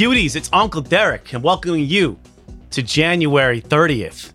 Cuties? 0.00 0.34
It's 0.34 0.48
Uncle 0.50 0.80
Derek, 0.80 1.34
and 1.34 1.42
welcoming 1.42 1.84
you 1.84 2.18
to 2.70 2.82
January 2.82 3.60
30th, 3.60 4.32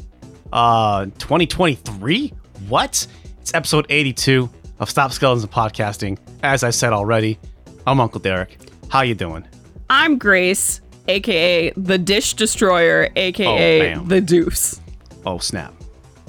uh, 0.53 1.05
2023. 1.05 2.31
What? 2.67 3.07
It's 3.41 3.51
episode 3.55 3.87
82 3.89 4.47
of 4.77 4.91
Stop 4.91 5.11
Skeletons 5.11 5.41
and 5.41 5.51
Podcasting. 5.51 6.19
As 6.43 6.63
I 6.63 6.69
said 6.69 6.93
already, 6.93 7.39
I'm 7.87 7.99
Uncle 7.99 8.19
Derek. 8.19 8.59
How 8.89 9.01
you 9.01 9.15
doing? 9.15 9.43
I'm 9.89 10.19
Grace, 10.19 10.81
aka 11.07 11.71
the 11.71 11.97
Dish 11.97 12.35
Destroyer, 12.35 13.09
aka 13.15 13.95
Oh, 13.95 14.03
the 14.03 14.21
Deuce. 14.21 14.79
Oh 15.25 15.39
snap! 15.39 15.73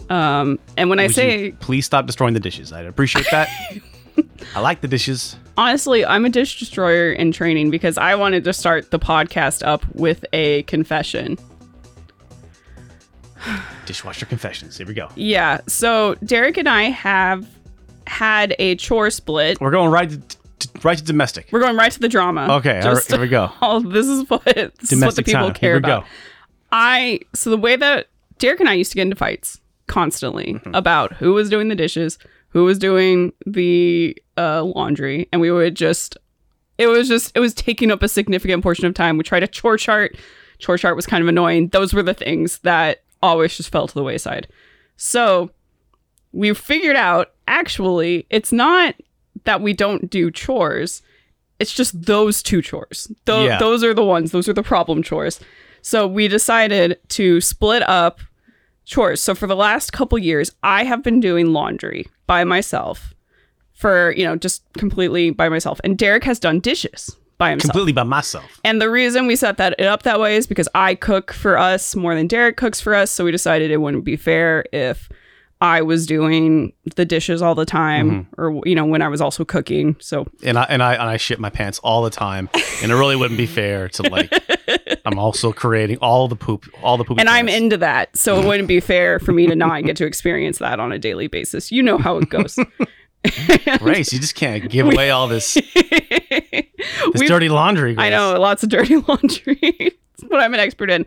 Um, 0.09 0.59
and 0.79 0.89
when 0.89 0.99
I 0.99 1.09
say 1.09 1.51
please 1.61 1.85
stop 1.85 2.07
destroying 2.07 2.33
the 2.33 2.41
dishes. 2.41 2.73
I'd 2.73 2.87
appreciate 2.87 3.27
that. 3.33 3.51
I 4.55 4.61
like 4.61 4.81
the 4.81 4.89
dishes. 4.89 5.37
honestly, 5.57 6.05
I'm 6.05 6.25
a 6.25 6.31
Dish 6.31 6.59
Destroyer 6.59 7.13
in 7.13 7.33
training 7.33 7.71
because 7.71 7.99
I 7.99 8.15
wanted 8.15 8.45
to 8.45 8.53
start 8.53 8.91
the 8.91 8.99
podcast 8.99 9.67
up 9.67 9.85
with 9.95 10.25
a 10.33 10.63
confession. 10.65 11.37
Dishwasher 13.87 14.27
confessions. 14.27 14.77
Here 14.79 14.87
we 14.87 14.95
go. 14.95 15.09
Yeah, 15.15 15.61
so 15.67 16.15
Derek 16.25 16.57
and 16.57 16.69
I 16.69 16.85
have 16.85 17.47
had 18.07 18.55
a 18.59 18.77
chore 18.77 19.11
split. 19.11 19.61
We're 19.61 19.71
going 19.71 19.91
right 19.91 20.11
to, 20.11 20.69
right 20.83 20.97
to 20.99 21.05
domestic. 21.05 21.49
We're 21.53 21.61
going 21.61 21.77
right 21.77 21.93
to 21.93 22.01
the 22.01 22.09
drama. 22.09 22.47
Okay, 22.57 22.81
all 22.81 22.95
right, 22.95 23.05
here 23.05 23.21
we 23.21 23.29
go. 23.29 23.51
Oh, 23.63 23.81
this 23.81 24.07
is 24.07 24.29
what 24.31 24.45
this 24.45 24.93
is 24.93 25.03
what 25.05 25.17
the 25.17 25.23
people 25.23 25.43
time. 25.47 25.55
care 25.55 25.77
about. 25.77 26.03
go. 26.05 26.09
I 26.73 27.21
so 27.35 27.51
the 27.51 27.57
way 27.57 27.77
that 27.77 28.09
Derek 28.39 28.61
and 28.61 28.69
I 28.69 28.75
used 28.75 28.91
to 28.93 28.97
get 28.97 29.03
into 29.03 29.17
fights 29.17 29.61
constantly 29.87 30.55
Mm-hmm. 30.55 30.75
about 30.75 31.13
who 31.15 31.33
was 31.35 31.49
doing 31.49 31.69
the 31.69 31.75
dishes, 31.77 32.19
who 32.57 32.65
was 32.65 32.79
doing 32.79 33.35
the 33.45 34.17
uh, 34.39 34.63
laundry, 34.65 35.29
and 35.31 35.43
we 35.43 35.51
would 35.51 35.75
just 35.75 36.17
it 36.79 36.87
was 36.87 37.07
just 37.07 37.31
it 37.35 37.41
was 37.41 37.53
taking 37.53 37.91
up 37.91 38.03
a 38.03 38.09
significant 38.09 38.63
portion 38.63 38.87
of 38.87 38.95
time. 38.95 39.19
We 39.19 39.25
tried 39.25 39.43
a 39.43 39.47
chore 39.47 39.77
chart. 39.77 40.17
Chore 40.59 40.79
chart 40.79 40.97
was 40.97 41.05
kind 41.07 41.21
of 41.21 41.29
annoying. 41.29 41.69
Those 41.69 41.93
were 41.93 42.03
the 42.03 42.15
things 42.15 42.61
that 42.61 43.03
always 43.23 43.55
just 43.55 43.71
fell 43.71 43.87
to 43.87 43.93
the 43.95 44.03
wayside. 44.03 44.49
So 44.97 45.51
we 46.33 46.55
figured 46.55 46.97
out 46.97 47.33
actually 47.47 48.27
it's 48.31 48.53
not 48.53 48.95
that 49.45 49.61
we 49.61 49.75
don't 49.75 50.09
do 50.09 50.31
chores. 50.31 51.03
It's 51.59 51.75
just 51.75 52.01
those 52.07 52.43
two 52.43 52.63
chores. 52.63 53.13
Tho- 53.27 53.45
Yeah. 53.45 53.59
Those 53.59 53.85
are 53.85 53.93
the 53.93 54.03
ones. 54.05 54.33
Those 54.33 54.49
are 54.49 54.55
the 54.55 54.63
problem 54.63 55.03
chores. 55.03 55.41
So 55.83 56.07
we 56.07 56.27
decided 56.27 56.99
to 57.11 57.43
split 57.43 57.83
up 57.87 58.21
chores. 58.87 59.21
So 59.21 59.35
for 59.35 59.47
the 59.47 59.57
last 59.57 59.93
couple 59.93 60.17
years, 60.19 60.51
I 60.63 60.85
have 60.85 61.03
been 61.03 61.21
doing 61.21 61.53
laundry 61.53 62.09
by 62.27 62.45
myself 62.45 63.13
for, 63.75 64.13
you 64.17 64.25
know, 64.25 64.37
just 64.37 64.63
completely 64.79 65.31
by 65.31 65.51
myself. 65.51 65.81
And 65.85 65.99
Derek 65.99 66.25
has 66.25 66.39
done 66.41 66.61
dishes 66.61 67.15
by 67.37 67.51
himself. 67.51 67.73
Completely 67.73 67.93
by 67.93 68.05
myself. 68.05 68.61
And 68.65 68.81
the 68.81 68.89
reason 68.89 69.27
we 69.27 69.37
set 69.37 69.59
that 69.59 69.79
up 69.81 70.05
that 70.05 70.19
way 70.19 70.37
is 70.37 70.47
because 70.47 70.69
I 70.75 70.95
cook 70.95 71.33
for 71.33 71.59
us 71.59 71.95
more 71.95 72.15
than 72.15 72.27
Derek 72.27 72.57
cooks 72.57 72.81
for 72.81 72.95
us. 72.95 73.11
So 73.11 73.25
we 73.25 73.33
decided 73.33 73.71
it 73.71 73.77
wouldn't 73.79 74.05
be 74.05 74.17
fair 74.17 74.65
if 74.73 75.11
I 75.61 75.81
was 75.81 76.07
doing 76.07 76.73
the 76.97 77.07
dishes 77.07 77.41
all 77.41 77.55
the 77.55 77.65
time 77.65 78.11
mm-hmm. 78.11 78.41
or, 78.41 78.61
you 78.67 78.75
know, 78.75 78.85
when 78.85 79.01
I 79.01 79.09
was 79.09 79.21
also 79.23 79.45
cooking. 79.45 79.97
So 80.01 80.27
and 80.43 80.59
I 80.59 80.65
and 80.65 80.83
I 80.83 80.95
and 80.95 81.05
I 81.05 81.17
shit 81.17 81.41
my 81.41 81.51
pants 81.51 81.79
all 81.79 82.03
the 82.03 82.11
time, 82.11 82.51
and 82.83 82.93
it 82.93 82.95
really 82.95 83.17
wouldn't 83.17 83.39
be 83.39 83.47
fair 83.47 83.89
to 83.91 84.03
like. 84.03 84.33
I'm 85.07 85.19
also 85.19 85.53
creating 85.53 85.99
all 85.99 86.29
the 86.29 86.37
poop, 86.37 86.67
all 86.83 86.97
the 86.97 87.05
poop. 87.05 87.19
and 87.19 87.29
I'm 87.29 87.49
into 87.49 87.77
that. 87.79 88.17
So 88.17 88.41
it 88.41 88.47
wouldn't 88.47 88.69
be 88.69 88.81
fair 88.81 89.19
for 89.19 89.33
me 89.33 89.47
to 89.47 89.55
not 89.55 89.85
get 89.85 89.97
to 89.99 90.07
experience 90.07 90.59
that 90.59 90.81
on 90.81 90.93
a 90.93 90.99
daily 90.99 91.29
basis. 91.29 91.71
You 91.71 91.83
know 91.83 91.97
how 91.97 92.19
it 92.19 92.29
goes. 92.29 92.59
race. 93.81 94.13
You 94.13 94.19
just 94.19 94.35
can't 94.35 94.69
give 94.69 94.87
away 94.87 95.11
all 95.11 95.29
this 95.29 95.55
this 95.75 97.23
dirty 97.27 97.49
laundry. 97.49 97.95
I 97.99 98.11
know 98.11 98.39
lots 98.39 98.63
of 98.63 98.69
dirty 98.69 98.97
laundry. 98.97 99.57
it's 99.61 100.23
what 100.29 100.41
I'm 100.41 100.55
an 100.55 100.61
expert 100.61 100.91
in. 100.91 101.07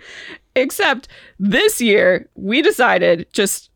Except 0.56 1.08
this 1.38 1.80
year, 1.80 2.28
we 2.36 2.62
decided 2.62 3.28
just 3.32 3.69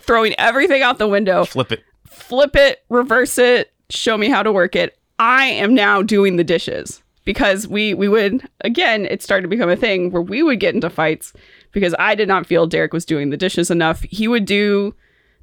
throwing 0.00 0.34
everything 0.38 0.82
out 0.82 0.98
the 0.98 1.08
window, 1.08 1.44
Flip 1.44 1.72
it. 1.72 1.84
flip 2.06 2.54
it, 2.56 2.84
reverse 2.88 3.38
it, 3.38 3.72
show 3.90 4.16
me 4.16 4.28
how 4.28 4.42
to 4.42 4.52
work 4.52 4.76
it. 4.76 4.98
I 5.18 5.46
am 5.46 5.74
now 5.74 6.02
doing 6.02 6.36
the 6.36 6.44
dishes 6.44 7.02
because 7.24 7.66
we 7.66 7.94
we 7.94 8.06
would 8.08 8.46
again 8.60 9.06
it 9.06 9.22
started 9.22 9.42
to 9.42 9.48
become 9.48 9.70
a 9.70 9.76
thing 9.76 10.10
where 10.10 10.22
we 10.22 10.42
would 10.42 10.60
get 10.60 10.74
into 10.74 10.90
fights 10.90 11.32
because 11.72 11.94
I 11.98 12.14
did 12.14 12.28
not 12.28 12.46
feel 12.46 12.66
Derek 12.66 12.92
was 12.92 13.04
doing 13.04 13.30
the 13.30 13.36
dishes 13.36 13.70
enough. 13.70 14.02
He 14.02 14.28
would 14.28 14.44
do 14.44 14.94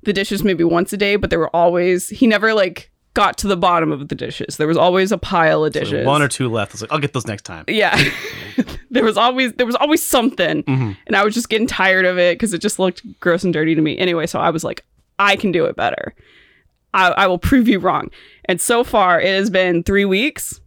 the 0.03 0.13
dishes 0.13 0.43
maybe 0.43 0.63
once 0.63 0.93
a 0.93 0.97
day, 0.97 1.15
but 1.15 1.29
there 1.29 1.39
were 1.39 1.53
always 1.55 2.09
he 2.09 2.27
never 2.27 2.53
like 2.53 2.91
got 3.15 3.37
to 3.37 3.47
the 3.47 3.57
bottom 3.57 3.91
of 3.91 4.07
the 4.09 4.15
dishes. 4.15 4.57
There 4.57 4.67
was 4.67 4.77
always 4.77 5.11
a 5.11 5.17
pile 5.17 5.63
of 5.65 5.73
dishes. 5.73 6.05
one 6.05 6.21
or 6.21 6.27
two 6.27 6.49
left. 6.49 6.71
I 6.71 6.73
was 6.73 6.81
like, 6.81 6.91
I'll 6.91 6.99
get 6.99 7.13
those 7.13 7.27
next 7.27 7.43
time. 7.43 7.65
Yeah. 7.67 7.97
there 8.93 9.03
was 9.03 9.17
always 9.17 9.51
there 9.53 9.65
was 9.65 9.75
always 9.75 10.01
something. 10.01 10.63
And 10.67 11.15
I 11.15 11.23
was 11.23 11.33
just 11.33 11.49
getting 11.49 11.67
tired 11.67 12.05
of 12.05 12.17
it 12.17 12.35
because 12.35 12.53
it 12.53 12.59
just 12.59 12.79
looked 12.79 13.01
gross 13.19 13.43
and 13.43 13.53
dirty 13.53 13.75
to 13.75 13.81
me. 13.81 13.97
Anyway, 13.97 14.25
so 14.27 14.39
I 14.39 14.49
was 14.49 14.63
like, 14.63 14.85
I 15.19 15.35
can 15.35 15.51
do 15.51 15.65
it 15.65 15.75
better. 15.75 16.13
I, 16.93 17.09
I 17.09 17.27
will 17.27 17.39
prove 17.39 17.67
you 17.67 17.79
wrong. 17.79 18.09
And 18.45 18.61
so 18.61 18.83
far 18.83 19.19
it 19.19 19.27
has 19.27 19.49
been 19.49 19.83
three 19.83 20.05
weeks 20.05 20.59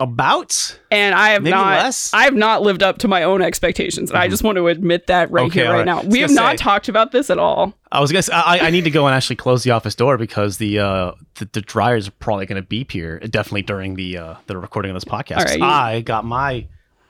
About 0.00 0.80
and 0.90 1.14
I 1.14 1.30
have 1.30 1.42
Maybe 1.44 1.52
not 1.52 1.84
less? 1.84 2.12
I 2.12 2.24
have 2.24 2.34
not 2.34 2.62
lived 2.62 2.82
up 2.82 2.98
to 2.98 3.08
my 3.08 3.22
own 3.22 3.40
expectations. 3.40 4.10
And 4.10 4.18
I 4.18 4.26
just 4.26 4.42
want 4.42 4.56
to 4.56 4.66
admit 4.66 5.06
that 5.06 5.30
right 5.30 5.46
Okay, 5.46 5.60
here, 5.60 5.70
right, 5.70 5.76
right. 5.78 5.86
now. 5.86 6.02
We 6.02 6.18
have 6.20 6.30
gonna 6.30 6.40
not 6.40 6.58
talked 6.58 6.88
about 6.88 7.12
this 7.12 7.30
at 7.30 7.38
all. 7.38 7.72
I 7.92 8.00
was 8.00 8.10
gonna. 8.10 8.22
Say, 8.22 8.32
I, 8.32 8.58
I 8.66 8.70
need 8.70 8.82
to 8.84 8.90
go 8.90 9.06
and 9.06 9.14
actually 9.14 9.36
close 9.36 9.62
the 9.62 9.70
office 9.70 9.94
door 9.94 10.18
because 10.18 10.58
the 10.58 10.80
uh 10.80 11.12
the, 11.36 11.48
the 11.52 11.60
dryers 11.60 12.08
are 12.08 12.12
probably 12.18 12.46
gonna 12.46 12.62
beep 12.62 12.90
here. 12.90 13.20
Definitely 13.20 13.62
during 13.62 13.94
the 13.94 14.18
uh 14.18 14.34
the 14.48 14.58
recording 14.58 14.90
of 14.90 14.96
this 14.96 15.04
podcast. 15.04 15.44
Right, 15.44 15.58
you- 15.60 15.64
I 15.64 16.00
got 16.00 16.24
my. 16.24 16.66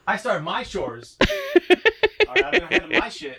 I 0.06 0.16
started 0.16 0.42
my 0.44 0.64
chores. 0.64 1.16
All 1.22 1.26
right, 2.34 2.44
I'm 2.44 2.52
gonna 2.52 2.66
handle 2.66 3.00
my 3.00 3.08
shit. 3.08 3.38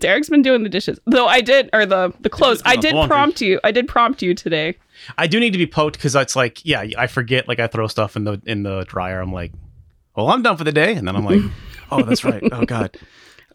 Derek's 0.00 0.28
been 0.28 0.42
doing 0.42 0.62
the 0.62 0.68
dishes. 0.68 0.98
Though 1.06 1.26
I 1.26 1.40
did 1.40 1.70
or 1.72 1.86
the 1.86 2.12
the 2.20 2.30
clothes. 2.30 2.62
I 2.64 2.76
did 2.76 2.94
laundry. 2.94 3.08
prompt 3.14 3.40
you. 3.40 3.60
I 3.64 3.70
did 3.72 3.88
prompt 3.88 4.22
you 4.22 4.34
today. 4.34 4.76
I 5.16 5.26
do 5.26 5.40
need 5.40 5.50
to 5.52 5.58
be 5.58 5.66
poked 5.66 5.96
because 5.96 6.14
it's 6.14 6.36
like, 6.36 6.64
yeah, 6.64 6.84
I 6.96 7.06
forget. 7.06 7.48
Like 7.48 7.58
I 7.60 7.66
throw 7.68 7.86
stuff 7.86 8.16
in 8.16 8.24
the 8.24 8.40
in 8.44 8.62
the 8.64 8.84
dryer. 8.88 9.20
I'm 9.20 9.32
like, 9.32 9.52
well, 10.16 10.28
I'm 10.28 10.42
done 10.42 10.56
for 10.56 10.64
the 10.64 10.72
day, 10.72 10.94
and 10.94 11.06
then 11.08 11.16
I'm 11.16 11.24
like, 11.24 11.40
oh, 11.90 12.02
that's 12.02 12.24
right. 12.24 12.42
Oh 12.52 12.64
God. 12.64 12.96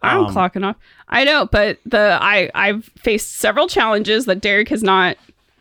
I'm 0.02 0.26
Um, 0.26 0.36
clocking 0.36 0.66
off. 0.66 0.76
I 1.08 1.24
know, 1.24 1.46
but 1.46 1.80
the 1.86 2.18
I 2.22 2.50
I've 2.54 2.86
faced 2.98 3.34
several 3.38 3.68
challenges 3.68 4.26
that 4.26 4.42
Derek 4.42 4.68
has 4.70 4.84
not 4.84 5.18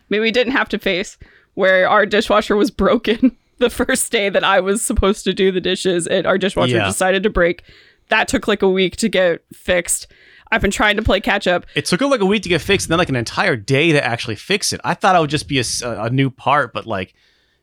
maybe 0.09 0.23
we 0.23 0.31
didn't 0.33 0.53
have 0.55 0.69
to 0.71 0.79
face 0.79 1.17
where 1.55 1.89
our 1.89 2.07
dishwasher 2.07 2.57
was 2.57 2.71
broken 2.71 3.37
the 3.63 3.71
first 3.71 4.13
day 4.13 4.29
that 4.29 4.45
I 4.45 4.61
was 4.61 4.83
supposed 4.83 5.25
to 5.25 5.33
do 5.33 5.51
the 5.51 5.61
dishes 5.61 6.07
and 6.07 6.27
our 6.27 6.37
dishwasher 6.39 6.77
Yeah. 6.77 6.87
decided 6.87 7.23
to 7.23 7.31
break. 7.31 7.63
That 8.09 8.29
took 8.29 8.47
like 8.47 8.63
a 8.63 8.69
week 8.69 8.97
to 8.97 9.09
get 9.09 9.43
fixed. 9.55 10.07
I've 10.51 10.61
been 10.61 10.71
trying 10.71 10.97
to 10.97 11.03
play 11.03 11.21
catch 11.21 11.47
up. 11.47 11.65
It 11.75 11.87
took 11.87 12.03
like 12.03 12.21
a 12.21 12.27
week 12.27 12.43
to 12.43 12.49
get 12.51 12.61
fixed, 12.61 12.87
and 12.87 12.91
then 12.93 12.99
like 12.99 13.09
an 13.09 13.17
entire 13.17 13.57
day 13.57 13.93
to 13.93 14.05
actually 14.05 14.37
fix 14.37 14.73
it. 14.75 14.81
I 14.85 14.93
thought 14.93 15.17
it 15.17 15.21
would 15.21 15.31
just 15.31 15.49
be 15.49 15.63
a 15.83 16.11
new 16.11 16.29
part, 16.29 16.75
but 16.75 16.85
like, 16.87 17.15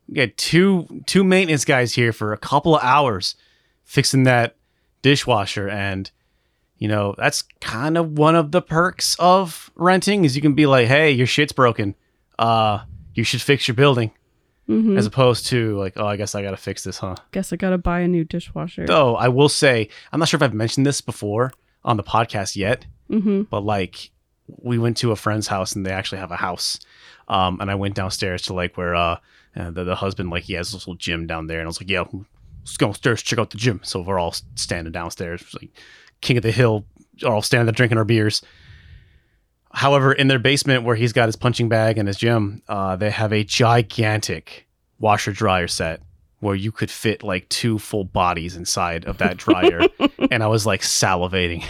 we 0.07 0.19
had 0.19 0.35
two 0.38 0.88
two 1.05 1.23
maintenance 1.23 1.65
guys 1.65 1.93
here 1.93 2.11
for 2.11 2.33
a 2.33 2.38
couple 2.38 2.75
of 2.75 2.83
hours 2.83 3.35
fixing 3.83 4.23
that 4.23 4.55
dishwasher, 5.03 5.69
and 5.69 6.09
you 6.79 6.88
know 6.88 7.13
that's 7.17 7.43
kind 7.61 7.95
of 7.95 8.17
one 8.17 8.35
of 8.35 8.51
the 8.51 8.61
perks 8.61 9.15
of 9.19 9.69
renting 9.75 10.25
is 10.25 10.35
you 10.35 10.41
can 10.41 10.53
be 10.55 10.65
like, 10.65 10.88
hey, 10.88 11.11
your 11.11 11.27
shit's 11.27 11.51
broken, 11.53 11.93
uh, 12.39 12.79
you 13.13 13.23
should 13.23 13.41
fix 13.41 13.67
your 13.67 13.75
building, 13.75 14.09
Mhm. 14.69 14.97
as 14.97 15.06
opposed 15.07 15.47
to 15.47 15.75
like, 15.78 15.94
oh, 15.97 16.06
I 16.06 16.16
guess 16.16 16.35
I 16.35 16.44
gotta 16.44 16.56
fix 16.57 16.84
this, 16.84 17.00
huh? 17.00 17.16
Guess 17.31 17.52
I 17.52 17.56
gotta 17.56 17.78
buy 17.80 18.02
a 18.02 18.07
new 18.07 18.24
dishwasher. 18.24 18.85
Though 18.85 19.16
I 19.16 19.28
will 19.28 19.50
say, 19.50 19.89
I'm 20.13 20.19
not 20.19 20.30
sure 20.30 20.38
if 20.38 20.44
I've 20.44 20.54
mentioned 20.54 20.86
this 20.86 21.01
before 21.01 21.51
on 21.83 21.98
the 21.98 22.04
podcast 22.04 22.56
yet, 22.56 22.86
hmm 23.10 23.42
but 23.50 23.62
like 23.62 24.12
we 24.62 24.77
went 24.77 24.98
to 24.98 25.12
a 25.12 25.16
friend's 25.16 25.48
house 25.48 25.74
and 25.75 25.86
they 25.86 25.92
actually 25.92 26.19
have 26.19 26.31
a 26.31 26.36
house. 26.36 26.80
Um, 27.27 27.60
and 27.62 27.69
I 27.71 27.75
went 27.75 27.95
downstairs 27.95 28.44
to 28.44 28.54
like 28.54 28.77
where 28.77 28.94
uh, 28.95 29.18
uh, 29.56 29.71
the, 29.71 29.83
the 29.83 29.95
husband 29.95 30.30
like 30.30 30.44
he 30.44 30.54
has 30.54 30.72
this 30.72 30.81
little 30.81 30.95
gym 30.95 31.25
down 31.27 31.48
there, 31.48 31.60
and 31.60 31.65
I 31.65 31.69
was 31.69 31.80
like, 31.81 31.89
yeah, 31.89 32.04
let's 32.62 32.77
go 32.77 32.89
upstairs 32.89 33.22
check 33.24 33.39
out 33.39 33.50
the 33.51 33.57
gym. 33.57 33.80
So 33.83 34.01
we're 34.01 34.19
all 34.19 34.36
standing 34.56 34.92
downstairs, 34.92 35.44
like 35.60 35.69
king 36.22 36.38
of 36.38 36.44
the 36.44 36.51
hill, 36.51 36.86
are 37.24 37.33
all 37.33 37.42
standing 37.42 37.65
there 37.65 37.74
drinking 37.74 37.98
our 37.98 38.06
beers. 38.06 38.42
However, 39.71 40.12
in 40.12 40.27
their 40.27 40.39
basement 40.39 40.83
where 40.83 40.95
he's 40.95 41.13
got 41.13 41.27
his 41.27 41.36
punching 41.36 41.69
bag 41.69 41.98
and 41.98 42.07
his 42.07 42.18
gym, 42.18 42.62
uh, 42.68 42.95
they 42.95 43.12
have 43.12 43.31
a 43.31 43.44
gigantic 43.44 44.68
washer 45.00 45.31
dryer 45.31 45.68
set 45.68 46.01
where 46.39 46.56
you 46.56 46.71
could 46.71 46.89
fit 46.89 47.24
like 47.24 47.48
two 47.50 47.77
full 47.77 48.04
bodies 48.04 48.56
inside 48.56 49.06
of 49.06 49.18
that 49.19 49.38
dryer. 49.38 49.81
and 50.31 50.42
I 50.42 50.48
was 50.48 50.66
like 50.66 50.81
salivating. 50.81 51.63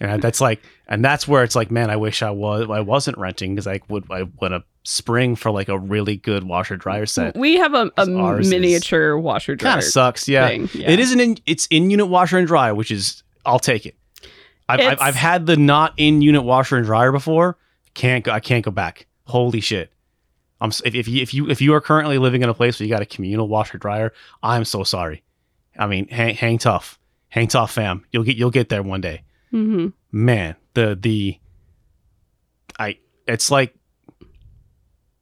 and 0.00 0.20
that's 0.20 0.40
like, 0.40 0.62
and 0.88 1.04
that's 1.04 1.26
where 1.26 1.42
it's 1.42 1.56
like, 1.56 1.70
man, 1.70 1.90
I 1.90 1.96
wish 1.96 2.22
I 2.22 2.30
was, 2.30 2.68
I 2.70 2.80
wasn't 2.80 3.18
renting 3.18 3.54
because 3.54 3.66
I 3.66 3.80
would, 3.88 4.10
I 4.10 4.24
would 4.40 4.52
have 4.52 4.64
spring 4.84 5.34
for 5.36 5.50
like 5.50 5.68
a 5.68 5.78
really 5.78 6.16
good 6.16 6.44
washer 6.44 6.76
dryer 6.76 7.06
set. 7.06 7.36
We 7.36 7.56
have 7.56 7.74
a, 7.74 7.90
a 7.96 8.38
is- 8.38 8.50
miniature 8.50 9.16
washer 9.16 9.56
dryer. 9.56 9.72
Kind 9.74 9.84
of 9.84 9.90
sucks, 9.90 10.28
yeah. 10.28 10.50
yeah. 10.50 10.90
It 10.90 11.00
isn't 11.00 11.20
in, 11.20 11.38
it's 11.46 11.66
in 11.68 11.90
unit 11.90 12.08
washer 12.08 12.38
and 12.38 12.46
dryer, 12.46 12.74
which 12.74 12.90
is, 12.90 13.22
I'll 13.44 13.58
take 13.58 13.86
it. 13.86 13.96
I've, 14.68 14.80
I've, 14.80 15.00
I've 15.00 15.14
had 15.14 15.46
the 15.46 15.56
not 15.56 15.94
in 15.96 16.22
unit 16.22 16.42
washer 16.42 16.76
and 16.76 16.86
dryer 16.86 17.12
before. 17.12 17.56
Can't 17.94 18.24
go, 18.24 18.32
I 18.32 18.40
can't 18.40 18.64
go 18.64 18.70
back. 18.70 19.06
Holy 19.24 19.60
shit. 19.60 19.92
I'm 20.60 20.70
if, 20.84 20.94
if 20.94 21.08
you 21.08 21.22
if 21.22 21.34
you 21.34 21.50
if 21.50 21.60
you 21.60 21.74
are 21.74 21.80
currently 21.80 22.18
living 22.18 22.42
in 22.42 22.48
a 22.48 22.54
place 22.54 22.78
where 22.80 22.86
you 22.86 22.92
got 22.92 23.02
a 23.02 23.06
communal 23.06 23.46
washer 23.48 23.78
dryer, 23.78 24.12
I'm 24.42 24.64
so 24.64 24.84
sorry. 24.84 25.22
I 25.78 25.86
mean, 25.86 26.08
hang, 26.08 26.34
hang 26.34 26.58
tough, 26.58 26.98
hang 27.28 27.48
tough, 27.48 27.72
fam. 27.72 28.04
You'll 28.10 28.24
get 28.24 28.36
you'll 28.36 28.50
get 28.50 28.68
there 28.70 28.82
one 28.82 29.00
day. 29.02 29.22
hmm 29.50 29.88
Man, 30.10 30.56
the 30.74 30.98
the 30.98 31.38
I 32.78 32.98
it's 33.26 33.50
like 33.50 33.74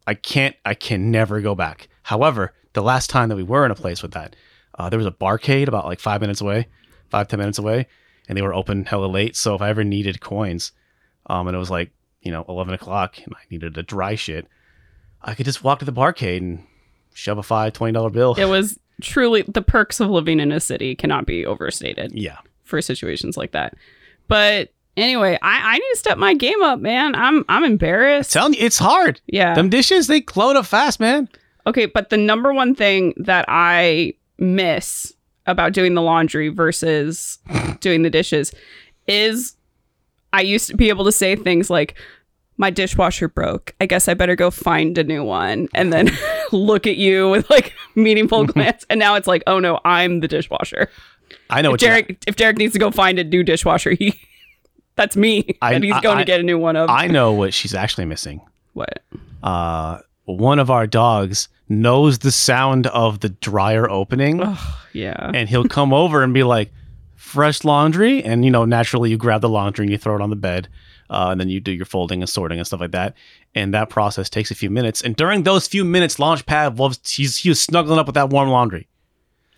I 0.06 0.14
can't 0.14 0.54
I 0.64 0.74
can 0.74 1.10
never 1.10 1.40
go 1.40 1.54
back. 1.54 1.88
However, 2.04 2.52
the 2.74 2.82
last 2.82 3.10
time 3.10 3.28
that 3.30 3.36
we 3.36 3.42
were 3.42 3.64
in 3.64 3.72
a 3.72 3.76
place 3.76 4.02
with 4.02 4.12
that, 4.12 4.36
uh, 4.78 4.88
there 4.88 4.98
was 4.98 5.06
a 5.06 5.10
barcade 5.10 5.66
about 5.66 5.86
like 5.86 5.98
five 5.98 6.20
minutes 6.20 6.40
away, 6.40 6.68
five 7.10 7.26
ten 7.26 7.40
minutes 7.40 7.58
away, 7.58 7.88
and 8.28 8.36
they 8.36 8.42
were 8.42 8.54
open 8.54 8.84
hella 8.84 9.06
late. 9.06 9.36
So 9.36 9.54
if 9.54 9.62
I 9.62 9.68
ever 9.70 9.84
needed 9.84 10.20
coins, 10.20 10.72
um, 11.26 11.46
and 11.48 11.54
it 11.54 11.58
was 11.58 11.70
like 11.70 11.90
you 12.22 12.32
know 12.32 12.44
eleven 12.48 12.74
o'clock, 12.74 13.18
and 13.18 13.34
I 13.34 13.40
needed 13.50 13.76
a 13.76 13.82
dry 13.82 14.14
shit, 14.14 14.46
I 15.22 15.34
could 15.34 15.46
just 15.46 15.64
walk 15.64 15.80
to 15.80 15.84
the 15.84 15.92
barcade 15.92 16.38
and 16.38 16.66
shove 17.12 17.38
a 17.38 17.42
five 17.42 17.72
twenty 17.72 17.92
dollar 17.92 18.10
bill. 18.10 18.34
It 18.34 18.46
was 18.46 18.78
truly 19.00 19.42
the 19.42 19.62
perks 19.62 20.00
of 20.00 20.10
living 20.10 20.40
in 20.40 20.52
a 20.52 20.60
city 20.60 20.94
cannot 20.94 21.26
be 21.26 21.44
overstated 21.44 22.12
yeah, 22.12 22.38
for 22.64 22.80
situations 22.80 23.36
like 23.36 23.52
that. 23.52 23.74
But 24.28 24.70
anyway, 24.96 25.38
I, 25.42 25.74
I 25.74 25.78
need 25.78 25.90
to 25.92 25.98
step 25.98 26.18
my 26.18 26.34
game 26.34 26.62
up, 26.62 26.80
man. 26.80 27.14
I'm 27.14 27.44
I'm 27.48 27.64
embarrassed. 27.64 28.32
telling 28.32 28.54
you, 28.54 28.60
it's 28.60 28.78
hard. 28.78 29.20
Yeah. 29.26 29.54
Them 29.54 29.68
dishes 29.68 30.06
they 30.06 30.20
clone 30.20 30.56
up 30.56 30.66
fast, 30.66 31.00
man. 31.00 31.28
Okay, 31.66 31.86
but 31.86 32.10
the 32.10 32.16
number 32.16 32.52
one 32.52 32.74
thing 32.74 33.14
that 33.16 33.46
I 33.48 34.14
miss 34.38 35.14
about 35.46 35.72
doing 35.72 35.94
the 35.94 36.02
laundry 36.02 36.48
versus 36.48 37.38
doing 37.80 38.02
the 38.02 38.10
dishes 38.10 38.52
is 39.06 39.56
I 40.32 40.40
used 40.40 40.68
to 40.70 40.76
be 40.76 40.88
able 40.88 41.04
to 41.04 41.12
say 41.12 41.36
things 41.36 41.68
like, 41.70 41.94
my 42.56 42.70
dishwasher 42.70 43.26
broke. 43.28 43.74
I 43.80 43.86
guess 43.86 44.06
I 44.08 44.14
better 44.14 44.36
go 44.36 44.50
find 44.50 44.96
a 44.96 45.02
new 45.04 45.24
one 45.24 45.68
and 45.74 45.92
then 45.92 46.08
look 46.52 46.86
at 46.86 46.96
you 46.96 47.28
with 47.28 47.50
like 47.50 47.72
meaningful 47.96 48.46
glance. 48.46 48.86
And 48.88 48.98
now 49.00 49.16
it's 49.16 49.26
like, 49.26 49.42
oh 49.48 49.58
no, 49.58 49.80
I'm 49.84 50.20
the 50.20 50.28
dishwasher. 50.28 50.88
I 51.50 51.62
know 51.62 51.74
If 51.74 51.80
Derek, 51.80 52.22
if 52.28 52.36
Derek 52.36 52.56
needs 52.58 52.72
to 52.74 52.78
go 52.78 52.90
find 52.92 53.18
a 53.18 53.24
new 53.24 53.42
dishwasher, 53.42 53.90
he 53.90 54.14
that's 54.96 55.16
me. 55.16 55.56
I- 55.60 55.72
and 55.74 55.82
he's 55.82 55.94
I- 55.94 56.00
going 56.00 56.18
I- 56.18 56.20
to 56.20 56.24
get 56.26 56.38
a 56.40 56.44
new 56.44 56.56
one 56.58 56.76
of 56.76 56.88
I 56.90 57.08
know 57.08 57.32
what 57.32 57.52
she's 57.52 57.74
actually 57.74 58.04
missing. 58.06 58.40
what? 58.72 59.00
uh, 59.42 59.98
one 60.24 60.58
of 60.58 60.70
our 60.70 60.86
dogs 60.86 61.48
knows 61.68 62.18
the 62.18 62.32
sound 62.32 62.86
of 62.88 63.20
the 63.20 63.28
dryer 63.28 63.88
opening. 63.88 64.40
Oh, 64.42 64.80
yeah. 64.92 65.30
and 65.34 65.48
he'll 65.48 65.68
come 65.68 65.92
over 65.92 66.22
and 66.22 66.32
be 66.32 66.42
like 66.42 66.72
fresh 67.14 67.64
laundry? 67.64 68.22
And 68.22 68.44
you 68.44 68.50
know 68.50 68.64
naturally 68.64 69.10
you 69.10 69.16
grab 69.16 69.40
the 69.40 69.48
laundry 69.48 69.84
and 69.84 69.92
you 69.92 69.98
throw 69.98 70.16
it 70.16 70.22
on 70.22 70.30
the 70.30 70.36
bed 70.36 70.68
uh, 71.10 71.28
and 71.30 71.40
then 71.40 71.48
you 71.48 71.60
do 71.60 71.72
your 71.72 71.86
folding 71.86 72.22
and 72.22 72.28
sorting 72.28 72.58
and 72.58 72.66
stuff 72.66 72.80
like 72.80 72.92
that. 72.92 73.14
And 73.54 73.74
that 73.74 73.90
process 73.90 74.28
takes 74.28 74.50
a 74.50 74.54
few 74.54 74.70
minutes. 74.70 75.02
And 75.02 75.16
during 75.16 75.42
those 75.42 75.66
few 75.68 75.84
minutes 75.84 76.16
launchpad 76.16 76.78
loves 76.78 76.98
he's 77.10 77.38
he 77.38 77.48
was 77.48 77.60
snuggling 77.60 77.98
up 77.98 78.06
with 78.06 78.14
that 78.14 78.30
warm 78.30 78.48
laundry 78.50 78.88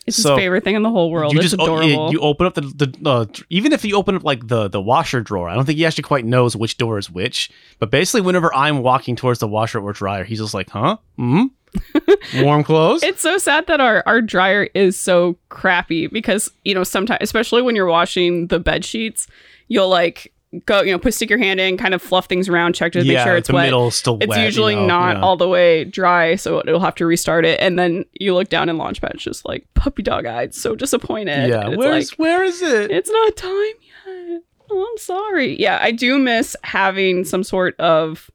It's 0.06 0.16
so 0.16 0.34
his 0.34 0.38
favorite 0.40 0.64
thing 0.64 0.76
in 0.76 0.82
the 0.82 0.90
whole 0.90 1.10
world. 1.10 1.32
you 1.32 1.40
it's 1.40 1.50
just 1.50 1.60
o- 1.60 1.64
adorable. 1.64 2.12
you 2.12 2.20
open 2.20 2.46
up 2.46 2.54
the, 2.54 2.60
the 2.62 3.08
uh, 3.10 3.26
even 3.50 3.72
if 3.72 3.84
you 3.84 3.96
open 3.96 4.14
up 4.14 4.22
like 4.24 4.46
the 4.46 4.68
the 4.68 4.80
washer 4.80 5.20
drawer 5.20 5.48
i 5.48 5.54
don't 5.54 5.64
think 5.64 5.78
he 5.78 5.84
actually 5.86 6.02
quite 6.04 6.24
knows 6.24 6.54
which 6.54 6.76
door 6.78 6.96
is 6.98 7.10
which 7.10 7.50
but 7.80 7.90
basically 7.90 8.20
whenever 8.20 8.54
i'm 8.54 8.82
walking 8.82 9.16
towards 9.16 9.40
the 9.40 9.48
washer 9.48 9.80
or 9.80 9.92
dryer 9.92 10.22
he's 10.24 10.38
just 10.38 10.54
like 10.54 10.70
huh 10.70 10.96
hmm 11.16 11.44
warm 12.36 12.62
clothes 12.64 13.02
It's 13.02 13.20
so 13.20 13.36
sad 13.38 13.66
that 13.66 13.80
our, 13.80 14.02
our 14.06 14.22
dryer 14.22 14.68
is 14.74 14.96
so 14.98 15.36
crappy 15.50 16.06
because, 16.06 16.50
you 16.64 16.74
know, 16.74 16.84
sometimes, 16.84 17.18
especially 17.20 17.60
when 17.60 17.76
you're 17.76 17.84
washing 17.86 18.46
the 18.46 18.58
bed 18.58 18.82
sheets, 18.84 19.26
you'll 19.68 19.88
like 19.90 20.32
go, 20.64 20.80
you 20.82 20.92
know, 20.92 20.98
put 20.98 21.12
stick 21.14 21.28
your 21.30 21.38
hand 21.38 21.60
in, 21.60 21.76
kind 21.76 21.92
of 21.94 22.00
fluff 22.00 22.26
things 22.26 22.48
around, 22.48 22.74
check 22.74 22.92
to 22.92 23.04
make 23.04 23.18
sure 23.18 23.36
it's 23.36 23.50
wet. 23.50 23.64
middle 23.66 23.88
is 23.88 23.94
still 23.96 24.16
It's 24.20 24.28
wet. 24.28 24.38
you 24.38 24.44
usually 24.44 24.74
know, 24.76 24.86
not 24.86 25.16
yeah. 25.16 25.22
all 25.22 25.36
the 25.36 25.48
way 25.48 25.84
dry, 25.84 26.36
so 26.36 26.60
it'll 26.60 26.80
have 26.80 26.94
to 26.96 27.06
restart 27.06 27.44
it. 27.44 27.60
And 27.60 27.78
then 27.78 28.04
you 28.14 28.32
look 28.34 28.48
down 28.48 28.68
in 28.68 28.76
Launchpad, 28.76 29.14
it's 29.14 29.22
just 29.24 29.44
like 29.44 29.66
puppy 29.74 30.02
dog 30.02 30.24
eyed, 30.26 30.54
so 30.54 30.74
disappointed. 30.74 31.48
Yeah, 31.50 31.64
And 31.64 31.74
it's 31.74 31.78
where's 31.78 32.10
like, 32.12 32.18
where 32.18 32.44
is 32.44 32.62
it? 32.62 32.90
it's 32.90 33.10
not 33.10 33.36
time 33.36 33.52
yet. 33.82 34.42
Oh, 34.70 34.88
I'm 34.90 34.98
sorry. 34.98 35.60
Yeah, 35.60 35.78
I 35.80 35.92
do 35.92 36.18
miss 36.18 36.56
having 36.64 37.24
some 37.24 37.44
sort 37.44 37.78
of 37.78 38.30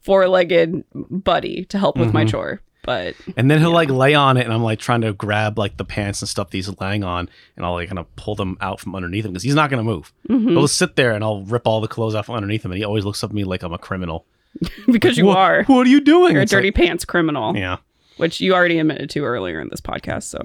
four 0.00 0.26
legged 0.28 0.84
buddy 0.94 1.64
to 1.66 1.78
help 1.78 1.96
with 1.98 2.12
my 2.12 2.24
Mhm. 2.24 2.30
chore. 2.30 2.60
But 2.88 3.16
And 3.36 3.50
then 3.50 3.58
he'll 3.60 3.70
like 3.70 3.90
lay 3.90 4.14
on 4.14 4.38
it, 4.38 4.44
and 4.44 4.52
I'm 4.52 4.62
like 4.62 4.78
trying 4.78 5.02
to 5.02 5.12
grab 5.12 5.58
like 5.58 5.76
the 5.76 5.84
pants 5.84 6.22
and 6.22 6.28
stuff 6.28 6.48
that 6.48 6.56
he's 6.56 6.70
laying 6.80 7.04
on, 7.04 7.28
and 7.54 7.66
I'll 7.66 7.74
like 7.74 7.88
kind 7.88 7.98
of 7.98 8.06
pull 8.16 8.34
them 8.34 8.56
out 8.62 8.80
from 8.80 8.94
underneath 8.94 9.26
him 9.26 9.32
because 9.32 9.42
he's 9.42 9.54
not 9.54 9.68
gonna 9.68 9.84
move. 9.84 10.10
mhm. 10.26 10.48
He'll 10.52 10.62
just 10.62 10.76
sit 10.78 10.96
there, 10.96 11.12
and 11.12 11.22
I'll 11.22 11.42
rip 11.42 11.66
all 11.66 11.82
the 11.82 11.88
clothes 11.88 12.14
off 12.14 12.30
underneath 12.30 12.64
him, 12.64 12.70
and 12.72 12.78
he 12.78 12.84
always 12.84 13.04
looks 13.04 13.22
up 13.22 13.28
at 13.30 13.34
me 13.34 13.44
like 13.44 13.62
I'm 13.62 13.74
a 13.74 13.78
criminal. 13.78 14.24
because 14.90 15.18
you 15.18 15.28
are. 15.28 15.64
What 15.64 15.86
are 15.86 15.90
you 15.90 16.00
doing? 16.00 16.32
You're 16.32 16.40
a 16.40 16.42
It's 16.44 16.50
dirty 16.52 16.68
like- 16.68 16.76
pants 16.76 17.04
criminal, 17.04 17.54
yeah. 17.54 17.76
which 18.16 18.40
you 18.40 18.54
already 18.54 18.78
admitted 18.78 19.10
to 19.10 19.24
earlier 19.24 19.60
in 19.60 19.68
this 19.68 19.82
podcast. 19.82 20.22
So, 20.22 20.38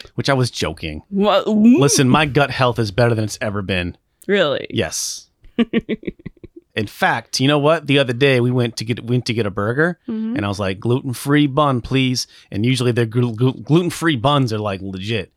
Which 0.16 0.28
I 0.28 0.34
was 0.34 0.50
joking. 0.50 1.02
What- 1.08 1.48
Listen, 1.48 2.08
my 2.10 2.26
gut 2.26 2.50
health 2.50 2.78
is 2.78 2.90
better 2.90 3.14
than 3.14 3.24
it's 3.24 3.38
ever 3.40 3.62
been. 3.62 3.96
really? 4.26 4.66
Yes. 4.68 5.30
In 6.76 6.86
fact, 6.86 7.40
you 7.40 7.48
know 7.48 7.58
what? 7.58 7.86
The 7.86 7.98
other 7.98 8.12
day 8.12 8.38
we 8.38 8.50
went 8.50 8.76
to 8.76 8.84
get 8.84 9.02
went 9.02 9.24
to 9.26 9.34
get 9.34 9.46
a 9.46 9.50
burger, 9.50 9.98
Mhm. 10.06 10.36
and 10.36 10.44
I 10.44 10.48
was 10.48 10.60
like, 10.60 10.78
gluten 10.78 11.14
free 11.14 11.46
bun, 11.46 11.80
please. 11.80 12.26
And 12.52 12.66
usually 12.66 12.92
their 12.92 13.06
gluten 13.06 13.88
free 13.90 14.16
buns 14.16 14.52
are 14.52 14.58
like 14.58 14.82
legit. 14.82 15.32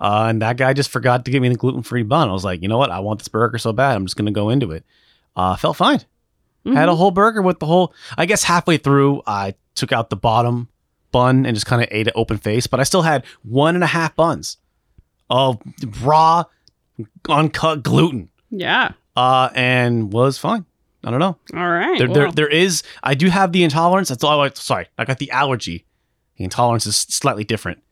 Uh, 0.00 0.26
and 0.28 0.40
that 0.40 0.56
guy 0.56 0.72
just 0.72 0.90
forgot 0.90 1.24
to 1.24 1.32
give 1.32 1.42
me 1.42 1.48
the 1.48 1.56
gluten 1.56 1.82
free 1.82 2.04
bun. 2.04 2.28
I 2.28 2.32
was 2.32 2.44
like, 2.44 2.62
you 2.62 2.68
know 2.68 2.78
what? 2.78 2.90
I 2.90 3.00
want 3.00 3.18
this 3.18 3.26
burger 3.26 3.58
so 3.58 3.72
bad. 3.72 3.96
I'm 3.96 4.06
just 4.06 4.16
gonna 4.16 4.30
go 4.30 4.48
into 4.50 4.70
it. 4.70 4.84
Uh, 5.34 5.56
felt 5.56 5.76
fine. 5.76 6.00
Had 6.64 6.88
a 6.90 6.94
whole 6.96 7.10
burger 7.10 7.40
with 7.42 7.58
the 7.60 7.66
whole. 7.66 7.94
I 8.18 8.26
guess 8.26 8.42
halfway 8.44 8.76
through, 8.76 9.22
I 9.26 9.54
took 9.74 9.90
out 9.90 10.10
the 10.10 10.16
bottom 10.16 10.68
bun 11.12 11.46
and 11.46 11.56
just 11.56 11.64
kind 11.66 11.80
of 11.82 11.88
ate 11.90 12.06
it 12.08 12.12
open 12.14 12.36
face. 12.36 12.66
But 12.66 12.78
I 12.78 12.82
still 12.82 13.02
had 13.02 13.24
one 13.42 13.74
and 13.74 13.82
a 13.82 13.86
half 13.88 14.14
buns 14.14 14.58
of 15.30 15.58
raw, 16.02 16.44
uncut 17.28 17.82
gluten. 17.82 18.28
Yeah. 18.50 18.92
Uh, 19.18 19.50
and 19.56 20.12
was 20.12 20.38
fine. 20.38 20.64
I 21.02 21.10
don't 21.10 21.18
know. 21.18 21.36
All 21.52 21.68
right. 21.68 21.98
There, 21.98 22.06
there, 22.06 22.22
well, 22.24 22.32
there 22.32 22.48
is. 22.48 22.84
I 23.02 23.14
do 23.14 23.28
have 23.28 23.50
the 23.50 23.64
intolerance. 23.64 24.10
That's 24.10 24.22
all. 24.22 24.40
I, 24.40 24.50
sorry, 24.50 24.86
I 24.96 25.04
got 25.04 25.18
the 25.18 25.32
allergy. 25.32 25.86
The 26.36 26.44
intolerance 26.44 26.86
is 26.86 26.94
slightly 26.94 27.42
different. 27.42 27.82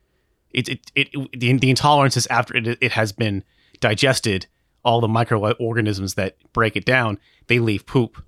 It, 0.53 0.69
it, 0.69 0.81
it, 0.95 1.09
the, 1.33 1.53
the 1.55 1.69
intolerance 1.69 2.17
is 2.17 2.29
after 2.29 2.57
it, 2.57 2.79
it 2.81 2.93
has 2.93 3.11
been 3.11 3.43
digested. 3.81 4.47
All 4.85 5.01
the 5.01 5.09
microorganisms 5.09 6.15
that 6.15 6.37
break 6.53 6.77
it 6.77 6.85
down, 6.85 7.19
they 7.49 7.59
leave 7.59 7.87
poop. 7.87 8.23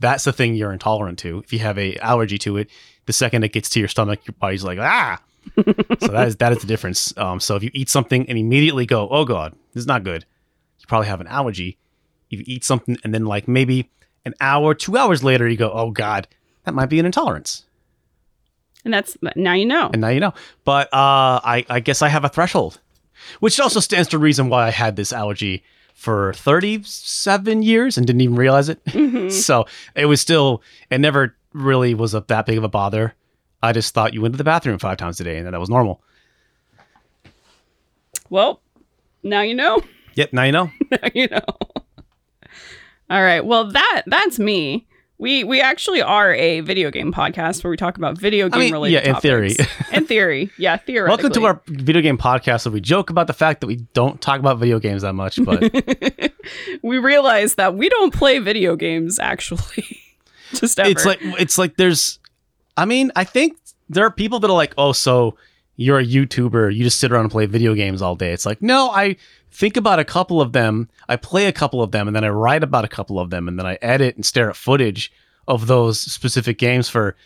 That's 0.00 0.24
the 0.24 0.32
thing 0.32 0.54
you're 0.54 0.72
intolerant 0.72 1.18
to. 1.18 1.40
If 1.40 1.52
you 1.52 1.58
have 1.58 1.76
a 1.76 1.98
allergy 1.98 2.38
to 2.38 2.56
it, 2.56 2.70
the 3.04 3.12
second 3.12 3.44
it 3.44 3.52
gets 3.52 3.68
to 3.70 3.78
your 3.78 3.88
stomach, 3.88 4.26
your 4.26 4.34
body's 4.40 4.64
like 4.64 4.78
ah. 4.78 5.20
so 5.54 6.08
that 6.08 6.28
is 6.28 6.36
that 6.36 6.52
is 6.52 6.60
the 6.60 6.66
difference. 6.66 7.12
Um, 7.18 7.40
so 7.40 7.56
if 7.56 7.62
you 7.62 7.70
eat 7.74 7.90
something 7.90 8.26
and 8.26 8.38
immediately 8.38 8.86
go, 8.86 9.06
oh 9.10 9.26
god, 9.26 9.54
this 9.74 9.82
is 9.82 9.86
not 9.86 10.02
good, 10.02 10.24
you 10.78 10.86
probably 10.86 11.08
have 11.08 11.20
an 11.20 11.26
allergy. 11.26 11.76
You 12.30 12.42
eat 12.46 12.64
something 12.64 12.96
and 13.04 13.12
then 13.14 13.24
like 13.24 13.48
maybe 13.48 13.90
an 14.24 14.34
hour, 14.40 14.74
two 14.74 14.96
hours 14.98 15.24
later, 15.24 15.48
you 15.48 15.56
go, 15.56 15.70
oh 15.72 15.90
god, 15.90 16.28
that 16.64 16.74
might 16.74 16.90
be 16.90 16.98
an 16.98 17.06
intolerance, 17.06 17.64
and 18.84 18.92
that's 18.92 19.16
now 19.36 19.54
you 19.54 19.64
know. 19.66 19.90
and 19.92 20.00
now 20.00 20.08
you 20.08 20.20
know. 20.20 20.34
But 20.64 20.88
uh, 20.92 21.40
I 21.42 21.64
I 21.68 21.80
guess 21.80 22.02
I 22.02 22.08
have 22.08 22.24
a 22.24 22.28
threshold, 22.28 22.80
which 23.40 23.58
also 23.58 23.80
stands 23.80 24.08
to 24.10 24.18
reason 24.18 24.48
why 24.50 24.66
I 24.66 24.70
had 24.70 24.96
this 24.96 25.12
allergy 25.12 25.62
for 25.94 26.32
37 26.34 27.62
years 27.62 27.96
and 27.96 28.06
didn't 28.06 28.20
even 28.20 28.36
realize 28.36 28.68
it. 28.68 28.84
Mhm. 28.84 29.32
so 29.46 29.66
it 29.94 30.06
was 30.06 30.20
still 30.20 30.62
it 30.90 30.98
never 31.00 31.34
really 31.52 31.94
was 31.94 32.14
a, 32.14 32.22
that 32.28 32.46
big 32.46 32.58
of 32.58 32.64
a 32.64 32.68
bother. 32.68 33.14
I 33.62 33.72
just 33.72 33.94
thought 33.94 34.14
you 34.14 34.20
went 34.20 34.34
to 34.34 34.38
the 34.38 34.44
bathroom 34.44 34.78
five 34.78 34.98
times 34.98 35.18
a 35.20 35.24
day 35.24 35.38
and 35.38 35.46
that, 35.46 35.52
that 35.52 35.60
was 35.60 35.68
normal. 35.70 36.00
Well, 38.30 38.60
now 39.22 39.40
you 39.40 39.54
know. 39.54 39.80
Yep, 40.14 40.32
now 40.32 40.42
you 40.44 40.52
know. 40.52 40.70
now 40.90 41.08
you 41.14 41.28
know. 41.28 41.40
All 43.10 43.22
right. 43.22 43.44
Well, 43.44 43.70
that 43.70 44.02
that's 44.06 44.38
me. 44.38 44.86
We 45.16 45.42
we 45.42 45.60
actually 45.60 46.02
are 46.02 46.34
a 46.34 46.60
video 46.60 46.90
game 46.90 47.12
podcast 47.12 47.64
where 47.64 47.70
we 47.70 47.76
talk 47.76 47.96
about 47.96 48.18
video 48.18 48.48
game 48.48 48.60
I 48.60 48.64
mean, 48.64 48.72
related 48.72 49.04
yeah, 49.04 49.14
in 49.14 49.20
theory. 49.20 49.56
in 49.92 50.06
theory. 50.06 50.50
Yeah, 50.58 50.76
theoretically. 50.76 51.24
Welcome 51.24 51.40
to 51.40 51.46
our 51.46 51.62
video 51.66 52.02
game 52.02 52.18
podcast 52.18 52.66
where 52.66 52.72
we 52.72 52.80
joke 52.80 53.10
about 53.10 53.26
the 53.26 53.32
fact 53.32 53.60
that 53.62 53.66
we 53.66 53.76
don't 53.94 54.20
talk 54.20 54.38
about 54.40 54.58
video 54.58 54.78
games 54.78 55.02
that 55.02 55.14
much, 55.14 55.42
but 55.42 56.32
we 56.82 56.98
realize 56.98 57.54
that 57.54 57.74
we 57.74 57.88
don't 57.88 58.12
play 58.12 58.38
video 58.38 58.76
games 58.76 59.18
actually. 59.18 60.00
Just 60.52 60.78
ever. 60.78 60.90
it's 60.90 61.04
like 61.04 61.18
it's 61.22 61.58
like 61.58 61.76
there's 61.76 62.18
I 62.76 62.84
mean, 62.84 63.10
I 63.16 63.24
think 63.24 63.58
there 63.88 64.04
are 64.04 64.10
people 64.10 64.38
that 64.40 64.50
are 64.50 64.56
like, 64.56 64.72
"Oh, 64.78 64.92
so 64.92 65.36
you're 65.76 65.98
a 65.98 66.04
YouTuber, 66.06 66.74
you 66.74 66.84
just 66.84 66.98
sit 67.00 67.10
around 67.12 67.22
and 67.22 67.30
play 67.30 67.46
video 67.46 67.74
games 67.74 68.00
all 68.00 68.14
day." 68.16 68.32
It's 68.32 68.46
like, 68.46 68.62
"No, 68.62 68.90
I 68.90 69.16
think 69.50 69.76
about 69.76 69.98
a 69.98 70.04
couple 70.04 70.40
of 70.40 70.52
them, 70.52 70.88
I 71.08 71.16
play 71.16 71.46
a 71.46 71.52
couple 71.52 71.82
of 71.82 71.90
them, 71.90 72.06
and 72.06 72.14
then 72.16 72.24
I 72.24 72.28
write 72.28 72.62
about 72.62 72.84
a 72.84 72.88
couple 72.88 73.18
of 73.18 73.30
them, 73.30 73.48
and 73.48 73.58
then 73.58 73.66
I 73.66 73.78
edit 73.82 74.16
and 74.16 74.24
stare 74.24 74.50
at 74.50 74.56
footage 74.56 75.12
of 75.46 75.66
those 75.66 76.00
specific 76.00 76.58
games 76.58 76.88
for 76.88 77.16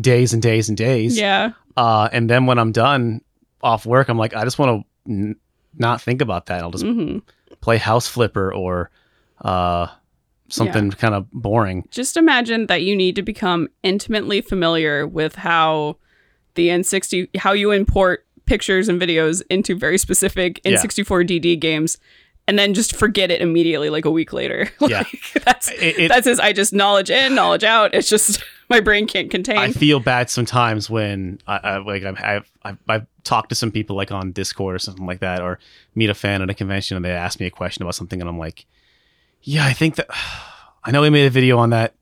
days 0.00 0.32
and 0.32 0.42
days 0.42 0.68
and 0.68 0.76
days. 0.76 1.18
yeah. 1.18 1.52
Uh, 1.76 2.08
and 2.12 2.28
then 2.28 2.46
when 2.46 2.58
I'm 2.58 2.72
done 2.72 3.20
off 3.62 3.86
work, 3.86 4.08
I'm 4.08 4.18
like, 4.18 4.34
I 4.34 4.42
just 4.44 4.58
want 4.58 4.84
to 5.06 5.10
n- 5.12 5.36
not 5.76 6.00
think 6.02 6.20
about 6.20 6.46
that. 6.46 6.62
I'll 6.62 6.72
just 6.72 6.84
hmm 6.84 7.18
play 7.60 7.76
House 7.76 8.06
Flipper 8.06 8.52
or 8.54 8.90
uh, 9.42 9.88
something 10.48 10.90
kind 10.92 11.14
of 11.14 11.30
boring. 11.32 11.86
Just 11.90 12.16
imagine 12.16 12.66
that 12.66 12.82
you 12.82 12.94
need 12.94 13.16
to 13.16 13.22
become 13.22 13.68
intimately 13.82 14.40
familiar 14.40 15.06
with 15.06 15.34
how 15.34 15.96
the 16.54 16.68
N60 16.68 17.36
how 17.36 17.52
you 17.52 17.70
import 17.72 18.26
pictures 18.48 18.88
and 18.88 19.00
videos 19.00 19.42
into 19.50 19.76
very 19.76 19.98
specific 19.98 20.60
N64 20.64 21.26
DD 21.28 21.60
games 21.60 21.98
and 22.46 22.58
then 22.58 22.72
just 22.72 22.96
forget 22.96 23.30
it 23.30 23.42
immediately 23.42 23.90
like 23.90 24.06
a 24.06 24.10
week 24.10 24.32
later. 24.32 24.70
like, 24.80 24.90
Yeah. 24.90 25.04
That's 25.44 25.70
It- 25.72 25.98
it- 25.98 26.08
that's 26.08 26.26
his 26.26 26.40
I 26.40 26.52
just 26.52 26.72
knowledge 26.72 27.10
in, 27.10 27.34
knowledge 27.34 27.62
out. 27.64 27.94
It's 27.94 28.08
just 28.08 28.42
my 28.70 28.80
brain 28.80 29.06
can't 29.06 29.30
contain. 29.30 29.58
I 29.58 29.70
feel 29.72 30.00
bad 30.00 30.30
sometimes 30.30 30.88
when 30.88 31.38
I, 31.46 31.56
I 31.58 31.76
like 31.78 32.04
I've, 32.04 32.18
I've 32.22 32.50
I've 32.64 32.78
I've 32.88 33.06
talked 33.24 33.50
to 33.50 33.54
some 33.54 33.70
people 33.70 33.96
like 33.96 34.10
on 34.10 34.32
Discord 34.32 34.74
or 34.74 34.78
something 34.78 35.04
like 35.06 35.20
that, 35.20 35.42
or 35.42 35.58
meet 35.94 36.08
a 36.08 36.14
fan 36.14 36.40
at 36.42 36.48
a 36.48 36.54
convention 36.54 36.96
and 36.96 37.04
they 37.04 37.10
ask 37.10 37.38
me 37.38 37.44
a 37.46 37.50
question 37.50 37.82
about 37.82 37.94
something, 37.94 38.18
and 38.20 38.28
I'm 38.28 38.38
like, 38.38 38.64
yeah, 39.42 39.66
I 39.66 39.72
think 39.74 39.96
that 39.96 40.06
I 40.84 40.90
know 40.90 41.02
we 41.02 41.10
made 41.10 41.26
a 41.26 41.30
video 41.30 41.58
on 41.58 41.70
that. 41.70 41.92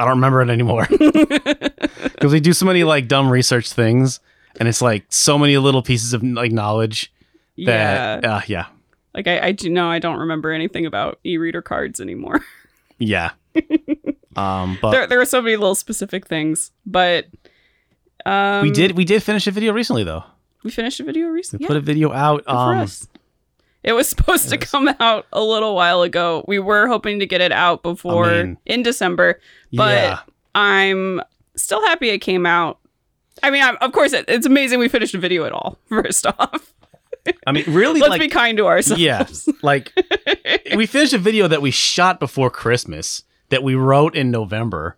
I 0.00 0.04
don't 0.04 0.14
remember 0.16 0.42
it 0.42 0.50
anymore 0.50 0.86
because 0.90 2.32
we 2.32 2.40
do 2.40 2.52
so 2.52 2.66
many 2.66 2.82
like 2.84 3.08
dumb 3.08 3.30
research 3.30 3.72
things, 3.72 4.20
and 4.58 4.68
it's 4.68 4.80
like 4.82 5.04
so 5.10 5.38
many 5.38 5.56
little 5.58 5.82
pieces 5.82 6.12
of 6.12 6.22
like 6.22 6.52
knowledge 6.52 7.12
yeah. 7.56 8.20
that 8.20 8.24
uh, 8.24 8.40
yeah 8.46 8.66
Like 9.14 9.26
I, 9.26 9.48
I 9.48 9.52
do 9.52 9.68
know 9.70 9.88
I 9.88 9.98
don't 9.98 10.18
remember 10.18 10.50
anything 10.52 10.86
about 10.86 11.18
e-reader 11.24 11.62
cards 11.62 12.00
anymore. 12.00 12.40
yeah. 12.98 13.30
um, 14.36 14.78
but 14.82 14.90
there 14.90 15.06
there 15.06 15.20
are 15.20 15.24
so 15.26 15.40
many 15.40 15.56
little 15.56 15.74
specific 15.74 16.26
things, 16.26 16.70
but 16.84 17.26
um, 18.24 18.62
we 18.62 18.70
did 18.70 18.92
we 18.96 19.04
did 19.04 19.22
finish 19.22 19.46
a 19.46 19.50
video 19.50 19.72
recently 19.72 20.04
though. 20.04 20.24
we 20.64 20.70
finished 20.70 21.00
a 21.00 21.04
video 21.04 21.26
We 21.28 21.32
recently. 21.34 21.64
Yeah, 21.64 21.68
put 21.68 21.76
a 21.76 21.80
video 21.80 22.12
out. 22.12 22.38
good 22.44 22.52
for 22.52 22.74
Um, 22.74 22.78
us. 22.78 23.08
It 23.82 23.92
was 23.92 24.08
supposed 24.14 24.48
to 24.50 24.58
come 24.58 24.88
out 25.00 25.26
a 25.32 25.42
little 25.42 25.74
while 25.74 26.02
ago. 26.02 26.44
We 26.48 26.58
were 26.58 26.88
hoping 26.88 27.20
to 27.20 27.26
get 27.26 27.40
it 27.40 27.52
out 27.52 27.82
before 27.82 28.24
I 28.26 28.42
mean- 28.42 28.58
in 28.66 28.82
December. 28.82 29.40
But 29.72 29.94
yeah. 30.02 30.18
I'm 30.54 31.20
still 31.54 31.80
happy 31.86 32.08
it 32.10 32.18
came 32.18 32.46
out. 32.46 32.78
I 33.42 33.50
mean, 33.50 33.62
I'm, 33.62 33.76
of 33.80 33.92
course, 33.92 34.12
it, 34.12 34.24
it's 34.28 34.46
amazing 34.46 34.78
we 34.78 34.88
finished 34.88 35.14
a 35.14 35.18
video 35.18 35.44
at 35.44 35.52
all. 35.52 35.78
First 35.88 36.26
off, 36.26 36.72
I 37.46 37.52
mean, 37.52 37.64
really, 37.66 38.00
let's 38.00 38.10
like 38.10 38.20
be 38.20 38.28
kind 38.28 38.56
to 38.58 38.66
ourselves. 38.66 39.00
Yeah, 39.00 39.26
like 39.62 39.92
we 40.74 40.86
finished 40.86 41.12
a 41.12 41.18
video 41.18 41.48
that 41.48 41.62
we 41.62 41.70
shot 41.70 42.20
before 42.20 42.50
Christmas 42.50 43.22
that 43.48 43.62
we 43.62 43.74
wrote 43.74 44.14
in 44.16 44.30
November. 44.30 44.96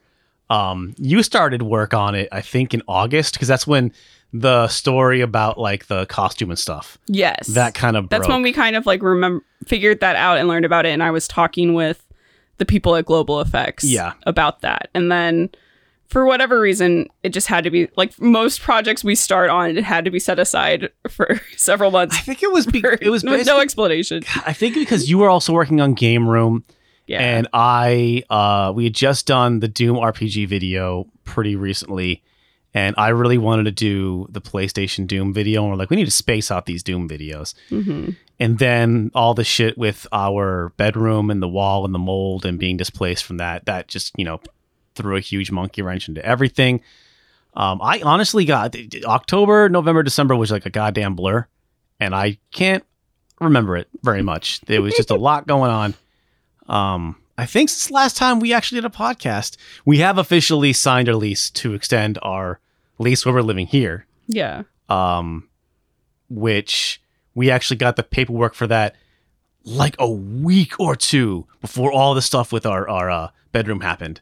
Um, 0.51 0.95
you 0.99 1.23
started 1.23 1.63
work 1.63 1.93
on 1.93 2.15
it, 2.15 2.29
I 2.33 2.41
think, 2.41 2.73
in 2.73 2.83
August 2.89 3.35
because 3.35 3.49
that's 3.49 3.67
when 3.67 3.93
the 4.33 4.69
story 4.69 5.21
about 5.23 5.59
like 5.59 5.87
the 5.87 6.05
costume 6.07 6.51
and 6.51 6.59
stuff 6.59 6.99
yes, 7.07 7.47
that 7.49 7.73
kind 7.73 7.97
of 7.97 8.11
that's 8.11 8.29
when 8.29 8.43
we 8.43 8.53
kind 8.53 8.77
of 8.77 8.85
like 8.85 9.03
remember 9.03 9.43
figured 9.67 10.01
that 10.01 10.17
out 10.17 10.37
and 10.39 10.49
learned 10.49 10.65
about 10.67 10.85
it. 10.87 10.91
And 10.91 11.03
I 11.03 11.11
was 11.11 11.27
talking 11.27 11.73
with 11.75 12.07
the 12.59 12.67
people 12.67 12.95
at 12.97 13.05
Global 13.07 13.41
Effects, 13.41 13.85
Yeah. 13.85 14.13
about 14.25 14.61
that. 14.61 14.89
And 14.95 15.11
then 15.11 15.49
for 16.09 16.25
whatever 16.27 16.59
reason, 16.61 17.09
it 17.23 17.31
just 17.31 17.47
had 17.49 17.65
to 17.65 17.71
be 17.71 17.89
like 17.97 18.19
most 18.21 18.61
projects 18.61 19.05
we 19.05 19.15
start 19.15 19.51
on. 19.51 19.77
It 19.77 19.85
had 19.85 20.05
to 20.07 20.11
be 20.11 20.19
set 20.19 20.39
aside 20.39 20.91
for 21.09 21.41
several 21.57 21.91
months. 21.91 22.17
I 22.17 22.21
think 22.21 22.43
it 22.43 22.51
was 22.53 22.67
be- 22.67 22.81
for- 22.81 22.93
it 23.01 23.11
was 23.11 23.25
with 23.25 23.47
no 23.47 23.61
explanation. 23.61 24.23
I 24.47 24.53
think 24.53 24.75
because 24.75 25.09
you 25.11 25.19
were 25.19 25.29
also 25.29 25.53
working 25.53 25.81
on 25.81 25.95
Game 25.95 26.27
Room 26.29 26.65
Yeah, 27.07 27.21
and 27.21 27.49
I 27.53 28.23
uh 28.31 28.73
we 28.75 28.85
had 28.85 28.95
just 28.95 29.27
done 29.27 29.61
the 29.61 29.69
Doom 29.69 29.97
RPG 29.97 30.49
video 30.49 31.07
pretty 31.25 31.57
recently 31.57 32.23
and 32.75 32.95
I 32.99 33.09
really 33.09 33.39
wanted 33.39 33.65
to 33.65 33.71
do 33.73 34.27
the 34.31 34.41
PlayStation 34.43 35.07
Doom 35.07 35.33
video 35.33 35.63
and 35.63 35.71
we're 35.71 35.77
like 35.77 35.91
we 35.91 35.97
need 35.97 36.05
to 36.07 36.11
space 36.11 36.51
out 36.51 36.67
these 36.67 36.83
Doom 36.83 37.09
videos. 37.09 37.55
hmm 37.69 38.11
and 38.41 38.61
then 38.61 39.11
all 39.17 39.35
the 39.35 39.43
shit 39.43 39.77
with 39.77 40.07
our 40.13 40.69
bedroom 40.77 41.29
and 41.29 41.43
the 41.43 41.49
wall 41.49 41.85
and 41.85 41.93
the 41.93 41.99
mold 41.99 42.47
and 42.47 42.57
being 42.59 42.77
displaced 42.77 43.25
from 43.25 43.39
that 43.39 43.67
that 43.67 43.89
just 43.89 44.13
you 44.17 44.25
know 44.25 44.41
threw 44.99 45.17
a 45.17 45.21
huge 45.21 45.51
monkey 45.51 45.81
wrench 45.81 46.09
into 46.09 46.25
everything. 46.25 46.83
Um, 47.55 47.81
i 47.83 48.01
honestly 48.03 48.45
got 48.45 48.77
october 49.05 49.69
november 49.71 50.03
december 50.03 50.37
was 50.37 50.51
like 50.51 50.67
a 50.67 50.71
goddamn 50.71 51.15
blur 51.17 51.47
and 51.99 52.15
i 52.15 52.39
can't 52.53 52.85
remember 53.41 53.77
it 53.77 53.89
very 54.03 54.23
much. 54.23 54.61
There 54.63 54.83
was 54.83 54.95
just 54.95 55.11
a 55.11 55.17
lot 55.29 55.47
going 55.47 55.71
on. 55.71 55.95
Um, 56.69 57.17
i 57.39 57.47
think 57.47 57.71
since 57.71 57.87
the 57.87 57.95
last 57.95 58.17
time 58.17 58.39
we 58.39 58.53
actually 58.53 58.81
did 58.83 58.85
a 58.93 58.95
podcast 58.95 59.57
we 59.87 59.99
have 59.99 60.19
officially 60.19 60.73
signed 60.75 61.09
our 61.09 61.15
lease 61.15 61.51
to 61.53 61.73
extend 61.75 62.19
our 62.23 62.61
lease 62.99 63.25
where 63.25 63.35
we're 63.35 63.43
living 63.43 63.67
here. 63.67 64.07
Yeah. 64.29 64.65
um, 64.91 65.49
which 66.29 67.01
we 67.35 67.51
actually 67.51 67.79
got 67.79 67.97
the 67.97 68.03
paperwork 68.03 68.55
for 68.55 68.67
that 68.67 68.95
like 69.65 69.97
a 69.99 70.09
week 70.11 70.79
or 70.79 70.95
two 70.97 71.47
before 71.61 71.91
all 71.93 72.15
the 72.15 72.23
stuff 72.23 72.53
with 72.53 72.67
our 72.67 72.89
our 72.89 73.11
uh, 73.11 73.29
bedroom 73.53 73.81
happened, 73.81 74.21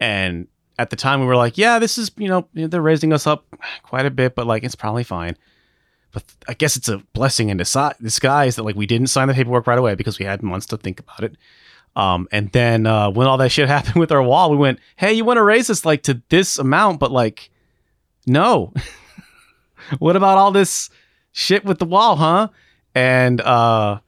and 0.00 0.46
at 0.78 0.90
the 0.90 0.96
time 0.96 1.20
we 1.20 1.26
were 1.26 1.36
like, 1.36 1.58
yeah, 1.58 1.78
this 1.78 1.98
is 1.98 2.10
you 2.16 2.28
know 2.28 2.48
they're 2.54 2.80
raising 2.80 3.12
us 3.12 3.26
up 3.26 3.44
quite 3.82 4.06
a 4.06 4.10
bit, 4.10 4.34
but 4.34 4.46
like 4.46 4.62
it's 4.64 4.74
probably 4.74 5.04
fine. 5.04 5.36
But 6.12 6.24
I 6.48 6.54
guess 6.54 6.76
it's 6.76 6.88
a 6.88 6.98
blessing 7.12 7.50
in 7.50 7.58
disguise 7.58 8.56
that 8.56 8.62
like 8.62 8.76
we 8.76 8.86
didn't 8.86 9.08
sign 9.08 9.28
the 9.28 9.34
paperwork 9.34 9.66
right 9.66 9.78
away 9.78 9.94
because 9.94 10.18
we 10.18 10.24
had 10.24 10.42
months 10.42 10.66
to 10.66 10.76
think 10.76 11.00
about 11.00 11.22
it. 11.22 11.36
Um, 11.96 12.28
and 12.30 12.50
then 12.52 12.86
uh, 12.86 13.10
when 13.10 13.26
all 13.26 13.36
that 13.38 13.50
shit 13.50 13.68
happened 13.76 13.96
with 13.96 14.12
our 14.12 14.22
wall, 14.22 14.50
we 14.50 14.56
went, 14.56 14.78
"Hey, 14.96 15.12
you 15.12 15.24
want 15.24 15.38
to 15.38 15.42
raise 15.42 15.68
us 15.68 15.84
like 15.84 16.04
to 16.04 16.22
this 16.28 16.58
amount, 16.58 17.00
but 17.00 17.10
like, 17.10 17.50
no. 18.26 18.72
what 19.98 20.16
about 20.16 20.38
all 20.38 20.52
this 20.52 20.90
shit 21.32 21.64
with 21.64 21.78
the 21.78 21.84
wall, 21.84 22.16
huh?" 22.16 22.48
And 22.94 23.40
uh, 23.40 24.00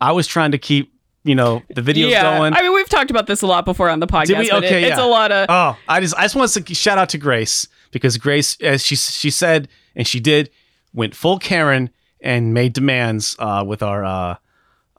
I 0.00 0.12
was 0.12 0.26
trying 0.26 0.52
to 0.52 0.58
keep, 0.58 0.92
you 1.28 1.34
know, 1.34 1.62
the 1.68 1.82
videos 1.82 2.10
yeah. 2.10 2.38
going. 2.38 2.54
I 2.54 2.62
mean, 2.62 2.72
we've 2.72 2.88
talked 2.88 3.10
about 3.10 3.26
this 3.26 3.42
a 3.42 3.46
lot 3.46 3.64
before 3.64 3.90
on 3.90 4.00
the 4.00 4.06
podcast. 4.06 4.38
we? 4.38 4.50
but 4.50 4.64
it- 4.64 4.66
Okay, 4.68 4.84
it's 4.84 4.98
a 4.98 5.06
lot 5.06 5.30
of 5.30 5.46
Oh, 5.48 5.76
I 5.86 6.00
just 6.00 6.14
I 6.16 6.22
just 6.22 6.34
want 6.34 6.50
to 6.50 6.74
shout 6.74 6.98
out 6.98 7.10
to 7.10 7.18
Grace 7.18 7.68
because 7.90 8.16
Grace, 8.16 8.56
as 8.60 8.84
she 8.84 8.96
she 8.96 9.30
said 9.30 9.68
and 9.94 10.06
she 10.06 10.20
did, 10.20 10.50
went 10.92 11.14
full 11.14 11.38
Karen 11.38 11.90
and 12.20 12.54
made 12.54 12.72
demands 12.72 13.36
uh, 13.38 13.62
with 13.66 13.82
our 13.82 14.04
uh, 14.04 14.36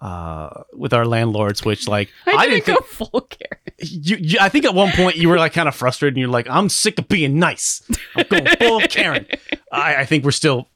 uh, 0.02 0.64
with 0.74 0.94
our 0.94 1.06
landlords, 1.06 1.66
which 1.66 1.88
like 1.88 2.10
I 2.26 2.48
didn't, 2.48 2.66
think 2.66 2.78
go 2.78 2.84
full 2.86 3.22
care. 3.22 3.60
you, 3.80 4.18
you. 4.18 4.38
I 4.40 4.50
think 4.50 4.66
at 4.66 4.74
one 4.74 4.92
point 4.92 5.18
you 5.18 5.30
were 5.30 5.38
like 5.38 5.54
kind 5.54 5.68
of 5.68 5.76
frustrated 5.76 6.16
and 6.16 6.22
you're 6.22 6.30
like, 6.30 6.50
I'm 6.50 6.70
sick 6.70 7.00
of 7.00 7.08
being 7.08 7.40
nice. 7.40 7.82
I'm 8.16 8.26
going 8.30 8.46
full 8.58 8.80
Karen. 8.82 9.26
I, 9.72 9.98
I 9.98 10.06
think 10.06 10.24
we're 10.24 10.32
still 10.32 10.70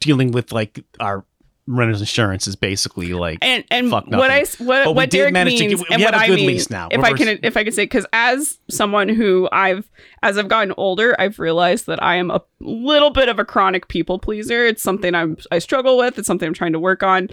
dealing 0.00 0.30
with 0.32 0.52
like 0.52 0.84
our 1.00 1.24
renter's 1.66 2.00
insurance 2.00 2.46
is 2.46 2.56
basically 2.56 3.14
like 3.14 3.38
And 3.40 3.64
and 3.70 3.90
what 3.90 4.04
I 4.30 4.44
what 4.58 4.84
But 4.84 4.94
what 4.94 5.10
Derek 5.10 5.32
manage 5.32 5.54
to 5.56 5.60
means 5.68 5.80
get- 5.80 5.88
we 5.88 5.94
and 5.94 6.02
have 6.02 6.12
what 6.14 6.20
I 6.20 6.28
mean, 6.34 6.60
now. 6.70 6.88
if 6.90 6.98
We're- 7.00 7.10
I 7.12 7.16
can 7.16 7.38
if 7.42 7.56
I 7.56 7.64
can 7.64 7.72
say 7.72 7.84
because 7.84 8.04
as 8.12 8.58
someone 8.68 9.08
who 9.08 9.48
I've 9.50 9.88
as 10.22 10.36
I've 10.36 10.48
gotten 10.48 10.74
older, 10.76 11.16
I've 11.18 11.38
realized 11.38 11.86
that 11.86 12.02
I 12.02 12.16
am 12.16 12.30
a 12.30 12.42
little 12.60 13.10
bit 13.10 13.28
of 13.28 13.38
a 13.38 13.44
chronic 13.44 13.88
people 13.88 14.18
pleaser. 14.18 14.66
It's 14.66 14.82
something 14.82 15.14
I'm 15.14 15.38
I 15.50 15.58
struggle 15.58 15.96
with. 15.96 16.18
It's 16.18 16.26
something 16.26 16.46
I'm 16.46 16.54
trying 16.54 16.72
to 16.74 16.80
work 16.80 17.02
on. 17.02 17.30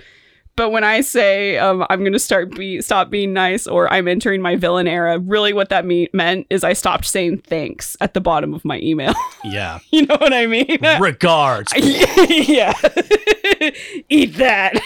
But 0.55 0.71
when 0.71 0.83
I 0.83 1.01
say 1.01 1.57
um, 1.57 1.85
I'm 1.89 2.01
going 2.01 2.13
to 2.13 2.19
start 2.19 2.55
be 2.55 2.81
stop 2.81 3.09
being 3.09 3.33
nice 3.33 3.67
or 3.67 3.91
I'm 3.91 4.07
entering 4.07 4.41
my 4.41 4.55
villain 4.55 4.87
era, 4.87 5.19
really 5.19 5.53
what 5.53 5.69
that 5.69 5.85
mean, 5.85 6.07
meant 6.13 6.47
is 6.49 6.63
I 6.63 6.73
stopped 6.73 7.05
saying 7.05 7.39
thanks 7.39 7.95
at 8.01 8.13
the 8.13 8.21
bottom 8.21 8.53
of 8.53 8.65
my 8.65 8.79
email. 8.79 9.13
yeah. 9.43 9.79
you 9.91 10.05
know 10.05 10.17
what 10.19 10.33
I 10.33 10.45
mean? 10.45 10.77
Regards. 10.99 11.73
yeah. 11.77 12.73
Eat 14.09 14.35
that. 14.35 14.79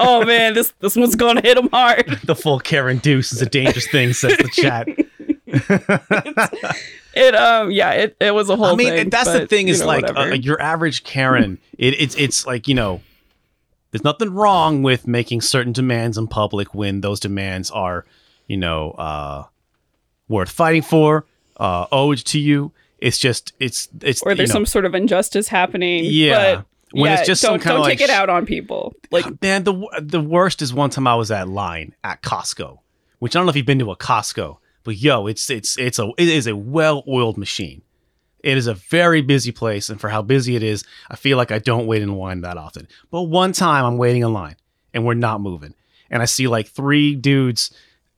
oh 0.00 0.24
man, 0.24 0.54
this 0.54 0.72
this 0.80 0.96
one's 0.96 1.16
gonna 1.16 1.40
hit 1.40 1.58
him 1.58 1.68
hard. 1.70 2.20
the 2.24 2.36
full 2.36 2.60
Karen 2.60 2.98
Deuce 2.98 3.32
is 3.32 3.42
a 3.42 3.46
dangerous 3.46 3.88
thing, 3.88 4.12
says 4.12 4.36
the 4.36 4.48
chat. 4.52 4.86
It 7.16 7.34
um 7.34 7.70
yeah, 7.70 7.92
it, 7.92 8.16
it 8.20 8.34
was 8.34 8.50
a 8.50 8.56
whole 8.56 8.66
I 8.66 8.74
mean, 8.76 8.88
thing. 8.88 9.10
that's 9.10 9.32
the 9.32 9.40
but, 9.40 9.50
thing 9.50 9.68
you 9.68 9.72
is 9.72 9.80
know, 9.80 9.86
like 9.86 10.16
uh, 10.16 10.34
your 10.34 10.60
average 10.60 11.02
Karen. 11.02 11.58
It, 11.78 11.98
it's 11.98 12.14
it's 12.16 12.46
like 12.46 12.68
you 12.68 12.74
know, 12.74 13.00
there's 13.96 14.04
nothing 14.04 14.34
wrong 14.34 14.82
with 14.82 15.06
making 15.06 15.40
certain 15.40 15.72
demands 15.72 16.18
in 16.18 16.26
public 16.26 16.74
when 16.74 17.00
those 17.00 17.18
demands 17.18 17.70
are, 17.70 18.04
you 18.46 18.58
know, 18.58 18.90
uh, 18.90 19.44
worth 20.28 20.50
fighting 20.50 20.82
for, 20.82 21.24
uh, 21.56 21.86
owed 21.90 22.18
to 22.18 22.38
you. 22.38 22.72
It's 22.98 23.16
just 23.16 23.54
it's 23.58 23.88
it's 24.02 24.20
or 24.22 24.34
there's 24.34 24.50
you 24.50 24.52
know, 24.52 24.58
some 24.58 24.66
sort 24.66 24.84
of 24.84 24.94
injustice 24.94 25.48
happening. 25.48 26.04
Yeah. 26.04 26.56
But 26.56 26.66
When 26.92 27.10
yeah, 27.10 27.18
it's 27.18 27.26
just 27.26 27.42
don't, 27.42 27.62
don't 27.62 27.80
like 27.80 27.98
take 27.98 28.06
it 28.06 28.10
out 28.10 28.28
on 28.28 28.44
people. 28.44 28.94
Like 29.10 29.24
man 29.42 29.64
the 29.64 29.88
the 30.02 30.20
worst 30.20 30.60
is 30.60 30.74
one 30.74 30.90
time 30.90 31.06
I 31.06 31.14
was 31.14 31.30
at 31.30 31.48
line 31.48 31.94
at 32.04 32.20
Costco, 32.20 32.78
which 33.18 33.34
I 33.34 33.38
don't 33.38 33.46
know 33.46 33.50
if 33.50 33.56
you've 33.56 33.64
been 33.64 33.78
to 33.78 33.90
a 33.90 33.96
Costco, 33.96 34.58
but 34.84 34.96
yo, 34.96 35.26
it's 35.26 35.48
it's 35.48 35.78
it's 35.78 35.98
a 35.98 36.10
it 36.18 36.28
is 36.28 36.46
a 36.46 36.54
well 36.54 37.02
oiled 37.08 37.38
machine. 37.38 37.80
It 38.46 38.56
is 38.56 38.68
a 38.68 38.74
very 38.74 39.22
busy 39.22 39.50
place, 39.50 39.90
and 39.90 40.00
for 40.00 40.08
how 40.08 40.22
busy 40.22 40.54
it 40.54 40.62
is, 40.62 40.84
I 41.10 41.16
feel 41.16 41.36
like 41.36 41.50
I 41.50 41.58
don't 41.58 41.88
wait 41.88 42.00
in 42.00 42.14
line 42.14 42.42
that 42.42 42.56
often. 42.56 42.86
But 43.10 43.22
one 43.22 43.50
time 43.50 43.84
I'm 43.84 43.98
waiting 43.98 44.22
in 44.22 44.32
line 44.32 44.54
and 44.94 45.04
we're 45.04 45.14
not 45.14 45.40
moving, 45.40 45.74
and 46.10 46.22
I 46.22 46.26
see 46.26 46.46
like 46.46 46.68
three 46.68 47.16
dudes 47.16 47.72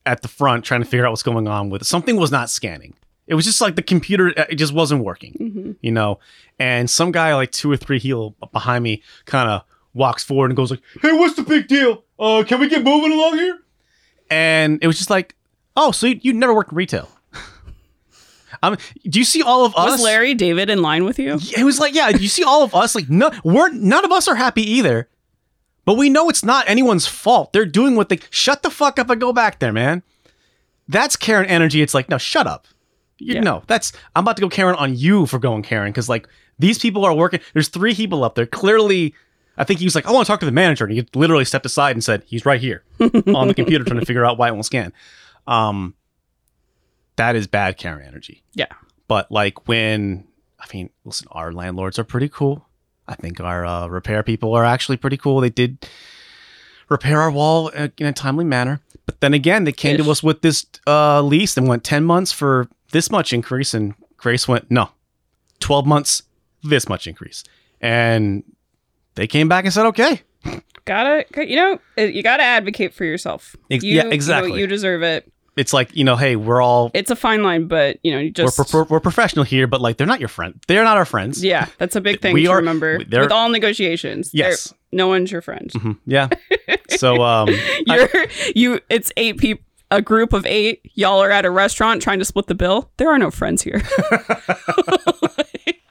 at 0.05 0.21
the 0.21 0.27
front 0.27 0.65
trying 0.65 0.81
to 0.81 0.87
figure 0.87 1.03
out 1.03 1.09
what's 1.09 1.23
going 1.23 1.47
on 1.47 1.71
with 1.71 1.81
it. 1.81 1.85
Something 1.85 2.15
was 2.15 2.29
not 2.29 2.51
scanning. 2.51 2.93
It 3.25 3.33
was 3.33 3.43
just 3.43 3.59
like 3.59 3.75
the 3.75 3.81
computer, 3.81 4.27
it 4.27 4.55
just 4.57 4.71
wasn't 4.71 5.03
working 5.03 5.33
mhm. 5.39 5.75
you 5.81 5.91
know. 5.91 6.19
And 6.59 6.87
some 6.87 7.11
guy 7.11 7.33
like 7.33 7.51
two 7.51 7.71
or 7.71 7.77
three 7.77 7.97
heel 7.97 8.35
behind 8.51 8.83
me 8.83 9.01
kind 9.25 9.49
of 9.49 9.63
walks 9.95 10.23
forward 10.23 10.51
and 10.51 10.55
goes 10.55 10.69
like, 10.69 10.81
"Hey, 11.01 11.11
what's 11.11 11.37
the 11.37 11.41
big 11.41 11.67
deal? 11.67 12.03
Uh, 12.19 12.43
can 12.47 12.59
we 12.59 12.69
get 12.69 12.83
moving 12.83 13.11
along 13.11 13.39
here?" 13.39 13.57
And 14.29 14.77
it 14.83 14.85
was 14.85 14.99
just 14.99 15.09
like, 15.09 15.35
"Oh, 15.75 15.89
so 15.91 16.05
you, 16.05 16.19
you 16.21 16.33
never 16.33 16.53
worked 16.53 16.71
in 16.71 16.77
retail?" 16.77 17.09
Um, 18.63 18.77
do 19.07 19.19
you 19.19 19.25
see 19.25 19.41
all 19.41 19.65
of 19.65 19.75
us? 19.75 19.91
Was 19.91 20.03
Larry 20.03 20.33
David 20.33 20.69
in 20.69 20.81
line 20.81 21.05
with 21.05 21.19
you? 21.19 21.37
It 21.57 21.63
was 21.63 21.79
like, 21.79 21.93
yeah, 21.93 22.09
you 22.09 22.27
see 22.27 22.43
all 22.43 22.63
of 22.63 22.73
us. 22.75 22.95
Like, 22.95 23.09
no, 23.09 23.31
we're 23.43 23.69
none 23.71 24.05
of 24.05 24.11
us 24.11 24.27
are 24.27 24.35
happy 24.35 24.61
either. 24.69 25.07
But 25.85 25.95
we 25.97 26.09
know 26.09 26.29
it's 26.29 26.43
not 26.45 26.69
anyone's 26.69 27.07
fault. 27.07 27.51
They're 27.53 27.65
doing 27.65 27.95
what 27.95 28.09
they. 28.09 28.19
Shut 28.29 28.61
the 28.63 28.69
fuck 28.69 28.99
up 28.99 29.09
and 29.09 29.19
go 29.19 29.33
back 29.33 29.59
there, 29.59 29.73
man. 29.73 30.03
That's 30.87 31.15
Karen 31.15 31.45
energy. 31.47 31.81
It's 31.81 31.93
like, 31.93 32.09
no, 32.09 32.17
shut 32.17 32.47
up. 32.47 32.67
You 33.17 33.35
Yeah. 33.35 33.41
know, 33.41 33.63
that's 33.67 33.91
I'm 34.15 34.23
about 34.23 34.37
to 34.37 34.41
go 34.41 34.49
Karen 34.49 34.75
on 34.75 34.95
you 34.95 35.25
for 35.25 35.39
going 35.39 35.61
Karen 35.63 35.91
because 35.91 36.07
like 36.09 36.27
these 36.57 36.77
people 36.79 37.05
are 37.05 37.13
working. 37.13 37.39
There's 37.53 37.67
three 37.69 37.93
people 37.95 38.23
up 38.23 38.35
there. 38.35 38.45
Clearly, 38.45 39.13
I 39.57 39.63
think 39.65 39.79
he 39.79 39.85
was 39.85 39.93
like, 39.95 40.05
I 40.07 40.11
want 40.11 40.25
to 40.25 40.31
talk 40.31 40.39
to 40.39 40.45
the 40.45 40.51
manager, 40.51 40.85
and 40.85 40.93
he 40.93 41.05
literally 41.13 41.43
stepped 41.45 41.65
aside 41.65 41.95
and 41.95 42.03
said, 42.03 42.23
he's 42.25 42.45
right 42.45 42.61
here 42.61 42.83
on 42.99 43.47
the 43.47 43.53
computer 43.53 43.83
trying 43.83 43.99
to 43.99 44.05
figure 44.05 44.23
out 44.25 44.37
why 44.37 44.47
it 44.47 44.51
won't 44.51 44.65
scan. 44.65 44.93
Um, 45.47 45.95
that 47.19 47.35
is 47.35 47.47
bad 47.47 47.77
Karen 47.77 48.05
energy. 48.05 48.43
Yeah. 48.53 48.67
But 49.07 49.31
like 49.31 49.67
when 49.67 50.25
I 50.59 50.65
mean, 50.73 50.89
listen, 51.03 51.27
our 51.31 51.51
landlords 51.51 51.99
are 51.99 52.03
pretty 52.03 52.29
cool. 52.29 52.65
I 53.07 53.15
think 53.15 53.39
our 53.39 53.65
uh, 53.65 53.87
repair 53.87 54.23
people 54.23 54.53
are 54.53 54.63
actually 54.63 54.97
pretty 54.97 55.17
cool. 55.17 55.41
They 55.41 55.49
did 55.49 55.85
repair 56.89 57.21
our 57.21 57.31
wall 57.31 57.71
uh, 57.75 57.89
in 57.97 58.05
a 58.07 58.13
timely 58.13 58.45
manner. 58.45 58.81
But 59.05 59.19
then 59.19 59.33
again, 59.33 59.63
they 59.63 59.71
came 59.71 59.95
Ish. 59.95 60.05
to 60.05 60.11
us 60.11 60.23
with 60.23 60.41
this 60.41 60.65
uh, 60.87 61.21
lease 61.21 61.57
and 61.57 61.67
went 61.67 61.83
10 61.83 62.03
months 62.03 62.31
for 62.31 62.69
this 62.91 63.11
much 63.11 63.33
increase. 63.33 63.73
And 63.73 63.95
Grace 64.17 64.47
went, 64.47 64.69
no, 64.69 64.89
12 65.59 65.85
months, 65.85 66.23
this 66.63 66.87
much 66.87 67.07
increase. 67.07 67.43
And 67.81 68.43
they 69.15 69.27
came 69.27 69.49
back 69.49 69.65
and 69.65 69.73
said, 69.73 69.87
okay. 69.87 70.21
Gotta, 70.85 71.25
you 71.45 71.55
know, 71.55 71.79
you 71.97 72.23
gotta 72.23 72.43
advocate 72.43 72.93
for 72.93 73.03
yourself. 73.05 73.55
You- 73.69 73.79
yeah, 73.81 74.03
you 74.03 74.09
know, 74.09 74.13
exactly. 74.13 74.59
You, 74.59 74.67
deserve 74.67 75.03
it. 75.03 75.28
It's 75.55 75.73
like, 75.73 75.95
you 75.95 76.03
know, 76.03 76.15
hey, 76.15 76.35
we're 76.35 76.61
all. 76.61 76.91
It's 76.93 77.11
a 77.11 77.15
fine 77.15 77.43
line, 77.43 77.67
but 77.67 77.99
you 78.03 78.11
know, 78.11 78.19
you 78.19 78.31
just 78.31 78.73
we're, 78.73 78.83
we're 78.85 78.99
professional 78.99 79.45
here, 79.45 79.67
but 79.67 79.81
like 79.81 79.97
they're 79.97 80.07
not 80.07 80.19
your 80.19 80.29
friend. 80.29 80.59
They're 80.67 80.83
not 80.83 80.97
our 80.97 81.05
friends. 81.05 81.43
yeah, 81.43 81.67
that's 81.77 81.95
a 81.95 82.01
big 82.01 82.21
thing 82.21 82.33
We 82.33 82.43
to 82.43 82.51
are- 82.51 82.57
remember 82.57 82.97
with 82.99 83.31
all 83.31 83.49
negotiations. 83.49 84.31
Yes. 84.33 84.73
no 84.91 85.07
one's 85.07 85.31
your 85.31 85.41
friend. 85.41 85.71
Mhm. 85.73 85.97
Yeah. 86.05 86.29
So, 86.97 87.21
um, 87.21 87.49
You're 87.85 88.09
you. 88.55 88.79
It's 88.89 89.11
eight 89.15 89.37
people. 89.37 89.63
A 89.91 90.01
group 90.01 90.33
of 90.33 90.45
eight. 90.45 90.81
Y'all 90.95 91.19
are 91.21 91.29
at 91.31 91.45
a 91.45 91.51
restaurant 91.51 92.01
trying 92.01 92.19
to 92.19 92.25
split 92.25 92.47
the 92.47 92.55
bill. 92.55 92.89
There 92.97 93.09
are 93.09 93.17
no 93.19 93.29
friends 93.31 93.61
here. 93.61 93.81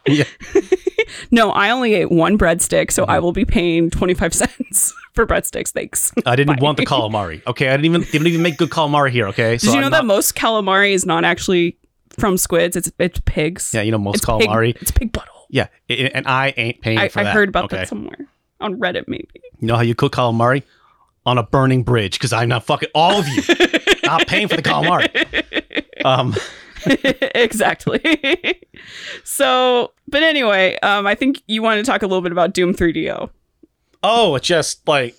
yeah. 0.06 0.24
no, 1.30 1.50
I 1.50 1.70
only 1.70 1.94
ate 1.94 2.10
one 2.10 2.36
breadstick, 2.38 2.90
so 2.92 3.02
Mm-hmm. 3.02 3.10
I 3.10 3.18
will 3.20 3.32
be 3.32 3.44
paying 3.44 3.90
twenty 3.90 4.14
five 4.14 4.34
cents 4.34 4.94
for 5.12 5.26
breadsticks. 5.26 5.70
Thanks. 5.70 6.12
I 6.26 6.36
didn't 6.36 6.58
Bye. 6.58 6.62
want 6.64 6.76
the 6.78 6.86
calamari. 6.86 7.44
Okay, 7.46 7.68
I 7.68 7.72
didn't 7.76 7.84
even 7.86 8.02
didn't 8.02 8.26
even 8.26 8.42
make 8.42 8.56
good 8.56 8.70
calamari 8.70 9.10
here. 9.10 9.26
Okay, 9.28 9.56
Did 9.56 9.72
you 9.74 9.80
know 9.80 9.90
that 9.90 10.04
most 10.04 10.34
calamari 10.34 10.92
is 10.92 11.04
not 11.06 11.24
actually 11.24 11.76
from 12.10 12.36
squids? 12.36 12.76
It's 12.76 12.90
it's 12.98 13.20
pigs. 13.24 13.72
Yeah, 13.74 13.82
you 13.82 13.92
know 13.92 13.98
most 13.98 14.16
it's 14.16 14.24
pig- 14.26 14.48
calamari. 14.48 14.76
it's 14.80 14.90
pig 14.90 15.12
butthole. 15.12 15.46
Yeah, 15.50 15.68
i- 15.88 15.92
i- 15.94 16.10
and 16.14 16.26
I 16.26 16.52
ain't 16.56 16.80
paying 16.82 16.98
I, 16.98 17.08
for 17.08 17.20
I 17.20 17.24
that. 17.24 17.34
heard 17.34 17.48
about 17.48 17.64
okay. 17.66 17.78
that 17.78 17.88
somewhere 17.88 18.26
on 18.60 18.78
Reddit, 18.78 19.04
maybe. 19.08 19.28
You 19.60 19.68
know 19.68 19.76
how 19.76 19.82
you 19.82 19.94
cook 19.94 20.12
calamari 20.14 20.62
on 21.24 21.38
a 21.38 21.42
burning 21.42 21.82
bridge? 21.84 22.18
Because 22.18 22.32
I'm 22.32 22.48
not 22.48 22.64
fucking 22.64 22.88
all 22.94 23.18
of 23.18 23.26
you. 23.28 23.42
not 24.04 24.26
paying 24.26 24.48
for 24.48 24.56
the 24.56 24.62
calamari. 24.62 26.04
Um, 26.04 26.34
exactly. 27.34 28.00
so, 29.24 29.92
but 30.06 30.22
anyway, 30.22 30.78
um, 30.82 31.06
I 31.06 31.14
think 31.14 31.42
you 31.46 31.62
want 31.62 31.84
to 31.84 31.90
talk 31.90 32.02
a 32.02 32.06
little 32.06 32.22
bit 32.22 32.32
about 32.32 32.52
Doom 32.54 32.74
3DO. 32.74 33.30
oh, 34.02 34.38
just 34.38 34.86
like 34.88 35.14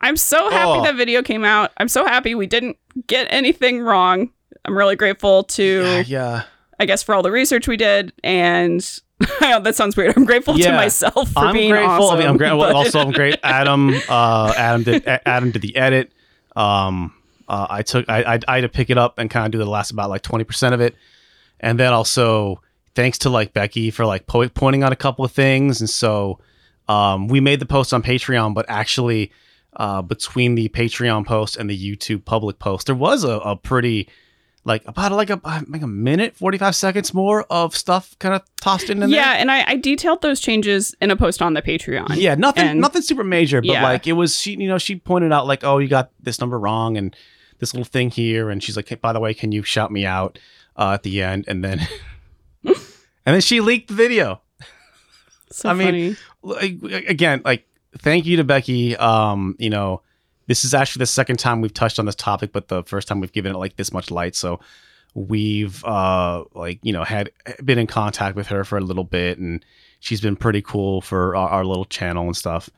I'm 0.00 0.16
so 0.16 0.50
happy 0.50 0.80
Oh. 0.80 0.82
that 0.82 0.96
video 0.96 1.22
came 1.22 1.44
out. 1.44 1.72
I'm 1.78 1.88
so 1.88 2.04
happy 2.04 2.34
we 2.34 2.46
didn't 2.46 2.76
get 3.06 3.26
anything 3.30 3.80
wrong. 3.80 4.30
I'm 4.64 4.76
really 4.76 4.96
grateful 4.96 5.44
to, 5.44 5.62
yeah, 5.82 6.02
yeah. 6.06 6.42
I 6.80 6.86
guess, 6.86 7.02
for 7.02 7.14
all 7.14 7.22
the 7.22 7.30
research 7.30 7.68
we 7.68 7.76
did, 7.76 8.12
and 8.22 8.84
I 9.40 9.50
know 9.52 9.60
that 9.60 9.76
sounds 9.76 9.96
weird. 9.96 10.14
I'm 10.16 10.24
grateful 10.24 10.54
to 10.54 10.60
Yeah. 10.60 10.76
myself 10.76 11.30
for 11.32 11.38
I'm 11.40 11.52
being 11.54 11.70
grateful. 11.70 11.90
awesome. 12.06 12.16
I 12.16 12.18
mean, 12.20 12.28
I'm 12.28 12.36
grateful. 12.36 12.58
but- 12.60 12.74
Also, 12.74 13.00
I'm 13.00 13.12
great. 13.12 13.38
Adam, 13.42 13.94
uh, 14.08 14.52
Adam 14.56 14.82
did 14.82 15.06
Adam 15.06 15.50
did 15.52 15.62
the 15.62 15.76
edit. 15.76 16.12
Um, 16.56 17.14
uh, 17.48 17.66
I 17.70 17.82
took 17.82 18.08
I, 18.08 18.34
I 18.34 18.38
I 18.48 18.54
had 18.56 18.60
to 18.62 18.68
pick 18.68 18.90
it 18.90 18.98
up 18.98 19.18
and 19.18 19.30
kind 19.30 19.46
of 19.46 19.52
do 19.52 19.58
the 19.58 19.70
last 19.70 19.90
about 19.90 20.10
like 20.10 20.22
twenty 20.22 20.44
percent 20.44 20.74
of 20.74 20.80
it, 20.80 20.94
and 21.60 21.78
then 21.78 21.92
also 21.92 22.60
thanks 22.94 23.18
to 23.18 23.30
like 23.30 23.52
Becky 23.52 23.90
for 23.90 24.06
like 24.06 24.26
po- 24.26 24.48
pointing 24.48 24.82
out 24.82 24.92
a 24.92 24.96
couple 24.96 25.24
of 25.24 25.32
things, 25.32 25.80
and 25.80 25.90
so 25.90 26.38
um, 26.88 27.28
we 27.28 27.40
made 27.40 27.60
the 27.60 27.66
post 27.66 27.92
on 27.94 28.02
Patreon, 28.02 28.54
but 28.54 28.66
actually. 28.68 29.30
Uh, 29.76 30.00
between 30.00 30.54
the 30.54 30.68
Patreon 30.68 31.26
post 31.26 31.56
and 31.56 31.68
the 31.68 31.76
YouTube 31.76 32.24
public 32.24 32.60
post, 32.60 32.86
there 32.86 32.94
was 32.94 33.24
a, 33.24 33.38
a 33.40 33.56
pretty 33.56 34.08
like 34.62 34.86
about 34.86 35.10
like 35.10 35.30
a 35.30 35.40
like 35.66 35.82
a 35.82 35.86
minute, 35.88 36.36
forty 36.36 36.58
five 36.58 36.76
seconds 36.76 37.12
more 37.12 37.42
of 37.50 37.74
stuff 37.74 38.16
kind 38.20 38.36
of 38.36 38.42
tossed 38.60 38.88
in. 38.88 39.02
in 39.02 39.10
there. 39.10 39.18
yeah, 39.18 39.32
and 39.32 39.50
I, 39.50 39.64
I 39.72 39.74
detailed 39.74 40.22
those 40.22 40.38
changes 40.38 40.94
in 41.00 41.10
a 41.10 41.16
post 41.16 41.42
on 41.42 41.54
the 41.54 41.60
Patreon. 41.60 42.06
Yeah, 42.14 42.36
nothing, 42.36 42.68
And- 42.68 42.80
nothing 42.80 43.02
super 43.02 43.24
major, 43.24 43.60
but 43.60 43.66
Yeah. 43.72 43.82
like 43.82 44.06
it 44.06 44.12
was. 44.12 44.38
She, 44.38 44.52
you 44.52 44.68
know, 44.68 44.78
she 44.78 44.94
pointed 44.94 45.32
out 45.32 45.48
like, 45.48 45.64
oh, 45.64 45.78
you 45.78 45.88
got 45.88 46.12
this 46.22 46.38
number 46.40 46.56
wrong 46.56 46.96
and 46.96 47.16
this 47.58 47.74
little 47.74 47.84
thing 47.84 48.10
here, 48.10 48.50
and 48.50 48.62
she's 48.62 48.76
like, 48.76 48.88
hey, 48.88 48.96
by 48.96 49.12
the 49.12 49.20
way, 49.20 49.34
can 49.34 49.52
you 49.52 49.62
shout 49.62 49.90
me 49.90 50.04
out 50.04 50.38
uh, 50.76 50.92
at 50.92 51.02
the 51.02 51.22
end? 51.22 51.44
And 51.48 51.64
then, 51.64 51.80
and 52.64 52.76
then 53.24 53.40
she 53.40 53.60
leaked 53.60 53.88
the 53.88 53.94
video. 53.94 54.40
so 55.50 55.68
I 55.68 55.74
mean, 55.74 55.86
funny. 55.86 56.16
Like, 56.42 57.08
again, 57.08 57.42
like, 57.44 57.66
thank 57.98 58.26
you 58.26 58.36
to 58.36 58.44
Becky. 58.44 58.96
Um, 58.96 59.56
you 59.58 59.70
know, 59.70 60.02
this 60.46 60.64
is 60.64 60.74
actually 60.74 61.00
the 61.00 61.06
second 61.06 61.38
time 61.38 61.60
we've 61.60 61.74
touched 61.74 61.98
on 61.98 62.06
this 62.06 62.14
topic, 62.14 62.52
but 62.52 62.68
the 62.68 62.82
first 62.84 63.08
time 63.08 63.20
we've 63.20 63.32
given 63.32 63.54
it 63.54 63.58
like 63.58 63.76
this 63.76 63.92
much 63.92 64.10
light. 64.10 64.36
So 64.36 64.60
we've 65.14 65.84
uh 65.84 66.44
like 66.54 66.80
you 66.82 66.92
know 66.92 67.04
had 67.04 67.30
been 67.64 67.78
in 67.78 67.86
contact 67.86 68.34
with 68.36 68.48
her 68.48 68.64
for 68.64 68.76
a 68.76 68.80
little 68.80 69.04
bit 69.04 69.38
and 69.38 69.64
she's 70.00 70.20
been 70.20 70.34
pretty 70.34 70.60
cool 70.60 71.00
for 71.00 71.36
our, 71.36 71.48
our 71.48 71.64
little 71.64 71.84
channel 71.84 72.26
and 72.26 72.36
stuff 72.36 72.68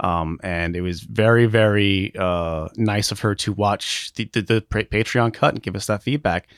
um 0.00 0.38
and 0.42 0.74
it 0.76 0.80
was 0.80 1.00
very 1.00 1.46
very 1.46 2.12
uh 2.18 2.68
nice 2.76 3.12
of 3.12 3.20
her 3.20 3.34
to 3.34 3.52
watch 3.52 4.12
the, 4.14 4.24
the, 4.32 4.42
the 4.42 4.60
pa- 4.62 4.78
patreon 4.80 5.32
cut 5.32 5.54
and 5.54 5.62
give 5.62 5.76
us 5.76 5.86
that 5.86 6.02
feedback. 6.02 6.48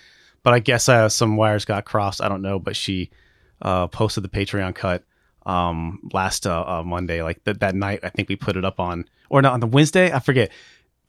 But 0.42 0.54
i 0.54 0.58
guess 0.58 0.88
uh, 0.88 1.08
some 1.08 1.36
wires 1.36 1.64
got 1.64 1.84
crossed. 1.84 2.22
I 2.22 2.28
don't 2.28 2.42
know 2.42 2.58
but 2.58 2.76
she 2.76 3.10
uh 3.60 3.86
posted 3.88 4.24
the 4.24 4.28
patreon 4.28 4.74
cut 4.74 5.04
um 5.44 6.00
last 6.12 6.46
uh, 6.46 6.64
uh 6.66 6.82
monday. 6.84 7.22
Like 7.22 7.44
th- 7.44 7.58
that 7.58 7.74
night 7.74 8.00
i 8.02 8.08
think 8.08 8.28
we 8.28 8.36
put 8.36 8.56
it 8.56 8.64
up 8.64 8.78
on 8.80 9.04
or 9.28 9.42
not 9.42 9.52
on 9.54 9.60
the 9.60 9.66
wednesday? 9.66 10.12
I 10.12 10.20
forget 10.20 10.50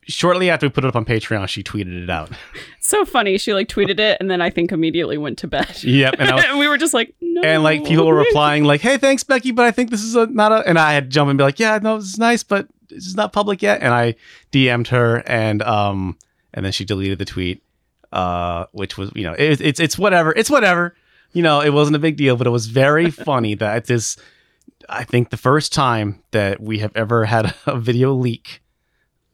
shortly 0.08 0.50
after 0.50 0.66
we 0.68 0.72
put 0.72 0.84
it 0.84 0.88
up 0.88 0.96
on 0.96 1.06
patreon 1.06 1.48
she 1.48 1.64
tweeted 1.64 2.04
it 2.04 2.10
out 2.10 2.30
So 2.86 3.06
funny. 3.06 3.38
She 3.38 3.54
like 3.54 3.70
tweeted 3.70 3.98
it 3.98 4.18
and 4.20 4.30
then 4.30 4.42
I 4.42 4.50
think 4.50 4.74
immediately 4.74 5.18
went 5.18 5.38
to 5.38 5.48
bed. 5.48 5.82
yep 5.84 6.16
and 6.20 6.30
was 6.36 6.44
and 6.44 6.60
we 6.60 6.68
were 6.68 6.78
just 6.78 6.94
like, 6.94 7.16
no. 7.22 7.42
and 7.42 7.64
like 7.64 7.86
people 7.86 8.06
were 8.06 8.16
replying 8.16 8.66
like 8.66 8.82
hey 8.82 8.98
thanks 8.98 9.24
becky 9.24 9.52
but 9.52 9.64
i 9.66 9.72
think 9.72 9.90
this 9.90 10.04
is 10.04 10.16
a 10.18 10.26
not 10.28 10.52
a 10.52 10.68
and 10.68 10.78
i 10.78 10.92
had 10.92 11.06
to 11.06 11.10
jump 11.10 11.30
and 11.30 11.38
be 11.38 11.44
like 11.46 11.60
yeah 11.60 11.80
no 11.82 11.98
this 11.98 12.10
is 12.10 12.20
nice 12.20 12.44
but 12.44 12.68
this 12.90 13.06
is 13.06 13.16
not 13.16 13.32
public 13.32 13.62
yet 13.62 13.82
and 13.82 13.94
i 13.94 14.14
dm'd 14.52 14.90
her 14.90 15.24
and 15.28 15.62
um 15.64 16.18
and 16.54 16.66
then 16.66 16.74
she 16.74 16.84
deleted 16.84 17.20
the 17.20 17.26
tweet 17.26 17.64
uh 18.12 18.66
which 18.74 18.98
was 18.98 19.10
you 19.16 19.24
know 19.24 19.34
it, 19.34 19.62
it's 19.62 19.80
it's 19.80 19.98
whatever 19.98 20.34
it's 20.36 20.50
whatever 20.50 20.94
you 21.32 21.42
know 21.42 21.62
it 21.62 21.72
wasn't 21.72 21.96
a 21.96 22.00
big 22.00 22.18
deal 22.18 22.36
but 22.36 22.46
it 22.46 22.52
was 22.52 22.68
very 22.68 23.10
funny 23.30 23.56
that 23.56 23.86
this 23.86 24.18
i 24.90 25.06
think 25.06 25.30
the 25.30 25.38
first 25.38 25.72
time 25.72 26.22
that 26.32 26.60
we 26.60 26.80
have 26.80 26.92
ever 26.96 27.24
had 27.24 27.56
a 27.66 27.80
video 27.80 28.12
leak 28.14 28.62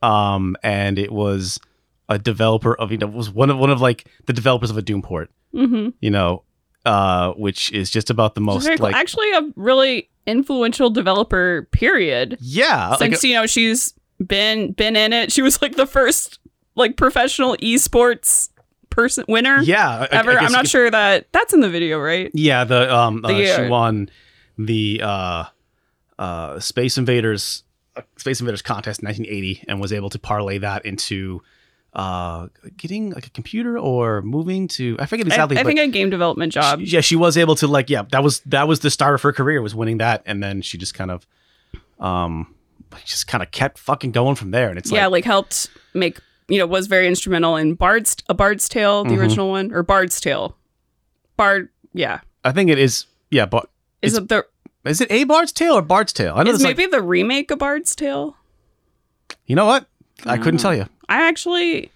um 0.01 0.55
and 0.63 0.97
it 0.99 1.11
was 1.11 1.59
a 2.07 2.17
developer 2.17 2.73
of 2.75 2.91
you 2.91 2.97
know 2.97 3.07
was 3.07 3.29
one 3.29 3.49
of 3.49 3.57
one 3.57 3.69
of 3.69 3.81
like 3.81 4.07
the 4.25 4.33
developers 4.33 4.69
of 4.69 4.77
a 4.77 4.81
doom 4.81 5.01
port 5.01 5.29
Mm-hmm. 5.53 5.89
you 5.99 6.11
know, 6.11 6.43
uh, 6.85 7.31
which 7.33 7.71
is 7.71 7.89
just 7.89 8.11
about 8.11 8.35
the 8.35 8.41
most 8.41 8.67
cool. 8.67 8.77
like 8.79 8.93
Actually, 8.95 9.31
a 9.31 9.41
really 9.55 10.09
influential 10.27 10.91
developer. 10.91 11.67
Period. 11.71 12.37
yeah, 12.39 12.89
like 12.89 12.99
Since 12.99 13.23
you 13.23 13.33
know 13.33 13.47
she's 13.47 13.95
been 14.25 14.73
been 14.73 14.95
in 14.95 15.11
it, 15.11 15.31
she 15.31 15.41
was 15.41 15.59
like 15.61 15.75
the 15.75 15.87
first 15.87 16.37
like 16.75 16.97
professional 16.97 17.57
esports 17.57 18.49
person 18.91 19.25
winner 19.27 19.59
yeah, 19.63 19.89
I- 19.89 20.15
I 20.15 20.19
ever. 20.19 20.33
guess 20.33 20.43
I'm 20.43 20.51
not 20.51 20.61
could- 20.65 20.69
sure 20.69 20.91
that 20.91 21.27
that's 21.31 21.51
in 21.53 21.61
the 21.61 21.69
video, 21.69 21.97
right? 21.99 22.29
Yeah, 22.35 22.63
the 22.63 22.93
um, 22.95 23.25
uh, 23.25 23.29
she 23.29 23.67
won 23.67 24.09
the 24.59 25.01
uh, 25.03 25.43
uh, 26.19 26.59
Space 26.59 26.97
Invaders 26.99 27.63
uh, 27.99 28.03
Space 28.17 28.39
Invaders 28.39 28.61
contest 28.61 29.01
in 29.01 29.07
1980 29.07 29.65
and 29.67 29.79
was 29.79 29.93
able 29.93 30.09
to 30.09 30.19
parlay 30.19 30.57
that 30.59 30.85
into 30.85 31.41
uh, 31.93 32.47
getting 32.77 33.11
like 33.11 33.25
a 33.25 33.29
computer 33.31 33.77
or 33.79 34.21
moving 34.21 34.67
to 34.67 34.95
I 34.99 35.05
forget 35.07 35.25
I, 35.25 35.29
exactly. 35.29 35.57
I 35.57 35.63
but 35.63 35.69
think 35.69 35.79
a 35.79 35.87
game 35.87 36.09
development 36.09 36.53
job. 36.53 36.79
she- 36.81 36.85
yeah, 36.87 37.01
she 37.01 37.15
was 37.15 37.35
able 37.37 37.55
to 37.55 37.67
like 37.67 37.89
yeah 37.89 38.03
that 38.11 38.23
was 38.23 38.41
that 38.41 38.67
was 38.67 38.81
the 38.81 38.89
start 38.91 39.15
of 39.15 39.21
her 39.23 39.33
career 39.33 39.61
was 39.61 39.73
winning 39.73 39.97
that 39.97 40.21
and 40.25 40.41
then 40.43 40.61
she 40.61 40.77
just 40.77 40.93
kind 40.93 41.09
of 41.11 41.25
um 41.99 42.53
just 43.05 43.27
kind 43.27 43.41
of 43.43 43.51
kept 43.51 43.77
fucking 43.79 44.11
going 44.11 44.35
from 44.35 44.51
there 44.51 44.69
and 44.69 44.77
it's 44.77 44.91
like 44.91 44.97
yeah, 44.99 45.05
like 45.07 45.11
like 45.11 45.25
helped 45.25 45.69
make 45.93 46.19
you 46.47 46.57
know 46.59 46.65
was 46.67 46.87
very 46.87 47.07
instrumental 47.07 47.55
in 47.55 47.73
Bard's 47.73 48.15
a 48.29 48.33
Bard's 48.33 48.69
Tale, 48.69 49.03
the 49.03 49.11
Mhm. 49.15 49.19
original 49.19 49.49
one, 49.49 49.71
or 49.73 49.81
Bard's 49.83 50.19
Tale. 50.21 50.55
Bard, 51.37 51.69
yeah, 51.93 52.21
I 52.43 52.51
think 52.51 52.69
it 52.69 52.77
is 52.79 53.05
yeah 53.31 53.45
but 53.45 53.69
is 54.01 54.15
it 54.17 54.27
the 54.29 54.45
is 54.85 55.01
it 55.01 55.11
a 55.11 55.23
Bard's 55.25 55.51
Tale 55.51 55.73
or 55.75 55.81
Bard's 55.81 56.13
Tale 56.13 56.33
I 56.35 56.43
know 56.43 56.51
is 56.51 56.59
there's 56.59 56.69
like 56.69 56.77
maybe 56.77 56.89
the 56.91 57.01
remake 57.01 57.51
of 57.51 57.59
Bard's 57.59 57.95
Tale? 57.95 58.35
you 59.45 59.55
know 59.55 59.65
what 59.65 59.85
I 60.25 60.37
couldn't 60.37 60.59
Oh. 60.59 60.63
tell 60.63 60.75
you 60.75 60.85
I 61.07 61.27
actually 61.27 61.91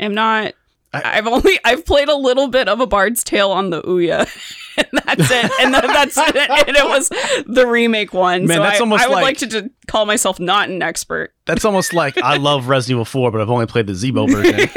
am 0.00 0.14
not. 0.14 0.54
I- 0.94 1.18
I've 1.18 1.26
only 1.26 1.58
I've 1.64 1.84
played 1.84 2.08
a 2.08 2.14
little 2.16 2.48
bit 2.48 2.68
of 2.68 2.80
a 2.80 2.86
Bard's 2.86 3.22
Tale 3.24 3.50
on 3.50 3.70
the 3.70 3.82
Ouya. 3.82 4.26
And 4.78 4.88
that's 5.06 5.30
it. 5.30 5.50
And 5.62 5.72
that's 5.72 6.18
it. 6.18 6.36
And 6.36 6.76
it 6.76 6.84
was 6.84 7.08
the 7.46 7.66
remake 7.66 8.12
one. 8.12 8.44
Man, 8.44 8.58
so 8.58 8.62
that's 8.62 8.76
I, 8.78 8.80
almost 8.80 9.04
I 9.04 9.08
would 9.08 9.14
like, 9.14 9.40
like- 9.40 9.50
to, 9.50 9.70
call 9.86 10.04
myself 10.04 10.38
not 10.38 10.68
an 10.68 10.82
expert. 10.82 11.32
That's 11.46 11.64
almost 11.64 11.94
like 11.94 12.18
I 12.18 12.36
love 12.36 12.68
Resident 12.68 12.96
Evil 12.96 13.04
4, 13.06 13.30
but 13.30 13.40
I've 13.40 13.48
only 13.48 13.64
played 13.64 13.86
the 13.86 13.94
Zeebo 13.94 14.30
version. 14.30 14.68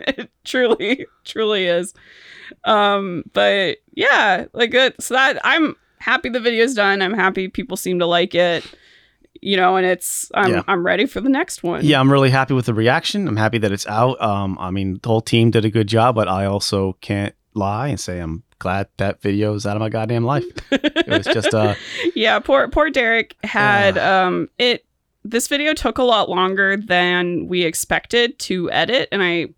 it 0.00 0.30
truly, 0.44 1.06
truly 1.24 1.66
is. 1.66 1.94
Um, 2.64 3.22
but 3.32 3.78
yeah, 3.94 4.46
like 4.52 4.74
it, 4.74 5.00
so 5.00 5.14
that 5.14 5.38
I'm 5.44 5.76
happy 6.02 6.28
the 6.28 6.40
video's 6.40 6.74
done. 6.74 7.00
I'm 7.00 7.14
happy 7.14 7.48
people 7.48 7.76
seem 7.76 7.98
to 8.00 8.06
like 8.06 8.34
it. 8.34 8.64
You 9.40 9.56
know, 9.56 9.76
and 9.76 9.84
it's 9.86 10.30
I'm 10.34 10.50
Yeah. 10.50 10.62
I'm 10.68 10.84
ready 10.84 11.06
for 11.06 11.20
the 11.20 11.28
next 11.28 11.62
one. 11.62 11.84
yeah, 11.84 11.98
I'm 11.98 12.12
really 12.12 12.30
happy 12.30 12.54
with 12.54 12.66
the 12.66 12.74
reaction. 12.74 13.26
I'm 13.26 13.36
happy 13.36 13.58
that 13.58 13.72
it's 13.72 13.86
out. 13.86 14.20
Um, 14.22 14.56
I 14.60 14.70
mean, 14.70 15.00
the 15.02 15.08
whole 15.08 15.20
team 15.20 15.50
did 15.50 15.64
a 15.64 15.70
good 15.70 15.88
job, 15.88 16.14
but 16.14 16.28
I 16.28 16.44
also 16.44 16.96
can't 17.00 17.34
lie 17.54 17.88
and 17.88 17.98
say 17.98 18.20
I'm 18.20 18.44
glad 18.60 18.86
that 18.98 19.20
video 19.20 19.54
is 19.54 19.66
out 19.66 19.76
of 19.76 19.80
my 19.80 19.88
goddamn 19.88 20.24
life. 20.24 20.44
It 20.70 21.08
was 21.08 21.26
just 21.26 21.52
uh 21.52 21.74
yeah, 22.14 22.38
poor 22.38 22.68
poor 22.68 22.88
Derek 22.90 23.34
had 23.42 23.98
um 23.98 24.48
it 24.58 24.84
this 25.24 25.48
video 25.48 25.74
took 25.74 25.98
a 25.98 26.02
lot 26.04 26.28
longer 26.28 26.76
than 26.76 27.48
we 27.48 27.62
expected 27.64 28.38
to 28.40 28.70
edit 28.70 29.08
and 29.10 29.22
I 29.22 29.48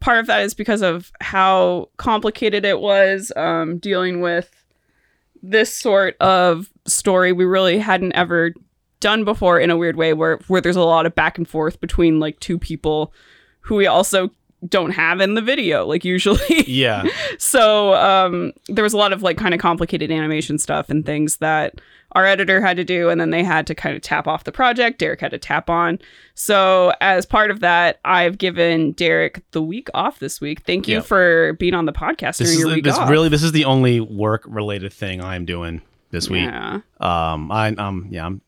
part 0.00 0.18
of 0.18 0.26
that 0.26 0.42
is 0.42 0.52
because 0.52 0.82
of 0.82 1.10
how 1.20 1.88
complicated 1.96 2.64
it 2.66 2.80
was 2.80 3.32
um 3.36 3.78
dealing 3.78 4.20
with 4.20 4.61
this 5.42 5.74
sort 5.74 6.16
of 6.20 6.70
story 6.86 7.32
we 7.32 7.44
really 7.44 7.78
hadn't 7.78 8.12
ever 8.12 8.52
done 9.00 9.24
before 9.24 9.58
in 9.58 9.70
a 9.70 9.76
weird 9.76 9.96
way 9.96 10.12
where 10.12 10.38
where 10.46 10.60
there's 10.60 10.76
a 10.76 10.82
lot 10.82 11.06
of 11.06 11.14
back 11.14 11.36
and 11.36 11.48
forth 11.48 11.80
between 11.80 12.20
like 12.20 12.38
two 12.38 12.58
people 12.58 13.12
who 13.60 13.74
we 13.74 13.86
also 13.86 14.30
don't 14.68 14.92
have 14.92 15.20
in 15.20 15.34
the 15.34 15.40
video 15.40 15.84
like 15.84 16.04
usually 16.04 16.38
yeah. 16.68 17.04
so 17.36 17.94
um, 17.94 18.52
there 18.68 18.84
was 18.84 18.92
a 18.92 18.96
lot 18.96 19.12
of 19.12 19.22
like 19.22 19.36
kind 19.36 19.54
of 19.54 19.60
complicated 19.60 20.10
animation 20.12 20.56
stuff 20.56 20.88
and 20.88 21.04
things 21.04 21.38
that 21.38 21.80
our 22.12 22.24
editor 22.26 22.60
had 22.60 22.76
to 22.76 22.84
do 22.84 23.08
and 23.10 23.20
then 23.20 23.30
they 23.30 23.42
had 23.42 23.66
to 23.66 23.74
kind 23.74 23.96
of 23.96 24.02
tap 24.02 24.26
off 24.28 24.44
the 24.44 24.52
project. 24.52 24.98
Derek 24.98 25.20
had 25.20 25.30
to 25.32 25.38
tap 25.38 25.68
on. 25.70 25.98
So 26.34 26.92
as 27.00 27.26
part 27.26 27.50
of 27.50 27.60
that 27.60 28.00
i've 28.04 28.38
given 28.38 28.92
derek 28.92 29.42
the 29.52 29.62
week 29.62 29.88
off 29.94 30.18
this 30.18 30.40
week. 30.40 30.62
Thank 30.62 30.88
you 30.88 30.96
Yeah. 30.96 31.00
for 31.02 31.54
being 31.54 31.74
on 31.74 31.84
the 31.86 31.92
podcast 31.92 32.38
This 32.38 32.48
during 32.48 32.52
is 32.52 32.58
your 32.60 32.68
week 32.74 32.84
this 32.84 32.96
off. 32.96 33.10
really 33.10 33.28
this 33.28 33.42
is 33.42 33.52
the 33.52 33.64
only 33.64 34.00
work 34.00 34.44
related 34.46 34.92
thing 34.92 35.22
I'm 35.22 35.44
doing 35.44 35.82
this 36.10 36.28
week. 36.30 36.42
yeah. 36.44 36.80
Um 37.00 37.50
I 37.52 37.68
um 37.70 38.08
yeah, 38.10 38.26
I'm 38.26 38.40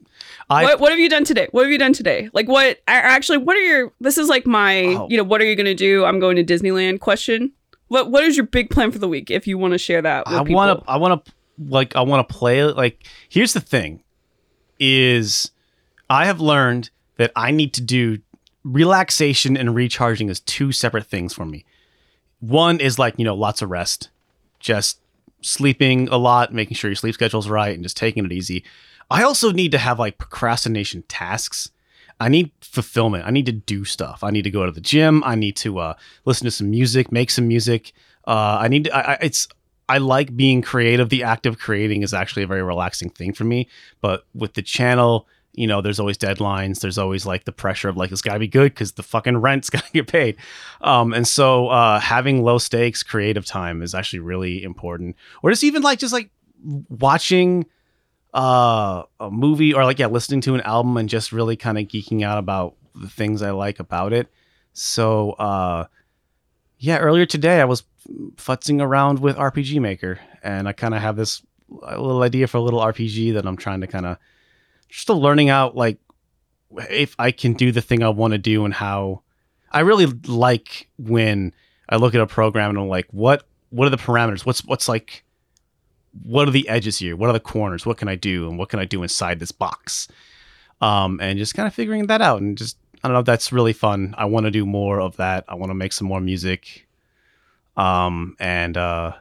what, 0.49 0.79
what 0.81 0.93
have 0.93 0.99
you 0.99 1.09
done 1.09 1.25
today? 1.25 1.49
What 1.51 1.63
have 1.65 1.73
you 1.73 1.79
done 1.79 1.93
today? 1.93 2.29
Like 2.33 2.47
what 2.49 2.79
actually 2.87 3.39
what 3.39 3.57
are 3.57 3.61
your 3.63 3.93
this 4.01 4.19
is 4.19 4.29
like 4.29 4.47
my 4.47 4.85
Oh. 4.85 5.07
you 5.11 5.17
know 5.17 5.25
what 5.25 5.41
are 5.41 5.45
you 5.47 5.57
gonna 5.57 5.75
do? 5.75 6.05
I'm 6.05 6.21
going 6.21 6.37
to 6.37 6.45
disneyland? 6.45 7.01
Question. 7.01 7.53
What 7.89 8.11
what 8.11 8.25
is 8.25 8.37
your 8.37 8.47
big 8.47 8.71
plan 8.71 8.91
for 8.93 8.99
the 8.99 9.09
week 9.09 9.31
if 9.31 9.47
you 9.47 9.59
want 9.59 9.73
to 9.73 9.79
share 9.79 10.01
that 10.03 10.27
with 10.27 10.35
I 10.35 10.41
want 10.43 10.81
to 10.85 10.91
I 10.91 10.97
want 10.97 11.25
to 11.25 11.33
like 11.59 11.95
I 11.97 12.03
want 12.03 12.29
to 12.29 12.35
play 12.35 12.65
like 12.65 13.07
here's 13.29 13.53
the 13.53 13.61
thing 13.61 14.03
is 14.79 15.51
I 16.11 16.27
have 16.27 16.41
learned 16.41 16.91
that 17.17 17.33
I 17.37 17.51
need 17.51 17.73
to 17.75 17.81
do 17.81 18.19
relaxation 18.65 19.57
and 19.57 19.75
recharging 19.75 20.31
as 20.31 20.41
two 20.41 20.73
separate 20.73 21.07
things 21.07 21.33
for 21.33 21.45
me. 21.45 21.65
One 22.41 22.81
is 22.81 22.99
like, 22.99 23.15
you 23.19 23.25
know, 23.25 23.35
lots 23.35 23.63
of 23.63 23.71
rest. 23.71 24.11
Just 24.59 25.01
sleeping 25.43 26.09
a 26.09 26.17
lot, 26.17 26.53
making 26.53 26.77
sure 26.77 26.91
your 26.91 26.97
sleep 26.97 27.15
schedule's 27.15 27.49
right 27.49 27.75
and 27.75 27.83
just 27.83 27.97
taking 27.97 28.25
it 28.25 28.33
easy. 28.33 28.65
I 29.11 29.23
also 29.23 29.53
need 29.53 29.73
to 29.73 29.79
have 29.79 29.99
like 29.99 30.19
procrastination 30.19 31.03
tasks. 31.09 31.71
I 32.19 32.29
need 32.29 32.53
fulfillment. 32.61 33.27
I 33.27 33.31
need 33.31 33.47
to 33.47 33.53
do 33.53 33.85
stuff. 33.85 34.25
I 34.25 34.31
need 34.31 34.43
to 34.43 34.51
go 34.51 34.65
to 34.65 34.73
the 34.73 34.81
gym. 34.81 35.23
I 35.25 35.35
need 35.35 35.57
to 35.57 35.79
uh, 35.79 35.95
listen 36.25 36.47
to 36.47 36.51
some 36.51 36.71
music, 36.71 37.13
make 37.13 37.31
some 37.31 37.47
music. 37.47 37.93
Uh, 38.27 38.59
I 38.61 38.69
need 38.69 38.85
to, 38.85 38.97
I, 38.97 39.13
I, 39.13 39.19
it's, 39.21 39.49
I 39.89 39.99
like 39.99 40.37
being 40.37 40.63
creative. 40.63 41.09
The 41.09 41.25
act 41.25 41.47
of 41.47 41.59
creating 41.59 42.03
is 42.03 42.15
actually 42.15 42.43
a 42.43 42.47
very 42.47 42.63
relaxing 42.63 43.11
thing 43.11 43.35
for 43.35 43.45
me. 43.45 43.69
But 44.01 44.25
with 44.35 44.55
the 44.55 44.63
channel, 44.63 45.29
you 45.53 45.67
know, 45.67 45.81
there's 45.81 46.01
always 46.01 46.19
deadlines. 46.19 46.81
There's 46.81 46.99
always 46.99 47.27
like 47.27 47.45
the 47.45 47.53
pressure 47.53 47.89
of 47.89 47.97
like, 47.97 48.11
it's 48.11 48.23
got 48.23 48.35
to 48.35 48.39
be 48.39 48.49
good 48.49 48.73
because 48.73 48.93
the 48.93 49.03
fucking 49.03 49.37
rent's 49.37 49.71
got 49.71 49.85
to 49.85 49.93
get 49.93 50.07
paid. 50.07 50.37
Um, 50.81 51.13
and 51.13 51.27
so 51.27 51.69
uh, 51.69 52.01
having 52.01 52.43
low 52.43 52.59
stakes 52.59 53.03
creative 53.03 53.47
time 53.47 53.83
is 53.83 53.95
actually 53.95 54.21
really 54.21 54.63
important. 54.63 55.17
Or 55.43 55.51
just 55.51 55.65
even 55.65 55.83
like, 55.83 55.99
just 55.99 56.13
like 56.13 56.31
watching 56.89 57.67
uh, 58.33 59.05
a 59.21 59.31
movie 59.31 59.75
or 59.75 59.85
like, 59.85 59.99
yeah, 59.99 60.07
listening 60.07 60.41
to 60.43 60.55
an 60.55 60.61
album 60.63 60.97
and 60.97 61.09
just 61.09 61.31
really 61.31 61.57
kind 61.57 61.79
of 61.79 61.85
geeking 61.85 62.25
out 62.25 62.39
about 62.39 62.75
the 62.95 63.09
things 63.09 63.43
I 63.43 63.51
like 63.51 63.81
about 63.81 64.13
it. 64.13 64.29
So, 64.73 65.33
uh, 65.33 65.87
yeah, 66.79 66.99
earlier 66.99 67.27
today 67.27 67.61
I 67.61 67.65
was 67.65 67.85
futzing 68.37 68.83
around 68.83 69.19
with 69.19 69.37
RPG 69.37 69.81
Maker, 69.81 70.19
and 70.43 70.69
I 70.69 70.73
kind 70.73 70.95
of 70.95 71.01
have 71.01 71.17
this 71.17 71.43
uh, 71.71 72.01
little 72.01 72.23
idea 72.23 72.47
for 72.47 72.59
a 72.59 72.63
little 72.63 72.81
RPG 72.81 73.35
that 73.35 73.47
I'm 73.47 73.57
trying 73.57 73.81
to 73.81 73.87
kind 73.87 74.07
of 74.07 74.19
still 74.91 75.21
learning 75.21 75.49
out, 75.49 75.77
like 75.77 75.99
if 76.91 77.15
I 77.19 77.31
can 77.31 77.55
do 77.55 77.73
the 77.73 77.83
thing 77.83 78.03
I 78.03 78.09
want 78.09 78.33
to 78.33 78.39
do 78.39 78.65
and 78.65 78.75
how. 78.75 79.23
I 79.71 79.81
really 79.81 80.07
like 80.07 80.89
when 80.99 81.53
I 81.89 81.97
look 81.97 82.15
at 82.15 82.21
a 82.21 82.29
program 82.29 82.71
and 82.71 82.79
I'm 82.79 82.89
like, 82.89 83.07
what 83.11 83.45
what 83.71 83.87
are 83.87 83.91
the 83.91 83.97
parameters? 83.97 84.47
What's 84.47 84.65
what's 84.65 84.89
like 84.89 85.25
what 86.23 86.47
are 86.47 86.53
the 86.53 86.69
edges 86.69 86.99
here? 86.99 87.17
What 87.17 87.29
are 87.29 87.33
the 87.33 87.41
corners? 87.41 87.85
What 87.85 87.97
can 87.97 88.09
I 88.09 88.15
do? 88.15 88.49
And 88.49 88.57
what 88.57 88.69
can 88.69 88.79
I 88.79 88.85
do 88.85 89.03
inside 89.03 89.41
this 89.41 89.51
box? 89.51 90.07
Um, 90.81 91.19
and 91.21 91.39
just 91.39 91.55
kind 91.55 91.67
of 91.67 91.75
figuring 91.75 92.07
that 92.07 92.21
out 92.21 92.41
and 92.41 92.57
just 92.57 92.77
I 93.03 93.09
don't 93.09 93.17
know, 93.17 93.23
that's 93.23 93.53
really 93.53 93.73
fun. 93.73 94.15
I 94.17 94.25
want 94.25 94.45
to 94.45 94.51
do 94.51 94.65
more 94.65 95.01
of 95.01 95.17
that. 95.17 95.45
I 95.49 95.57
want 95.57 95.71
to 95.71 95.75
make 95.75 95.93
some 95.93 96.09
more 96.09 96.21
music. 96.21 96.84
Um, 97.77 98.37
and 98.39 98.77
uh, 98.77 99.13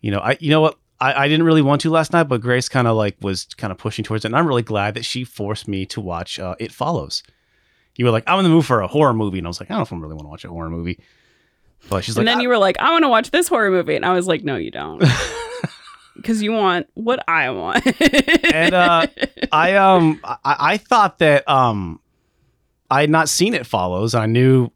you 0.00 0.10
know, 0.10 0.20
I 0.20 0.36
you 0.40 0.50
know 0.50 0.60
what? 0.60 0.78
I, 1.00 1.24
I 1.24 1.28
didn't 1.28 1.44
really 1.46 1.62
want 1.62 1.80
to 1.82 1.90
last 1.90 2.12
night, 2.12 2.24
but 2.24 2.40
Grace 2.40 2.68
kind 2.68 2.86
of 2.86 2.96
like 2.96 3.16
was 3.20 3.44
kind 3.56 3.70
of 3.72 3.78
pushing 3.78 4.04
towards 4.04 4.24
it, 4.24 4.28
and 4.28 4.36
I'm 4.36 4.46
really 4.46 4.62
glad 4.62 4.94
that 4.94 5.04
she 5.04 5.24
forced 5.24 5.66
me 5.68 5.84
to 5.86 6.00
watch 6.00 6.38
uh, 6.38 6.54
It 6.58 6.72
Follows. 6.72 7.22
You 7.96 8.04
were 8.04 8.10
like, 8.10 8.24
I'm 8.26 8.38
in 8.38 8.44
the 8.44 8.50
mood 8.50 8.64
for 8.64 8.80
a 8.80 8.86
horror 8.88 9.12
movie, 9.12 9.38
and 9.38 9.46
I 9.46 9.50
was 9.50 9.60
like, 9.60 9.70
I 9.70 9.74
don't 9.74 9.80
know 9.80 9.82
if 9.84 9.92
I 9.92 9.96
really 9.96 10.14
want 10.14 10.24
to 10.26 10.28
watch 10.30 10.44
a 10.44 10.48
horror 10.48 10.70
movie. 10.70 10.98
But 11.90 12.04
she's 12.04 12.16
like 12.16 12.22
and 12.22 12.26
like, 12.28 12.32
then 12.34 12.38
"I- 12.38 12.42
you 12.42 12.48
were 12.48 12.58
like, 12.58 12.78
I 12.78 12.92
want 12.92 13.02
to 13.04 13.08
watch 13.08 13.30
this 13.32 13.48
horror 13.48 13.70
movie. 13.70 13.96
And 13.96 14.06
I 14.06 14.12
was 14.12 14.26
like, 14.28 14.44
no, 14.44 14.56
you 14.56 14.70
don't. 14.70 15.02
Because 16.14 16.42
you 16.42 16.52
want 16.52 16.88
what 16.92 17.24
I 17.26 17.48
want. 17.50 17.84
and 18.54 18.74
uh, 18.74 19.06
I 19.50 19.76
um 19.76 20.20
I, 20.22 20.36
I 20.44 20.76
thought 20.76 21.18
that 21.20 21.48
um 21.48 22.00
I 22.90 23.00
had 23.00 23.08
not 23.10 23.30
seen 23.30 23.54
it 23.54 23.66
follows. 23.66 24.14
I 24.14 24.26
knew, 24.26 24.70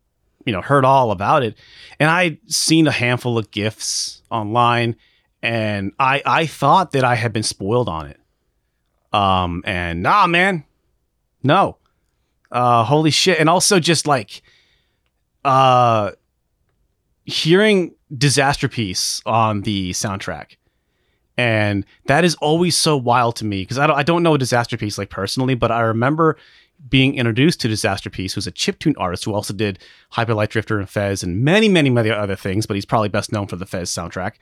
you 0.47 0.53
know, 0.53 0.63
heard 0.63 0.85
all 0.87 1.11
about 1.11 1.43
it, 1.43 1.59
and 2.01 2.09
I'd 2.09 2.39
seen 2.51 2.87
a 2.87 2.93
handful 2.93 3.37
of 3.37 3.51
gifs 3.51 4.23
online, 4.31 4.97
and 5.43 5.93
I 5.99 6.23
I 6.25 6.47
thought 6.47 6.93
that 6.93 7.05
I 7.05 7.17
had 7.17 7.33
been 7.33 7.43
spoiled 7.43 7.89
on 7.89 8.07
it. 8.07 8.21
Um 9.13 9.63
and 9.67 10.03
nah, 10.03 10.27
man, 10.27 10.65
no, 11.43 11.77
uh, 12.51 12.85
holy 12.85 13.11
shit, 13.11 13.39
and 13.39 13.49
also 13.49 13.79
just 13.79 14.07
like, 14.07 14.43
uh, 15.45 16.13
hearing 17.25 17.95
Disasterpeace 18.13 19.21
on 19.27 19.63
the 19.63 19.91
soundtrack. 19.91 20.57
And 21.37 21.85
that 22.07 22.25
is 22.25 22.35
always 22.37 22.77
so 22.77 22.97
wild 22.97 23.37
to 23.37 23.45
me 23.45 23.63
because 23.63 23.79
I 23.79 23.87
don't, 23.87 23.97
I 23.97 24.03
don't 24.03 24.23
know 24.23 24.37
Disasterpeace 24.37 24.97
like 24.97 25.11
personally 25.11 25.55
but 25.55 25.71
i 25.71 25.81
remember 25.81 26.39
being 26.89 27.15
introduced 27.15 27.61
to 27.61 27.69
Disasterpeace 27.69 28.35
who's 28.35 28.47
a 28.47 28.53
chiptune 28.53 28.95
artist 28.99 29.25
who 29.25 29.35
also 29.35 29.55
did 29.55 29.79
hyper 30.11 30.35
light 30.35 30.51
drifter 30.51 30.79
and 30.79 30.89
fez 30.89 31.23
and 31.23 31.43
many 31.43 31.69
many 31.69 31.91
many 31.91 32.11
other 32.11 32.37
things 32.37 32.67
but 32.67 32.75
he's 32.75 32.85
probably 32.85 33.09
best 33.09 33.33
known 33.33 33.47
for 33.47 33.57
the 33.57 33.67
fez 33.67 33.91
soundtrack 33.91 34.33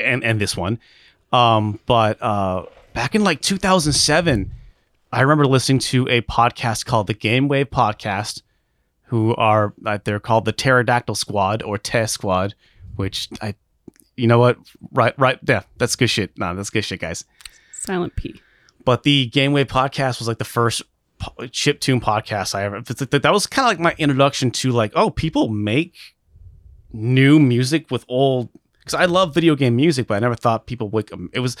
and 0.00 0.24
and 0.24 0.40
this 0.40 0.56
one 0.56 0.78
um 1.32 1.78
but 1.86 2.20
uh 2.22 2.64
back 2.94 3.14
in 3.14 3.24
like 3.24 3.40
2007 3.40 4.52
i 5.12 5.20
remember 5.20 5.46
listening 5.46 5.78
to 5.78 6.08
a 6.08 6.20
podcast 6.22 6.86
called 6.86 7.06
the 7.06 7.14
game 7.14 7.48
wave 7.48 7.70
podcast 7.70 8.42
who 9.06 9.34
are 9.36 9.74
uh, 9.84 9.98
they're 10.04 10.20
called 10.20 10.44
the 10.44 10.52
pterodactyl 10.52 11.14
squad 11.14 11.62
or 11.62 11.76
te 11.78 12.06
squad 12.06 12.54
which 12.96 13.28
i 13.40 13.54
you 14.16 14.26
know 14.26 14.38
what? 14.38 14.58
Right, 14.92 15.18
right. 15.18 15.38
Yeah, 15.46 15.62
that's 15.78 15.96
good 15.96 16.10
shit. 16.10 16.36
No, 16.38 16.54
that's 16.54 16.70
good 16.70 16.84
shit, 16.84 17.00
guys. 17.00 17.24
Silent 17.72 18.16
P. 18.16 18.40
But 18.84 19.04
the 19.04 19.26
Game 19.26 19.52
Gameway 19.52 19.64
podcast 19.64 20.18
was 20.18 20.28
like 20.28 20.38
the 20.38 20.44
first 20.44 20.82
chip 21.50 21.80
tune 21.80 22.00
podcast 22.00 22.54
I 22.54 22.64
ever. 22.64 22.80
That 22.80 23.32
was 23.32 23.46
kind 23.46 23.66
of 23.66 23.70
like 23.70 23.80
my 23.80 23.94
introduction 23.98 24.50
to 24.52 24.70
like, 24.70 24.92
oh, 24.94 25.10
people 25.10 25.48
make 25.48 25.94
new 26.92 27.38
music 27.38 27.90
with 27.90 28.04
old. 28.08 28.48
Because 28.78 28.94
I 28.94 29.04
love 29.04 29.32
video 29.34 29.54
game 29.54 29.76
music, 29.76 30.06
but 30.08 30.14
I 30.16 30.18
never 30.18 30.34
thought 30.34 30.66
people 30.66 30.88
would. 30.90 31.12
um, 31.12 31.30
It 31.32 31.40
was 31.40 31.56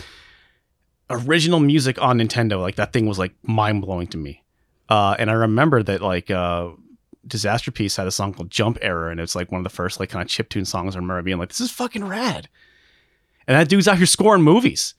original 1.10 1.60
music 1.60 2.00
on 2.02 2.18
Nintendo. 2.18 2.60
Like 2.60 2.76
that 2.76 2.92
thing 2.92 3.06
was 3.06 3.18
like 3.18 3.32
mind 3.42 3.82
blowing 3.82 4.06
to 4.08 4.18
me. 4.18 4.42
Uh, 4.88 5.14
and 5.18 5.30
I 5.30 5.34
remember 5.34 5.82
that 5.82 6.02
like 6.02 6.30
uh, 6.30 6.70
Disasterpeace 7.26 7.96
had 7.96 8.06
a 8.06 8.10
song 8.10 8.34
called 8.34 8.50
Jump 8.50 8.78
Error, 8.82 9.10
and 9.10 9.20
it's 9.20 9.34
like 9.34 9.52
one 9.52 9.60
of 9.60 9.64
the 9.64 9.70
first 9.70 10.00
like 10.00 10.10
kind 10.10 10.22
of 10.22 10.28
chip 10.28 10.48
tune 10.48 10.64
songs. 10.64 10.96
I 10.96 10.98
remember 10.98 11.22
being 11.22 11.38
like, 11.38 11.48
"This 11.50 11.60
is 11.60 11.70
fucking 11.70 12.04
rad," 12.04 12.48
and 13.46 13.56
that 13.56 13.68
dude's 13.68 13.86
out 13.88 13.98
here 13.98 14.06
scoring 14.06 14.42
movies. 14.42 14.94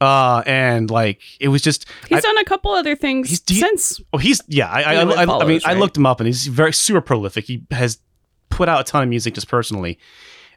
Uh, 0.00 0.42
and 0.44 0.90
like 0.90 1.20
it 1.40 1.48
was 1.48 1.62
just, 1.62 1.86
He's 2.08 2.18
I- 2.18 2.20
done 2.20 2.38
a 2.38 2.44
couple 2.44 2.72
other 2.72 2.96
things 2.96 3.30
He's 3.30 3.40
de- 3.40 3.54
since. 3.54 4.00
oh, 4.12 4.18
he's 4.18 4.42
yeah. 4.48 4.68
I 4.68 4.80
I, 4.82 4.94
Game 4.96 5.08
Wave 5.08 5.16
I, 5.18 5.22
I 5.22 5.24
mean, 5.24 5.26
follows, 5.60 5.64
I 5.64 5.74
looked 5.74 5.96
him 5.96 6.04
up, 6.04 6.20
and 6.20 6.26
he's 6.26 6.46
very 6.46 6.72
super 6.72 7.00
prolific. 7.00 7.44
He 7.44 7.62
has 7.70 7.98
put 8.50 8.68
out 8.68 8.80
a 8.80 8.84
ton 8.84 9.02
of 9.02 9.08
music 9.08 9.34
just 9.34 9.48
personally, 9.48 9.98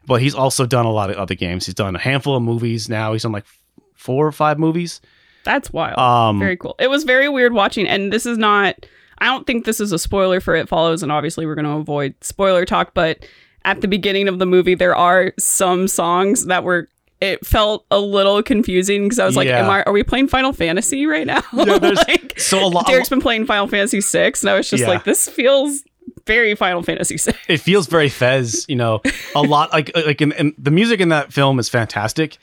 but 0.06 0.20
he's 0.20 0.34
also 0.34 0.66
done 0.66 0.84
a 0.86 0.90
lot 0.92 1.08
of 1.10 1.16
other 1.16 1.34
games. 1.34 1.66
He's 1.66 1.74
done 1.74 1.94
a 1.96 1.98
handful 1.98 2.36
of 2.36 2.42
movies 2.42 2.88
now. 2.88 3.12
He's 3.12 3.22
done 3.22 3.32
like 3.32 3.46
four 3.94 4.26
or 4.26 4.32
five 4.32 4.58
movies. 4.58 5.00
That's 5.44 5.72
wild. 5.72 5.98
Um, 5.98 6.38
very 6.40 6.56
cool. 6.56 6.74
It 6.78 6.90
was 6.90 7.04
very 7.04 7.28
weird 7.28 7.52
watching, 7.54 7.86
and 7.88 8.12
this 8.12 8.26
is 8.26 8.38
not. 8.38 8.86
I 9.18 9.26
don't 9.26 9.46
think 9.46 9.64
this 9.64 9.80
is 9.80 9.92
a 9.92 9.98
spoiler 9.98 10.40
for 10.40 10.54
It 10.54 10.68
Follows, 10.68 11.02
and 11.02 11.10
obviously 11.10 11.46
we're 11.46 11.54
going 11.54 11.64
to 11.64 11.70
avoid 11.72 12.14
spoiler 12.20 12.64
talk. 12.64 12.92
But 12.92 13.24
at 13.64 13.80
the 13.80 13.88
beginning 13.88 14.28
of 14.28 14.38
the 14.40 14.46
movie, 14.46 14.74
there 14.74 14.94
are 14.96 15.32
some 15.38 15.88
songs 15.88 16.46
that 16.46 16.64
were. 16.64 16.88
It 17.20 17.44
felt 17.44 17.84
a 17.90 17.98
little 17.98 18.42
confusing 18.42 19.04
because 19.04 19.18
I 19.18 19.26
was 19.26 19.34
like, 19.36 19.48
Yeah. 19.48 19.64
"Am 19.64 19.70
I? 19.70 19.82
Are 19.82 19.92
we 19.92 20.02
playing 20.04 20.28
Final 20.28 20.52
Fantasy 20.52 21.04
right 21.06 21.26
now?" 21.26 21.42
Yeah, 21.52 21.78
there's- 21.78 22.04
like, 22.08 22.38
so 22.38 22.64
a 22.64 22.68
lot. 22.68 22.86
Derek's 22.86 23.08
been 23.08 23.20
playing 23.20 23.46
Final 23.46 23.66
Fantasy 23.66 24.00
six, 24.00 24.42
and 24.42 24.50
I 24.50 24.56
was 24.56 24.70
just 24.70 24.82
Yeah. 24.82 24.88
like, 24.88 25.04
"This 25.04 25.28
feels 25.28 25.82
very 26.26 26.54
Final 26.54 26.82
Fantasy 26.82 27.16
six. 27.18 27.36
it 27.48 27.58
feels 27.58 27.86
very 27.88 28.08
Fez, 28.08 28.64
you 28.68 28.76
know, 28.76 29.00
a 29.34 29.42
lot 29.42 29.72
like 29.72 29.90
like 29.96 30.20
in, 30.20 30.32
in 30.32 30.54
the 30.58 30.70
music 30.70 31.00
in 31.00 31.08
that 31.08 31.32
film 31.32 31.58
is 31.58 31.68
fantastic, 31.68 32.38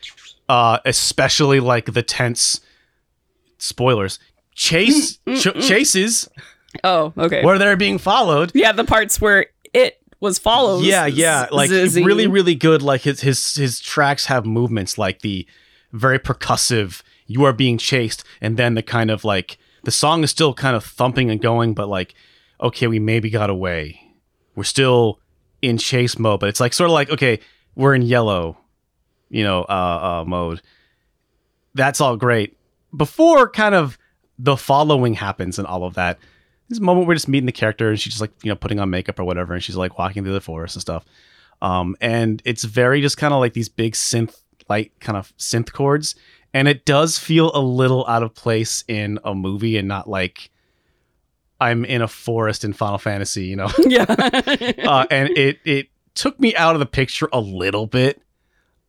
uh, 0.50 0.80
especially 0.86 1.60
like 1.62 1.94
the 1.94 2.04
tense 2.04 2.60
spoilers 3.58 4.20
chase 4.54 5.18
mm, 5.26 5.36
mm, 5.36 5.42
ch- 5.42 5.56
mm. 5.56 5.68
chases 5.68 6.30
Oh, 6.84 7.14
okay. 7.18 7.44
where 7.44 7.58
they're 7.58 7.78
being 7.78 7.98
followed. 7.98 8.52
yeah, 8.54 8.74
the 8.74 8.84
parts 8.84 9.22
where 9.22 9.46
it 9.74 9.98
was 10.26 10.40
followed. 10.40 10.84
Yeah, 10.84 11.06
yeah, 11.06 11.48
like 11.52 11.70
Zizzy. 11.70 12.06
really, 12.06 12.28
really 12.28 12.56
good. 12.56 12.82
Like 12.82 13.02
his 13.02 13.22
his 13.22 13.56
his 13.56 13.80
tracks 13.80 14.26
have 14.26 14.46
movements 14.46 14.98
like 14.98 15.22
the 15.22 15.48
very 15.94 16.20
percussive. 16.20 17.02
You 17.28 17.46
are 17.46 17.54
being 17.54 17.78
chased, 17.78 18.24
and 18.42 18.58
then 18.58 18.74
the 18.74 18.84
kind 18.84 19.10
of 19.10 19.24
like 19.24 19.58
the 19.84 19.92
song 19.92 20.24
is 20.24 20.32
still 20.32 20.54
kind 20.54 20.76
of 20.76 20.84
thumping 20.84 21.32
and 21.32 21.42
going, 21.42 21.74
but 21.74 21.88
like, 21.88 22.14
okay, 22.60 22.88
we 22.88 23.00
maybe 23.00 23.30
got 23.30 23.50
away. 23.50 24.02
We're 24.56 24.64
still 24.64 25.20
in 25.62 25.78
chase 25.78 26.20
mode, 26.20 26.40
but 26.42 26.50
it's 26.50 26.60
like 26.60 26.74
sort 26.74 26.90
of 26.90 26.94
like 26.94 27.10
okay, 27.10 27.40
we're 27.76 27.96
in 27.96 28.02
yellow, 28.02 28.58
you 29.30 29.44
know, 29.44 29.62
uh, 29.64 30.22
uh 30.22 30.26
mode. 30.28 30.62
That's 31.74 32.02
all 32.02 32.18
great. 32.18 32.58
Before 32.96 33.50
kind 33.50 33.76
of 33.76 33.98
the 34.38 34.58
following 34.58 35.14
happens 35.14 35.58
and 35.60 35.68
all 35.68 35.84
of 35.84 35.94
that, 35.96 36.20
this 36.69 36.80
moment 36.80 37.08
we're 37.08 37.13
just 37.13 37.28
meeting 37.28 37.45
the 37.45 37.51
character 37.51 37.89
and 37.89 37.99
she's 37.99 38.13
just 38.13 38.21
like 38.21 38.32
you 38.43 38.49
know 38.49 38.56
putting 38.56 38.80
on 38.80 38.89
makeup 38.89 39.19
or 39.19 39.23
whatever 39.23 39.54
and 39.54 39.63
she's 39.63 39.75
like 39.75 39.97
walking 39.97 40.23
through 40.23 40.34
the 40.34 40.41
forest 40.41 40.75
and 40.75 40.82
stuff 40.82 41.06
um 41.62 41.95
and 42.01 42.41
it's 42.45 42.63
very 42.63 43.01
just 43.01 43.17
kind 43.17 43.34
of 43.34 43.39
like 43.39 43.54
these 43.54 43.69
big 43.69 43.93
synth 43.93 44.41
like 44.67 44.91
kind 44.99 45.17
of 45.17 45.36
synth 45.38 45.71
chords 45.71 46.15
and 46.54 46.67
it 46.67 46.86
does 46.86 47.19
feel 47.19 47.51
a 47.54 47.60
little 47.60 48.06
out 48.08 48.23
of 48.23 48.34
place 48.34 48.84
in 48.88 49.19
a 49.23 49.36
movie 49.36 49.78
and 49.78 49.88
not 49.88 50.10
like 50.10 50.49
i'm 51.62 51.86
in 51.86 52.01
a 52.01 52.08
forest 52.08 52.63
in 52.63 52.73
final 52.73 52.97
fantasy 52.97 53.45
you 53.45 53.56
know 53.56 53.69
yeah. 53.86 54.06
uh, 54.86 55.06
and 55.12 55.30
it 55.38 55.60
it 55.65 55.88
took 56.15 56.39
me 56.39 56.56
out 56.56 56.75
of 56.75 56.80
the 56.80 56.86
picture 56.86 57.30
a 57.32 57.39
little 57.39 57.88
bit 57.88 58.21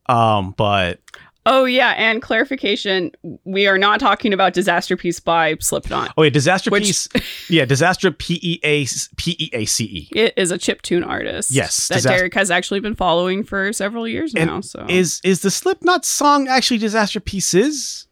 um 0.07 0.53
but 0.57 0.99
oh 1.47 1.65
yeah, 1.65 1.93
and 1.97 2.21
clarification: 2.21 3.11
we 3.43 3.65
are 3.65 3.77
not 3.77 3.99
talking 3.99 4.33
about 4.33 4.53
"Disasterpiece" 4.53 5.23
by 5.23 5.55
Slipknot. 5.59 6.13
oh 6.17 6.23
yeah 6.23 6.29
disaster 6.29 6.69
Which- 6.69 6.83
piece 6.83 7.07
yeah 7.49 7.65
disaster 7.65 8.11
p-e-a 8.11 8.85
p-e-a-c-e 9.15 10.09
It 10.11 10.33
is 10.37 10.51
a 10.51 10.57
chiptune 10.57 11.05
artist. 11.07 11.49
Yes, 11.51 11.87
that 11.87 11.95
Disaster- 11.95 12.17
Derek 12.17 12.33
has 12.35 12.51
actually 12.51 12.81
been 12.81 12.95
following 12.95 13.43
for 13.43 13.73
several 13.73 14.07
years 14.07 14.35
And 14.35 14.47
now. 14.47 14.61
So 14.61 14.85
is 14.87 15.21
is 15.23 15.41
the 15.41 15.49
slipknot 15.49 16.05
song 16.05 16.47
actually 16.47 16.77
disaster 16.77 17.19
pieces 17.19 18.07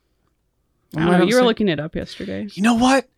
I 0.95 1.03
oh, 1.03 1.11
don't 1.11 1.19
know, 1.19 1.25
you 1.25 1.35
were 1.35 1.43
looking 1.43 1.67
it 1.67 1.79
up 1.79 1.95
yesterday. 1.95 2.47
you 2.53 2.63
know 2.63 2.75
what? 2.75 3.09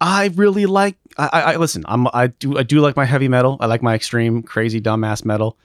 I 0.00 0.30
really 0.34 0.66
like. 0.66 0.96
I, 1.18 1.28
I, 1.32 1.40
I 1.52 1.56
listen. 1.56 1.84
I'm. 1.86 2.08
I 2.08 2.28
do. 2.28 2.58
I 2.58 2.62
do 2.62 2.80
like 2.80 2.96
my 2.96 3.04
heavy 3.04 3.28
metal. 3.28 3.58
I 3.60 3.66
like 3.66 3.82
my 3.82 3.94
extreme, 3.94 4.42
crazy, 4.42 4.80
dumbass 4.80 5.24
metal. 5.24 5.58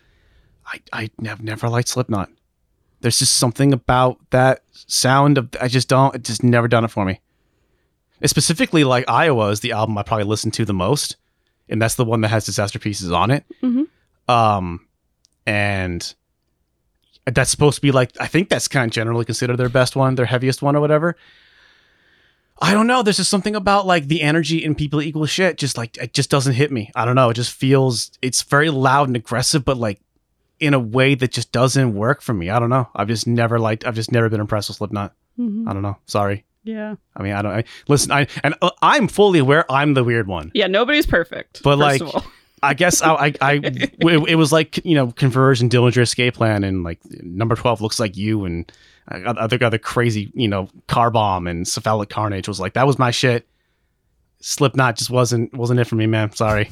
I. 0.67 0.81
I 0.91 1.09
have 1.25 1.41
never 1.41 1.69
liked 1.69 1.87
Slipknot. 1.87 2.29
There's 3.05 3.19
just 3.19 3.37
something 3.37 3.71
about 3.71 4.17
that 4.31 4.63
sound 4.73 5.37
of. 5.37 5.49
I 5.61 5.67
just 5.67 5.87
don't. 5.87 6.15
It 6.15 6.23
just 6.23 6.41
never 6.41 6.67
done 6.67 6.83
it 6.83 6.87
for 6.87 7.05
me. 7.05 7.21
It's 8.19 8.31
specifically 8.31 8.83
like 8.83 9.07
Iowa 9.07 9.49
is 9.49 9.59
the 9.59 9.73
album 9.73 9.95
I 9.99 10.01
probably 10.01 10.23
listen 10.25 10.49
to 10.49 10.65
the 10.65 10.73
most, 10.73 11.15
and 11.69 11.79
that's 11.79 11.93
the 11.93 12.03
one 12.03 12.21
that 12.21 12.29
has 12.29 12.47
disaster 12.47 12.79
pieces 12.79 13.11
on 13.11 13.29
it. 13.29 13.45
Mhm. 13.61 13.85
Um, 14.27 14.87
and 15.45 16.15
that's 17.27 17.51
supposed 17.51 17.75
to 17.75 17.81
be 17.83 17.91
like. 17.91 18.09
I 18.19 18.25
think 18.25 18.49
that's 18.49 18.67
kind 18.67 18.89
of 18.89 18.91
generally 18.91 19.23
considered 19.23 19.57
their 19.57 19.69
best 19.69 19.95
one, 19.95 20.15
their 20.15 20.25
heaviest 20.25 20.63
one, 20.63 20.75
or 20.75 20.81
whatever. 20.81 21.15
I 22.59 22.73
don't 22.73 22.87
know. 22.87 23.03
There's 23.03 23.17
just 23.17 23.29
something 23.29 23.55
about 23.55 23.85
like 23.85 24.07
the 24.07 24.23
energy 24.23 24.63
in 24.63 24.73
people 24.73 24.99
equal 24.99 25.27
shit. 25.27 25.59
Just 25.59 25.77
like 25.77 25.95
it 25.97 26.15
just 26.15 26.31
doesn't 26.31 26.53
hit 26.55 26.71
me. 26.71 26.89
I 26.95 27.05
don't 27.05 27.13
know. 27.13 27.29
It 27.29 27.35
just 27.35 27.51
feels 27.51 28.09
it's 28.23 28.41
very 28.41 28.71
loud 28.71 29.09
and 29.09 29.15
aggressive, 29.15 29.63
but 29.63 29.77
like 29.77 29.99
in 30.59 30.73
a 30.73 30.79
way 30.79 31.15
that 31.15 31.31
just 31.31 31.51
doesn't 31.51 31.93
work 31.95 32.21
for 32.21 32.33
me. 32.33 32.49
I 32.49 32.59
don't 32.59 32.69
know. 32.69 32.89
I've 32.95 33.07
just 33.07 33.27
never 33.27 33.59
liked. 33.59 33.85
I've 33.85 33.95
just 33.95 34.11
never 34.11 34.29
been 34.29 34.39
impressed 34.41 34.69
with 34.69 34.77
Slipknot. 34.77 35.13
Mhm. 35.39 35.67
I 35.67 35.73
don't 35.73 35.81
know. 35.81 35.97
Sorry. 36.05 36.45
Yeah, 36.63 36.95
I 37.15 37.21
mean, 37.21 37.33
I 37.33 37.41
don't. 37.43 37.51
I, 37.51 37.63
listen, 37.87 38.11
I 38.11 38.27
and 38.43 38.55
uh, 38.61 38.71
I'm 38.81 39.07
fully 39.07 39.37
aware 39.37 39.71
I'm 39.71 39.93
the 39.93 40.03
weird 40.03 40.27
one. 40.27 40.51
yeah. 40.53 40.67
Nobody's 40.67 41.05
perfect. 41.05 41.61
But, 41.63 41.77
like. 41.77 42.01
I 42.63 42.73
guess 42.73 43.03
I, 43.03 43.13
I, 43.13 43.33
I 43.41 43.53
it, 43.63 43.93
it 44.01 44.35
was 44.35 44.51
like 44.51 44.83
you 44.83 44.95
know 44.95 45.11
Converge 45.11 45.61
and 45.61 45.69
Dillinger 45.69 46.01
Escape 46.01 46.33
Plan 46.33 46.63
and 46.63 46.83
like 46.83 46.99
number 47.21 47.55
twelve 47.55 47.79
looks 47.79 47.99
like 47.99 48.17
you 48.17 48.45
and 48.45 48.71
uh, 49.11 49.17
other 49.37 49.63
other 49.63 49.77
crazy 49.77 50.31
you 50.33 50.47
know 50.47 50.69
Car 50.87 51.11
Bomb 51.11 51.45
and 51.45 51.67
Cephalic 51.67 52.09
Carnage 52.09 52.47
was 52.47 52.59
like 52.59 52.73
that 52.73 52.87
was 52.87 52.97
my 52.97 53.11
shit. 53.11 53.47
Slipknot 54.39 54.95
just 54.97 55.11
wasn't 55.11 55.53
wasn't 55.53 55.79
it 55.79 55.83
for 55.85 55.95
me, 55.95 56.07
man. 56.07 56.31
Sorry. 56.31 56.71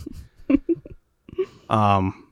um, 1.69 2.22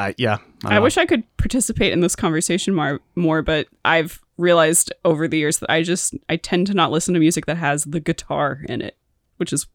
I 0.00 0.14
yeah. 0.18 0.38
I 0.64 0.78
wish 0.78 0.96
I 0.96 1.06
could 1.06 1.24
participate 1.36 1.92
in 1.92 2.00
this 2.00 2.16
conversation 2.16 2.74
more, 2.74 3.00
more, 3.14 3.42
but 3.42 3.66
I've 3.84 4.20
realized 4.36 4.92
over 5.04 5.28
the 5.28 5.38
years 5.38 5.58
that 5.58 5.70
I 5.70 5.82
just 5.82 6.14
I 6.28 6.36
tend 6.36 6.66
to 6.68 6.74
not 6.74 6.90
listen 6.90 7.14
to 7.14 7.20
music 7.20 7.46
that 7.46 7.56
has 7.56 7.84
the 7.84 8.00
guitar 8.00 8.60
in 8.68 8.80
it, 8.82 8.96
which 9.36 9.52
is 9.52 9.66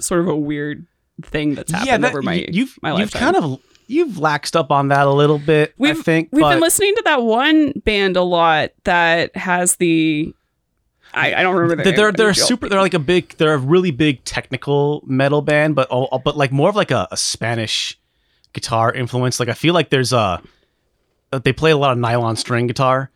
sort 0.00 0.20
of 0.20 0.28
a 0.28 0.36
weird 0.36 0.86
thing 1.22 1.54
that's 1.54 1.70
happened 1.70 1.88
yeah, 1.88 1.96
that, 1.98 2.10
over 2.10 2.22
my 2.22 2.34
you- 2.34 2.48
you've 2.50 2.78
my 2.82 2.90
you've 2.90 3.14
lifetime. 3.14 3.34
kind 3.34 3.36
of 3.44 3.60
you've 3.86 4.14
laxed 4.16 4.56
up 4.56 4.70
on 4.70 4.88
that 4.88 5.06
a 5.06 5.12
little 5.12 5.38
bit. 5.38 5.70
I 5.70 5.74
We've- 5.78 6.02
think 6.02 6.30
We've 6.32 6.40
but 6.42 6.54
been 6.54 6.60
listening 6.60 6.94
to 6.96 7.02
that 7.04 7.22
one 7.22 7.72
band 7.84 8.16
a 8.16 8.22
lot 8.22 8.70
that 8.84 9.36
has 9.36 9.76
the 9.76 10.34
I, 11.12 11.34
I 11.34 11.42
don't 11.42 11.54
remember 11.54 11.84
their 11.84 11.92
they're 11.94 12.06
name, 12.06 12.14
they're 12.16 12.34
super. 12.34 12.68
They're 12.68 12.80
like 12.80 12.94
a 12.94 12.98
big. 12.98 13.36
They're 13.36 13.54
a 13.54 13.58
really 13.58 13.92
big 13.92 14.24
technical 14.24 15.04
metal 15.06 15.42
band, 15.42 15.76
but 15.76 15.88
all, 15.88 16.20
but 16.24 16.36
like 16.36 16.50
more 16.50 16.68
of 16.68 16.74
like 16.74 16.90
a, 16.90 17.06
a 17.12 17.16
Spanish 17.16 17.96
guitar 18.54 18.90
influence. 18.92 19.38
Like 19.38 19.50
I 19.50 19.54
feel 19.54 19.74
like 19.74 19.90
there's 19.90 20.12
a 20.14 20.40
they 21.30 21.52
play 21.52 21.70
a 21.72 21.76
lot 21.76 21.92
of 21.92 21.98
nylon 21.98 22.36
string 22.36 22.66
guitar, 22.66 23.10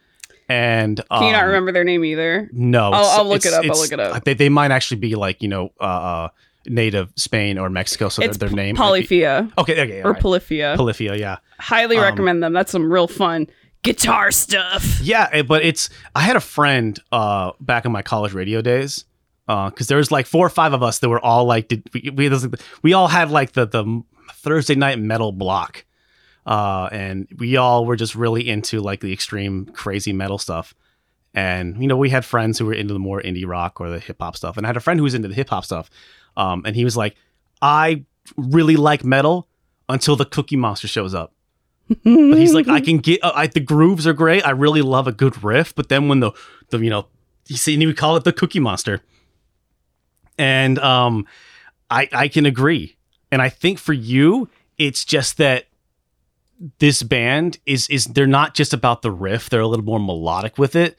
and 0.48 1.01
um, 1.11 1.20
Can 1.20 1.27
you 1.29 1.33
not 1.33 1.46
remember 1.46 1.72
their 1.72 1.85
name 1.85 2.05
either? 2.05 2.51
No, 2.53 2.90
I'll- 2.90 3.20
I'll 3.20 3.29
look 3.29 3.46
it 3.46 3.53
up, 3.55 3.64
I'll 3.64 3.79
look 3.79 3.92
it 3.92 4.01
up. 4.01 4.24
They, 4.24 4.35
they 4.35 4.48
might 4.48 4.70
actually 4.70 5.01
be 5.01 5.14
like 5.14 5.40
you 5.42 5.48
know 5.48 5.70
uh, 5.81 5.85
uh, 5.85 6.29
native 6.66 7.12
Spain 7.16 7.59
or 7.59 7.70
Mexico, 7.70 8.09
so 8.09 8.20
their, 8.22 8.29
it's 8.29 8.38
their 8.38 8.48
P- 8.51 8.55
name 8.57 8.74
might 8.74 8.81
be- 8.81 8.87
Polyphia 8.87 9.51
Okay, 9.59 9.81
okay, 9.83 10.03
or 10.03 10.12
right. 10.12 10.20
Polyphia. 10.20 10.74
Polyphia, 10.77 11.14
yeah. 11.16 11.37
Highly 11.59 11.96
um, 11.96 12.03
recommend 12.03 12.42
them. 12.42 12.53
That's 12.53 12.72
some 12.72 12.92
real 12.92 13.07
fun 13.09 13.46
guitar 13.83 14.31
stuff. 14.33 15.01
Yeah, 15.01 15.29
eh, 15.33 15.42
but 15.42 15.64
it's 15.64 15.88
I 16.14 16.22
had 16.22 16.35
a 16.37 16.40
friend 16.40 16.98
uh 17.12 17.53
back 17.61 17.85
in 17.85 17.92
my 17.92 18.03
college 18.03 18.33
radio 18.33 18.61
days 18.61 19.05
because 19.46 19.87
there 19.87 19.96
was 19.98 20.11
like 20.11 20.27
four 20.27 20.44
or 20.44 20.51
five 20.51 20.72
of 20.74 20.83
us 20.83 20.98
that 20.98 21.09
were 21.09 21.24
all 21.24 21.44
like 21.46 21.68
did 21.68 21.88
we 21.94 22.11
we, 22.11 22.31
we 22.83 22.92
all 22.92 23.07
had 23.09 23.31
like 23.31 23.53
the 23.53 23.66
the 23.66 24.03
Thursday 24.38 24.74
night 24.74 24.98
metal 24.98 25.33
block, 25.33 25.85
uh, 26.46 26.88
and 26.92 27.29
we 27.38 27.57
all 27.57 27.85
were 27.85 27.96
just 27.96 28.14
really 28.14 28.48
into 28.48 28.81
like 28.81 29.01
the 29.01 29.12
extreme 29.12 29.66
crazy 29.66 30.12
metal 30.12 30.38
stuff. 30.38 30.74
And 31.35 31.81
you 31.81 31.88
know, 31.88 31.96
we 31.96 32.11
had 32.11 32.24
friends 32.24 32.59
who 32.59 32.66
were 32.66 32.72
into 32.72 32.94
the 32.94 33.01
more 33.01 33.20
indie 33.20 33.46
rock 33.46 33.81
or 33.81 33.90
the 33.90 33.98
hip 33.98 34.16
hop 34.20 34.37
stuff, 34.37 34.57
and 34.57 34.66
I 34.66 34.68
had 34.68 34.77
a 34.77 34.81
friend 34.81 34.98
who 34.98 35.05
was 35.05 35.14
into 35.14 35.29
the 35.29 35.35
hip 35.35 35.51
hop 35.51 35.64
stuff, 35.64 35.90
um, 36.37 36.62
and 36.64 36.74
he 36.74 36.85
was 36.85 36.96
like, 36.96 37.16
"I 37.61 38.05
really 38.37 38.77
like 38.77 39.05
metal 39.05 39.48
until 39.88 40.16
the 40.16 40.24
Cookie 40.24 40.57
Monster 40.57 40.88
shows 40.88 41.14
up." 41.14 41.33
But 41.88 42.38
he's 42.38 42.55
like, 42.55 42.68
I 42.68 42.81
can 42.83 42.98
get, 42.98 43.24
uh, 43.24 43.33
I, 43.35 43.46
the 43.46 43.61
grooves 43.61 44.07
are 44.07 44.12
great. 44.12 44.46
I 44.46 44.51
really 44.51 44.83
love 44.83 45.07
a 45.07 45.12
good 45.12 45.42
riff. 45.42 45.74
But 45.74 45.88
then 45.88 46.09
when 46.09 46.20
the, 46.20 46.33
the 46.68 46.79
you 46.79 46.90
know, 46.90 47.07
he 47.46 47.57
said, 47.57 47.74
he 47.79 47.87
would 47.87 47.96
call 47.96 48.16
it 48.16 48.24
the 48.24 48.33
Cookie 48.33 48.61
Monster. 48.61 49.01
And 50.37 50.79
um, 50.79 51.27
I 51.90 52.09
I 52.12 52.29
can 52.29 52.46
agree. 52.46 52.97
And 53.30 53.42
I 53.42 53.48
think 53.48 53.78
for 53.78 53.92
you, 53.92 54.48
it's 54.78 55.04
just 55.04 55.36
that 55.38 55.66
this 56.78 57.02
band 57.02 57.58
is 57.66 57.88
is 57.88 58.06
they're 58.06 58.26
not 58.26 58.54
just 58.54 58.72
about 58.72 59.02
the 59.02 59.10
riff. 59.10 59.50
They're 59.50 59.60
a 59.60 59.66
little 59.66 59.84
more 59.84 60.00
melodic 60.00 60.58
with 60.58 60.74
it 60.74 60.96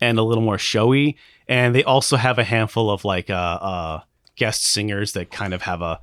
and 0.00 0.18
a 0.18 0.22
little 0.22 0.44
more 0.44 0.58
showy. 0.58 1.16
And 1.48 1.74
they 1.74 1.84
also 1.84 2.16
have 2.16 2.38
a 2.38 2.44
handful 2.44 2.90
of 2.90 3.04
like 3.04 3.30
uh, 3.30 3.34
uh 3.34 4.00
guest 4.36 4.64
singers 4.64 5.12
that 5.12 5.30
kind 5.30 5.54
of 5.54 5.62
have 5.62 5.82
a 5.82 6.00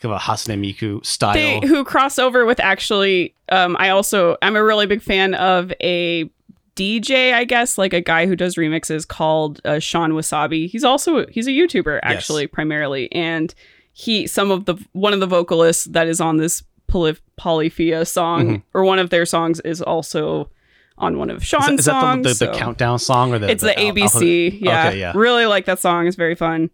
kind 0.00 0.14
of 0.14 0.20
a 0.20 0.24
Hatsune 0.24 0.60
Miku 0.60 1.04
style. 1.04 1.34
they 1.34 1.66
who 1.66 1.84
cross 1.84 2.18
over 2.18 2.44
with 2.44 2.60
actually 2.60 3.34
um 3.50 3.76
i 3.78 3.88
also 3.88 4.36
i'm 4.42 4.56
a 4.56 4.62
really 4.62 4.86
big 4.86 5.02
fan 5.02 5.34
of 5.34 5.72
a 5.82 6.30
dj 6.74 7.32
i 7.32 7.44
guess 7.44 7.78
like 7.78 7.94
a 7.94 8.00
guy 8.00 8.26
who 8.26 8.36
does 8.36 8.56
remixes 8.56 9.08
called 9.08 9.60
uh, 9.64 9.78
shawn 9.78 10.12
wasabi 10.12 10.68
he's 10.68 10.84
also 10.84 11.26
he's 11.28 11.46
a 11.46 11.50
youtuber 11.50 11.98
actually 12.02 12.46
primarily 12.46 13.10
and 13.12 13.54
he 13.98 14.26
some 14.26 14.50
of 14.50 14.66
the 14.66 14.74
one 14.92 15.14
of 15.14 15.20
the 15.20 15.26
vocalists 15.26 15.86
that 15.86 16.06
is 16.06 16.20
on 16.20 16.36
this 16.36 16.62
Poly- 16.86 17.16
Polyphia 17.38 18.04
song, 18.04 18.46
Mhm. 18.46 18.62
or 18.74 18.84
one 18.84 18.98
of 18.98 19.08
their 19.08 19.24
songs 19.24 19.58
is 19.60 19.80
also 19.80 20.50
on 20.98 21.16
one 21.18 21.30
of 21.30 21.38
Is 21.38 21.44
Shawn's 21.44 21.66
that, 21.66 21.78
is 21.78 21.84
that 21.86 22.00
songs. 22.02 22.22
the, 22.24 22.28
the, 22.28 22.46
the 22.46 22.52
so- 22.54 22.58
countdown 22.58 22.98
song 22.98 23.32
or 23.32 23.38
the 23.38 23.50
it's 23.50 23.62
the, 23.62 23.76
Al- 23.78 23.86
Al- 23.86 23.92
ABC. 23.94 24.58
yeah. 24.60 24.88
Okay, 24.88 25.00
yeah. 25.00 25.12
Really 25.14 25.46
like 25.46 25.64
that 25.64 25.78
song. 25.78 26.06
It's 26.06 26.14
very 26.16 26.34
fun. 26.34 26.68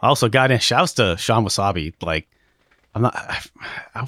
Also, 0.00 0.28
goddamn, 0.28 0.60
shouts 0.60 0.92
to 0.94 1.16
Shawn 1.18 1.44
Wasabi. 1.44 1.94
Like, 2.00 2.28
I'm 2.94 3.02
not, 3.02 3.14
I, 3.16 3.40
I, 3.94 4.06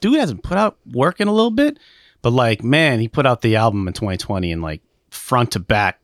dude 0.00 0.18
hasn't 0.18 0.42
put 0.42 0.56
out 0.58 0.78
work 0.92 1.20
in 1.20 1.28
a 1.28 1.32
little 1.32 1.50
bit, 1.50 1.78
but 2.22 2.30
like, 2.32 2.64
man, 2.64 3.00
he 3.00 3.08
put 3.08 3.26
out 3.26 3.42
the 3.42 3.56
album 3.56 3.86
in 3.86 3.92
2020 3.94 4.50
and 4.50 4.62
like 4.62 4.80
front 5.10 5.52
to 5.52 5.60
back, 5.60 6.00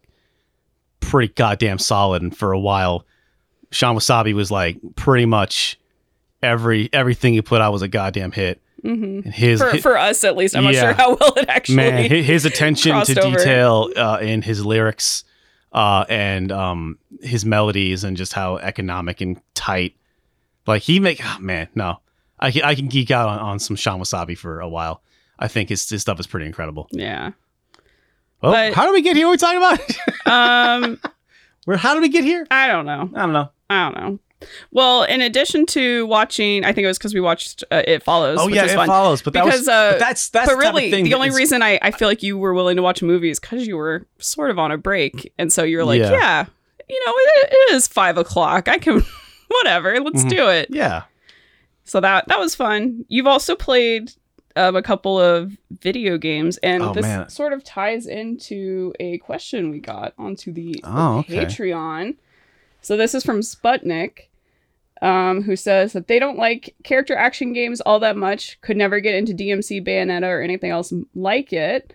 pretty 1.00 1.32
goddamn 1.34 1.78
solid. 1.78 2.22
And 2.22 2.36
for 2.36 2.52
a 2.52 2.60
while, 2.60 3.04
Shawn 3.72 3.96
Wasabi 3.96 4.32
was 4.34 4.50
like 4.50 4.78
pretty 4.96 5.26
much 5.26 5.78
every 6.42 6.88
everything 6.92 7.34
he 7.34 7.42
put 7.42 7.60
out 7.60 7.72
was 7.72 7.82
a 7.82 7.88
goddamn 7.88 8.32
hit. 8.32 8.60
hmm 8.82 9.20
And 9.24 9.34
his, 9.34 9.60
For, 9.60 9.70
hi- 9.70 9.78
for 9.80 9.98
us, 9.98 10.22
at 10.24 10.36
least, 10.36 10.56
I'm 10.56 10.64
not 10.64 10.74
sure 10.74 10.92
how 10.92 11.16
well 11.16 11.32
it 11.36 11.48
actually. 11.48 11.76
man, 11.76 12.10
his 12.10 12.44
attention 12.44 12.92
to 13.04 13.20
over. 13.22 13.36
detail 13.36 13.90
uh, 13.96 14.18
in 14.20 14.42
his 14.42 14.64
lyrics 14.64 15.24
uh, 15.72 16.04
and 16.08 16.50
um, 16.52 16.98
his 17.22 17.44
melodies 17.44 18.04
and 18.04 18.16
just 18.16 18.32
how 18.32 18.56
economic 18.58 19.20
and 19.20 19.40
tight. 19.54 19.96
Like 20.66 20.82
he 20.82 21.00
make, 21.00 21.20
oh, 21.24 21.38
man, 21.40 21.68
no, 21.74 22.00
I 22.38 22.50
can, 22.50 22.62
I 22.62 22.74
can 22.74 22.86
geek 22.88 23.10
out 23.10 23.28
on, 23.28 23.38
on 23.38 23.58
some 23.58 23.74
Shawn 23.76 24.00
Wasabi 24.00 24.36
for 24.38 24.60
a 24.60 24.68
while. 24.68 25.02
I 25.38 25.48
think 25.48 25.70
his, 25.70 25.88
his 25.88 26.02
stuff 26.02 26.20
is 26.20 26.26
pretty 26.26 26.46
incredible. 26.46 26.86
yeah. 26.92 27.32
Oh, 28.44 28.50
But- 28.52 28.74
how 28.74 28.86
do 28.86 28.92
we 28.92 29.02
get 29.02 29.16
here? 29.16 29.26
What 29.28 29.42
are 29.42 29.54
we 29.56 29.58
talking 29.58 29.58
about? 29.58 29.98
Um, 30.32 31.00
Where? 31.64 31.76
How 31.76 31.94
did 31.94 32.00
we 32.02 32.08
get 32.08 32.22
here? 32.24 32.46
I 32.50 32.68
don't 32.68 32.86
know. 32.86 33.10
I 33.14 33.20
don't 33.22 33.32
know. 33.32 33.50
I 33.70 33.90
don't 33.90 33.96
know. 34.00 34.18
Well, 34.72 35.04
in 35.04 35.20
addition 35.20 35.66
to 35.66 36.04
watching, 36.06 36.64
I 36.64 36.72
think 36.72 36.84
it 36.84 36.88
was 36.88 36.98
because 36.98 37.14
we 37.14 37.20
watched 37.20 37.62
uh, 37.70 37.82
It 37.86 38.02
Follows. 38.02 38.38
Oh 38.40 38.46
which 38.46 38.56
yeah, 38.56 38.64
it 38.64 38.74
fun. 38.74 38.88
follows. 38.88 39.22
But 39.22 39.34
that 39.34 39.44
Because, 39.44 39.60
was, 39.60 39.68
uh, 39.68 39.92
but 39.92 39.98
that's 40.00 40.30
that's 40.30 40.48
but 40.48 40.54
the 40.54 40.58
really, 40.58 40.90
thing 40.90 41.04
the 41.04 41.14
only 41.14 41.28
is- 41.28 41.36
reason 41.36 41.62
I, 41.62 41.78
I 41.80 41.92
feel 41.92 42.08
like 42.08 42.22
you 42.24 42.36
were 42.36 42.52
willing 42.52 42.74
to 42.76 42.82
watch 42.82 43.02
a 43.02 43.04
movie 43.04 43.30
is 43.30 43.38
because 43.38 43.66
you 43.68 43.76
were 43.76 44.04
sort 44.18 44.50
of 44.50 44.58
on 44.58 44.72
a 44.72 44.76
break, 44.78 45.32
and 45.38 45.52
so 45.52 45.62
you're 45.62 45.84
like, 45.84 46.00
Yeah. 46.00 46.10
yeah, 46.10 46.44
you 46.88 47.00
know, 47.06 47.12
it, 47.16 47.52
it 47.52 47.74
is 47.74 47.86
five 47.86 48.18
o'clock. 48.18 48.66
I 48.68 48.78
can, 48.78 49.04
whatever, 49.48 50.00
let's 50.00 50.24
Mhm. 50.24 50.28
do 50.30 50.48
it. 50.48 50.66
Yeah. 50.70 51.04
So 51.84 52.00
that 52.00 52.26
that 52.28 52.40
was 52.40 52.54
fun. 52.56 53.04
You've 53.08 53.28
also 53.28 53.54
played 53.54 54.12
um, 54.56 54.74
a 54.76 54.82
couple 54.82 55.20
of 55.20 55.56
video 55.80 56.18
games, 56.18 56.58
and 56.64 56.82
Oh, 56.82 56.92
this 56.92 57.02
man. 57.02 57.28
sort 57.28 57.52
of 57.52 57.62
ties 57.62 58.06
into 58.06 58.92
a 58.98 59.18
question 59.18 59.70
we 59.70 59.78
got 59.78 60.14
onto 60.18 60.52
the, 60.52 60.72
the 60.72 60.80
Oh, 60.84 61.18
okay. 61.20 61.44
Patreon. 61.46 62.16
So 62.82 62.96
this 62.96 63.14
is 63.14 63.24
from 63.24 63.40
Sputnik, 63.40 64.28
um, 65.00 65.42
who 65.42 65.56
says 65.56 65.92
that 65.92 66.08
they 66.08 66.18
don't 66.18 66.38
like 66.38 66.74
character 66.84 67.16
action 67.16 67.52
games 67.52 67.80
all 67.80 68.00
that 68.00 68.16
much. 68.16 68.60
Could 68.60 68.76
never 68.76 69.00
get 69.00 69.14
into 69.14 69.32
DMC, 69.32 69.86
Bayonetta, 69.86 70.28
or 70.28 70.42
anything 70.42 70.70
else 70.70 70.92
like 71.14 71.52
it. 71.52 71.94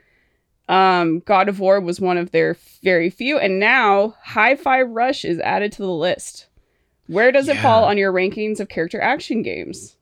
Um, 0.69 1.19
God 1.19 1.47
of 1.47 1.59
War 1.59 1.79
was 1.79 2.01
one 2.01 2.17
of 2.17 2.31
their 2.31 2.57
very 2.83 3.09
few, 3.09 3.37
and 3.37 3.59
now 3.59 4.15
Hi-Fi 4.23 4.81
Rush 4.81 5.23
is 5.23 5.39
added 5.39 5.71
to 5.73 5.81
the 5.81 5.91
list. 5.91 6.47
Where 7.07 7.31
does 7.31 7.47
it 7.47 7.57
fall 7.57 7.85
on 7.85 7.97
your 7.97 8.11
rankings 8.11 8.59
of 8.59 8.67
character 8.67 8.99
action 8.99 9.41
games? 9.43 9.95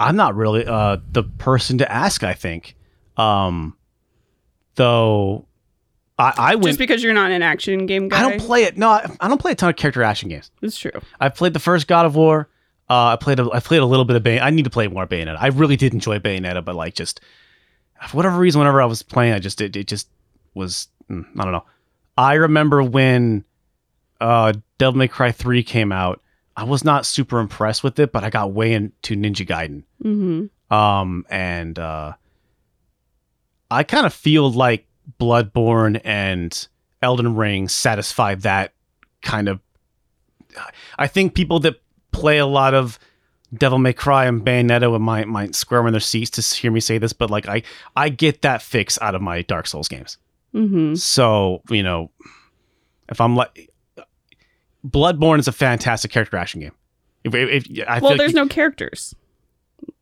I'm 0.00 0.16
not 0.16 0.34
really 0.34 0.66
uh, 0.66 0.96
the 1.12 1.22
person 1.22 1.78
to 1.78 1.92
ask. 1.92 2.24
I 2.24 2.34
think, 2.34 2.74
um, 3.16 3.76
though, 4.74 5.46
I, 6.20 6.34
I 6.36 6.54
went. 6.54 6.66
Just 6.66 6.78
because 6.78 7.02
you're 7.02 7.14
not 7.14 7.30
an 7.30 7.42
action 7.42 7.86
game 7.86 8.08
guy. 8.08 8.18
I 8.18 8.28
don't 8.28 8.40
play 8.40 8.64
it. 8.64 8.76
No, 8.76 8.88
I, 8.88 9.06
I 9.20 9.28
don't 9.28 9.40
play 9.40 9.52
a 9.52 9.54
ton 9.54 9.70
of 9.70 9.76
character 9.76 10.02
action 10.02 10.28
games. 10.28 10.50
It's 10.62 10.78
true. 10.78 10.92
I've 11.18 11.34
played 11.34 11.52
the 11.52 11.60
first 11.60 11.86
God 11.86 12.06
of 12.06 12.14
War. 12.14 12.48
Uh, 12.88 13.06
I 13.12 13.16
played. 13.16 13.38
A, 13.38 13.48
I 13.52 13.60
played 13.60 13.80
a 13.80 13.86
little 13.86 14.04
bit 14.04 14.16
of 14.16 14.22
Bayonetta. 14.22 14.42
I 14.42 14.50
need 14.50 14.64
to 14.64 14.70
play 14.70 14.88
more 14.88 15.06
Bayonetta. 15.06 15.36
I 15.40 15.48
really 15.48 15.76
did 15.76 15.94
enjoy 15.94 16.18
Bayonetta, 16.18 16.64
but 16.64 16.74
like 16.74 16.94
just 16.94 17.20
for 18.08 18.16
whatever 18.16 18.38
reason, 18.38 18.58
whenever 18.58 18.82
I 18.82 18.86
was 18.86 19.02
playing, 19.02 19.32
I 19.32 19.38
just 19.38 19.60
it, 19.60 19.76
it 19.76 19.86
just 19.86 20.08
was. 20.54 20.88
mm, 21.10 21.24
I 21.38 21.44
don't 21.44 21.52
know. 21.52 21.64
I 22.18 22.34
remember 22.34 22.82
when 22.82 23.44
uh, 24.20 24.52
Devil 24.78 24.98
May 24.98 25.08
Cry 25.08 25.32
three 25.32 25.62
came 25.62 25.92
out. 25.92 26.20
I 26.56 26.64
was 26.64 26.84
not 26.84 27.06
super 27.06 27.38
impressed 27.38 27.82
with 27.82 27.98
it, 27.98 28.12
but 28.12 28.24
I 28.24 28.28
got 28.28 28.52
way 28.52 28.72
into 28.72 29.14
Ninja 29.14 29.46
Gaiden. 29.46 29.84
Mm-hmm. 30.04 30.74
Um, 30.74 31.24
and 31.30 31.78
uh, 31.78 32.12
I 33.70 33.82
kind 33.84 34.04
of 34.04 34.12
feel 34.12 34.50
like 34.50 34.86
Bloodborne 35.18 36.00
and 36.04 36.68
Elden 37.02 37.34
Ring 37.36 37.68
satisfy 37.68 38.34
that 38.36 38.72
kind 39.22 39.48
of. 39.48 39.60
I 40.98 41.06
think 41.06 41.34
people 41.34 41.60
that 41.60 41.80
play 42.12 42.38
a 42.38 42.46
lot 42.46 42.74
of 42.74 42.98
Devil 43.54 43.78
May 43.78 43.92
Cry 43.92 44.26
and 44.26 44.42
Bayonetta 44.44 45.00
might 45.00 45.28
might 45.28 45.54
squirm 45.54 45.86
in 45.86 45.92
their 45.92 46.00
seats 46.00 46.30
to 46.30 46.60
hear 46.60 46.70
me 46.70 46.80
say 46.80 46.98
this, 46.98 47.12
but 47.12 47.30
like 47.30 47.48
I 47.48 47.62
I 47.96 48.08
get 48.08 48.42
that 48.42 48.62
fix 48.62 48.98
out 49.00 49.14
of 49.14 49.22
my 49.22 49.42
Dark 49.42 49.66
Souls 49.66 49.88
games. 49.88 50.18
Mm-hmm. 50.54 50.94
So 50.96 51.62
you 51.70 51.82
know, 51.82 52.10
if 53.08 53.20
I'm 53.20 53.36
like, 53.36 53.70
Bloodborne 54.86 55.38
is 55.38 55.48
a 55.48 55.52
fantastic 55.52 56.10
character 56.10 56.36
action 56.36 56.60
game. 56.60 56.72
If, 57.24 57.34
if, 57.34 57.66
if- 57.70 57.86
Well, 58.02 58.10
like 58.12 58.18
there's 58.18 58.32
you- 58.32 58.36
no 58.36 58.48
characters. 58.48 59.14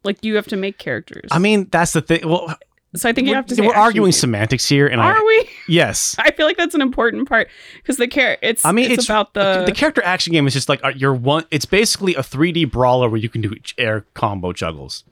Like 0.04 0.24
you 0.24 0.36
have 0.36 0.46
to 0.48 0.56
make 0.56 0.78
characters. 0.78 1.28
I 1.30 1.38
mean, 1.38 1.68
that's 1.70 1.92
the 1.92 2.00
thing. 2.00 2.26
Well, 2.28 2.54
so 2.94 3.08
I 3.08 3.12
think 3.12 3.26
you 3.26 3.32
we're, 3.32 3.36
have 3.36 3.46
to. 3.46 3.54
Say 3.54 3.66
we're 3.66 3.74
arguing 3.74 4.12
semantics 4.12 4.66
here, 4.68 4.86
and 4.86 5.00
Are 5.00 5.14
I 5.16 5.24
we? 5.26 5.50
yes. 5.74 6.16
I 6.18 6.30
feel 6.30 6.46
like 6.46 6.56
that's 6.56 6.74
an 6.74 6.80
important 6.80 7.28
part 7.28 7.48
because 7.76 7.98
the 7.98 8.08
care. 8.08 8.38
It's. 8.40 8.64
I 8.64 8.72
mean, 8.72 8.86
it's, 8.86 9.00
it's, 9.00 9.08
about 9.08 9.34
the. 9.34 9.64
the 9.66 9.72
character 9.72 10.02
action 10.02 10.32
game 10.32 10.46
is 10.46 10.54
just 10.54 10.68
like 10.68 10.82
uh, 10.82 10.92
you're 10.96 11.14
one. 11.14 11.44
It's 11.50 11.66
basically 11.66 12.14
a 12.14 12.20
3D 12.20 12.70
brawler 12.70 13.08
where 13.08 13.20
you 13.20 13.28
can 13.28 13.42
do 13.42 13.54
air 13.76 14.06
combo 14.14 14.52
juggles. 14.52 15.04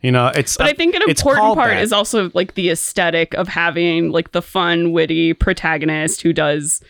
You 0.00 0.12
know, 0.12 0.28
it's. 0.28 0.56
but 0.56 0.66
I 0.66 0.72
think 0.72 0.94
an 0.94 1.02
important 1.02 1.54
part 1.54 1.72
that. 1.72 1.82
is 1.82 1.92
also 1.92 2.30
like 2.32 2.54
the 2.54 2.70
aesthetic 2.70 3.34
of 3.34 3.48
having 3.48 4.10
like 4.10 4.32
the 4.32 4.40
fun, 4.42 4.92
witty 4.92 5.34
protagonist 5.34 6.22
who 6.22 6.32
does 6.32 6.82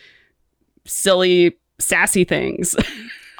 silly, 0.85 1.57
sassy 1.77 2.23
things. 2.23 2.75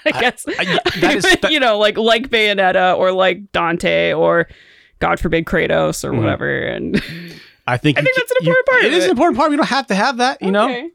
I 0.06 0.12
guess 0.19 0.45
I- 0.47 0.80
that 0.99 1.15
is- 1.15 1.23
that- 1.41 1.51
you 1.51 1.60
know, 1.60 1.77
like 1.77 1.97
like 1.97 2.30
Bayonetta 2.30 2.97
or 2.97 3.13
like 3.13 3.51
Dante 3.54 4.12
or 4.12 4.49
God 5.02 5.20
forbid 5.20 5.44
Kratos 5.46 6.06
or 6.06 6.12
Mhm. 6.14 6.18
whatever. 6.20 6.58
And 6.62 6.96
I 7.68 7.76
think. 7.78 7.98
I 7.98 8.02
think 8.02 8.16
that's 8.16 8.32
an 8.32 8.38
important 8.40 8.68
part 8.68 8.84
It 8.84 8.88
of 8.88 8.94
is 8.94 9.04
it. 9.04 9.08
an 9.08 9.12
important 9.12 9.38
part. 9.38 9.52
We 9.52 9.58
don't 9.58 9.68
have 9.68 9.88
to 9.88 9.96
have 9.96 10.18
that. 10.18 10.42
You 10.42 10.52
know, 10.52 10.66
Okay. 10.70 10.90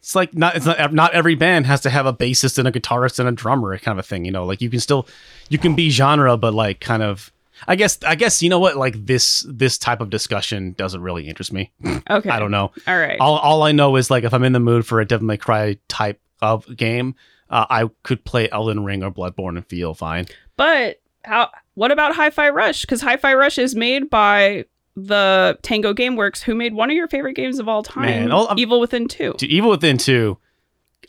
it's 0.00 0.14
like 0.14 0.34
not. 0.34 0.56
It's 0.56 0.66
not. 0.66 0.92
Not 0.92 1.12
every 1.14 1.34
band 1.34 1.66
has 1.66 1.80
to 1.82 1.90
have 1.90 2.06
a 2.06 2.12
bassist 2.12 2.58
and 2.58 2.66
a 2.68 2.72
guitarist 2.72 3.18
and 3.18 3.28
a 3.28 3.32
drummer, 3.32 3.76
kind 3.78 3.98
of 3.98 4.04
a 4.04 4.06
thing. 4.06 4.24
You 4.24 4.32
know, 4.32 4.44
like 4.44 4.60
you 4.60 4.70
can 4.70 4.80
still, 4.80 5.06
you 5.48 5.58
can 5.58 5.74
be 5.74 5.90
genre, 5.90 6.36
but 6.36 6.52
like 6.54 6.80
kind 6.80 7.02
of. 7.02 7.32
I 7.68 7.76
guess. 7.76 7.98
I 8.04 8.14
guess 8.14 8.42
you 8.42 8.48
know 8.48 8.58
what. 8.58 8.76
Like 8.78 9.04
this. 9.06 9.44
This 9.48 9.76
type 9.76 10.00
of 10.00 10.08
discussion 10.08 10.72
doesn't 10.78 11.02
really 11.02 11.28
interest 11.28 11.52
me. 11.52 11.70
Okay. 12.10 12.30
I 12.30 12.38
don't 12.38 12.50
know. 12.50 12.72
All 12.88 12.98
right. 12.98 13.20
All, 13.20 13.36
all 13.36 13.62
I 13.62 13.72
know 13.72 13.94
is 13.96 14.10
like 14.10 14.24
if 14.24 14.32
I'm 14.34 14.42
in 14.44 14.52
the 14.52 14.58
mood 14.60 14.86
for 14.86 15.00
a 15.00 15.04
Devil 15.06 15.26
May 15.26 15.36
Cry 15.36 15.76
type 15.88 16.18
of 16.42 16.74
game, 16.76 17.14
uh, 17.50 17.66
I 17.70 17.88
could 18.02 18.24
play 18.24 18.50
Elden 18.50 18.82
Ring 18.84 19.02
or 19.04 19.10
Bloodborne 19.12 19.56
and 19.56 19.66
feel 19.66 19.92
fine. 19.94 20.26
But 20.56 21.00
how? 21.24 21.50
What 21.80 21.90
about 21.90 22.14
Hi-Fi 22.14 22.50
Rush? 22.50 22.82
Because 22.82 23.00
Hi-Fi 23.00 23.32
Rush 23.32 23.56
is 23.56 23.74
made 23.74 24.10
by 24.10 24.66
the 24.96 25.58
Tango 25.62 25.94
GameWorks, 25.94 26.42
who 26.42 26.54
made 26.54 26.74
one 26.74 26.90
of 26.90 26.94
your 26.94 27.08
favorite 27.08 27.32
games 27.36 27.58
of 27.58 27.70
all 27.70 27.82
time, 27.82 28.04
Man, 28.28 28.32
I'm- 28.32 28.58
Evil 28.58 28.80
Within 28.80 29.08
Two. 29.08 29.32
To 29.38 29.46
Evil 29.46 29.70
Within 29.70 29.96
2, 29.96 30.36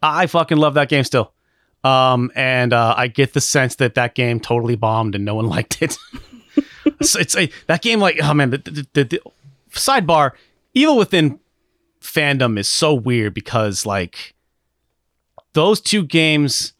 I 0.01 0.27
fucking 0.27 0.55
love 0.57 0.75
that 0.75 0.88
game 0.88 1.03
still. 1.03 1.34
Um, 1.84 2.31
and 2.36 2.71
uh, 2.71 2.93
I 2.95 3.07
get 3.10 3.34
the 3.34 3.41
sense 3.41 3.75
that 3.75 3.95
that 3.95 4.15
game 4.15 4.39
totally 4.39 4.77
bombed 4.77 5.13
and 5.13 5.25
no 5.25 5.36
one 5.36 5.47
liked 5.49 5.81
it. 5.81 5.97
so 7.01 7.19
it's 7.19 7.36
a 7.36 7.51
that 7.67 7.81
game 7.81 7.99
like 7.99 8.17
oh 8.23 8.34
man 8.34 8.51
the, 8.51 8.57
the, 8.60 8.88
the, 8.93 9.03
the 9.03 9.21
sidebar 9.71 10.31
Evil 10.73 10.95
Within 10.95 11.38
fandom 12.00 12.58
is 12.58 12.69
so 12.69 12.93
weird 12.93 13.33
because 13.33 13.85
like 13.85 14.35
those 15.52 15.81
two 15.81 16.06
games 16.06 16.71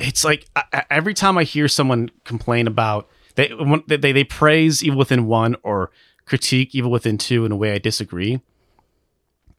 it's 0.00 0.24
like 0.24 0.46
I, 0.56 0.84
every 0.90 1.14
time 1.14 1.38
I 1.38 1.44
hear 1.44 1.68
someone 1.68 2.10
complain 2.24 2.66
about 2.66 3.08
they 3.34 3.50
they 3.86 4.12
they 4.12 4.24
praise 4.24 4.82
Evil 4.82 4.98
Within 4.98 5.26
1 5.26 5.56
or 5.62 5.90
critique 6.26 6.74
Evil 6.74 6.90
Within 6.90 7.18
2 7.18 7.44
in 7.44 7.52
a 7.52 7.56
way 7.56 7.72
I 7.72 7.78
disagree 7.78 8.40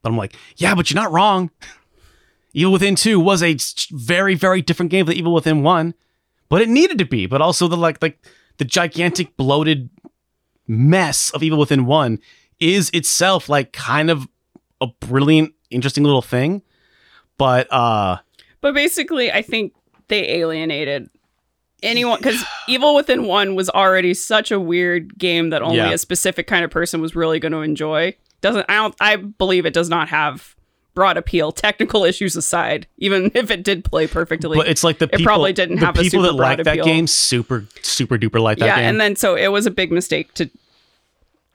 but 0.02 0.10
I'm 0.10 0.18
like 0.18 0.36
yeah 0.58 0.76
but 0.76 0.90
you're 0.90 1.02
not 1.02 1.12
wrong. 1.12 1.50
Evil 2.54 2.74
Within 2.74 2.96
2 2.96 3.20
was 3.20 3.42
a 3.42 3.58
very 3.92 4.36
very 4.36 4.62
different 4.62 4.92
game 4.92 5.06
than 5.06 5.16
Evil 5.16 5.34
Within 5.34 5.64
1 5.64 5.94
but 6.50 6.62
it 6.62 6.70
needed 6.70 6.98
to 7.00 7.06
be 7.06 7.26
but 7.26 7.42
also 7.42 7.68
the 7.68 7.78
like 7.78 8.02
like 8.02 8.20
the 8.58 8.66
gigantic 8.66 9.36
bloated 9.38 9.90
mess 10.68 11.30
of 11.32 11.44
Evil 11.44 11.60
Within 11.60 11.86
1 11.86 12.20
is 12.60 12.90
itself 12.92 13.50
like 13.50 13.74
kind 13.74 14.10
of 14.10 14.28
a 14.80 14.88
brilliant 15.00 15.54
interesting 15.70 16.04
little 16.04 16.22
thing 16.22 16.62
but 17.38 17.68
uh 17.72 18.18
But 18.62 18.74
basically, 18.74 19.32
I 19.32 19.42
think 19.42 19.74
they 20.14 20.30
alienated 20.40 21.10
anyone 21.82 22.20
because 22.20 22.44
Evil 22.68 22.94
Within 22.96 23.26
One 23.26 23.56
was 23.56 23.70
already 23.70 24.14
such 24.14 24.52
a 24.52 24.60
weird 24.60 25.18
game 25.18 25.50
that 25.50 25.62
only 25.62 25.78
Yeah. 25.78 25.92
a 25.92 25.98
specific 25.98 26.46
kind 26.48 26.64
of 26.64 26.72
person 26.72 27.02
was 27.02 27.16
really 27.16 27.40
going 27.40 27.52
to 27.52 27.60
enjoy. 27.62 28.16
Doesn't 28.42 28.66
I 28.70 28.76
don't 28.76 28.96
I 29.02 29.16
believe 29.18 29.66
it 29.66 29.74
does 29.74 29.90
not 29.90 30.10
have 30.10 30.56
broad 30.96 31.18
appeal, 31.18 31.52
technical 31.52 32.04
issues 32.06 32.36
aside, 32.36 32.86
even 33.00 33.32
if 33.36 33.50
it 33.50 33.64
did 33.64 33.84
play 33.84 34.06
perfectly. 34.06 34.56
but 34.58 34.68
it's 34.68 34.84
like 34.84 35.00
the 35.00 35.06
it 35.06 35.12
people, 35.18 35.26
probably 35.26 35.52
didn't 35.52 35.78
have 35.78 35.98
a 35.98 36.02
people 36.04 36.22
super 36.24 36.34
that 36.38 36.42
like 36.44 36.58
that 36.64 36.68
appeal. 36.68 36.86
game 36.86 37.08
super 37.08 37.66
super 37.82 38.18
duper 38.18 38.40
like 38.40 38.60
that 38.60 38.66
yeah, 38.68 38.76
game. 38.76 38.86
and 38.86 39.02
then 39.02 39.16
so 39.16 39.36
it 39.36 39.48
was 39.48 39.66
a 39.66 39.72
big 39.72 39.92
mistake 39.92 40.34
to 40.36 40.50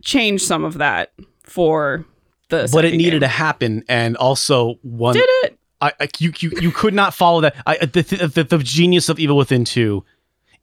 change 0.03 0.43
some 0.43 0.65
of 0.65 0.79
that 0.79 1.13
for 1.45 2.05
the. 2.51 2.69
but 2.73 2.85
it 2.85 2.93
needed 2.93 3.11
game. 3.13 3.21
to 3.21 3.29
happen, 3.29 3.85
and 3.89 4.17
also 4.17 4.79
one 4.83 5.15
Did 5.15 5.27
it? 5.45 5.58
I, 5.81 5.93
I 6.01 6.09
you, 6.18 6.33
you 6.39 6.51
you 6.61 6.70
could 6.72 6.95
not 6.95 7.14
follow 7.14 7.41
that. 7.43 7.55
I 7.66 7.79
the, 7.87 8.03
the 8.35 8.45
the 8.45 8.59
genius 8.59 9.09
of 9.09 9.18
Evil 9.18 9.37
Within 9.37 9.64
two. 9.64 10.05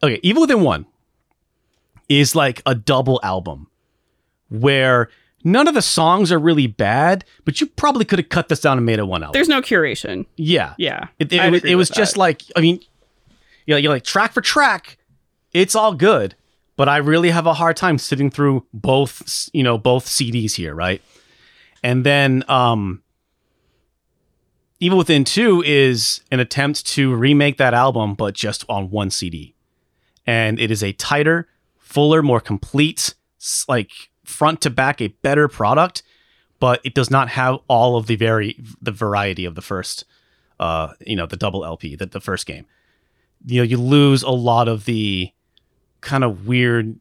Okay, 0.04 0.20
Evil 0.24 0.42
Within 0.42 0.62
one 0.62 0.86
is 2.10 2.36
like 2.36 2.62
a 2.66 2.76
double 2.76 3.20
album 3.24 3.68
where 4.50 5.10
none 5.44 5.68
of 5.68 5.74
the 5.74 5.82
songs 5.82 6.32
are 6.32 6.40
really 6.40 6.68
bad, 6.68 7.24
but 7.46 7.62
you 7.62 7.68
probably 7.68 8.06
could 8.06 8.20
have 8.20 8.30
cut 8.30 8.50
this 8.50 8.60
down 8.60 8.78
and 8.78 8.86
made 8.86 9.00
it 9.00 9.08
one 9.08 9.24
album. 9.24 9.34
There's 9.34 9.48
no 9.48 9.62
curation. 9.62 10.26
yeah, 10.36 10.74
Yeah, 10.78 11.08
It, 11.20 11.32
it, 11.32 11.40
agree 11.40 11.72
it 11.72 11.76
was 11.76 11.90
just 11.90 12.14
that. 12.14 12.20
like 12.20 12.42
I 12.56 12.62
mean, 12.62 12.80
you 13.66 13.74
know, 13.74 13.78
you're 13.78 13.92
like 13.92 14.04
track 14.04 14.34
for 14.34 14.42
track, 14.42 14.98
it's 15.54 15.76
all 15.76 15.94
good, 15.94 16.36
but 16.76 16.90
I 16.90 16.98
really 16.98 17.30
have 17.30 17.48
a 17.48 17.54
hard 17.54 17.78
time 17.78 17.98
sitting 17.98 18.30
through 18.30 18.66
both 18.74 19.50
you 19.54 19.64
know 19.64 19.78
both 19.78 20.06
CDs 20.08 20.56
here, 20.56 20.76
right? 20.76 21.02
And 21.84 22.06
then 22.06 22.44
um 22.50 23.02
Evil 24.80 24.98
Within 24.98 25.24
2 25.24 25.64
is 25.66 26.22
an 26.32 26.42
attempt 26.42 26.86
to 26.88 27.16
remake 27.16 27.58
that 27.58 27.74
album, 27.74 28.14
but 28.14 28.34
just 28.34 28.66
on 28.68 28.90
one 28.90 29.10
CD. 29.10 29.56
And 30.28 30.60
it 30.60 30.70
is 30.70 30.84
a 30.84 30.92
tighter, 30.92 31.48
fuller, 31.78 32.22
more 32.22 32.42
complete, 32.42 33.14
like 33.70 34.10
front 34.26 34.62
to 34.62 34.70
back, 34.70 35.02
a 35.02 35.08
better 35.08 35.48
product, 35.48 36.04
but 36.60 36.82
it 36.84 36.94
does 36.94 37.10
not 37.10 37.30
have 37.30 37.60
all 37.70 37.96
of 37.96 38.08
the 38.08 38.18
very 38.18 38.60
the 38.82 38.92
variety 38.92 39.46
of 39.46 39.56
the 39.56 39.62
first, 39.62 40.04
uh, 40.60 40.90
you 41.06 41.16
know, 41.16 41.26
the 41.26 41.38
double 41.38 41.64
LP, 41.64 41.96
the, 41.96 42.08
the 42.08 42.20
first 42.20 42.46
game. 42.46 42.66
You 43.46 43.62
know, 43.62 43.66
you 43.66 43.78
lose 43.78 44.24
a 44.24 44.32
lot 44.32 44.68
of 44.68 44.86
the 44.86 45.32
kind 46.02 46.24
of 46.24 46.48
weird, 46.48 47.00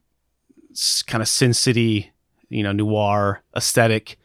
kind 1.06 1.22
of 1.22 1.28
Sin 1.28 1.54
City, 1.54 2.12
you 2.50 2.62
know, 2.62 2.72
noir 2.72 3.42
aesthetic. 3.56 4.18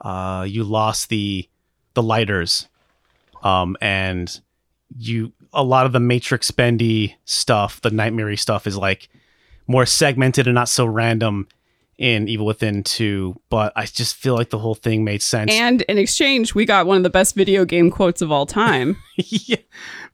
Uh, 0.00 0.44
you 0.46 0.62
lost 0.62 1.08
the 1.08 1.48
the 1.94 2.02
lighters 2.02 2.68
um, 3.42 3.76
and 3.80 4.40
you 4.98 5.32
a 5.52 5.62
lot 5.62 5.86
of 5.86 5.92
the 5.92 6.00
matrix 6.00 6.50
bendy 6.50 7.16
stuff 7.24 7.80
the 7.80 7.90
nightmare 7.90 8.36
stuff 8.36 8.66
is 8.66 8.76
like 8.76 9.08
more 9.66 9.86
segmented 9.86 10.46
and 10.46 10.54
not 10.54 10.68
so 10.68 10.84
random 10.84 11.48
in 11.98 12.28
evil 12.28 12.46
within 12.46 12.82
2 12.82 13.38
but 13.48 13.72
i 13.76 13.84
just 13.84 14.16
feel 14.16 14.34
like 14.34 14.50
the 14.50 14.58
whole 14.58 14.74
thing 14.74 15.04
made 15.04 15.22
sense 15.22 15.52
And 15.52 15.82
in 15.82 15.98
exchange, 15.98 16.54
we 16.54 16.64
got 16.64 16.86
one 16.86 16.96
of 16.96 17.02
the 17.02 17.10
best 17.10 17.34
video 17.34 17.64
game 17.64 17.90
quotes 17.90 18.22
of 18.22 18.32
all 18.32 18.46
time, 18.46 18.96
yeah. 19.16 19.56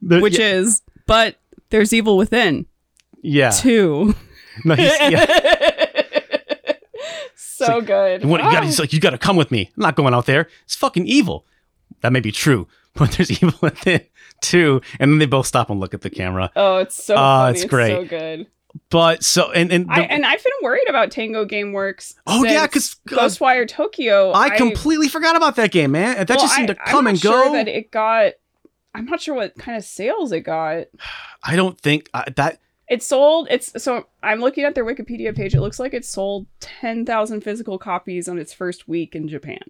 Which 0.01 0.37
yeah, 0.37 0.51
is, 0.51 0.81
"But 1.05 1.37
there's 1.69 1.93
evil 1.93 2.17
within 2.17 2.65
yeah. 3.21 3.51
Two. 3.51 4.15
No, 4.65 4.75
yeah. 4.75 5.25
so 7.35 7.79
good. 7.79 8.25
What, 8.25 8.43
you 8.43 8.51
gotta, 8.51 8.65
he's 8.65 8.77
like, 8.77 8.91
you 8.91 8.99
gotta 8.99 9.17
come 9.17 9.37
with 9.37 9.51
me. 9.51 9.71
I'm 9.77 9.83
not 9.83 9.95
going 9.95 10.13
out 10.13 10.25
there. 10.25 10.49
It's 10.65 10.75
fucking 10.75 11.07
evil. 11.07 11.45
That 12.01 12.11
may 12.11 12.19
be 12.19 12.33
true, 12.33 12.67
but 12.99 13.11
there's 13.13 13.31
evil 13.43 13.57
within 13.61 14.01
too. 14.41 14.81
And 14.99 15.11
then 15.11 15.17
they 15.19 15.25
both 15.25 15.47
stop 15.47 15.69
and 15.69 15.79
look 15.79 15.93
at 15.93 16.01
the 16.01 16.09
camera. 16.09 16.51
Oh, 16.55 16.77
it's 16.77 17.03
so 17.03 17.15
Oh, 17.15 17.17
funny. 17.17 17.51
it's 17.53 17.63
It's, 17.63 17.69
great. 17.69 17.89
so 17.89 18.05
good. 18.05 18.47
But 18.91 19.23
so 19.23 19.51
and 19.51 19.71
and 19.73 19.87
the- 19.87 19.93
I, 19.93 19.99
and 20.01 20.23
I've 20.25 20.43
been 20.43 20.53
worried 20.61 20.87
about 20.87 21.09
Tango 21.09 21.43
GameWorks. 21.43 22.13
Oh, 22.27 22.43
yeah, 22.45 22.67
since 22.71 22.93
'cause, 23.07 23.17
uh, 23.17 23.21
Ghostwire 23.23 23.67
Tokyo. 23.67 24.31
I 24.33 24.51
completely 24.51 25.07
forgot 25.07 25.35
about 25.35 25.55
that 25.55 25.71
game, 25.71 25.91
man. 25.93 26.17
That 26.17 26.29
well, 26.29 26.37
just 26.39 26.55
seemed 26.55 26.69
I- 26.69 26.73
to 26.75 26.79
come 26.85 27.07
and 27.07 27.23
not 27.23 27.31
go. 27.45 27.53
That 27.53 27.67
it 27.67 27.89
got. 27.89 28.33
I'm 28.93 29.05
not 29.05 29.21
sure 29.21 29.33
what 29.35 29.55
kind 29.57 29.75
of 29.77 29.83
sales 29.83 30.31
it 30.31 30.41
got. 30.41 30.85
I 31.43 31.55
don't 31.55 31.79
think 31.81 32.09
uh, 32.13 32.25
that. 32.35 32.59
It 32.87 33.01
sold. 33.03 33.47
It's 33.51 33.81
so 33.83 34.07
I'm 34.23 34.39
looking 34.39 34.63
at 34.65 34.73
their 34.75 34.85
Wikipedia 34.85 35.35
page. 35.35 35.53
It 35.55 35.61
looks 35.61 35.79
like 35.79 35.93
it 35.93 36.05
sold 36.05 36.45
ten 36.59 37.05
thousand 37.05 37.41
physical 37.41 37.77
copies 37.79 38.27
on 38.27 38.37
its 38.39 38.53
first 38.53 38.87
week 38.87 39.15
in 39.15 39.27
Japan, 39.27 39.61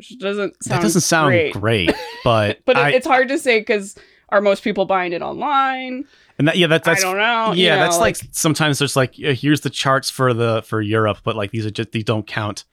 which 0.00 0.18
doesn't 0.18 0.62
sound 0.62 0.78
that 0.80 0.82
doesn't 0.82 1.00
sound 1.02 1.30
great. 1.30 1.52
great, 1.54 1.92
but 2.24 2.60
But 2.64 2.76
I, 2.76 2.90
it's 2.90 3.06
hard 3.06 3.28
to 3.28 3.38
say 3.38 3.60
because 3.60 3.96
are 4.30 4.40
most 4.40 4.62
people 4.64 4.84
buying 4.86 5.12
it 5.12 5.22
online? 5.22 6.04
and 6.38 6.48
that, 6.48 6.56
yeah, 6.56 6.66
that, 6.68 6.84
that's 6.84 7.04
I 7.04 7.06
don't 7.06 7.18
know. 7.18 7.52
yeah, 7.52 7.54
you 7.54 7.68
know, 7.70 7.76
that's 7.84 7.98
like, 7.98 8.16
sometimes 8.32 8.78
there's 8.78 8.96
like 8.96 9.14
here's 9.14 9.60
the 9.62 9.70
charts 9.70 10.08
for 10.10 10.32
the 10.32 10.62
for 10.62 10.80
Europe, 10.80 11.18
but 11.24 11.36
like 11.36 11.50
these 11.50 11.66
are 11.66 11.70
just 11.70 11.92
these 11.92 12.04
don't 12.04 12.26
count 12.26 12.64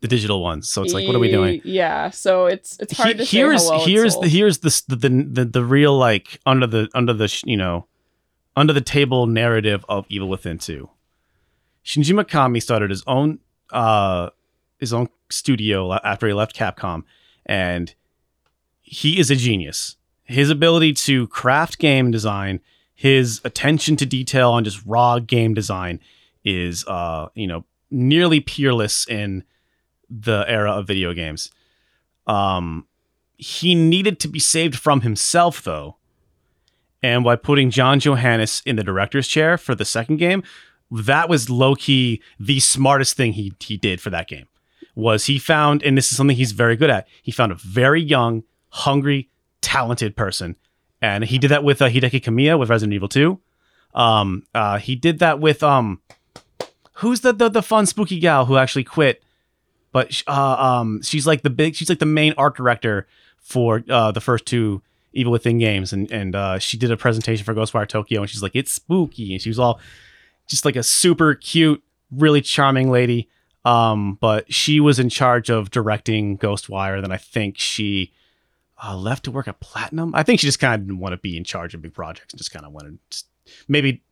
the 0.00 0.08
digital 0.08 0.42
ones. 0.42 0.68
So 0.68 0.82
it's 0.82 0.92
like, 0.92 1.06
what 1.06 1.16
are 1.16 1.18
we 1.18 1.30
doing? 1.30 1.60
Yeah, 1.64 2.10
so 2.10 2.46
it's 2.46 2.78
it's 2.78 2.92
hard 2.96 3.12
He- 3.18 3.24
to 3.24 3.24
here's 3.24 3.70
here's 3.84 4.16
the 4.18 4.28
here's 4.28 4.58
the, 4.58 4.82
the 4.88 5.08
the 5.08 5.44
the 5.46 5.64
real 5.64 5.96
like 5.96 6.38
under 6.44 6.66
the 6.66 6.88
under 6.94 7.12
the 7.14 7.42
you 7.46 7.56
know 7.56 7.86
under 8.56 8.72
the 8.72 8.80
table 8.82 9.26
narrative 9.26 9.84
of 9.88 10.04
Evil 10.10 10.28
Within 10.28 10.58
2. 10.58 10.88
Shinji 11.84 12.18
Mikami 12.18 12.62
started 12.62 12.90
his 12.90 13.02
own 13.06 13.38
uh 13.72 14.28
his 14.78 14.92
own 14.92 15.08
studio 15.30 15.94
after 15.94 16.26
he 16.26 16.32
left 16.32 16.56
Capcom 16.56 17.04
and 17.46 17.94
he 18.82 19.18
is 19.18 19.30
a 19.30 19.36
genius. 19.36 19.96
His 20.24 20.50
ability 20.50 20.94
to 20.94 21.26
craft 21.28 21.78
game 21.78 22.10
design, 22.10 22.60
his 22.94 23.40
attention 23.44 23.96
to 23.96 24.06
detail 24.06 24.52
on 24.52 24.64
just 24.64 24.82
raw 24.86 25.18
game 25.18 25.54
design 25.54 26.00
is 26.44 26.86
uh 26.86 27.28
you 27.34 27.46
know 27.46 27.64
nearly 27.90 28.40
peerless 28.40 29.06
in 29.08 29.44
the 30.10 30.44
era 30.46 30.72
of 30.72 30.86
video 30.86 31.12
games. 31.12 31.50
Um 32.26 32.86
he 33.36 33.74
needed 33.74 34.20
to 34.20 34.28
be 34.28 34.38
saved 34.38 34.76
from 34.76 35.00
himself 35.00 35.62
though. 35.62 35.96
And 37.02 37.22
by 37.22 37.36
putting 37.36 37.70
John 37.70 38.00
Johanas 38.00 38.62
in 38.64 38.76
the 38.76 38.84
director's 38.84 39.28
chair 39.28 39.58
for 39.58 39.74
the 39.74 39.84
second 39.84 40.16
game, 40.16 40.42
that 40.90 41.28
was 41.28 41.50
low 41.50 41.74
key 41.74 42.22
the 42.38 42.60
smartest 42.60 43.16
thing 43.16 43.34
he 43.34 43.52
he 43.60 43.76
did 43.76 44.00
for 44.00 44.10
that 44.10 44.28
game. 44.28 44.46
Was 44.94 45.26
he 45.26 45.38
found, 45.38 45.82
and 45.82 45.98
this 45.98 46.10
is 46.10 46.16
something 46.16 46.36
he's 46.36 46.52
very 46.52 46.76
good 46.76 46.90
at. 46.90 47.08
He 47.22 47.32
found 47.32 47.50
a 47.50 47.56
very 47.56 48.00
young, 48.00 48.44
hungry, 48.68 49.28
talented 49.60 50.14
person, 50.16 50.56
and 51.02 51.24
he 51.24 51.38
did 51.38 51.48
that 51.48 51.64
with 51.64 51.82
uh, 51.82 51.88
Hideki 51.88 52.22
Kamiya 52.22 52.58
with 52.58 52.70
Resident 52.70 52.94
Evil 52.94 53.08
Two. 53.08 53.40
Um, 53.94 54.44
uh, 54.54 54.78
he 54.78 54.94
did 54.94 55.18
that 55.18 55.40
with 55.40 55.62
um, 55.62 56.00
who's 56.94 57.22
the 57.22 57.32
the, 57.32 57.48
the 57.48 57.62
fun 57.62 57.86
spooky 57.86 58.20
gal 58.20 58.46
who 58.46 58.56
actually 58.56 58.84
quit, 58.84 59.22
but 59.90 60.22
uh, 60.26 60.56
um, 60.58 61.02
she's 61.02 61.26
like 61.26 61.42
the 61.42 61.50
big, 61.50 61.74
she's 61.74 61.88
like 61.88 61.98
the 61.98 62.06
main 62.06 62.34
art 62.38 62.56
director 62.56 63.06
for 63.38 63.82
uh, 63.90 64.12
the 64.12 64.20
first 64.20 64.46
two 64.46 64.80
Evil 65.12 65.32
Within 65.32 65.58
games, 65.58 65.92
and 65.92 66.10
and 66.10 66.34
uh, 66.34 66.58
she 66.58 66.76
did 66.76 66.90
a 66.90 66.96
presentation 66.96 67.44
for 67.44 67.54
Ghostwire 67.54 67.88
Tokyo, 67.88 68.20
and 68.20 68.30
she's 68.30 68.42
like, 68.42 68.54
it's 68.54 68.72
spooky, 68.72 69.32
and 69.32 69.40
she 69.40 69.48
was 69.48 69.58
all 69.58 69.80
just 70.48 70.64
like 70.64 70.76
a 70.76 70.82
super 70.82 71.34
cute, 71.34 71.82
really 72.10 72.40
charming 72.40 72.90
lady. 72.90 73.28
Um, 73.64 74.18
but 74.20 74.52
she 74.52 74.80
was 74.80 74.98
in 74.98 75.08
charge 75.08 75.48
of 75.50 75.70
directing 75.70 76.36
Ghostwire. 76.38 77.00
Then 77.00 77.12
I 77.12 77.16
think 77.16 77.58
she 77.58 78.12
uh, 78.82 78.96
left 78.96 79.24
to 79.24 79.30
work 79.30 79.48
at 79.48 79.60
Platinum. 79.60 80.12
I 80.14 80.22
think 80.22 80.40
she 80.40 80.46
just 80.46 80.60
kind 80.60 80.74
of 80.74 80.86
didn't 80.86 81.00
want 81.00 81.12
to 81.12 81.18
be 81.18 81.36
in 81.36 81.44
charge 81.44 81.74
of 81.74 81.82
big 81.82 81.94
projects 81.94 82.32
and 82.32 82.38
just 82.38 82.52
kind 82.52 82.66
of 82.66 82.72
wanted. 82.72 82.98
Maybe 83.68 84.02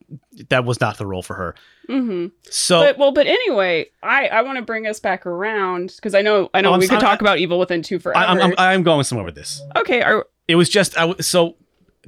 that 0.48 0.64
was 0.64 0.80
not 0.80 0.98
the 0.98 1.06
role 1.06 1.22
for 1.22 1.34
her. 1.34 1.54
Mm-hmm. 1.88 2.28
So 2.50 2.80
But 2.80 2.98
well, 2.98 3.12
but 3.12 3.26
anyway, 3.26 3.86
I 4.02 4.28
I 4.28 4.42
want 4.42 4.56
to 4.56 4.62
bring 4.62 4.86
us 4.86 5.00
back 5.00 5.26
around 5.26 5.92
because 5.96 6.14
I 6.14 6.22
know 6.22 6.50
I 6.54 6.60
know 6.60 6.70
Oh, 6.70 6.74
I'm 6.74 6.80
we 6.80 6.88
could 6.88 7.00
talk 7.00 7.20
about 7.20 7.38
Evil 7.38 7.58
Within 7.58 7.82
two 7.82 7.98
forever. 7.98 8.18
I, 8.18 8.26
I'm, 8.26 8.54
I'm 8.58 8.82
going 8.82 9.04
somewhere 9.04 9.24
with 9.24 9.34
this. 9.34 9.62
okay, 9.76 10.02
are 10.02 10.26
It 10.48 10.56
was 10.56 10.68
just 10.68 10.98
I 10.98 11.14
so, 11.20 11.56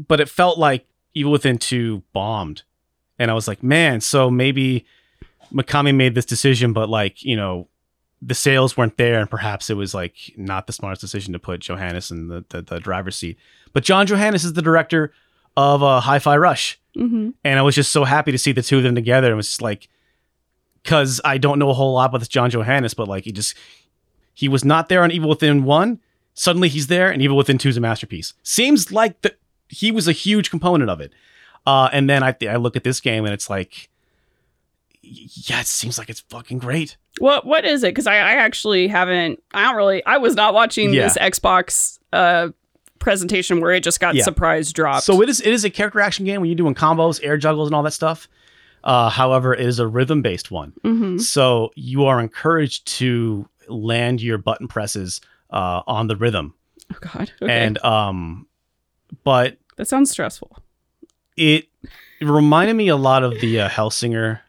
but 0.07 0.21
it 0.21 0.29
felt 0.29 0.59
like 0.59 0.87
Evil 1.15 1.33
Within 1.33 1.59
two 1.59 2.03
bombed, 2.13 2.63
and 3.19 3.31
I 3.31 3.35
was 3.35 3.49
like, 3.49 3.63
man, 3.63 4.01
so 4.01 4.31
maybe 4.31 4.85
Mikami 5.55 5.95
made 5.95 6.15
this 6.15 6.25
decision, 6.25 6.73
but 6.73 6.89
like 6.89 7.23
you 7.23 7.37
know, 7.37 7.69
the 8.21 8.35
sales 8.35 8.77
weren't 8.77 8.97
there, 8.97 9.21
and 9.21 9.31
perhaps 9.31 9.71
it 9.71 9.77
was 9.77 9.95
like 9.95 10.33
not 10.37 10.67
the 10.67 10.73
smartest 10.73 11.01
decision 11.01 11.33
to 11.33 11.39
put 11.39 11.61
Johanas 11.61 12.11
in 12.11 12.29
the 12.29 12.45
the, 12.49 12.63
the 12.63 12.81
driver's 12.81 13.17
seat. 13.17 13.39
But 13.73 13.85
John 13.85 14.07
Johanas 14.07 14.45
is 14.45 14.53
the 14.55 14.63
director 14.63 15.13
of 15.57 15.83
uh, 15.83 16.01
Hi-Fi 16.01 16.37
Rush, 16.37 16.81
hmm 16.95 17.31
and 17.45 17.59
I 17.59 17.63
was 17.63 17.75
just 17.75 17.93
so 17.93 18.05
happy 18.05 18.33
to 18.33 18.39
see 18.39 18.53
the 18.53 18.63
two 18.63 18.79
of 18.79 18.83
them 18.83 18.95
together. 18.95 19.33
It 19.33 19.37
was 19.37 19.49
just 19.49 19.63
like, 19.63 19.89
because 20.83 21.21
I 21.25 21.39
don't 21.39 21.59
know 21.59 21.71
a 21.71 21.75
whole 21.75 21.95
lot 21.95 22.11
about 22.11 22.19
this 22.19 22.29
John 22.29 22.51
Johanas, 22.51 22.95
but 22.95 23.09
like 23.09 23.25
he 23.25 23.33
just 23.33 23.57
he 24.33 24.49
was 24.49 24.65
not 24.65 24.89
there 24.89 25.03
on 25.03 25.11
Evil 25.13 25.29
Within 25.29 25.65
one. 25.65 26.01
Suddenly 26.35 26.69
he's 26.69 26.89
there, 26.89 27.11
and 27.11 27.23
Evil 27.23 27.37
Within 27.37 27.59
two 27.59 27.69
is 27.69 27.77
a 27.77 27.81
masterpiece. 27.81 28.35
Seems 28.43 28.91
like 28.91 29.23
that 29.23 29.39
he 29.69 29.93
was 29.93 30.09
a 30.09 30.13
huge 30.13 30.51
component 30.51 30.91
of 30.91 31.01
it. 31.01 31.13
Uh, 31.67 31.89
and 31.93 32.11
then 32.11 32.23
I 32.23 32.35
I 32.49 32.57
look 32.57 32.77
at 32.77 32.85
this 32.85 33.01
game, 33.01 33.25
and 33.25 33.33
it's 33.33 33.49
like, 33.49 33.89
yeah, 35.07 35.61
it 35.61 35.67
seems 35.67 35.99
like 35.99 36.09
it's 36.09 36.21
fucking 36.21 36.59
great. 36.59 36.97
what 37.19 37.47
what 37.47 37.65
is 37.65 37.83
it? 37.85 37.89
Because 37.89 38.07
I 38.07 38.15
I 38.17 38.33
actually 38.35 38.89
haven't. 38.89 39.43
I 39.53 39.63
don't 39.65 39.77
really. 39.77 40.05
I 40.05 40.17
was 40.19 40.35
not 40.35 40.55
watching 40.55 40.93
Yeah. 40.93 41.05
this 41.05 41.17
Xbox 41.19 41.99
uh 42.13 42.49
presentation 42.99 43.61
where 43.61 43.73
it 43.73 43.83
just 43.85 44.01
got 44.01 44.15
Yeah. 44.15 44.25
surprise 44.25 44.73
dropped. 44.73 45.05
So 45.05 45.21
it 45.23 45.29
is 45.29 45.41
it 45.41 45.53
is 45.53 45.65
a 45.65 45.71
character 45.71 46.01
action 46.01 46.25
game 46.25 46.41
when 46.41 46.49
you're 46.49 46.57
doing 46.57 46.75
combos, 46.75 47.21
air 47.23 47.37
juggles, 47.37 47.69
and 47.69 47.75
all 47.75 47.83
that 47.83 47.93
stuff. 47.93 48.29
Uh, 48.83 49.09
however, 49.09 49.55
it 49.55 49.61
is 49.61 49.79
a 49.79 49.87
rhythm 49.87 50.23
based 50.23 50.51
one. 50.51 50.73
hmm 50.83 51.19
So 51.19 51.71
you 51.75 52.05
are 52.05 52.21
encouraged 52.21 52.87
to 52.99 53.49
land 53.69 54.21
your 54.23 54.37
button 54.39 54.69
presses 54.69 55.21
uh, 55.51 55.83
on 55.87 56.07
the 56.07 56.17
rhythm. 56.17 56.55
Oh 56.93 56.99
God. 57.01 57.31
Okay. 57.41 57.51
And 57.65 57.83
um, 57.85 58.47
but 59.23 59.57
that 59.77 59.87
sounds 59.89 60.11
stressful. 60.11 60.57
it, 61.37 61.69
it 62.21 62.27
reminded 62.27 62.75
me 62.75 62.89
a 62.89 62.97
lot 62.97 63.23
of 63.25 63.41
the 63.41 63.61
uh, 63.61 63.69
Hellsinger, 63.69 64.41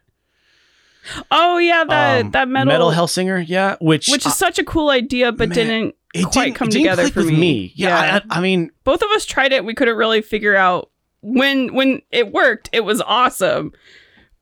Oh 1.31 1.57
yeah, 1.57 1.83
that 1.85 2.25
um, 2.25 2.31
that 2.31 2.47
metal, 2.47 2.71
metal 2.73 2.91
Hellsinger, 2.91 3.43
yeah, 3.47 3.75
which 3.81 4.07
which 4.09 4.25
is 4.25 4.35
such 4.35 4.57
a 4.59 4.63
cool 4.63 4.89
idea, 4.89 5.31
but 5.31 5.49
man, 5.49 5.55
didn't 5.55 5.95
it 6.13 6.23
quite 6.25 6.45
didn't- 6.45 6.55
come 6.55 6.67
it 6.67 6.71
didn't 6.71 6.83
together 6.83 7.09
for 7.09 7.19
with 7.21 7.29
me. 7.31 7.73
Yeah, 7.75 7.89
Yeah. 7.89 8.19
I, 8.29 8.37
I 8.37 8.41
mean, 8.41 8.71
Both 8.83 9.01
of 9.01 9.09
us 9.11 9.25
tried 9.25 9.51
it. 9.53 9.65
We 9.65 9.73
couldn't 9.73 9.97
really 9.97 10.21
figure 10.21 10.55
out 10.55 10.89
when 11.21 11.73
when 11.73 12.01
it 12.11 12.31
worked. 12.31 12.69
It 12.73 12.81
was 12.81 13.01
awesome, 13.01 13.71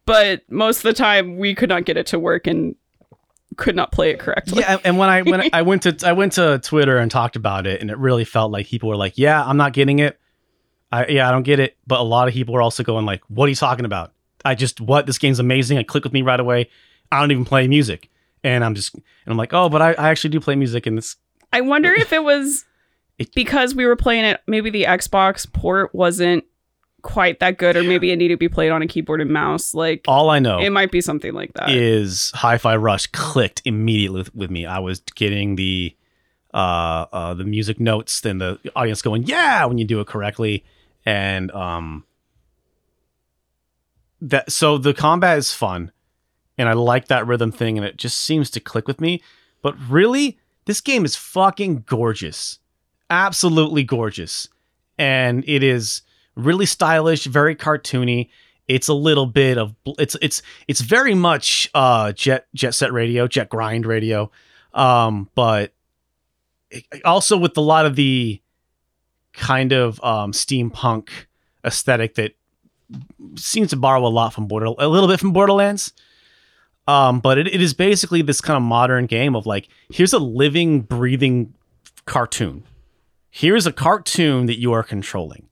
but 0.05 0.41
most 0.49 0.77
of 0.77 0.83
the 0.83 0.93
time 0.93 1.37
we 1.37 1.55
could 1.55 1.69
not 1.69 1.85
get 1.85 1.97
it 1.97 2.07
to 2.07 2.19
work 2.19 2.47
and 2.47 2.75
could 3.55 3.75
not 3.75 3.91
play 3.91 4.09
it 4.09 4.19
correctly. 4.19 4.61
yeah, 4.61 4.77
and 4.83 4.97
when 4.97 5.09
I 5.09 5.21
when 5.21 5.49
I 5.53 5.61
went 5.63 5.83
to 5.83 5.97
I 6.07 6.13
went 6.13 6.33
to 6.33 6.59
Twitter 6.59 6.97
and 6.97 7.09
talked 7.11 7.35
about 7.35 7.67
it, 7.67 7.81
and 7.81 7.89
it 7.91 7.97
really 7.97 8.25
felt 8.25 8.51
like 8.51 8.67
people 8.67 8.89
were 8.89 8.95
like, 8.97 9.17
"Yeah, 9.17 9.43
I'm 9.43 9.57
not 9.57 9.73
getting 9.73 9.99
it. 9.99 10.19
I 10.91 11.07
yeah, 11.07 11.27
I 11.27 11.31
don't 11.31 11.43
get 11.43 11.59
it." 11.59 11.77
But 11.85 11.99
a 11.99 12.03
lot 12.03 12.27
of 12.27 12.33
people 12.33 12.53
were 12.53 12.61
also 12.61 12.83
going 12.83 13.05
like, 13.05 13.21
"What 13.27 13.45
are 13.45 13.49
you 13.49 13.55
talking 13.55 13.85
about? 13.85 14.11
I 14.45 14.55
just 14.55 14.81
what 14.81 15.05
this 15.05 15.17
game's 15.17 15.39
amazing. 15.39 15.77
It 15.77 15.87
clicked 15.87 16.05
with 16.05 16.13
me 16.13 16.21
right 16.21 16.39
away. 16.39 16.69
I 17.11 17.19
don't 17.19 17.31
even 17.31 17.45
play 17.45 17.67
music." 17.67 18.09
And 18.43 18.63
I'm 18.63 18.75
just 18.75 18.95
and 18.95 19.03
I'm 19.27 19.37
like, 19.37 19.53
"Oh, 19.53 19.69
but 19.69 19.81
I, 19.81 19.93
I 19.93 20.09
actually 20.09 20.31
do 20.31 20.39
play 20.39 20.55
music, 20.55 20.85
and 20.85 20.97
this. 20.97 21.15
I 21.51 21.61
wonder 21.61 21.91
if 21.97 22.11
it 22.13 22.23
was 22.23 22.65
It- 23.17 23.33
because 23.35 23.73
we 23.75 23.85
were 23.85 23.95
playing 23.95 24.25
it. 24.25 24.41
Maybe 24.47 24.69
the 24.69 24.83
Xbox 24.83 25.51
port 25.51 25.93
wasn't 25.95 26.43
quite 27.03 27.39
that 27.41 27.57
good, 27.57 27.75
or 27.75 27.83
maybe 27.83 28.11
it 28.11 28.15
needed 28.15 28.35
to 28.35 28.37
be 28.37 28.47
played 28.49 28.71
on 28.71 28.81
a 28.81 28.87
keyboard 28.87 29.19
and 29.21 29.29
mouse. 29.31 29.73
Like 29.73 30.05
all 30.07 30.29
I 30.29 30.39
know." 30.39 30.59
it 30.59 30.71
might 30.71 30.91
be 30.91 31.01
something 31.01 31.33
like 31.33 31.53
that. 31.53 31.69
is 31.69 32.31
Hi-Fi 32.35 32.75
Rush 32.75 33.07
clicked 33.07 33.61
immediately 33.65 34.19
with, 34.19 34.35
with 34.35 34.51
me. 34.51 34.65
I 34.65 34.79
was 34.79 34.99
getting 35.15 35.55
the 35.55 35.95
uh, 36.53 37.05
uh 37.11 37.33
the 37.33 37.43
music 37.45 37.79
notes, 37.79 38.21
then 38.21 38.37
the 38.39 38.59
audience 38.75 39.01
going, 39.01 39.23
"Yeah!" 39.23 39.65
when 39.65 39.77
you 39.77 39.85
do 39.85 39.99
it 40.01 40.07
correctly, 40.07 40.63
and 41.05 41.49
um 41.51 42.05
that 44.23 44.51
so 44.51 44.77
the 44.77 44.93
combat 44.93 45.37
is 45.37 45.53
fun, 45.53 45.91
and 46.57 46.69
I 46.69 46.73
like 46.73 47.07
that 47.09 47.27
rhythm 47.27 47.51
thing, 47.51 47.77
and 47.77 47.85
it 47.85 47.97
just 47.97 48.17
seems 48.17 48.49
to 48.51 48.59
click 48.59 48.87
with 48.87 49.01
me. 49.01 49.21
But 49.61 49.75
really, 49.89 50.39
this 50.65 50.81
game 50.81 51.05
is 51.05 51.15
fucking 51.15 51.83
gorgeous, 51.87 52.59
absolutely 53.09 53.83
gorgeous, 53.83 54.47
and 54.97 55.43
it 55.47 55.61
is 55.61 56.01
really 56.35 56.65
stylish, 56.65 57.25
very 57.25 57.55
cartoony. 57.55 58.29
It's 58.67 58.87
a 58.87 58.93
little 58.93 59.25
bit 59.25 59.57
of 59.57 59.75
it's 59.85 60.15
it's 60.21 60.41
it's 60.67 60.81
very 60.81 61.13
much 61.13 61.69
uh 61.73 62.13
jet 62.13 62.47
jet 62.55 62.73
set 62.73 62.93
radio 62.93 63.27
jet 63.27 63.49
grind 63.49 63.85
radio. 63.85 64.31
Um 64.73 65.29
but 65.35 65.73
also 67.03 67.37
with 67.37 67.57
a 67.57 67.61
lot 67.61 67.85
of 67.85 67.97
the 67.97 68.41
kind 69.33 69.73
of 69.73 70.01
um 70.01 70.31
steampunk 70.31 71.09
aesthetic 71.65 72.15
that 72.15 72.35
seems 73.35 73.69
to 73.69 73.75
borrow 73.75 74.05
a 74.05 74.09
lot 74.09 74.33
from 74.33 74.47
border 74.47 74.67
a 74.77 74.87
little 74.87 75.07
bit 75.07 75.19
from 75.19 75.31
borderlands 75.31 75.93
um 76.87 77.19
but 77.19 77.37
it, 77.37 77.47
it 77.47 77.61
is 77.61 77.73
basically 77.73 78.21
this 78.21 78.41
kind 78.41 78.57
of 78.57 78.63
modern 78.63 79.05
game 79.05 79.35
of 79.35 79.45
like 79.45 79.67
here's 79.89 80.13
a 80.13 80.19
living 80.19 80.81
breathing 80.81 81.53
cartoon 82.05 82.63
here's 83.29 83.65
a 83.65 83.73
cartoon 83.73 84.45
that 84.45 84.59
you 84.59 84.71
are 84.71 84.83
controlling 84.83 85.47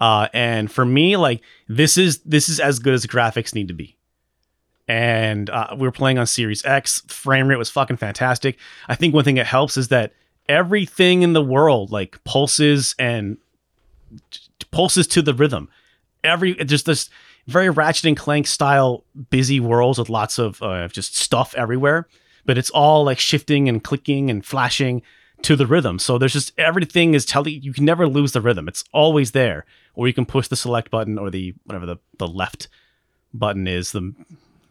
uh, 0.00 0.28
and 0.32 0.72
for 0.72 0.84
me, 0.84 1.16
like 1.16 1.42
this 1.68 1.98
is 1.98 2.18
this 2.20 2.48
is 2.48 2.58
as 2.58 2.78
good 2.78 2.94
as 2.94 3.06
graphics 3.06 3.54
need 3.54 3.68
to 3.68 3.74
be. 3.74 3.96
And 4.88 5.48
uh, 5.50 5.76
we 5.76 5.86
were 5.86 5.92
playing 5.92 6.18
on 6.18 6.26
Series 6.26 6.64
X. 6.64 7.02
Frame 7.06 7.48
rate 7.48 7.58
was 7.58 7.70
fucking 7.70 7.98
fantastic. 7.98 8.58
I 8.88 8.94
think 8.96 9.14
one 9.14 9.24
thing 9.24 9.36
that 9.36 9.46
helps 9.46 9.76
is 9.76 9.88
that 9.88 10.12
everything 10.48 11.22
in 11.22 11.32
the 11.32 11.44
world 11.44 11.92
like 11.92 12.22
pulses 12.24 12.94
and 12.98 13.36
pulses 14.70 15.06
to 15.08 15.22
the 15.22 15.34
rhythm. 15.34 15.68
Every 16.22 16.54
just 16.54 16.86
this 16.86 17.08
very 17.46 17.70
Ratchet 17.70 18.04
and 18.06 18.16
Clank 18.16 18.46
style 18.46 19.04
busy 19.30 19.60
worlds 19.60 19.98
with 19.98 20.08
lots 20.08 20.38
of 20.38 20.62
uh, 20.62 20.88
just 20.88 21.16
stuff 21.16 21.54
everywhere, 21.54 22.06
but 22.44 22.58
it's 22.58 22.70
all 22.70 23.04
like 23.04 23.18
shifting 23.18 23.68
and 23.68 23.82
clicking 23.82 24.30
and 24.30 24.44
flashing 24.44 25.02
to 25.42 25.56
the 25.56 25.66
rhythm. 25.66 25.98
So 25.98 26.18
there's 26.18 26.32
just 26.32 26.52
everything 26.58 27.14
is 27.14 27.24
telling 27.24 27.62
you 27.62 27.72
can 27.72 27.84
never 27.84 28.06
lose 28.06 28.32
the 28.32 28.40
rhythm. 28.40 28.68
It's 28.68 28.84
always 28.92 29.32
there. 29.32 29.64
Or 29.94 30.06
you 30.06 30.14
can 30.14 30.26
push 30.26 30.48
the 30.48 30.56
select 30.56 30.90
button 30.90 31.18
or 31.18 31.30
the 31.30 31.54
whatever 31.64 31.86
the, 31.86 31.96
the 32.18 32.28
left 32.28 32.68
button 33.34 33.66
is. 33.66 33.92
The 33.92 34.14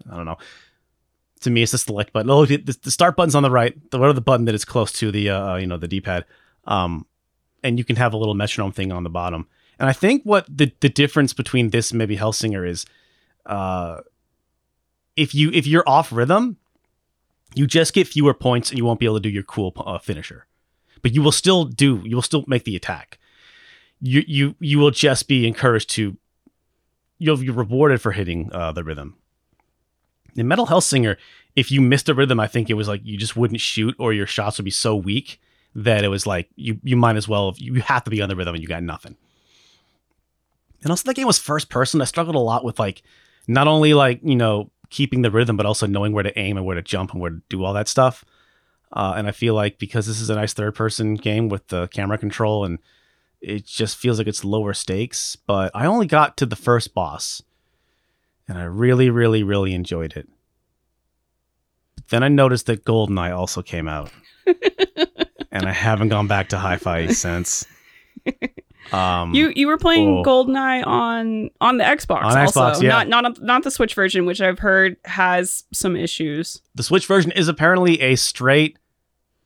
I 0.09 0.15
don't 0.15 0.25
know. 0.25 0.37
To 1.41 1.49
me, 1.49 1.63
it's 1.63 1.71
the 1.71 1.77
select 1.77 2.13
button. 2.13 2.29
Oh, 2.29 2.45
the, 2.45 2.57
the 2.57 2.91
start 2.91 3.15
button's 3.15 3.35
on 3.35 3.43
the 3.43 3.51
right. 3.51 3.75
The 3.91 3.97
whatever 3.97 4.13
the 4.13 4.21
button 4.21 4.45
that 4.45 4.55
is 4.55 4.65
close 4.65 4.91
to 4.93 5.11
the 5.11 5.29
uh, 5.29 5.55
you 5.55 5.67
know 5.67 5.77
the 5.77 5.87
D-pad. 5.87 6.25
Um, 6.65 7.05
and 7.63 7.77
you 7.77 7.83
can 7.83 7.95
have 7.95 8.13
a 8.13 8.17
little 8.17 8.35
metronome 8.35 8.71
thing 8.71 8.91
on 8.91 9.03
the 9.03 9.09
bottom. 9.09 9.47
And 9.79 9.89
I 9.89 9.93
think 9.93 10.23
what 10.23 10.45
the 10.49 10.71
the 10.81 10.89
difference 10.89 11.33
between 11.33 11.69
this 11.69 11.91
and 11.91 11.97
maybe 11.97 12.17
Hellsinger 12.17 12.67
is, 12.67 12.85
uh, 13.45 14.01
if 15.15 15.33
you 15.33 15.49
if 15.51 15.65
you're 15.65 15.87
off 15.87 16.11
rhythm, 16.11 16.57
you 17.55 17.65
just 17.65 17.93
get 17.93 18.07
fewer 18.07 18.33
points 18.33 18.69
and 18.69 18.77
you 18.77 18.85
won't 18.85 18.99
be 18.99 19.05
able 19.05 19.15
to 19.15 19.21
do 19.21 19.29
your 19.29 19.43
cool 19.43 19.73
uh, 19.77 19.97
finisher. 19.97 20.45
But 21.01 21.13
you 21.13 21.21
will 21.21 21.31
still 21.31 21.65
do 21.65 22.01
you 22.05 22.15
will 22.15 22.21
still 22.21 22.43
make 22.47 22.65
the 22.65 22.75
attack. 22.75 23.17
You 24.01 24.23
you 24.27 24.55
you 24.59 24.79
will 24.79 24.91
just 24.91 25.27
be 25.27 25.47
encouraged 25.47 25.89
to 25.91 26.17
you'll 27.17 27.37
be 27.37 27.49
rewarded 27.49 28.01
for 28.01 28.11
hitting 28.11 28.51
uh, 28.53 28.73
the 28.73 28.83
rhythm. 28.83 29.15
In 30.35 30.47
metal 30.47 30.67
hellsinger 30.67 31.17
if 31.55 31.71
you 31.71 31.81
missed 31.81 32.07
a 32.07 32.13
rhythm 32.13 32.39
i 32.39 32.47
think 32.47 32.69
it 32.69 32.75
was 32.75 32.87
like 32.87 33.01
you 33.03 33.17
just 33.17 33.35
wouldn't 33.35 33.59
shoot 33.59 33.95
or 33.99 34.13
your 34.13 34.27
shots 34.27 34.57
would 34.57 34.65
be 34.65 34.71
so 34.71 34.95
weak 34.95 35.41
that 35.75 36.03
it 36.03 36.07
was 36.07 36.25
like 36.25 36.49
you 36.55 36.79
you 36.83 36.95
might 36.95 37.15
as 37.15 37.27
well 37.27 37.53
you 37.57 37.81
have 37.81 38.03
to 38.03 38.11
be 38.11 38.21
on 38.21 38.29
the 38.29 38.35
rhythm 38.35 38.53
and 38.55 38.61
you 38.61 38.67
got 38.67 38.83
nothing 38.83 39.17
and 40.81 40.91
also 40.91 41.03
that 41.05 41.15
game 41.15 41.27
was 41.27 41.39
first 41.39 41.69
person 41.69 42.01
i 42.01 42.05
struggled 42.05 42.35
a 42.35 42.39
lot 42.39 42.63
with 42.63 42.79
like 42.79 43.01
not 43.47 43.67
only 43.67 43.93
like 43.93 44.19
you 44.23 44.35
know 44.35 44.71
keeping 44.89 45.21
the 45.21 45.31
rhythm 45.31 45.57
but 45.57 45.65
also 45.65 45.85
knowing 45.85 46.13
where 46.13 46.23
to 46.23 46.37
aim 46.39 46.57
and 46.57 46.65
where 46.65 46.75
to 46.75 46.81
jump 46.81 47.11
and 47.11 47.21
where 47.21 47.31
to 47.31 47.41
do 47.49 47.63
all 47.63 47.73
that 47.73 47.87
stuff 47.87 48.25
uh, 48.91 49.13
and 49.15 49.27
I 49.27 49.31
feel 49.31 49.53
like 49.53 49.77
because 49.77 50.07
this 50.07 50.19
is 50.19 50.29
a 50.29 50.35
nice 50.35 50.53
third 50.53 50.75
person 50.75 51.15
game 51.15 51.49
with 51.49 51.67
the 51.67 51.87
camera 51.89 52.17
control 52.17 52.65
and 52.65 52.79
it 53.41 53.65
just 53.65 53.97
feels 53.97 54.17
like 54.17 54.27
it's 54.27 54.43
lower 54.43 54.73
stakes. 54.73 55.35
But 55.35 55.71
I 55.75 55.85
only 55.85 56.07
got 56.07 56.37
to 56.37 56.45
the 56.45 56.55
first 56.55 56.93
boss 56.93 57.41
and 58.47 58.57
I 58.57 58.63
really, 58.63 59.09
really, 59.09 59.43
really 59.43 59.73
enjoyed 59.73 60.13
it. 60.17 60.27
But 61.95 62.07
then 62.07 62.23
I 62.23 62.29
noticed 62.29 62.65
that 62.65 62.83
GoldenEye 62.83 63.35
also 63.35 63.61
came 63.61 63.87
out. 63.87 64.11
and 65.51 65.67
I 65.67 65.71
haven't 65.71 66.09
gone 66.09 66.27
back 66.27 66.49
to 66.49 66.57
hi 66.57 66.77
fi 66.77 67.07
since. 67.07 67.65
Um, 68.93 69.33
You 69.33 69.51
you 69.55 69.67
were 69.67 69.77
playing 69.77 70.19
Oh. 70.19 70.23
GoldenEye 70.23 70.85
on 70.85 71.49
on 71.61 71.77
the 71.77 71.83
Xbox 71.83 72.23
On 72.23 72.37
also, 72.37 72.61
Xbox, 72.61 72.81
yeah. 72.81 72.89
not 72.89 73.07
not 73.07 73.41
not 73.41 73.63
the 73.63 73.71
Switch 73.71 73.93
version, 73.93 74.25
which 74.25 74.41
I've 74.41 74.59
heard 74.59 74.97
has 75.05 75.63
some 75.73 75.95
issues. 75.95 76.61
the 76.75 76.83
Switch 76.83 77.05
version 77.05 77.31
is 77.31 77.47
apparently 77.47 78.01
a 78.01 78.15
straight 78.15 78.77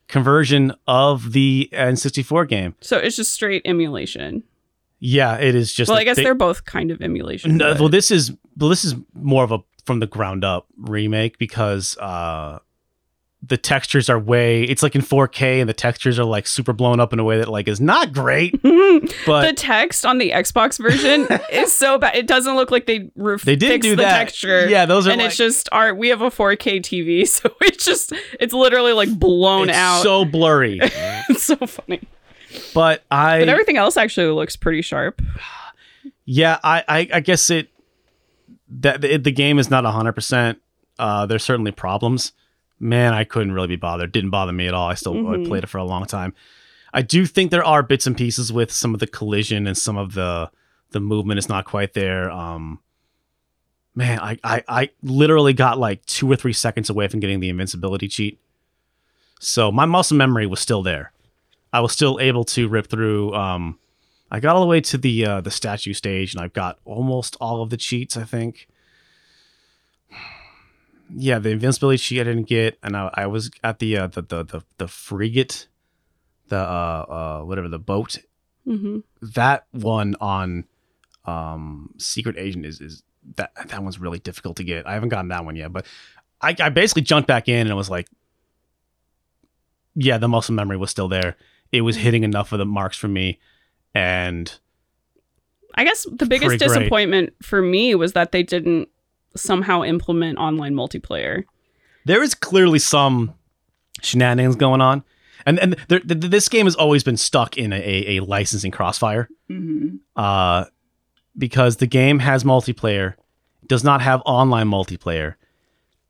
conversion 0.08 0.74
of 0.88 1.32
the 1.34 1.70
N64 1.74 2.48
game. 2.48 2.76
So 2.82 2.98
it's 2.98 3.16
just 3.16 3.32
straight 3.34 3.62
emulation. 3.66 4.44
Yeah, 5.00 5.36
it 5.36 5.56
is 5.56 5.74
just. 5.74 5.90
well, 5.90 5.98
I 6.00 6.04
guess 6.04 6.16
they- 6.18 6.24
they're 6.24 6.36
both 6.36 6.66
kind 6.66 6.92
of 6.92 7.02
emulation. 7.02 7.58
No, 7.58 7.74
but- 7.74 7.80
well, 7.82 7.90
this 7.90 8.12
is 8.12 8.32
well, 8.58 8.70
this 8.70 8.86
is 8.86 8.96
more 9.14 9.44
of 9.44 9.52
a 9.52 9.60
from 9.86 10.00
the 10.00 10.08
ground 10.08 10.46
up 10.46 10.68
remake 10.78 11.38
because 11.38 11.98
uh, 11.98 12.60
the 13.46 13.58
textures 13.58 14.10
are 14.10 14.18
way. 14.18 14.64
It's 14.64 14.82
like 14.82 14.96
in 14.96 15.02
4K, 15.02 15.60
and 15.60 15.70
the 15.70 15.74
textures 15.74 16.18
are 16.18 16.24
like 16.24 16.48
super 16.48 16.72
blown 16.72 17.02
up 17.02 17.12
in 17.12 17.20
a 17.20 17.24
way 17.26 17.38
that 17.40 17.50
like 17.50 17.68
is 17.68 17.82
not 17.82 18.14
great. 18.14 18.60
But 19.26 19.46
the 19.48 19.54
text 19.54 20.06
on 20.06 20.18
the 20.18 20.32
Xbox 20.32 20.80
version 20.82 21.28
is 21.52 21.72
so 21.74 21.98
bad. 21.98 22.16
It 22.16 22.28
doesn't 22.28 22.56
look 22.56 22.70
like 22.72 22.86
they 22.86 23.10
ref- 23.16 23.42
they 23.42 23.56
did 23.56 23.82
do 23.82 23.96
the 23.96 24.04
that. 24.04 24.18
texture. 24.18 24.70
Yeah, 24.70 24.86
those 24.86 25.08
are 25.08 25.12
and 25.12 25.20
like, 25.20 25.28
it's 25.30 25.38
just 25.38 25.68
our 25.72 25.94
we 25.96 26.10
have 26.10 26.22
a 26.22 26.30
4K 26.30 26.80
TV, 26.80 27.28
so 27.28 27.52
it's 27.62 27.86
just 27.86 28.14
it's 28.40 28.54
literally 28.54 28.94
like 28.94 29.10
blown 29.18 29.70
it's 29.70 29.78
out. 29.78 30.04
so 30.04 30.26
blurry. 30.26 30.80
it's 30.82 31.44
so 31.44 31.56
funny. 31.58 32.02
but 32.74 33.04
I 33.10 33.40
But 33.40 33.50
everything 33.50 33.78
else 33.78 33.98
actually 33.98 34.28
looks 34.28 34.56
pretty 34.56 34.82
sharp. 34.84 35.22
yeah, 36.26 36.60
I, 36.64 36.84
I 36.88 37.10
I 37.16 37.20
guess 37.20 37.50
it 37.50 37.70
that 38.80 39.02
the, 39.02 39.18
the 39.18 39.32
game 39.32 39.60
is 39.60 39.70
not 39.70 39.86
hundred 39.86 40.14
percent. 40.14 40.60
Uh, 41.00 41.26
there's 41.26 41.44
certainly 41.44 41.72
problems. 41.72 42.32
Man, 42.84 43.14
I 43.14 43.24
couldn't 43.24 43.54
really 43.54 43.68
be 43.70 43.76
bothered. 43.78 44.12
Didn't 44.12 44.30
bother 44.32 44.52
me 44.52 44.68
at 44.68 44.74
all. 44.74 44.90
I 44.90 44.96
still 44.96 45.14
I 45.28 45.38
Mhm. 45.38 45.48
played 45.48 45.64
it 45.64 45.68
for 45.68 45.78
a 45.78 45.86
long 45.86 46.06
time. 46.06 46.34
I 46.94 47.02
do 47.02 47.26
think 47.26 47.50
there 47.50 47.64
are 47.64 47.82
bits 47.82 48.06
and 48.06 48.16
pieces 48.16 48.52
with 48.52 48.72
some 48.72 48.94
of 48.94 49.00
the 49.00 49.08
collision 49.08 49.66
and 49.68 49.78
some 49.78 49.98
of 49.98 50.14
the 50.14 50.52
the 50.92 51.00
movement 51.00 51.40
is 51.40 51.50
not 51.50 51.66
quite 51.66 51.94
there. 51.94 52.30
Um, 52.30 52.80
man, 53.96 54.20
I, 54.20 54.38
I 54.44 54.64
I 54.68 54.90
literally 55.02 55.54
got 55.54 55.80
like 55.80 56.06
two 56.06 56.30
or 56.32 56.36
three 56.36 56.54
seconds 56.54 56.90
away 56.90 57.08
from 57.08 57.20
getting 57.20 57.40
the 57.40 57.50
invincibility 57.50 58.08
cheat. 58.08 58.40
So 59.40 59.72
my 59.72 59.86
muscle 59.86 60.18
memory 60.18 60.46
was 60.46 60.60
still 60.60 60.84
there. 60.84 61.12
I 61.72 61.80
was 61.80 61.94
still 61.94 62.20
able 62.20 62.44
to 62.46 62.68
rip 62.68 62.88
through. 62.88 63.34
Um, 63.34 63.80
I 64.30 64.40
got 64.40 64.56
all 64.56 64.62
the 64.62 64.68
way 64.68 64.82
to 64.82 64.98
the 64.98 65.26
uh, 65.26 65.42
the 65.42 65.52
statue 65.52 65.94
stage, 65.94 66.34
and 66.36 66.44
I've 66.44 66.54
got 66.54 66.80
almost 66.86 67.38
all 67.40 67.62
of 67.64 67.70
the 67.70 67.78
cheats. 67.78 68.18
I 68.18 68.24
think. 68.26 68.68
Yeah, 71.10 71.40
the 71.40 71.50
invincibility 71.50 71.98
cheat 71.98 72.22
I 72.22 72.24
didn't 72.24 72.48
get, 72.48 72.78
and 72.84 72.96
I, 72.96 73.10
I 73.14 73.28
was 73.28 73.52
at 73.64 73.80
the, 73.80 73.98
uh, 73.98 74.08
the 74.08 74.22
the 74.22 74.44
the 74.44 74.64
the 74.78 74.88
frigate 74.88 75.68
the 76.48 76.58
uh, 76.58 76.60
uh 76.60 77.46
whatever 77.46 77.70
the 77.70 77.80
boat. 77.80 78.18
Hmm 78.66 79.00
that 79.34 79.66
one 79.72 80.16
on 80.20 80.66
um 81.26 81.94
secret 81.98 82.36
agent 82.38 82.66
is 82.66 82.82
is 82.82 83.04
that 83.36 83.52
that 83.68 83.82
one's 83.82 84.00
really 84.00 84.20
difficult 84.20 84.58
to 84.58 84.64
get. 84.64 84.86
I 84.86 84.94
haven't 84.94 85.10
gotten 85.10 85.30
that 85.30 85.46
one 85.46 85.56
yet 85.56 85.72
but 85.72 85.86
i, 86.42 86.54
I 86.60 86.70
basically 86.70 87.04
jumped 87.04 87.28
back 87.28 87.48
in 87.48 87.62
and 87.62 87.70
it 87.70 87.76
was 87.76 87.90
like 87.90 88.10
yeah 89.96 90.18
the 90.18 90.28
muscle 90.28 90.54
memory 90.54 90.78
was 90.78 90.92
still 90.92 91.08
there. 91.08 91.38
It 91.72 91.82
was 91.82 91.96
hitting 91.96 92.24
enough 92.24 92.52
of 92.52 92.60
the 92.60 92.66
marks 92.66 92.98
for 92.98 93.08
me 93.08 93.40
and 93.96 94.54
I 95.76 95.86
guess 95.86 96.06
the 96.12 96.26
biggest 96.26 96.60
disappointment 96.60 97.34
for 97.42 97.62
me 97.62 97.96
was 97.96 98.14
that 98.14 98.32
they 98.32 98.44
didn't 98.44 98.90
somehow 99.36 99.84
implement 99.84 100.38
online 100.38 100.74
multiplayer. 100.74 101.44
there 102.06 102.22
is 102.24 102.34
clearly 102.36 102.80
some 102.80 103.34
shenanigans 104.02 104.56
going 104.56 104.82
on 104.82 105.04
and 105.46 105.60
and 105.60 105.76
there, 105.88 106.00
th- 106.00 106.20
th- 106.20 106.32
this 106.32 106.50
game 106.50 106.66
has 106.66 106.76
always 106.76 107.04
been 107.04 107.18
stuck 107.18 107.58
in 107.58 107.74
a, 107.74 108.18
a, 108.18 108.20
licensing 108.22 108.72
crossfire 108.72 109.28
Mm-hmm. 109.50 109.98
uh, 110.16 110.66
because 111.38 111.78
the 111.78 111.88
game 111.88 112.20
has 112.20 112.44
multiplayer, 112.44 113.16
does 113.68 113.84
not 113.84 114.02
have 114.02 114.22
online 114.26 114.68
multiplayer. 114.68 115.36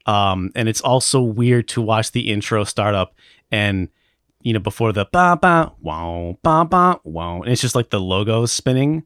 Um, 0.05 0.51
and 0.55 0.67
it's 0.67 0.81
also 0.81 1.21
weird 1.21 1.67
to 1.69 1.81
watch 1.81 2.11
the 2.11 2.29
intro 2.31 2.63
start 2.65 2.93
up 2.93 3.15
and 3.51 3.87
you 4.41 4.51
know 4.53 4.59
before 4.59 4.91
the 4.91 5.05
ba 5.11 5.37
ba 5.41 5.71
wow 5.81 6.37
ba 6.43 6.65
ba 6.65 6.99
wow, 7.03 7.41
and 7.41 7.51
it's 7.51 7.61
just 7.61 7.75
like 7.75 7.89
the 7.89 7.99
logo 7.99 8.45
spinning, 8.45 9.03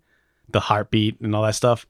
the 0.50 0.60
heartbeat 0.60 1.22
and 1.22 1.36
all 1.36 1.44
that 1.44 1.56
stuff. 1.56 1.86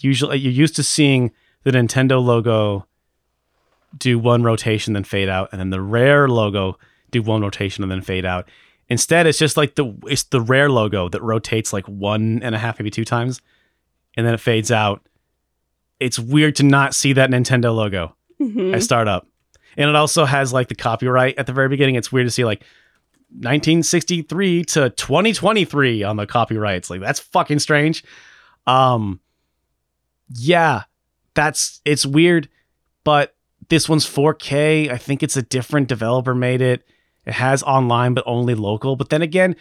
Usually, 0.00 0.38
you're 0.38 0.52
used 0.52 0.76
to 0.76 0.82
seeing 0.82 1.30
the 1.64 1.70
Nintendo 1.72 2.22
logo 2.22 2.86
do 3.96 4.18
one 4.18 4.42
rotation 4.42 4.92
then 4.92 5.04
fade 5.04 5.28
out, 5.28 5.48
and 5.52 5.60
then 5.60 5.70
the 5.70 5.80
Rare 5.80 6.28
logo 6.28 6.78
do 7.10 7.22
one 7.22 7.42
rotation 7.42 7.82
and 7.82 7.90
then 7.90 8.00
fade 8.02 8.24
out. 8.24 8.48
Instead, 8.88 9.26
it's 9.26 9.38
just 9.38 9.56
like 9.56 9.74
the 9.76 9.94
it's 10.06 10.24
the 10.24 10.40
rare 10.40 10.68
logo 10.68 11.08
that 11.08 11.22
rotates 11.22 11.72
like 11.72 11.86
one 11.86 12.40
and 12.42 12.54
a 12.54 12.58
half, 12.58 12.78
maybe 12.78 12.90
two 12.90 13.04
times, 13.04 13.40
and 14.16 14.26
then 14.26 14.34
it 14.34 14.40
fades 14.40 14.72
out. 14.72 15.06
It's 16.00 16.18
weird 16.18 16.56
to 16.56 16.62
not 16.64 16.94
see 16.94 17.12
that 17.12 17.30
Nintendo 17.30 17.74
logo 17.74 18.16
Mm-hmm. 18.40 18.74
at 18.74 18.82
startup, 18.82 19.26
and 19.76 19.90
it 19.90 19.94
also 19.94 20.24
has 20.24 20.50
like 20.52 20.68
the 20.68 20.74
copyright 20.74 21.38
at 21.38 21.46
the 21.46 21.52
very 21.52 21.68
beginning. 21.68 21.96
It's 21.96 22.10
weird 22.10 22.26
to 22.26 22.30
see 22.30 22.44
like 22.44 22.62
1963 23.32 24.64
to 24.64 24.90
2023 24.90 26.02
on 26.02 26.16
the 26.16 26.26
copyrights. 26.26 26.88
Like 26.90 27.00
that's 27.00 27.20
fucking 27.20 27.58
strange. 27.58 28.02
Um, 28.66 29.20
yeah, 30.34 30.84
that's 31.40 31.80
it's 31.86 32.04
weird, 32.04 32.50
but 33.02 33.34
this 33.70 33.88
one's 33.88 34.06
4K. 34.06 34.90
I 34.90 34.98
think 34.98 35.22
it's 35.22 35.38
a 35.38 35.42
different 35.42 35.88
developer 35.88 36.34
made 36.34 36.60
it. 36.60 36.84
It 37.24 37.32
has 37.32 37.62
online, 37.62 38.12
but 38.12 38.24
only 38.26 38.54
local. 38.54 38.94
But 38.94 39.08
then 39.08 39.22
again, 39.22 39.56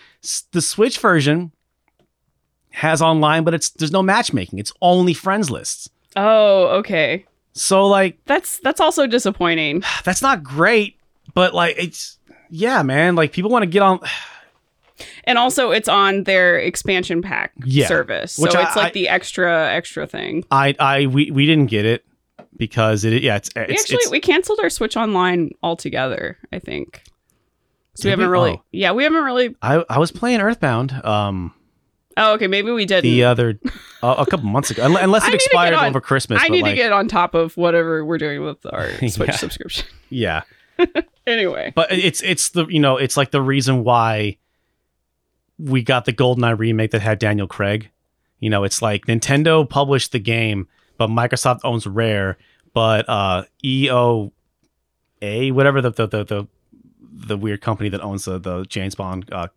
the 0.52 0.62
Switch 0.62 1.00
version 1.00 1.54
has 2.72 3.02
online, 3.02 3.46
but 3.46 3.54
it's 3.54 3.70
there's 3.70 3.94
no 3.94 4.04
matchmaking. 4.04 4.60
It's 4.60 4.74
only 4.82 5.14
friends 5.14 5.50
lists. 5.50 5.90
Oh, 6.18 6.68
okay. 6.80 7.26
So 7.54 7.88
like 7.88 8.20
That's 8.26 8.60
that's 8.60 8.82
also 8.82 9.08
disappointing. 9.08 9.82
that's 10.04 10.22
not 10.22 10.44
great, 10.44 11.00
but 11.34 11.54
like 11.54 11.76
it's 11.78 12.18
yeah, 12.50 12.84
man. 12.84 13.16
Like 13.16 13.32
people 13.32 13.52
want 13.52 13.64
to 13.64 13.70
get 13.70 13.84
on. 13.84 14.02
And 15.26 15.38
also 15.38 15.72
it's 15.72 15.88
on 15.90 16.24
their 16.24 16.58
expansion 16.58 17.22
pack 17.22 17.54
Yeah, 17.64 17.88
service. 17.88 18.34
So 18.34 18.44
which 18.44 18.56
it's 18.56 18.76
I- 18.76 18.84
like 18.84 18.94
the 18.94 19.08
extra 19.10 19.70
extra 19.74 20.06
thing. 20.08 20.44
I 20.52 20.76
I 20.80 21.06
we, 21.08 21.32
we 21.32 21.46
didn't 21.46 21.68
get 21.68 21.86
it 21.86 22.06
because 22.58 23.04
it 23.06 23.22
yeah 23.24 23.38
it's 23.38 23.50
We 23.56 23.62
actually 23.62 23.98
it's 23.98 24.12
we 24.12 24.20
canceled 24.20 24.60
our 24.62 24.70
Switch 24.70 24.98
Online 24.98 25.52
altogether, 25.64 26.38
I 26.52 26.60
think. 26.60 27.04
So 27.96 28.08
we 28.08 28.12
Did 28.12 28.18
we? 28.18 28.24
haven't 28.24 28.30
really 28.32 28.52
Oh. 28.52 28.64
Yeah, 28.72 28.92
we 28.94 29.04
haven't 29.04 29.24
really 29.24 29.56
I 29.62 29.84
I 29.90 30.00
was 30.00 30.12
playing 30.12 30.42
Earthbound 30.42 30.94
um 31.06 31.54
Oh, 32.18 32.34
okay, 32.34 32.48
maybe 32.48 32.70
we 32.72 32.86
didn't. 32.86 33.04
the 33.04 33.24
other 33.24 33.58
uh, 34.04 34.16
a 34.18 34.26
couple 34.26 34.46
months 34.48 34.70
ago 34.72 34.84
unless, 34.86 35.04
unless 35.06 35.24
I 35.26 35.28
it 35.28 35.32
need 35.32 35.40
to 35.40 35.46
expired 35.46 35.74
on- 35.76 35.86
over 35.86 36.02
Christmas. 36.02 36.42
I 36.42 36.48
but 36.48 36.52
need 36.54 36.62
like, 36.64 36.72
to 36.72 36.76
get 36.76 36.92
on 36.92 37.08
top 37.08 37.34
of 37.34 37.56
whatever 37.56 38.04
we're 38.04 38.18
doing 38.18 38.44
with 38.44 38.58
our 38.66 38.90
Switch 39.08 39.30
Yeah. 39.30 39.36
subscription. 39.38 39.86
yeah. 40.10 40.42
anyway. 41.28 41.72
but 41.76 41.92
it's 41.92 42.22
it's 42.24 42.50
the 42.50 42.66
you 42.68 42.80
know 42.80 42.98
it's 42.98 43.16
like 43.18 43.32
the 43.32 43.42
reason 43.42 43.84
why 43.84 44.38
we 45.60 45.84
got 45.84 46.06
the 46.06 46.14
goldeneye 46.14 46.58
remake 46.58 46.92
that 46.92 47.02
had 47.02 47.20
daniel 47.20 47.48
craig 47.48 47.90
you 48.40 48.50
know 48.50 48.64
it's 48.64 48.82
like 48.82 49.06
nintendo 49.06 49.68
published 49.70 50.12
the 50.14 50.20
game 50.20 50.68
but 50.98 51.10
microsoft 51.10 51.60
owns 51.64 51.86
rare 51.86 52.38
but 52.74 53.08
uh 53.10 53.44
eoa 53.64 54.32
whatever 55.52 55.82
the 55.82 55.92
the 55.92 56.08
the, 56.08 56.24
the, 56.24 56.48
the 57.28 57.38
weird 57.38 57.62
company 57.62 57.90
that 57.90 58.02
owns 58.02 58.26
the, 58.26 58.40
the 58.40 58.64
james 58.66 58.96
bond 58.96 59.32
uh, 59.32 59.48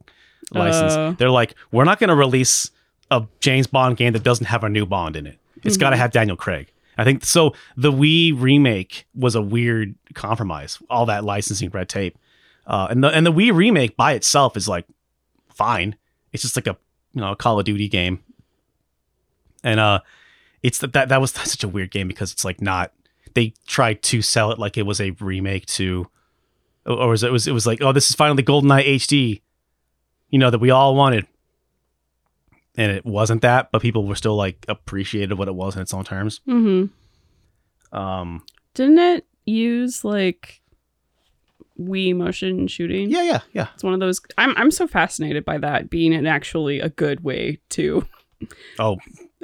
license 0.50 0.92
Uh. 0.92 1.14
they're 1.18 1.30
like 1.30 1.54
we're 1.70 1.84
not 1.84 1.98
going 1.98 2.08
to 2.08 2.16
release 2.16 2.70
a 3.10 3.24
james 3.40 3.66
bond 3.66 3.96
game 3.96 4.12
that 4.12 4.22
doesn't 4.22 4.46
have 4.46 4.64
a 4.64 4.68
new 4.68 4.84
bond 4.86 5.16
in 5.16 5.26
it 5.26 5.38
It's 5.62 5.76
got 5.76 5.90
to 5.90 5.96
have 5.96 6.10
daniel 6.10 6.36
craig 6.36 6.68
I 6.98 7.04
think 7.04 7.24
so. 7.24 7.54
The 7.74 7.90
Wii 7.90 8.38
remake 8.38 9.06
was 9.14 9.34
a 9.34 9.40
weird 9.40 9.94
compromise. 10.12 10.78
All 10.90 11.06
that 11.06 11.24
licensing 11.24 11.70
red 11.70 11.88
tape, 11.88 12.18
uh, 12.66 12.88
and 12.90 13.02
the 13.02 13.08
and 13.08 13.24
the 13.24 13.32
Wii 13.32 13.50
remake 13.54 13.96
by 13.96 14.12
itself 14.12 14.58
is 14.58 14.68
like 14.68 14.84
fine. 15.54 15.96
It's 16.32 16.42
just 16.42 16.56
like 16.56 16.66
a 16.66 16.76
you 17.12 17.20
know 17.20 17.32
a 17.32 17.36
Call 17.36 17.58
of 17.58 17.64
Duty 17.64 17.88
game, 17.88 18.20
and 19.62 19.78
uh, 19.80 20.00
it's 20.62 20.78
that 20.78 20.92
that, 20.92 21.08
that 21.08 21.20
was 21.20 21.30
such 21.32 21.62
a 21.64 21.68
weird 21.68 21.90
game 21.90 22.08
because 22.08 22.32
it's 22.32 22.44
like 22.44 22.60
not. 22.60 22.92
They 23.34 23.54
tried 23.66 24.02
to 24.04 24.20
sell 24.20 24.52
it 24.52 24.58
like 24.58 24.76
it 24.76 24.82
was 24.82 25.00
a 25.00 25.12
remake 25.12 25.66
to, 25.66 26.08
or 26.84 26.96
or 26.96 27.08
was 27.08 27.22
it 27.22 27.32
was 27.32 27.46
it 27.46 27.52
was 27.52 27.66
like 27.66 27.80
oh 27.82 27.92
this 27.92 28.10
is 28.10 28.16
finally 28.16 28.42
GoldenEye 28.42 28.96
HD, 28.96 29.40
you 30.30 30.38
know 30.38 30.50
that 30.50 30.58
we 30.58 30.70
all 30.70 30.94
wanted, 30.94 31.26
and 32.76 32.92
it 32.92 33.04
wasn't 33.04 33.42
that, 33.42 33.70
but 33.72 33.82
people 33.82 34.06
were 34.06 34.16
still 34.16 34.36
like 34.36 34.64
appreciated 34.68 35.38
what 35.38 35.48
it 35.48 35.54
was 35.54 35.76
in 35.76 35.82
its 35.82 35.94
own 35.94 36.04
terms. 36.04 36.40
Mm-hmm. 36.46 37.96
Um, 37.96 38.44
Didn't 38.74 38.98
it 38.98 39.26
use 39.44 40.04
like 40.04 40.61
Wii 41.86 42.14
motion 42.16 42.66
shooting? 42.68 43.10
yeah, 43.10 43.22
yeah, 43.22 43.40
yeah. 43.52 43.68
It's 43.74 43.82
one 43.84 43.94
of 43.94 44.00
those 44.00 44.20
I'm 44.38 44.54
I'm 44.56 44.70
so 44.70 44.86
fascinated 44.86 45.44
by 45.44 45.58
that 45.58 45.90
being 45.90 46.14
an 46.14 46.26
actually 46.26 46.80
a 46.80 46.88
good 46.88 47.22
way 47.24 47.58
to 47.70 48.06
Oh, 48.78 48.96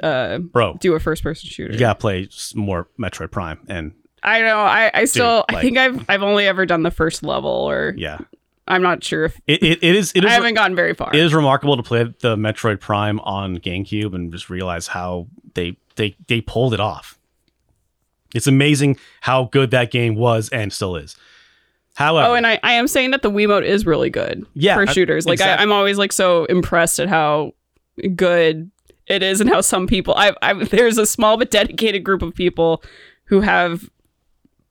uh 0.03 0.39
bro, 0.39 0.77
do 0.79 0.93
a 0.93 0.99
first 0.99 1.23
person 1.23 1.49
shooter. 1.49 1.73
you 1.73 1.79
gotta 1.79 1.99
play 1.99 2.27
more 2.55 2.87
Metroid 2.99 3.31
Prime, 3.31 3.59
and 3.69 3.93
I 4.21 4.41
know. 4.41 4.57
I, 4.57 4.91
I 4.93 5.05
still 5.05 5.45
I 5.49 5.53
like- 5.53 5.61
think 5.61 5.77
I've 5.77 6.09
I've 6.09 6.23
only 6.23 6.45
ever 6.47 6.65
done 6.65 6.83
the 6.83 6.91
first 6.91 7.23
level 7.23 7.49
or 7.49 7.93
yeah, 7.97 8.17
I'm 8.67 8.81
not 8.81 9.01
sure 9.03 9.23
if 9.25 9.39
it 9.47 9.63
it, 9.63 9.79
it 9.81 9.95
is 9.95 10.11
it 10.15 10.25
I 10.25 10.31
haven't 10.31 10.55
gotten 10.55 10.75
very 10.75 10.93
far. 10.93 11.09
it 11.13 11.19
is 11.19 11.33
remarkable 11.33 11.77
to 11.77 11.83
play 11.83 12.03
the 12.19 12.35
Metroid 12.35 12.81
Prime 12.81 13.19
on 13.21 13.57
GameCube 13.59 14.13
and 14.13 14.31
just 14.33 14.49
realize 14.49 14.87
how 14.87 15.27
they 15.53 15.77
they 15.95 16.15
they 16.27 16.41
pulled 16.41 16.73
it 16.73 16.81
off. 16.81 17.17
It's 18.35 18.47
amazing 18.47 18.97
how 19.21 19.45
good 19.45 19.71
that 19.71 19.89
game 19.91 20.15
was 20.15 20.49
and 20.49 20.71
still 20.73 20.95
is. 20.97 21.15
However, 21.99 22.29
Oh, 22.29 22.33
and 22.35 22.47
I, 22.47 22.57
I 22.63 22.71
am 22.73 22.87
saying 22.87 23.11
that 23.11 23.23
the 23.23 23.29
Wiimote 23.29 23.65
is 23.65 23.85
really 23.85 24.09
good 24.09 24.45
Yeah, 24.53 24.75
for 24.75 24.87
shooters. 24.87 25.25
Like 25.25 25.33
exact- 25.33 25.59
I, 25.59 25.63
I'm 25.63 25.71
always 25.73 25.97
like 25.97 26.13
so 26.13 26.45
impressed 26.45 26.97
at 26.99 27.09
how 27.09 27.51
good 28.15 28.71
it 29.07 29.21
is 29.21 29.41
and 29.41 29.49
how 29.49 29.59
some 29.59 29.85
people 29.85 30.13
I 30.15 30.31
I 30.41 30.53
there's 30.53 30.97
a 30.97 31.05
small 31.05 31.35
but 31.37 31.51
dedicated 31.51 32.05
group 32.05 32.21
of 32.21 32.33
people 32.33 32.81
who 33.25 33.41
have 33.41 33.89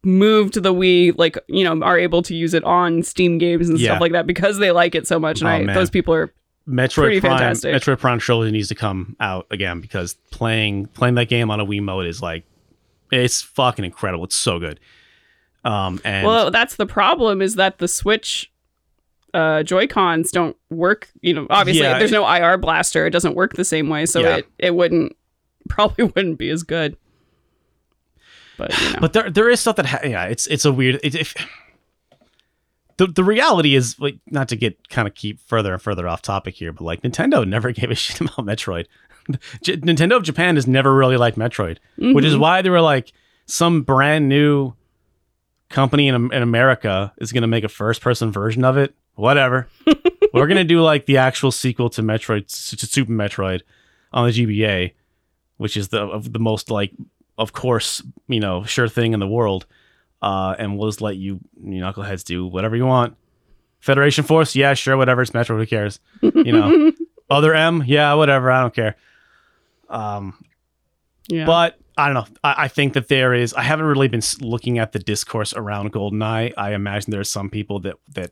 moved 0.05 0.55
the 0.63 0.73
Wii 0.73 1.13
like 1.19 1.37
you 1.49 1.65
know 1.65 1.83
are 1.85 1.99
able 1.99 2.23
to 2.23 2.35
use 2.35 2.55
it 2.55 2.65
on 2.65 3.03
Steam 3.03 3.37
games 3.37 3.69
and 3.69 3.79
Yeah. 3.79 3.91
stuff 3.91 4.01
like 4.01 4.13
that 4.13 4.27
because 4.27 4.59
they 4.59 4.71
like 4.71 4.95
it 4.95 5.07
so 5.07 5.19
much 5.19 5.41
and 5.41 5.49
Oh, 5.49 5.53
I 5.53 5.65
man. 5.65 5.75
those 5.75 5.91
people 5.91 6.15
are 6.15 6.33
Metroid 6.67 6.95
pretty 6.95 7.21
Prime, 7.21 7.39
fantastic. 7.39 7.75
Metroid 7.75 7.99
Prime 7.99 8.19
Trilogy 8.19 8.53
needs 8.53 8.69
to 8.69 8.75
come 8.75 9.17
out 9.21 9.47
again 9.51 9.81
because 9.81 10.15
playing 10.31 10.87
playing 10.87 11.17
that 11.17 11.29
game 11.29 11.51
on 11.51 11.61
a 11.61 11.67
Wiimote 11.67 12.09
is 12.09 12.23
like 12.23 12.45
it's 13.13 13.43
fucking 13.43 13.85
incredible. 13.85 14.25
It's 14.25 14.37
so 14.37 14.59
good. 14.59 14.79
Um, 15.65 16.01
and 16.05 16.27
well 16.27 16.51
that's 16.51 16.77
the 16.77 16.87
problem 16.87 17.43
is 17.43 17.57
that 17.57 17.79
the 17.79 17.89
Switch 17.89 18.51
uh 19.35 19.63
Joy-Cons 19.63 20.31
don't 20.31 20.57
work, 20.71 21.09
you 21.21 21.35
know, 21.35 21.47
obviously 21.51 21.83
Yeah. 21.83 21.99
there's 21.99 22.13
no 22.13 22.27
IR 22.27 22.57
blaster, 22.59 23.07
it 23.07 23.11
doesn't 23.11 23.35
work 23.35 23.55
the 23.55 23.65
same 23.65 23.89
way, 23.89 24.07
so 24.07 24.21
Yeah. 24.21 24.37
it 24.39 24.47
it 24.59 24.75
wouldn't 24.75 25.17
probably 25.69 26.05
wouldn't 26.05 26.39
be 26.39 26.49
as 26.51 26.63
good. 26.63 26.97
But 28.57 28.77
you 28.81 28.91
know. 28.93 28.99
but 29.01 29.13
there 29.13 29.31
there 29.31 29.49
is 29.51 29.61
stuff 29.61 29.77
that 29.77 29.87
ha- 29.87 30.01
yeah 30.05 30.25
it's 30.25 30.47
it's 30.49 30.65
a 30.65 30.73
weird 30.73 30.99
it, 31.03 31.15
if 31.15 31.35
the 32.97 33.07
the 33.07 33.23
reality 33.23 33.75
is 33.75 33.99
like 34.01 34.19
not 34.27 34.49
to 34.49 34.57
get 34.57 34.89
kind 34.89 35.07
of 35.07 35.15
keep 35.15 35.41
further 35.41 35.73
and 35.73 35.81
further 35.83 36.09
off 36.09 36.23
topic 36.23 36.55
here 36.57 36.73
but 36.73 36.83
like 36.85 37.03
Nintendo 37.03 37.47
never 37.47 37.71
gave 37.79 37.91
a 37.91 37.95
shit 37.95 38.21
about 38.21 38.39
Metroid 38.47 38.87
J- 39.63 39.77
Nintendo 39.77 40.17
of 40.17 40.23
Japan 40.25 40.57
has 40.57 40.67
never 40.67 40.95
really 40.95 41.17
liked 41.17 41.39
Metroid 41.39 41.79
which 41.99 42.25
is 42.25 42.35
Mhm. 42.35 42.41
why 42.41 42.63
they 42.63 42.71
were 42.71 42.81
like 42.81 43.13
some 43.47 43.83
brand 43.83 44.29
new 44.29 44.73
company 45.69 46.09
in, 46.09 46.33
in 46.33 46.43
America 46.43 47.13
is 47.19 47.33
going 47.33 47.43
to 47.43 47.49
make 47.49 47.65
a 47.65 47.69
first 47.69 48.01
person 48.01 48.33
version 48.33 48.65
of 48.65 48.77
it 48.77 48.95
whatever 49.15 49.69
we're 50.33 50.47
going 50.47 50.57
to 50.57 50.65
do 50.65 50.81
like 50.81 51.07
the 51.07 51.17
actual 51.17 51.51
sequel 51.51 51.91
to 51.91 52.03
Metroid 52.03 52.47
to 52.47 52.87
Super 52.87 53.13
Metroid 53.13 53.63
on 54.13 54.27
the 54.27 54.33
GBA 54.33 54.93
which 55.59 55.77
is 55.77 55.89
the 55.89 56.01
of 56.01 56.33
the 56.33 56.39
most 56.39 56.71
like 56.71 56.93
of 57.39 57.53
course, 57.53 58.03
you 58.27 58.41
know, 58.41 58.65
sure 58.65 58.89
thing 58.89 59.15
in 59.15 59.21
the 59.21 59.29
world. 59.29 59.65
Uh, 60.21 60.57
and 60.59 60.77
we'll 60.77 60.89
just 60.89 61.01
let 61.01 61.17
you, 61.17 61.39
you 61.63 61.81
knuckleheads 61.81 62.25
do 62.25 62.45
whatever 62.45 62.75
you 62.75 62.85
want. 62.85 63.17
Federation 63.79 64.25
Force, 64.25 64.57
yeah, 64.57 64.75
sure, 64.75 64.97
whatever. 64.97 65.23
It's 65.23 65.33
Metro. 65.33 65.57
Who 65.57 65.65
cares? 65.65 66.01
You 66.21 66.53
know. 66.53 66.93
Other 67.31 67.55
M, 67.55 67.85
yeah, 67.87 68.15
whatever. 68.15 68.51
I 68.51 68.63
don't 68.63 68.75
care. 68.75 68.97
Um, 69.89 70.45
but 71.47 71.79
I 71.97 72.07
don't 72.07 72.15
know. 72.15 72.37
I, 72.45 72.65
I 72.65 72.69
think 72.69 72.95
that 72.95 73.09
there 73.09 73.35
is. 73.35 73.55
I 73.55 73.63
haven't 73.63 73.87
really 73.87 74.09
been 74.09 74.23
looking 74.41 74.79
at 74.79 74.93
the 74.93 74.99
discourse 74.99 75.53
around 75.55 75.93
GoldenEye. 75.93 76.55
I 76.57 76.75
imagine 76.75 77.11
there 77.11 77.21
are 77.21 77.25
some 77.25 77.51
people 77.51 77.81
that 77.81 77.97
that. 78.15 78.31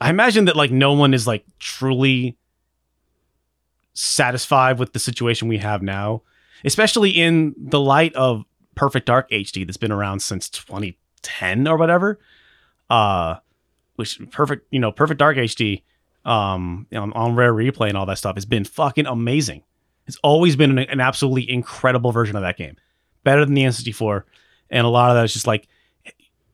I 0.00 0.10
imagine 0.10 0.44
that 0.44 0.56
like 0.56 0.70
no 0.70 0.92
one 0.92 1.12
is 1.12 1.26
like 1.26 1.44
truly 1.58 2.36
satisfied 3.94 4.78
with 4.78 4.92
the 4.92 4.98
situation 5.00 5.48
we 5.48 5.58
have 5.58 5.82
now, 5.82 6.22
especially 6.64 7.10
in 7.10 7.54
the 7.56 7.80
light 7.80 8.14
of 8.14 8.44
Perfect 8.76 9.06
Dark 9.06 9.28
HD 9.30 9.66
that's 9.66 9.76
been 9.76 9.90
around 9.90 10.20
since 10.20 10.48
2010 10.48 11.66
or 11.66 11.76
whatever. 11.76 12.20
Uh, 12.88 13.36
which 13.96 14.20
perfect, 14.30 14.66
you 14.70 14.78
know, 14.78 14.92
Perfect 14.92 15.18
Dark 15.18 15.36
HD, 15.36 15.82
um, 16.24 16.86
on, 16.92 17.12
on 17.12 17.34
Rare 17.34 17.52
Replay 17.52 17.88
and 17.88 17.98
all 17.98 18.06
that 18.06 18.18
stuff 18.18 18.36
has 18.36 18.46
been 18.46 18.64
fucking 18.64 19.06
amazing. 19.06 19.64
It's 20.08 20.18
always 20.22 20.56
been 20.56 20.76
an, 20.76 20.78
an 20.78 21.00
absolutely 21.00 21.50
incredible 21.50 22.10
version 22.10 22.34
of 22.34 22.42
that 22.42 22.56
game, 22.56 22.76
better 23.24 23.44
than 23.44 23.54
the 23.54 23.62
N64, 23.62 24.24
and 24.70 24.86
a 24.86 24.90
lot 24.90 25.10
of 25.10 25.16
that 25.16 25.24
is 25.24 25.32
just 25.32 25.46
like 25.46 25.68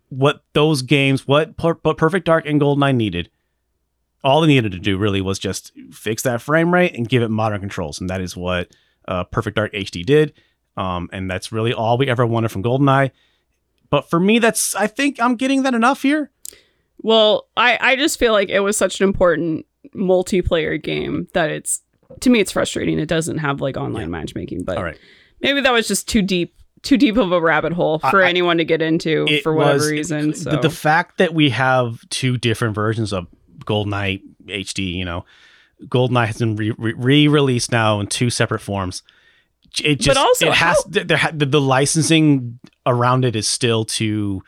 what 0.08 0.42
those 0.52 0.82
games, 0.82 1.26
what 1.26 1.56
per- 1.56 1.74
Perfect 1.74 2.26
Dark 2.26 2.46
and 2.46 2.60
GoldenEye 2.60 2.94
needed. 2.94 3.30
All 4.22 4.40
they 4.40 4.46
needed 4.48 4.72
to 4.72 4.78
do 4.78 4.98
really 4.98 5.20
was 5.20 5.38
just 5.38 5.72
fix 5.92 6.22
that 6.22 6.42
frame 6.42 6.72
rate 6.72 6.94
and 6.96 7.08
give 7.08 7.22
it 7.22 7.28
modern 7.28 7.60
controls, 7.60 8.00
and 8.00 8.10
that 8.10 8.20
is 8.20 8.36
what 8.36 8.68
uh, 9.06 9.24
Perfect 9.24 9.56
Dark 9.56 9.72
HD 9.72 10.04
did. 10.04 10.32
Um, 10.76 11.08
and 11.12 11.30
that's 11.30 11.52
really 11.52 11.72
all 11.72 11.96
we 11.96 12.08
ever 12.08 12.26
wanted 12.26 12.50
from 12.50 12.62
GoldenEye. 12.62 13.12
But 13.90 14.10
for 14.10 14.18
me, 14.18 14.40
that's 14.40 14.74
I 14.74 14.88
think 14.88 15.20
I'm 15.20 15.36
getting 15.36 15.62
that 15.62 15.74
enough 15.74 16.02
here. 16.02 16.30
Well, 16.98 17.48
I, 17.56 17.78
I 17.80 17.96
just 17.96 18.18
feel 18.18 18.32
like 18.32 18.48
it 18.48 18.60
was 18.60 18.76
such 18.76 19.00
an 19.00 19.04
important 19.04 19.66
multiplayer 19.94 20.82
game 20.82 21.28
that 21.34 21.50
it's 21.50 21.82
to 22.20 22.30
me 22.30 22.40
it's 22.40 22.52
frustrating. 22.52 22.98
It 22.98 23.08
doesn't 23.08 23.38
have 23.38 23.60
like 23.60 23.76
online 23.76 24.10
matchmaking, 24.10 24.64
but 24.64 24.78
right. 24.78 24.98
maybe 25.40 25.60
that 25.60 25.72
was 25.72 25.88
just 25.88 26.08
too 26.08 26.22
deep 26.22 26.54
too 26.82 26.96
deep 26.98 27.16
of 27.16 27.32
a 27.32 27.40
rabbit 27.40 27.72
hole 27.72 27.98
for 27.98 28.22
I- 28.22 28.28
anyone 28.28 28.58
to 28.58 28.64
get 28.64 28.82
into 28.82 29.24
It 29.28 29.42
for 29.42 29.54
whatever 29.54 29.74
was- 29.78 29.90
reason. 29.90 30.30
the- 30.32 30.36
So 30.36 30.56
The, 30.56 30.68
fact 30.70 31.16
that 31.18 31.32
we 31.32 31.48
have 31.50 32.06
two 32.10 32.36
different 32.36 32.74
versions 32.74 33.10
of 33.12 33.26
GoldenEye 33.64 34.20
HD, 34.48 34.92
you 34.94 35.04
know, 35.06 35.24
GoldenEye 35.84 36.26
has 36.26 36.38
been 36.38 36.56
re- 36.56 36.74
re 36.78 37.26
released 37.28 37.72
now 37.72 38.00
in 38.00 38.06
two 38.06 38.28
separate 38.28 38.60
forms. 38.60 39.02
It 39.82 39.98
just 39.98 40.18
also, 40.18 40.48
it 40.48 40.54
has 40.54 40.76
how- 41.10 41.30
the, 41.32 41.46
the 41.46 41.60
licensing 41.60 42.58
around 42.86 43.24
it 43.24 43.34
is 43.34 43.48
still 43.48 43.84
too. 43.86 44.42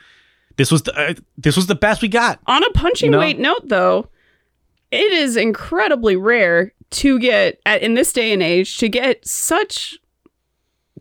This 0.57 0.71
was 0.71 0.83
the 0.83 0.95
uh, 0.95 1.15
this 1.39 1.57
was 1.57 1.67
the 1.69 1.75
best 1.75 2.01
we 2.03 2.09
got. 2.09 2.39
on 2.47 2.63
a 2.63 2.71
punching 2.71 3.07
You 3.07 3.11
know? 3.13 3.19
weight 3.19 3.39
note 3.39 3.69
though, 3.69 4.09
it 4.91 5.13
is 5.13 5.37
incredibly 5.37 6.17
rare 6.17 6.73
to 6.91 7.19
get 7.19 7.61
at, 7.67 7.83
in 7.83 7.95
this 7.95 8.13
day 8.13 8.33
and 8.33 8.43
age 8.43 8.79
to 8.79 8.89
get 8.89 9.27
such 9.27 9.99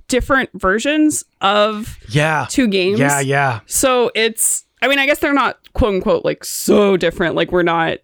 different 0.07 0.49
versions 0.53 1.23
of 1.41 1.97
Yeah, 2.09 2.47
two 2.49 2.67
games. 2.67 2.99
yeah, 2.99 3.19
yeah. 3.19 3.59
So 3.65 4.11
it's, 4.15 4.65
I 4.81 4.87
mean, 4.87 4.99
I 4.99 5.05
guess 5.05 5.19
they're 5.19 5.33
not 5.33 5.57
quote 5.73 5.95
unquote 5.95 6.25
like 6.25 6.43
so 6.43 6.97
different. 6.97 7.35
Like 7.35 7.51
we're 7.51 7.63
not 7.63 7.97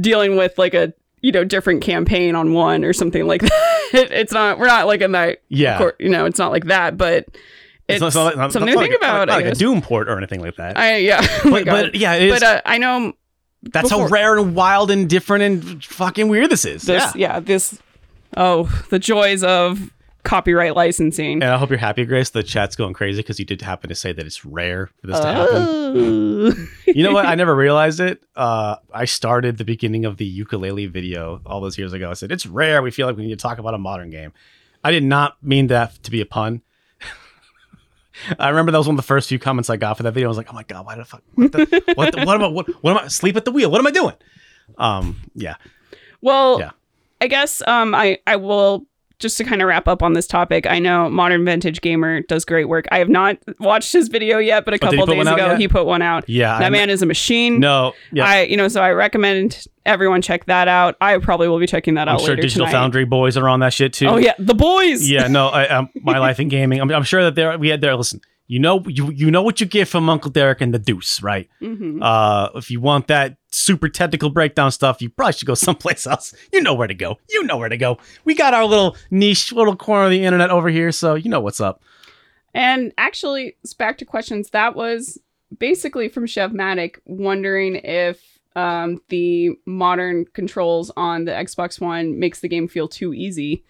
dealing 0.00 0.36
with 0.36 0.56
like 0.58 0.74
a, 0.74 0.92
you 1.20 1.32
know, 1.32 1.44
different 1.44 1.82
campaign 1.82 2.34
on 2.34 2.52
one 2.52 2.84
or 2.84 2.92
something 2.92 3.26
like 3.26 3.40
that. 3.42 3.90
it's 3.92 4.32
not, 4.32 4.58
we're 4.58 4.66
not 4.66 4.86
like 4.86 5.00
in 5.00 5.12
that, 5.12 5.38
Yeah. 5.48 5.78
cor- 5.78 5.96
you 5.98 6.08
know, 6.10 6.24
it's 6.26 6.38
not 6.38 6.50
like 6.52 6.66
that, 6.66 6.96
but 6.96 7.26
it's, 7.88 8.00
not- 8.00 8.14
not- 8.14 8.36
not- 8.36 8.52
something 8.52 8.74
not 8.74 8.80
to 8.80 8.86
think 8.88 9.00
like 9.02 9.10
about. 9.10 9.28
Not 9.28 9.34
like 9.42 9.46
a. 9.46 9.54
Doom 9.54 9.82
port 9.82 10.08
or 10.08 10.16
anything 10.16 10.40
like 10.40 10.56
that. 10.56 10.78
I, 10.78 10.96
yeah. 10.98 11.20
Oh 11.44 11.50
but, 11.50 11.64
God. 11.64 11.72
but 11.92 11.94
yeah, 11.94 12.28
but 12.30 12.42
uh, 12.42 12.60
I 12.64 12.78
know 12.78 13.12
that's 13.72 13.90
how 13.90 14.06
rare 14.08 14.38
and 14.38 14.54
wild 14.54 14.90
and 14.90 15.08
different 15.08 15.42
and 15.42 15.84
fucking 15.84 16.28
weird 16.28 16.50
this 16.50 16.64
is. 16.64 16.82
this, 16.82 17.02
yeah. 17.14 17.34
yeah. 17.34 17.40
this, 17.40 17.78
oh, 18.36 18.64
the 18.90 18.98
joys 18.98 19.42
of 19.42 19.90
copyright 20.24 20.74
licensing. 20.74 21.42
And 21.42 21.52
I 21.52 21.58
hope 21.58 21.70
you're 21.70 21.78
happy, 21.78 22.04
Grace. 22.04 22.30
The 22.30 22.42
chat's 22.42 22.74
going 22.74 22.94
crazy 22.94 23.20
because 23.20 23.38
you 23.38 23.44
did 23.44 23.62
happen 23.62 23.88
to 23.88 23.94
say 23.94 24.12
that 24.12 24.26
it's 24.26 24.44
rare 24.44 24.86
for 24.86 25.06
this 25.06 25.20
to 25.20 25.26
happen. 25.26 26.68
You 26.86 27.02
know 27.02 27.12
what? 27.12 27.26
I 27.26 27.34
never 27.36 27.54
realized 27.54 28.00
it. 28.00 28.22
Uh, 28.34 28.76
I 28.92 29.04
started 29.04 29.58
the 29.58 29.64
beginning 29.64 30.04
of 30.04 30.16
the 30.16 30.24
ukulele 30.24 30.86
video 30.86 31.40
all 31.46 31.60
those 31.60 31.78
years 31.78 31.92
ago. 31.92 32.10
I 32.10 32.14
said 32.14 32.32
it's 32.32 32.46
rare. 32.46 32.82
We 32.82 32.90
feel 32.90 33.06
like 33.06 33.16
we 33.16 33.24
need 33.24 33.38
to 33.38 33.42
talk 33.42 33.58
about 33.58 33.74
a 33.74 33.78
modern 33.78 34.10
game. 34.10 34.32
I 34.82 34.90
did 34.90 35.04
not 35.04 35.42
mean 35.42 35.68
that 35.68 36.02
to 36.02 36.10
be 36.10 36.20
a 36.20 36.26
pun. 36.26 36.62
I 38.38 38.48
remember 38.50 38.72
that 38.72 38.78
was 38.78 38.86
one 38.86 38.94
of 38.94 38.98
the 38.98 39.06
first 39.06 39.28
few 39.28 39.38
comments 39.38 39.70
I 39.70 39.76
got 39.76 39.96
for 39.96 40.02
that 40.04 40.12
video. 40.12 40.28
I 40.28 40.30
was 40.30 40.36
like, 40.38 40.48
"Oh 40.50 40.54
my 40.54 40.62
god, 40.62 40.86
why 40.86 40.96
the 40.96 41.04
fuck? 41.04 41.22
What, 41.34 41.52
the, 41.52 41.58
what, 41.94 42.12
the, 42.14 42.24
what 42.24 42.34
am 42.36 42.42
I? 42.44 42.48
What, 42.48 42.68
what 42.82 42.90
am 42.96 43.04
I? 43.04 43.08
Sleep 43.08 43.36
at 43.36 43.44
the 43.44 43.50
wheel? 43.52 43.70
What 43.70 43.78
am 43.80 43.86
I 43.86 43.90
doing?" 43.90 44.14
Um, 44.78 45.20
yeah, 45.34 45.56
Well, 46.20 46.58
Yeah. 46.60 46.70
I 47.20 47.26
guess 47.26 47.62
um, 47.66 47.94
I 47.94 48.18
I 48.26 48.36
will 48.36 48.86
just 49.20 49.36
to 49.38 49.44
kind 49.44 49.62
of 49.62 49.68
wrap 49.68 49.86
up 49.88 50.02
on 50.02 50.12
this 50.12 50.26
topic. 50.26 50.66
I 50.66 50.78
know 50.78 51.08
Modern 51.08 51.44
Vintage 51.44 51.80
Gamer 51.80 52.20
does 52.22 52.44
great 52.44 52.68
work. 52.68 52.86
I 52.90 52.98
have 52.98 53.08
not 53.08 53.38
watched 53.60 53.92
his 53.92 54.08
video 54.08 54.38
yet, 54.38 54.64
but 54.64 54.74
a 54.74 54.76
Oh, 54.76 54.90
couple 54.90 54.98
one 55.16 55.26
days 55.26 55.26
ago 55.34 55.46
yet? 55.52 55.58
he 55.60 55.68
put 55.68 55.86
one 55.86 56.02
out. 56.02 56.28
yeah. 56.28 56.58
that 56.58 56.66
I- 56.66 56.70
man 56.70 56.90
is 56.90 57.00
a 57.02 57.06
machine. 57.06 57.60
No, 57.60 57.92
yeah. 58.12 58.26
I 58.26 58.42
you 58.42 58.56
know 58.56 58.68
so 58.68 58.82
I 58.82 58.90
recommend 58.92 59.66
everyone 59.86 60.20
check 60.22 60.46
that 60.46 60.66
out. 60.68 60.96
I 61.00 61.18
probably 61.18 61.48
will 61.48 61.58
be 61.58 61.66
checking 61.66 61.94
that 61.94 62.08
I'm 62.08 62.14
out 62.16 62.20
sure 62.20 62.30
later 62.30 62.42
Digital 62.42 62.66
tonight. 62.66 62.78
Foundry 62.78 63.04
boys 63.04 63.36
are 63.36 63.48
on 63.48 63.60
that 63.60 63.72
shit 63.72 63.92
too. 63.92 64.06
Oh 64.06 64.16
yeah, 64.16 64.32
the 64.38 64.54
boys. 64.54 65.08
yeah, 65.08 65.28
no, 65.28 65.48
I, 65.48 65.68
um, 65.68 65.88
my 66.02 66.18
life 66.26 66.40
in 66.40 66.48
gaming. 66.48 66.80
I'm, 66.80 66.90
I'm 66.90 67.02
sure 67.04 67.22
that 67.24 67.34
there 67.34 67.56
we 67.58 67.68
had 67.68 67.80
there. 67.80 67.94
Listen, 67.96 68.20
you 68.46 68.58
know, 68.58 68.82
you 68.86 69.10
you 69.10 69.30
know 69.30 69.42
what 69.42 69.60
you 69.60 69.66
get 69.66 69.88
from 69.88 70.08
Uncle 70.08 70.30
Derek 70.30 70.60
and 70.60 70.74
the 70.74 70.78
Deuce, 70.78 71.22
right? 71.22 71.48
Mhm. 71.62 71.98
Uh, 72.02 72.50
if 72.54 72.70
you 72.70 72.80
want 72.80 73.06
that 73.08 73.36
super 73.50 73.88
technical 73.88 74.30
breakdown 74.30 74.70
stuff, 74.70 75.00
you 75.00 75.08
probably 75.08 75.32
should 75.32 75.46
go 75.46 75.54
someplace 75.68 76.06
else. 76.06 76.34
You 76.52 76.60
know 76.62 76.74
where 76.74 76.88
to 76.88 76.94
go. 76.94 77.18
You 77.30 77.44
know 77.44 77.56
where 77.56 77.68
to 77.68 77.76
go. 77.76 77.98
We 78.24 78.34
got 78.34 78.52
our 78.54 78.64
little 78.66 78.96
niche 79.10 79.52
little 79.52 79.76
corner 79.76 80.04
of 80.04 80.10
the 80.10 80.24
internet 80.24 80.50
over 80.50 80.68
here, 80.68 80.92
so 80.92 81.14
you 81.14 81.30
know 81.30 81.40
what's 81.40 81.60
up. 81.60 81.82
And 82.52 82.92
actually, 82.98 83.56
back 83.78 83.98
to 83.98 84.04
questions. 84.04 84.50
That 84.50 84.76
was 84.76 85.18
basically 85.58 86.08
from 86.08 86.26
Chef 86.26 86.50
Matic 86.52 86.96
wondering 87.04 87.76
if 87.76 88.20
um, 88.56 89.00
the 89.08 89.50
modern 89.66 90.26
controls 90.26 90.90
on 90.96 91.24
the 91.24 91.32
Xbox 91.32 91.80
One 91.80 92.18
makes 92.20 92.40
the 92.40 92.48
game 92.48 92.68
feel 92.68 92.86
too 92.88 93.12
easy, 93.14 93.64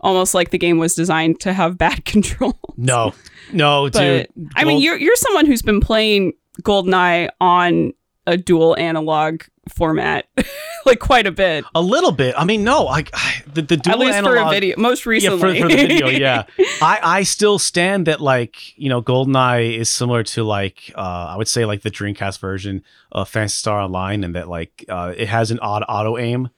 almost 0.00 0.34
like 0.34 0.50
the 0.50 0.58
game 0.58 0.78
was 0.78 0.94
designed 0.94 1.40
to 1.40 1.52
have 1.52 1.78
bad 1.78 2.04
control. 2.04 2.58
No, 2.76 3.14
no, 3.52 3.90
but 3.90 3.92
dude. 4.34 4.50
I 4.56 4.64
mean, 4.64 4.80
you're 4.80 4.96
you're 4.96 5.16
someone 5.16 5.46
who's 5.46 5.62
been 5.62 5.80
playing 5.80 6.32
GoldenEye 6.62 7.30
on 7.40 7.92
a 8.26 8.36
dual 8.36 8.76
analog 8.76 9.42
format 9.68 10.26
like 10.86 10.98
quite 10.98 11.26
a 11.26 11.32
bit. 11.32 11.64
a 11.74 11.80
little 11.80 12.12
bit. 12.12 12.34
I 12.36 12.44
mean, 12.44 12.64
no, 12.64 12.84
like 12.84 13.10
I, 13.12 13.42
the 13.52 13.62
the 13.62 13.76
dual 13.76 13.94
At 13.94 13.98
least 13.98 14.18
analog, 14.18 14.36
for 14.36 14.46
a 14.46 14.50
video, 14.50 14.76
most 14.78 15.04
Yeah, 15.06 15.10
recently. 15.10 15.60
for, 15.60 15.68
for 15.68 15.68
the 15.68 15.76
video, 15.76 16.08
yeah. 16.08 16.44
I, 16.82 16.98
I 17.02 17.22
still 17.22 17.58
stand 17.58 18.06
that 18.06 18.20
like 18.20 18.76
you 18.78 18.88
know 18.88 19.02
GoldenEye 19.02 19.76
is 19.78 19.88
similar 19.88 20.22
to 20.24 20.44
like 20.44 20.92
uh, 20.94 21.00
I 21.30 21.36
would 21.36 21.48
say 21.48 21.64
like 21.64 21.82
the 21.82 21.90
Dreamcast 21.90 22.38
version 22.38 22.82
of 23.12 23.28
Phantasy 23.28 23.56
Star 23.58 23.80
Online, 23.80 24.24
and 24.24 24.34
that 24.34 24.48
like 24.48 24.84
uh, 24.88 25.12
it 25.16 25.28
has 25.28 25.50
an 25.50 25.58
odd 25.60 25.84
auto 25.88 26.18
aim 26.18 26.50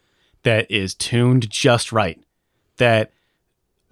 that 0.42 0.70
is 0.70 0.94
tuned 0.94 1.48
just 1.50 1.92
right. 1.92 2.20
That 2.78 3.12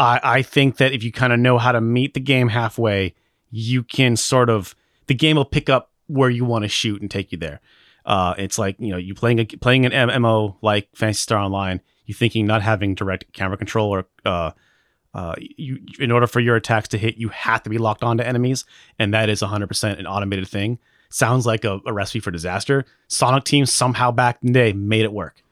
I 0.00 0.20
I 0.22 0.42
think 0.42 0.78
that 0.78 0.92
if 0.92 1.04
you 1.04 1.12
kind 1.12 1.32
of 1.32 1.38
know 1.38 1.58
how 1.58 1.70
to 1.70 1.80
meet 1.80 2.14
the 2.14 2.20
game 2.20 2.48
halfway, 2.48 3.14
you 3.50 3.84
can 3.84 4.16
sort 4.16 4.50
of 4.50 4.74
the 5.06 5.14
game 5.14 5.36
will 5.36 5.44
pick 5.44 5.68
up 5.68 5.92
where 6.06 6.30
you 6.30 6.44
want 6.44 6.64
to 6.64 6.68
shoot 6.68 7.00
and 7.00 7.10
take 7.10 7.30
you 7.30 7.38
there. 7.38 7.60
Uh, 8.04 8.34
it's 8.38 8.58
like 8.58 8.76
you 8.80 8.90
know 8.90 8.96
you 8.96 9.14
playing 9.14 9.38
a 9.38 9.44
playing 9.44 9.86
an 9.86 9.92
MMO 9.92 10.56
like 10.62 10.88
Phantasy 10.94 11.20
Star 11.20 11.38
Online. 11.38 11.80
You 12.06 12.14
thinking 12.14 12.46
not 12.46 12.62
having 12.62 12.96
direct 12.96 13.32
camera 13.32 13.56
control 13.56 13.90
or 13.90 14.06
uh, 14.24 14.50
uh, 15.14 15.34
you 15.38 15.78
in 15.98 16.10
order 16.10 16.26
for 16.26 16.40
your 16.40 16.56
attacks 16.56 16.88
to 16.88 16.98
hit, 16.98 17.16
you 17.16 17.28
have 17.28 17.62
to 17.62 17.70
be 17.70 17.78
locked 17.78 18.02
onto 18.02 18.24
enemies, 18.24 18.64
and 18.98 19.12
that 19.14 19.28
is 19.28 19.42
100% 19.42 19.98
an 19.98 20.06
automated 20.06 20.48
thing. 20.48 20.78
Sounds 21.10 21.44
like 21.44 21.64
a, 21.64 21.80
a 21.86 21.92
recipe 21.92 22.20
for 22.20 22.30
disaster. 22.30 22.84
Sonic 23.08 23.44
Team 23.44 23.66
somehow 23.66 24.12
back 24.12 24.38
in 24.42 24.52
the 24.52 24.52
day 24.52 24.72
made 24.72 25.02
it 25.02 25.12
work, 25.12 25.42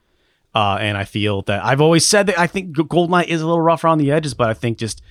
uh, 0.55 0.77
and 0.79 0.97
I 0.97 1.03
feel 1.03 1.41
that 1.43 1.63
I've 1.63 1.81
always 1.81 2.07
said 2.07 2.27
that 2.27 2.39
I 2.39 2.47
think 2.47 2.75
Goldeneye 2.75 3.27
is 3.27 3.41
a 3.41 3.45
little 3.47 3.61
rougher 3.61 3.87
on 3.87 3.97
the 3.97 4.11
edges, 4.11 4.33
but 4.33 4.49
I 4.49 4.53
think 4.53 4.77
just 4.77 5.01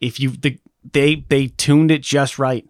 if 0.00 0.18
you 0.20 0.30
the, 0.30 0.58
they 0.92 1.24
they 1.28 1.48
tuned 1.48 1.90
it 1.90 2.02
just 2.02 2.38
right. 2.38 2.66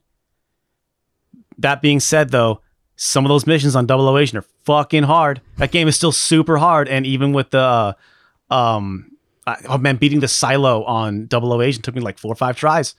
That 1.59 1.83
being 1.83 2.01
said, 2.01 2.31
though, 2.31 2.61
some 2.97 3.25
of 3.25 3.29
those 3.29 3.47
missions 3.47 3.75
on 3.75 3.87
Double 3.87 4.09
O 4.09 4.17
Agent 4.17 4.45
are 4.45 4.49
fucking 4.65 5.05
hard. 5.05 5.41
That 5.57 5.73
game 5.73 5.89
is 5.89 5.97
still 5.97 6.13
super 6.13 6.59
hard, 6.59 6.89
and 6.89 7.05
even 7.07 7.33
with 7.33 7.51
the 7.51 7.59
uh, 7.61 7.93
um, 8.55 9.11
I- 9.47 9.57
oh 9.69 9.79
man, 9.79 9.97
beating 9.97 10.21
the 10.21 10.29
silo 10.29 10.85
on 10.85 11.27
Double 11.27 11.53
O 11.53 11.61
Agent 11.61 11.85
took 11.85 11.95
me 11.95 12.01
like 12.01 12.19
four 12.19 12.31
or 12.33 12.37
five 12.37 12.57
tries, 12.57 12.95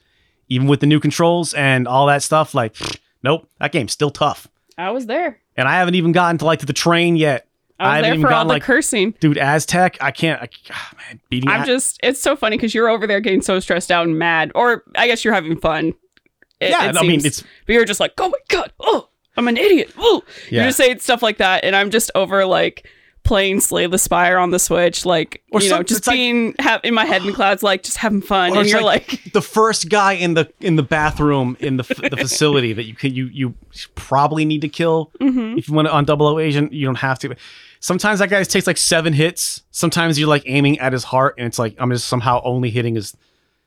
even 0.48 0.66
with 0.66 0.80
the 0.80 0.86
new 0.86 1.00
controls 1.00 1.54
and 1.54 1.88
all 1.88 2.06
that 2.06 2.22
stuff. 2.22 2.54
Like, 2.54 2.76
nope, 3.22 3.48
that 3.60 3.72
game's 3.72 3.92
still 3.92 4.10
tough, 4.10 4.48
I 4.76 4.90
was 4.90 5.06
there. 5.06 5.38
and 5.56 5.66
I 5.68 5.76
haven't 5.78 5.94
even 5.94 6.12
gotten 6.12 6.36
to 6.38 6.44
like 6.44 6.58
to 6.60 6.66
the 6.66 6.72
train 6.74 7.16
yet. 7.16 7.46
I 7.80 7.98
was 7.98 8.06
haven't 8.06 8.20
there 8.22 8.30
for 8.30 8.34
all 8.34 8.44
the 8.44 8.48
like, 8.50 8.62
cursing. 8.62 9.14
dude, 9.20 9.38
Aztec. 9.38 9.96
I 10.00 10.10
can't. 10.10 10.40
I, 10.42 10.48
ah, 10.70 10.90
man, 10.96 11.20
beating. 11.30 11.48
I'm 11.50 11.66
just, 11.66 11.98
it's 12.02 12.20
so 12.20 12.36
funny 12.36 12.56
because 12.56 12.74
you're 12.74 12.88
over 12.88 13.06
there 13.06 13.20
getting 13.20 13.42
so 13.42 13.58
stressed 13.60 13.90
out 13.90 14.06
and 14.06 14.18
mad, 14.18 14.52
or 14.54 14.84
I 14.96 15.06
guess 15.06 15.24
you're 15.24 15.34
having 15.34 15.58
fun. 15.58 15.94
It- 16.60 16.70
yeah. 16.70 16.90
it 16.90 16.96
I 16.96 17.02
mean, 17.02 17.24
it's 17.24 17.42
but 17.66 17.72
you're 17.72 17.84
just 17.86 18.00
like, 18.00 18.12
oh 18.18 18.28
my 18.28 18.38
god, 18.48 18.72
oh, 18.80 19.08
I'm 19.36 19.48
an 19.48 19.56
idiot. 19.56 19.96
Woo! 19.96 20.22
Yeah. 20.50 20.60
You're 20.60 20.64
just 20.66 20.78
saying 20.78 20.98
stuff 20.98 21.22
like 21.22 21.38
that, 21.38 21.64
and 21.64 21.74
I'm 21.74 21.90
just 21.90 22.10
over 22.14 22.44
like 22.44 22.86
playing 23.22 23.60
Slay 23.60 23.86
the 23.86 23.98
Spire 23.98 24.38
on 24.38 24.50
the 24.50 24.58
Switch, 24.58 25.04
like 25.04 25.42
Or 25.52 25.60
you 25.62 25.68
know, 25.70 25.82
just 25.82 25.98
it's 26.00 26.06
like- 26.06 26.14
being 26.16 26.54
ha- 26.60 26.80
in 26.82 26.92
my 26.94 27.04
head 27.04 27.24
in 27.24 27.32
clouds, 27.34 27.62
like 27.62 27.82
just 27.82 27.96
having 27.98 28.20
fun, 28.22 28.56
and 28.56 28.68
you're 28.68 28.82
like, 28.82 29.22
the 29.32 29.40
first 29.42 29.88
guy 29.88 30.14
in 30.14 30.34
the 30.34 30.50
in 30.60 30.76
the 30.76 30.82
bathroom 30.82 31.56
in 31.60 31.76
the 31.78 31.84
f- 31.88 32.10
the 32.10 32.16
facility 32.16 32.72
that 32.74 32.84
you 32.84 32.94
can 32.94 33.14
you 33.14 33.26
you 33.32 33.54
probably 33.94 34.44
need 34.44 34.60
to 34.62 34.68
kill 34.68 35.12
Mhm. 35.20 35.56
if 35.58 35.68
you 35.68 35.74
want 35.74 35.86
to 35.88 35.92
on 35.94 36.04
double 36.04 36.26
O 36.26 36.38
agent 36.38 36.72
you 36.74 36.84
don't 36.84 36.96
have 36.96 37.18
to. 37.20 37.34
Sometimes 37.80 38.18
that 38.20 38.28
guy 38.28 38.42
takes 38.44 38.66
like 38.66 38.76
seven 38.76 39.12
hits. 39.12 39.62
Sometimes 39.70 40.18
you're 40.18 40.28
like 40.28 40.42
aiming 40.46 40.78
at 40.78 40.92
his 40.92 41.04
heart 41.04 41.34
and 41.38 41.46
it's 41.46 41.58
like 41.58 41.74
I'm 41.78 41.90
just 41.90 42.06
somehow 42.06 42.40
only 42.44 42.70
hitting 42.70 42.94
his 42.94 43.16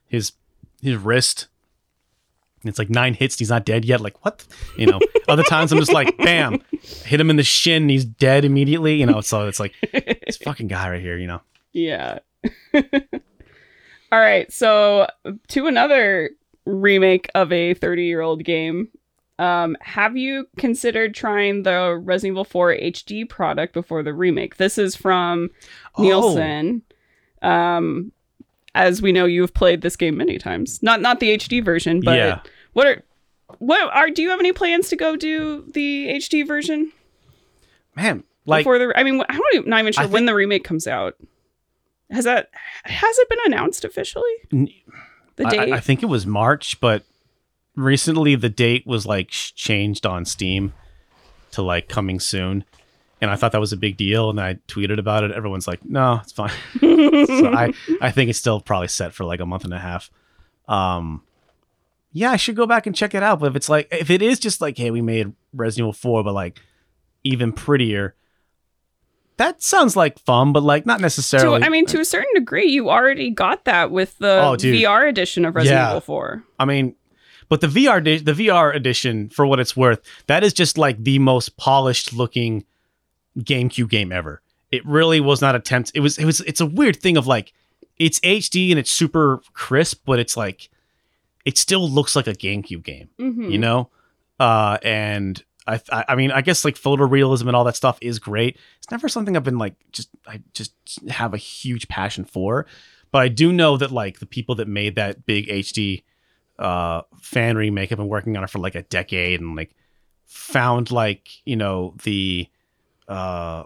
his 0.08 0.34
his 0.82 0.96
wrist. 0.98 1.48
And 2.62 2.70
it's 2.70 2.80
like 2.80 2.90
nine 2.90 3.14
hits. 3.16 3.36
And 3.36 3.40
he's 3.40 3.50
not 3.50 3.66
dead 3.66 3.84
yet. 3.84 4.02
Like 4.02 4.24
what? 4.24 4.46
You 4.78 4.86
know. 4.86 5.00
Other 5.28 5.44
times 5.44 5.72
I'm 5.72 5.80
just 5.80 5.92
like 5.92 6.16
bam, 6.18 6.62
hit 6.82 7.20
him 7.20 7.30
in 7.30 7.36
the 7.36 7.44
shin. 7.44 7.84
And 7.84 7.92
he's 7.92 8.06
dead 8.06 8.46
immediately. 8.46 8.96
You 8.96 9.06
know. 9.06 9.22
So 9.22 9.48
it's 9.48 9.60
like 9.60 9.74
this 9.92 10.38
fucking 10.44 10.68
guy 10.68 10.90
right 10.92 11.02
here. 11.02 11.18
You 11.18 11.28
know. 11.28 11.42
yeah. 11.74 12.20
All 14.12 14.20
right, 14.20 14.52
so 14.54 15.08
to 15.48 15.66
another 15.66 16.30
remake 16.66 17.32
of 17.34 17.52
a 17.52 17.74
30 17.74 18.04
year 18.04 18.22
old 18.22 18.44
game. 18.44 18.90
Um, 19.44 19.76
have 19.82 20.16
you 20.16 20.48
considered 20.58 21.14
trying 21.14 21.64
the 21.64 22.00
Resident 22.02 22.34
Evil 22.34 22.46
4 22.46 22.76
HD 22.76 23.28
product 23.28 23.74
before 23.74 24.04
the 24.04 24.14
remake? 24.14 24.58
This 24.58 24.78
is 24.78 24.96
from 24.96 25.50
Oh. 25.96 26.04
Nielsen. 26.04 26.82
Um, 27.42 28.12
as 28.76 29.02
we 29.02 29.12
know, 29.12 29.26
you've 29.26 29.54
played 29.54 29.82
this 29.82 29.96
game 29.96 30.18
many 30.18 30.38
times. 30.38 30.82
Not 30.82 31.02
not 31.02 31.20
the 31.20 31.32
HD 31.38 31.64
version, 31.64 32.00
but 32.00 32.18
Yeah. 32.18 32.40
what 32.74 32.88
are 32.88 33.04
what 33.60 33.82
are 33.94 34.10
do 34.10 34.22
you 34.22 34.30
have 34.30 34.40
any 34.40 34.54
plans 34.54 34.90
to 34.90 34.96
go 34.96 35.16
do 35.16 35.66
the 35.74 36.08
HD 36.10 36.44
version 36.48 36.92
Man, 37.96 38.24
like 38.46 38.62
before 38.62 38.80
the? 38.80 38.92
I 38.96 39.04
mean, 39.04 39.22
I'm 39.30 39.42
not 39.70 39.80
even 39.80 39.94
sure 39.94 40.04
I 40.04 40.08
when 40.08 40.22
think- 40.22 40.28
the 40.28 40.36
remake 40.36 40.64
comes 40.64 40.88
out. 40.88 41.16
Has 42.10 42.24
that 42.26 42.50
has 42.86 43.18
it 43.20 43.30
been 43.30 43.40
announced 43.46 43.84
officially? 43.86 44.32
N- 44.52 44.70
The 45.36 45.46
date? 45.46 45.74
I, 45.74 45.78
I 45.78 45.80
think 45.80 46.02
it 46.02 46.08
was 46.08 46.26
March, 46.26 46.80
but 46.80 47.04
recently 47.76 48.36
the 48.36 48.50
date 48.50 48.86
was 48.86 49.06
like 49.06 49.30
changed 49.30 50.06
on 50.06 50.26
Steam 50.26 50.74
to 51.52 51.62
like 51.62 51.88
coming 51.90 52.20
soon, 52.20 52.64
and 53.22 53.30
I 53.32 53.36
thought 53.36 53.52
that 53.54 53.62
was 53.62 53.74
a 53.74 53.78
big 53.78 53.98
deal. 53.98 54.30
And 54.30 54.40
I 54.40 54.56
tweeted 54.68 55.00
about 55.00 55.24
it. 55.24 55.32
Everyone's 55.32 55.68
like, 55.68 55.84
"No, 55.86 56.20
it's 56.24 56.32
fine." 56.32 56.52
so 56.80 57.54
I 57.54 57.74
I 58.02 58.12
think 58.12 58.30
it's 58.30 58.40
still 58.40 58.60
probably 58.62 58.88
set 58.90 59.14
for 59.14 59.24
like 59.26 59.40
a 59.40 59.46
month 59.46 59.64
and 59.64 59.74
a 59.74 59.80
half. 59.80 60.10
Um, 60.68 61.24
yeah, 62.12 62.32
I 62.32 62.36
should 62.38 62.56
go 62.56 62.66
back 62.68 62.86
and 62.88 62.96
check 62.96 63.16
it 63.16 63.24
out. 63.24 63.40
But 63.40 63.48
if 63.48 63.56
it's 63.56 63.70
like 63.70 63.88
if 63.92 64.10
it 64.10 64.22
is 64.22 64.40
just 64.40 64.62
like, 64.62 64.78
hey, 64.78 64.92
we 64.92 65.02
made 65.02 65.34
Resident 65.54 65.84
Evil 65.86 65.94
Four, 65.94 66.24
but 66.24 66.34
like 66.34 66.60
even 67.24 67.52
prettier. 67.54 68.16
That 69.38 69.64
sounds 69.64 69.96
like 69.96 70.20
fun, 70.20 70.54
but 70.54 70.62
like 70.62 70.86
not 70.86 70.98
to, 70.98 71.02
necessarily. 71.02 71.64
I 71.64 71.70
mean, 71.70 71.88
to 71.88 72.00
a 72.00 72.06
certain 72.06 72.30
degree, 72.36 72.68
you 72.68 72.92
already 72.92 73.32
got 73.32 73.66
that 73.66 73.90
with 73.90 74.16
the 74.20 74.40
Oh. 74.40 74.56
VR 74.56 75.10
edition 75.10 75.44
of 75.44 75.56
Resident 75.56 75.80
Yeah. 75.82 75.90
Evil 75.90 76.02
4. 76.02 76.44
I 76.60 76.66
mean, 76.66 76.96
but 77.54 77.62
the 77.62 77.68
VR 77.68 78.04
di- 78.04 78.18
the 78.18 78.34
VR 78.34 78.74
edition, 78.76 79.30
for 79.30 79.46
what 79.46 79.60
it's 79.60 79.78
worth, 79.78 80.02
that 80.28 80.44
is 80.44 80.54
just 80.54 80.78
like 80.78 81.04
the 81.04 81.20
most 81.20 81.56
polished 81.58 82.12
looking 82.14 82.66
GameCube 83.38 83.90
game 83.90 84.12
ever. 84.12 84.42
It 84.72 84.84
really 84.88 85.20
was 85.20 85.40
not 85.42 85.54
attempt. 85.56 85.92
It 85.94 86.00
was 86.00 86.18
it 86.18 86.26
was 86.26 86.42
it's 86.42 86.62
a 86.62 86.66
weird 86.66 86.96
thing 87.02 87.16
of 87.18 87.28
like 87.28 87.54
it's 87.98 88.20
HD 88.22 88.72
and 88.72 88.80
it's 88.80 88.92
super 88.92 89.42
crisp, 89.54 90.02
but 90.06 90.18
it's 90.20 90.36
like 90.36 90.70
it 91.46 91.58
still 91.58 91.88
looks 91.88 92.16
like 92.16 92.26
a 92.28 92.34
GameCube 92.34 92.84
game, 92.84 93.10
Mhm. 93.20 93.52
you 93.52 93.58
know. 93.60 93.90
Uh, 94.40 94.78
and 94.84 95.44
I, 95.68 95.80
I 95.92 96.06
I 96.10 96.16
mean 96.16 96.32
I 96.32 96.42
guess 96.42 96.66
like 96.66 96.76
photorealism 96.76 97.48
and 97.48 97.56
all 97.56 97.64
that 97.66 97.76
stuff 97.76 98.00
is 98.02 98.18
great. 98.18 98.58
It's 98.80 98.90
never 98.90 99.08
something 99.08 99.38
I've 99.38 99.44
been 99.44 99.60
like 99.60 99.76
just 99.92 100.10
I 100.26 100.42
just 100.54 100.74
have 101.10 101.34
a 101.36 101.38
huge 101.38 101.88
passion 101.88 102.26
for, 102.26 102.66
but 103.12 103.22
I 103.22 103.28
do 103.28 103.54
know 103.54 103.78
that 103.78 103.92
like 103.92 104.20
the 104.20 104.26
people 104.26 104.56
that 104.56 104.68
made 104.68 104.96
that 104.96 105.26
big 105.28 105.48
HD 105.50 106.02
uh 106.64 107.04
fan 107.22 107.58
remake 107.58 107.92
I've 107.92 107.98
been 107.98 108.08
working 108.08 108.36
on 108.38 108.44
it 108.44 108.50
for 108.50 108.60
like 108.60 108.76
a 108.76 108.84
decade 108.84 109.42
and 109.42 109.56
like 109.56 109.76
found 110.26 110.90
like 110.90 111.30
you 111.46 111.56
know 111.56 111.94
the 112.04 112.48
uh 113.08 113.64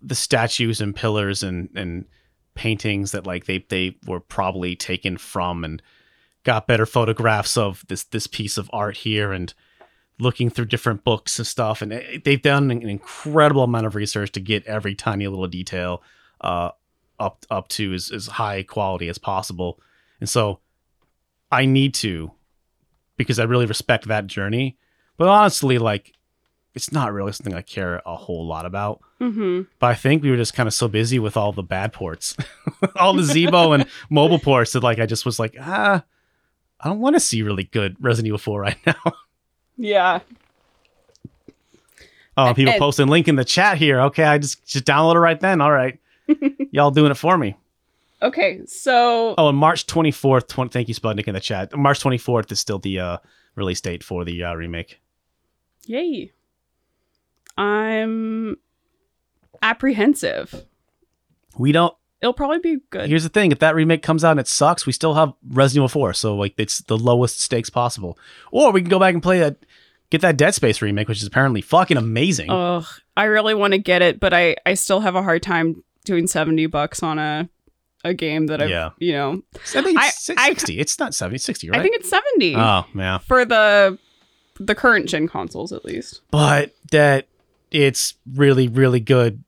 the 0.00 0.14
statues 0.14 0.80
and 0.80 0.96
pillars 0.96 1.42
and 1.42 1.68
and 1.74 2.06
paintings 2.54 3.12
that 3.12 3.26
like 3.26 3.46
they 3.46 3.64
they 3.68 3.96
were 4.06 4.20
probably 4.20 4.76
taken 4.76 5.18
from 5.18 5.64
and 5.64 5.82
got 6.44 6.66
better 6.66 6.86
photographs 6.86 7.56
of 7.56 7.84
this 7.88 8.04
this 8.04 8.26
piece 8.26 8.56
of 8.56 8.70
art 8.72 8.98
here 8.98 9.32
and 9.32 9.54
looking 10.18 10.50
through 10.50 10.66
different 10.66 11.02
books 11.02 11.38
and 11.38 11.46
stuff. 11.46 11.80
And 11.80 11.94
it, 11.94 12.24
they've 12.24 12.42
done 12.42 12.70
an 12.70 12.88
incredible 12.88 13.62
amount 13.62 13.86
of 13.86 13.94
research 13.94 14.32
to 14.32 14.40
get 14.40 14.66
every 14.66 14.94
tiny 14.94 15.26
little 15.26 15.46
detail 15.46 16.02
uh 16.40 16.70
up 17.18 17.44
up 17.50 17.68
to 17.68 17.92
as, 17.92 18.10
as 18.10 18.26
high 18.26 18.62
quality 18.62 19.08
as 19.08 19.18
possible. 19.18 19.80
And 20.20 20.28
so 20.28 20.60
i 21.50 21.64
need 21.64 21.94
to 21.94 22.30
because 23.16 23.38
i 23.38 23.44
really 23.44 23.66
respect 23.66 24.06
that 24.08 24.26
journey 24.26 24.76
but 25.16 25.28
honestly 25.28 25.78
like 25.78 26.12
it's 26.74 26.92
not 26.92 27.12
really 27.12 27.32
something 27.32 27.54
i 27.54 27.62
care 27.62 28.00
a 28.06 28.16
whole 28.16 28.46
lot 28.46 28.64
about 28.66 29.00
Mhm. 29.20 29.66
but 29.78 29.88
I 29.88 29.94
think 29.96 30.22
we 30.22 30.30
were 30.30 30.38
just 30.38 30.54
kind 30.54 30.66
of 30.66 30.72
so 30.72 30.88
busy 30.88 31.18
with 31.18 31.36
all 31.36 31.52
the 31.52 31.62
bad 31.62 31.92
ports, 31.92 32.34
all 32.96 33.12
the 33.12 33.20
Zeebo 33.20 33.74
and 33.74 33.84
mobile 34.08 34.38
ports 34.38 34.72
that 34.72 34.82
like 34.82 34.98
I 34.98 35.04
just 35.04 35.26
was 35.26 35.38
like, 35.38 35.54
ah, 35.60 36.02
I 36.80 36.88
don't 36.88 37.00
want 37.00 37.16
to 37.16 37.20
see 37.20 37.42
really 37.42 37.64
good 37.64 37.98
Resident 38.00 38.28
Evil 38.28 38.38
4 38.38 38.60
right 38.62 38.78
now. 38.86 39.12
Yeah. 39.76 40.20
Oh, 42.36 42.54
people 42.54 42.72
And- 42.72 42.80
posting 42.80 43.08
link 43.08 43.28
in 43.28 43.36
the 43.36 43.44
chat 43.44 43.76
here. 43.76 44.00
Okay, 44.02 44.24
I 44.24 44.38
just 44.38 44.64
just 44.66 44.86
download 44.86 45.16
it 45.16 45.18
right 45.18 45.38
then. 45.38 45.60
All 45.60 45.70
right, 45.70 45.98
y'all 46.70 46.90
doing 46.90 47.10
it 47.10 47.16
for 47.18 47.36
me. 47.36 47.56
Okay, 48.22 48.60
so 48.66 49.34
Oh, 49.38 49.48
and 49.48 49.56
March 49.58 49.86
24th. 49.86 50.46
20, 50.48 50.70
thank 50.70 50.88
you, 50.88 50.94
Spudnik, 50.94 51.26
in 51.26 51.34
the 51.34 51.40
chat. 51.40 51.74
March 51.76 52.00
24th 52.00 52.52
is 52.52 52.60
still 52.60 52.78
the 52.78 52.98
uh, 53.00 53.16
release 53.54 53.80
date 53.80 54.04
for 54.04 54.24
the 54.24 54.44
uh, 54.44 54.54
remake. 54.54 55.00
yay. 55.86 56.32
I'm 57.58 58.56
apprehensive. 59.62 60.66
We 61.58 61.72
don't. 61.72 61.94
It'll 62.22 62.32
probably 62.34 62.58
be 62.58 62.78
good. 62.90 63.08
Here's 63.08 63.22
the 63.22 63.28
thing: 63.28 63.52
if 63.52 63.58
that 63.60 63.74
remake 63.74 64.02
comes 64.02 64.24
out 64.24 64.32
and 64.32 64.40
it 64.40 64.48
sucks, 64.48 64.86
we 64.86 64.92
still 64.92 65.14
have 65.14 65.32
Resident 65.48 65.80
Evil 65.80 65.88
4. 65.88 66.12
So 66.14 66.36
like, 66.36 66.54
it's 66.58 66.78
the 66.80 66.96
lowest 66.98 67.40
stakes 67.40 67.70
possible. 67.70 68.18
Or 68.50 68.72
we 68.72 68.80
can 68.82 68.90
go 68.90 68.98
back 68.98 69.14
and 69.14 69.22
play 69.22 69.38
that, 69.40 69.56
get 70.10 70.20
that 70.20 70.36
Dead 70.36 70.54
Space 70.54 70.80
remake, 70.82 71.08
which 71.08 71.18
is 71.20 71.26
apparently 71.26 71.60
fucking 71.60 71.96
amazing. 71.96 72.50
Ugh, 72.50 72.84
I 73.16 73.24
really 73.24 73.54
want 73.54 73.72
to 73.72 73.78
get 73.78 74.02
it, 74.02 74.20
but 74.20 74.32
I 74.34 74.56
I 74.64 74.74
still 74.74 75.00
have 75.00 75.14
a 75.16 75.22
hard 75.22 75.42
time 75.42 75.82
doing 76.04 76.26
70 76.26 76.66
bucks 76.66 77.02
on 77.02 77.18
a 77.18 77.48
a 78.04 78.14
game 78.14 78.46
that 78.46 78.62
I've, 78.62 78.70
Yeah. 78.70 78.90
you 78.98 79.12
know. 79.12 79.42
I 79.74 79.82
think 79.82 79.98
it's 80.00 80.30
I- 80.30 80.48
60. 80.54 80.78
it's 80.80 80.98
not 80.98 81.14
70, 81.14 81.38
60, 81.38 81.70
right? 81.70 81.78
I 81.80 81.82
think 81.82 81.96
it's 81.96 82.08
70 82.08 82.56
Oh, 82.56 82.84
yeah. 82.94 83.18
for 83.18 83.44
the 83.44 83.98
the 84.58 84.74
current 84.74 85.08
gen 85.08 85.26
consoles 85.26 85.72
at 85.72 85.84
least. 85.84 86.20
But 86.30 86.74
that 86.90 87.26
it's 87.70 88.14
really, 88.34 88.68
really 88.68 89.00
good, 89.00 89.42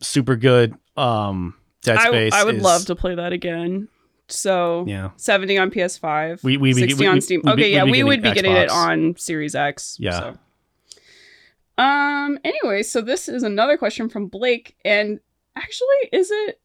super 0.00 0.36
good. 0.36 0.74
Um, 0.96 1.54
Dead 1.82 1.96
I, 1.98 2.06
Space. 2.08 2.32
I 2.32 2.44
would 2.44 2.56
is- 2.56 2.62
love 2.62 2.84
to 2.86 2.94
play 2.96 3.14
that 3.14 3.32
again. 3.32 3.88
So 4.28 4.84
Yeah. 4.88 5.10
70 5.16 5.56
on 5.58 5.70
PS5. 5.70 6.42
We 6.42 6.56
we 6.56 6.72
60 6.72 6.98
we, 6.98 7.06
on 7.06 7.20
Steam. 7.20 7.42
we'd 7.44 7.52
okay, 7.52 7.62
be- 7.62 7.68
yeah, 7.70 7.84
we 7.84 8.02
would 8.02 8.22
be 8.22 8.32
getting 8.32 8.52
it 8.56 8.68
on 8.70 9.16
Series 9.16 9.54
X. 9.54 9.96
Yeah. 10.00 10.18
So. 10.18 10.38
Um. 11.78 12.38
Anyway, 12.44 12.82
so 12.82 13.00
this 13.02 13.28
is 13.28 13.42
another 13.42 13.76
question 13.76 14.08
from 14.08 14.26
Blake, 14.28 14.76
and 14.84 15.20
actually, 15.54 16.08
is 16.12 16.30
it 16.30 16.60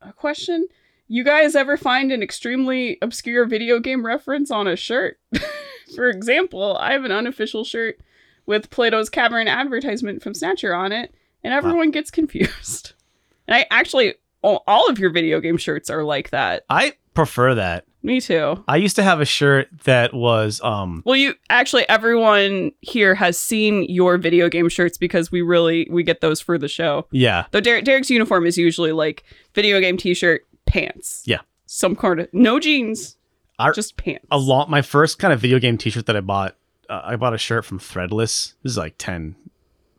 a 0.00 0.12
question? 0.12 0.68
You 1.06 1.24
guys 1.24 1.56
ever 1.56 1.76
find 1.76 2.12
an 2.12 2.22
extremely 2.22 2.98
obscure 3.00 3.46
video 3.46 3.80
game 3.80 4.04
reference 4.04 4.50
on 4.50 4.66
a 4.66 4.76
shirt? 4.76 5.18
For 5.96 6.08
example, 6.08 6.76
I 6.76 6.92
have 6.92 7.04
an 7.04 7.12
unofficial 7.12 7.64
shirt 7.64 7.98
with 8.44 8.70
Plato's 8.70 9.08
Cavern 9.08 9.48
advertisement 9.48 10.22
from 10.22 10.34
Snatcher 10.34 10.74
on 10.74 10.92
it, 10.92 11.14
and 11.42 11.54
everyone 11.54 11.90
gets 11.90 12.10
confused. 12.10 12.92
And 13.46 13.56
I 13.56 13.64
actually, 13.70 14.12
all 14.42 14.62
all 14.66 14.90
of 14.90 14.98
your 14.98 15.08
video 15.08 15.40
game 15.40 15.56
shirts 15.56 15.88
are 15.88 16.04
like 16.04 16.28
that. 16.30 16.66
I 16.68 16.96
prefer 17.14 17.54
that. 17.54 17.86
Me 18.02 18.20
too. 18.20 18.62
I 18.68 18.76
used 18.76 18.94
to 18.96 19.02
have 19.02 19.20
a 19.20 19.24
shirt 19.24 19.68
that 19.84 20.14
was 20.14 20.60
um 20.62 21.02
Well, 21.04 21.16
you 21.16 21.34
actually 21.50 21.88
everyone 21.88 22.70
here 22.80 23.14
has 23.14 23.38
seen 23.38 23.84
your 23.88 24.18
video 24.18 24.48
game 24.48 24.68
shirts 24.68 24.96
because 24.96 25.32
we 25.32 25.42
really 25.42 25.88
we 25.90 26.02
get 26.04 26.20
those 26.20 26.40
for 26.40 26.58
the 26.58 26.68
show. 26.68 27.06
yeah 27.10 27.46
Though 27.50 27.60
Derek, 27.60 27.84
Derek's 27.84 28.08
uniform 28.10 28.46
is 28.46 28.56
usually 28.56 28.92
like 28.92 29.24
video 29.54 29.80
game 29.80 29.96
t-shirt, 29.96 30.46
pants. 30.66 31.22
Yeah. 31.26 31.40
Some 31.66 31.96
kind 31.96 32.20
of 32.20 32.28
no 32.32 32.60
jeans, 32.60 33.16
I- 33.58 33.72
just 33.72 33.96
pants. 33.96 34.26
a 34.30 34.38
lot 34.38 34.70
my 34.70 34.80
first 34.82 35.18
kind 35.18 35.32
of 35.32 35.40
video 35.40 35.58
game 35.58 35.76
t-shirt 35.76 36.06
that 36.06 36.16
I 36.16 36.20
bought 36.20 36.54
uh, 36.88 37.02
I 37.04 37.16
bought 37.16 37.34
a 37.34 37.38
shirt 37.38 37.64
from 37.64 37.78
Threadless. 37.78 38.54
This 38.62 38.72
is 38.72 38.78
like 38.78 38.94
10 38.98 39.34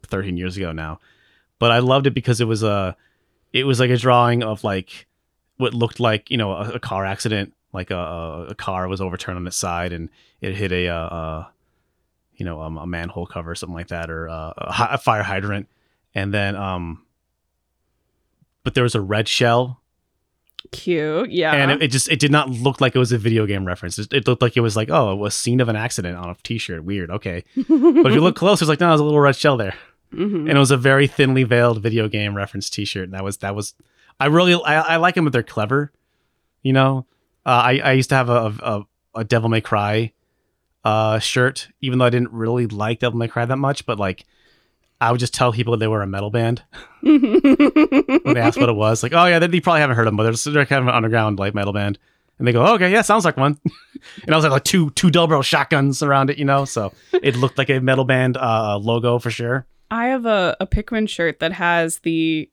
13 0.08 0.38
years 0.38 0.58
ago 0.58 0.72
now. 0.72 1.00
But 1.60 1.72
I 1.72 1.80
loved 1.80 2.08
it 2.08 2.14
because 2.16 2.40
it 2.42 2.46
was 2.48 2.64
a 2.64 2.96
it 3.52 3.66
was 3.66 3.80
like 3.80 3.90
a 3.92 3.98
drawing 3.98 4.42
of 4.42 4.64
like 4.64 5.06
what 5.58 5.74
looked 5.74 6.00
like, 6.00 6.32
you 6.32 6.38
know, 6.38 6.54
a, 6.54 6.72
a 6.76 6.80
car 6.80 7.06
accident, 7.06 7.54
like 7.74 7.92
a, 7.92 8.48
a 8.50 8.56
car 8.56 8.88
was 8.88 9.02
overturned 9.02 9.38
on 9.38 9.48
its 9.48 9.58
side 9.58 9.94
and 9.94 10.10
it 10.42 10.56
hit 10.56 10.72
a 10.72 10.88
uh, 10.88 10.96
uh 10.96 11.46
you 12.40 12.46
know, 12.46 12.62
um, 12.62 12.78
a 12.78 12.88
manhole 12.88 13.26
cover 13.26 13.52
or 13.52 13.56
something 13.56 13.76
like 13.76 13.90
that, 13.90 14.10
or 14.10 14.30
uh, 14.30 14.54
a, 14.58 14.98
fire 14.98 15.24
hydrant, 15.24 15.68
and 16.16 16.34
then 16.34 16.56
um, 16.56 17.04
but 18.64 18.74
there 18.76 18.84
was 18.84 18.96
a 18.96 19.02
red 19.02 19.28
shell, 19.28 19.82
Cute. 20.72 21.32
Yeah. 21.32 21.54
and 21.54 21.70
it, 21.70 21.84
it 21.84 21.88
just 21.90 22.10
it 22.10 22.18
did 22.18 22.32
not 22.32 22.50
look 22.50 22.80
like 22.80 22.96
it 22.96 23.00
was 23.00 23.12
a 23.12 23.18
video 23.18 23.46
game 23.46 23.66
reference. 23.66 24.00
It, 24.00 24.14
it 24.14 24.26
looked 24.26 24.42
like 24.42 24.56
it 24.56 24.62
was 24.62 24.78
like 24.78 24.90
oh, 24.90 25.12
it 25.12 25.18
was 25.18 25.36
scene 25.36 25.60
of 25.60 25.68
an 25.68 25.76
accident 25.76 26.18
on 26.18 26.30
a 26.30 26.36
T-shirt. 26.42 26.84
Weird. 26.86 27.12
Okay, 27.12 27.44
but 27.56 27.66
if 28.08 28.14
you 28.14 28.22
look 28.22 28.38
close, 28.38 28.62
it's 28.62 28.70
like 28.70 28.80
no, 28.80 28.88
there's 28.88 29.02
a 29.02 29.04
little 29.04 29.20
red 29.20 29.36
shell 29.36 29.58
there, 29.58 29.76
Mhm. 30.14 30.48
and 30.48 30.52
it 30.52 30.58
was 30.60 30.72
a 30.72 30.78
very 30.78 31.08
thinly 31.08 31.44
veiled 31.44 31.82
video 31.84 32.08
game 32.08 32.36
reference 32.36 32.70
T-shirt. 32.70 33.04
And 33.04 33.14
that 33.14 33.24
was 33.24 33.38
that 33.38 33.54
was 33.54 33.74
I 34.18 34.28
really 34.28 34.54
I, 34.54 34.80
I 34.80 34.96
like 34.96 35.16
them, 35.16 35.26
but 35.26 35.34
they're 35.34 35.44
clever. 35.44 35.92
You 36.64 36.72
know, 36.72 37.06
uh, 37.46 37.50
I 37.50 37.80
I 37.80 37.92
used 37.94 38.10
to 38.10 38.16
have 38.16 38.30
a 38.30 38.54
a, 38.62 38.84
a 39.16 39.24
Devil 39.24 39.50
May 39.50 39.62
Cry 39.62 40.14
uh 40.84 41.20
shirt, 41.20 41.68
even 41.82 42.00
though 42.00 42.06
I 42.06 42.10
didn't 42.10 42.32
really 42.32 42.68
like 42.68 43.00
Devil 43.00 43.20
May 43.20 43.28
Cry 43.28 43.46
that 43.46 43.58
much, 43.58 43.86
but 43.86 44.00
like. 44.00 44.26
I 45.02 45.12
would 45.12 45.22
just 45.22 45.34
tell 45.34 45.54
people 45.54 45.78
they 45.78 45.88
were 45.88 46.02
a 46.02 46.08
metal 46.08 46.30
band 46.30 46.62
when 47.00 47.22
they 47.22 48.42
asked 48.42 48.60
what 48.60 48.68
it 48.68 48.76
was. 48.76 49.02
Like, 49.02 49.14
oh 49.14 49.28
yeah, 49.28 49.40
they, 49.40 49.48
they 49.48 49.62
probably 49.62 49.80
haven't 49.80 49.96
heard 49.96 50.08
of 50.08 50.12
them, 50.12 50.18
but 50.18 50.24
they're, 50.24 50.54
they're 50.54 50.66
kind 50.66 50.82
of 50.82 50.90
an 50.90 50.94
underground 50.94 51.40
like 51.40 51.56
metal 51.56 51.72
band. 51.72 51.98
And 52.38 52.48
they 52.48 52.52
go, 52.52 52.66
oh, 52.66 52.76
okay, 52.76 52.92
yeah, 52.92 53.02
sounds 53.02 53.24
like 53.24 53.38
one. 53.38 53.58
and 54.24 54.34
I 54.34 54.36
was 54.36 54.44
like, 54.44 54.52
like 54.52 54.64
two 54.66 54.90
two 54.92 55.10
double 55.10 55.28
barrel 55.28 55.42
shotguns 55.42 56.04
around 56.04 56.30
it, 56.30 56.38
you 56.38 56.44
know. 56.46 56.66
So 56.66 56.94
it 57.14 57.38
looked 57.38 57.58
like 57.58 57.70
a 57.70 57.80
metal 57.80 58.04
band 58.06 58.36
uh, 58.36 58.78
logo 58.78 59.20
for 59.20 59.30
sure. 59.30 59.66
I 59.92 60.08
have 60.08 60.26
a, 60.26 60.56
a 60.60 60.68
Pikmin 60.68 61.08
shirt 61.08 61.40
that 61.40 61.54
has 61.54 62.00
the. 62.00 62.50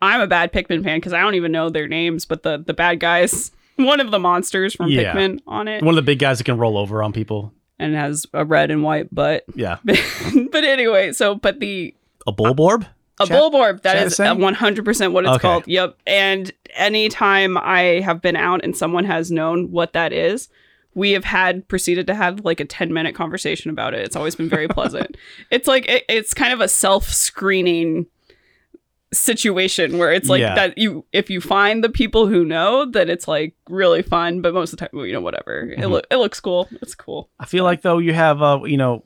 I'm 0.00 0.20
a 0.20 0.26
bad 0.26 0.52
Pikmin 0.52 0.84
fan 0.84 0.98
because 0.98 1.12
I 1.12 1.20
don't 1.20 1.34
even 1.34 1.52
know 1.52 1.70
their 1.70 1.88
names, 1.88 2.24
but 2.24 2.42
the 2.42 2.58
the 2.58 2.74
bad 2.74 3.00
guys, 3.00 3.50
one 3.78 4.00
of 4.00 4.10
the 4.10 4.18
monsters 4.18 4.74
from 4.74 4.90
Yeah. 4.90 5.14
Pikmin 5.14 5.40
on 5.46 5.68
it, 5.68 5.82
One 5.82 5.90
of 5.92 5.96
the 5.96 6.02
big 6.02 6.18
guys 6.18 6.38
that 6.38 6.44
can 6.44 6.58
roll 6.58 6.76
over 6.78 7.02
on 7.02 7.12
people. 7.12 7.52
and 7.78 7.94
has 7.94 8.26
a 8.34 8.44
red 8.44 8.70
and 8.70 8.82
white 8.82 9.14
butt. 9.14 9.44
Yeah, 9.54 9.78
but 9.84 10.64
anyway, 10.64 11.12
so 11.12 11.34
but 11.36 11.60
the 11.60 11.94
a 12.26 12.32
Bulborb. 12.32 12.86
a 13.20 13.26
Chat- 13.26 13.36
bulborb 13.40 13.82
that 13.82 13.94
chat 13.94 14.06
is 14.06 14.12
is 14.12 14.16
saying? 14.16 14.38
one 14.40 14.54
hundred 14.54 14.84
percent 14.84 15.12
what 15.12 15.24
it's 15.24 15.32
Okay. 15.34 15.42
called. 15.42 15.64
Yep. 15.66 15.96
And 16.06 16.52
anytime 16.74 17.56
I 17.56 18.00
have 18.04 18.20
been 18.20 18.36
out 18.36 18.62
and 18.64 18.76
someone 18.76 19.04
has 19.04 19.30
known 19.30 19.70
what 19.70 19.92
that 19.92 20.12
is, 20.12 20.48
we 20.94 21.12
have 21.12 21.24
had 21.24 21.66
proceeded 21.68 22.06
to 22.08 22.14
have 22.14 22.44
like 22.44 22.58
a 22.60 22.64
ten 22.64 22.92
minute 22.92 23.14
conversation 23.14 23.70
about 23.70 23.94
it. 23.94 24.00
It's 24.04 24.16
always 24.16 24.34
been 24.34 24.48
very 24.48 24.66
pleasant. 24.78 25.16
It's 25.50 25.68
like 25.68 25.88
it, 25.88 26.04
it's 26.08 26.34
kind 26.34 26.52
of 26.52 26.60
a 26.60 26.68
self 26.68 27.04
screening 27.12 28.06
situation 29.12 29.96
where 29.96 30.12
it's 30.12 30.28
like 30.28 30.40
Yeah. 30.40 30.54
that 30.54 30.76
you 30.76 31.04
if 31.12 31.30
you 31.30 31.40
find 31.40 31.82
the 31.82 31.88
people 31.88 32.26
who 32.26 32.44
know 32.44 32.84
that 32.90 33.08
it's 33.08 33.26
like 33.26 33.54
really 33.70 34.02
fun 34.02 34.42
but 34.42 34.52
most 34.52 34.72
of 34.74 34.78
the 34.78 34.86
time 34.88 35.00
you 35.06 35.12
know 35.14 35.20
whatever 35.22 35.60
it, 35.70 35.78
Mhm. 35.78 35.90
loo- 35.90 36.02
it 36.10 36.16
looks 36.16 36.40
cool 36.40 36.68
it's 36.82 36.94
cool 36.94 37.30
I 37.40 37.46
feel 37.46 37.64
like 37.64 37.80
though 37.82 37.98
you 37.98 38.12
have 38.12 38.42
uh 38.42 38.60
you 38.64 38.76
know 38.76 39.04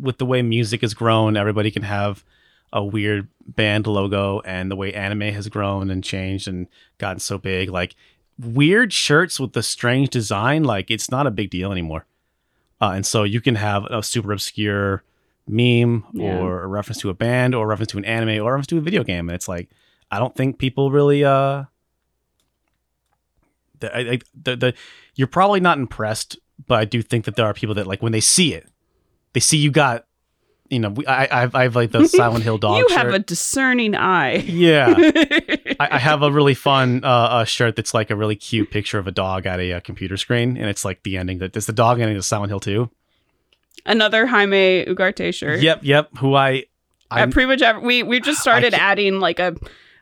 with 0.00 0.16
the 0.16 0.24
way 0.24 0.40
music 0.40 0.80
has 0.80 0.94
grown, 0.94 1.36
everybody 1.36 1.70
can 1.70 1.82
have 1.82 2.24
a 2.72 2.82
weird 2.82 3.28
band 3.46 3.86
logo, 3.86 4.40
and 4.46 4.70
the 4.70 4.76
way 4.76 4.90
anime 4.94 5.20
has 5.34 5.48
grown 5.48 5.90
and 5.90 6.02
changed 6.02 6.48
and 6.48 6.66
gotten 6.96 7.18
so 7.20 7.36
big, 7.36 7.68
like 7.68 7.94
weird 8.38 8.90
shirts 8.90 9.38
with 9.38 9.52
the 9.52 9.62
strange 9.62 10.08
design, 10.08 10.64
like 10.64 10.90
it's 10.90 11.10
not 11.10 11.26
a 11.26 11.30
big 11.30 11.50
deal 11.50 11.70
anymore. 11.70 12.06
Uh, 12.80 12.92
and 12.94 13.04
so 13.04 13.22
you 13.22 13.42
can 13.42 13.56
have 13.56 13.84
a 13.90 14.02
super 14.02 14.32
obscure 14.32 15.02
meme 15.46 16.04
Yeah. 16.12 16.38
or 16.38 16.62
a 16.62 16.66
reference 16.66 16.98
to 17.00 17.10
a 17.10 17.14
band 17.14 17.54
or 17.54 17.64
a 17.64 17.68
reference 17.68 17.92
to 17.92 17.98
an 17.98 18.04
anime 18.04 18.42
or 18.42 18.50
a 18.50 18.52
reference 18.52 18.66
to 18.68 18.78
a 18.78 18.80
video 18.80 19.02
game, 19.04 19.28
and 19.28 19.34
it's 19.34 19.48
like 19.48 19.68
I 20.10 20.18
don't 20.18 20.34
think 20.34 20.58
people 20.58 20.90
really 20.90 21.24
uh. 21.24 21.64
The, 23.80 23.96
I, 23.96 24.18
the, 24.40 24.56
the 24.56 24.74
you're 25.16 25.26
probably 25.26 25.60
not 25.60 25.78
impressed, 25.78 26.38
but 26.66 26.78
I 26.78 26.84
do 26.84 27.02
think 27.02 27.24
that 27.24 27.34
there 27.36 27.46
are 27.46 27.54
people 27.54 27.74
that 27.74 27.86
like 27.86 28.00
when 28.02 28.12
they 28.12 28.20
see 28.20 28.54
it, 28.54 28.68
they 29.32 29.40
see 29.40 29.56
you 29.56 29.72
got, 29.72 30.06
you 30.70 30.78
know, 30.78 30.90
we, 30.90 31.04
I, 31.06 31.42
I've, 31.42 31.54
I've 31.56 31.74
like 31.74 31.90
the 31.90 32.06
Silent 32.08 32.44
Hill 32.44 32.58
dog. 32.58 32.78
you 32.78 32.88
shirt. 32.88 32.98
have 32.98 33.08
a 33.14 33.18
discerning 33.18 33.96
eye 33.96 34.36
yeah. 34.36 34.94
I, 35.80 35.88
I 35.92 35.98
have 35.98 36.22
a 36.22 36.30
really 36.38 36.54
fun 36.54 37.00
uh, 37.04 37.08
uh, 37.08 37.44
shirt 37.44 37.74
that's 37.74 37.92
like 37.92 38.10
a 38.10 38.16
really 38.16 38.36
cute 38.36 38.70
picture 38.70 38.98
of 38.98 39.08
a 39.08 39.12
dog 39.12 39.46
at 39.46 39.58
a, 39.58 39.72
uh 39.72 39.80
computer 39.80 40.16
screen, 40.16 40.56
and 40.56 40.68
it's 40.70 40.84
like 40.84 41.02
the 41.02 41.16
ending 41.18 41.38
that 41.38 41.56
it's 41.56 41.66
the 41.66 41.72
dog 41.72 41.98
ending 41.98 42.16
to 42.16 42.22
Silent 42.22 42.50
Hill 42.50 42.60
2. 42.60 42.88
Another 43.86 44.26
Jaime 44.26 44.84
Ugarte 44.86 45.32
shirt 45.34 45.60
Yep, 45.60 45.80
yep. 45.82 46.08
Who 46.18 46.34
I, 46.34 46.64
I 47.10 47.26
pretty 47.26 47.46
much 47.46 47.62
every, 47.62 47.82
we 47.82 48.02
we've 48.02 48.22
just 48.22 48.40
started 48.40 48.74
adding 48.74 49.20
like 49.20 49.38
a 49.38 49.54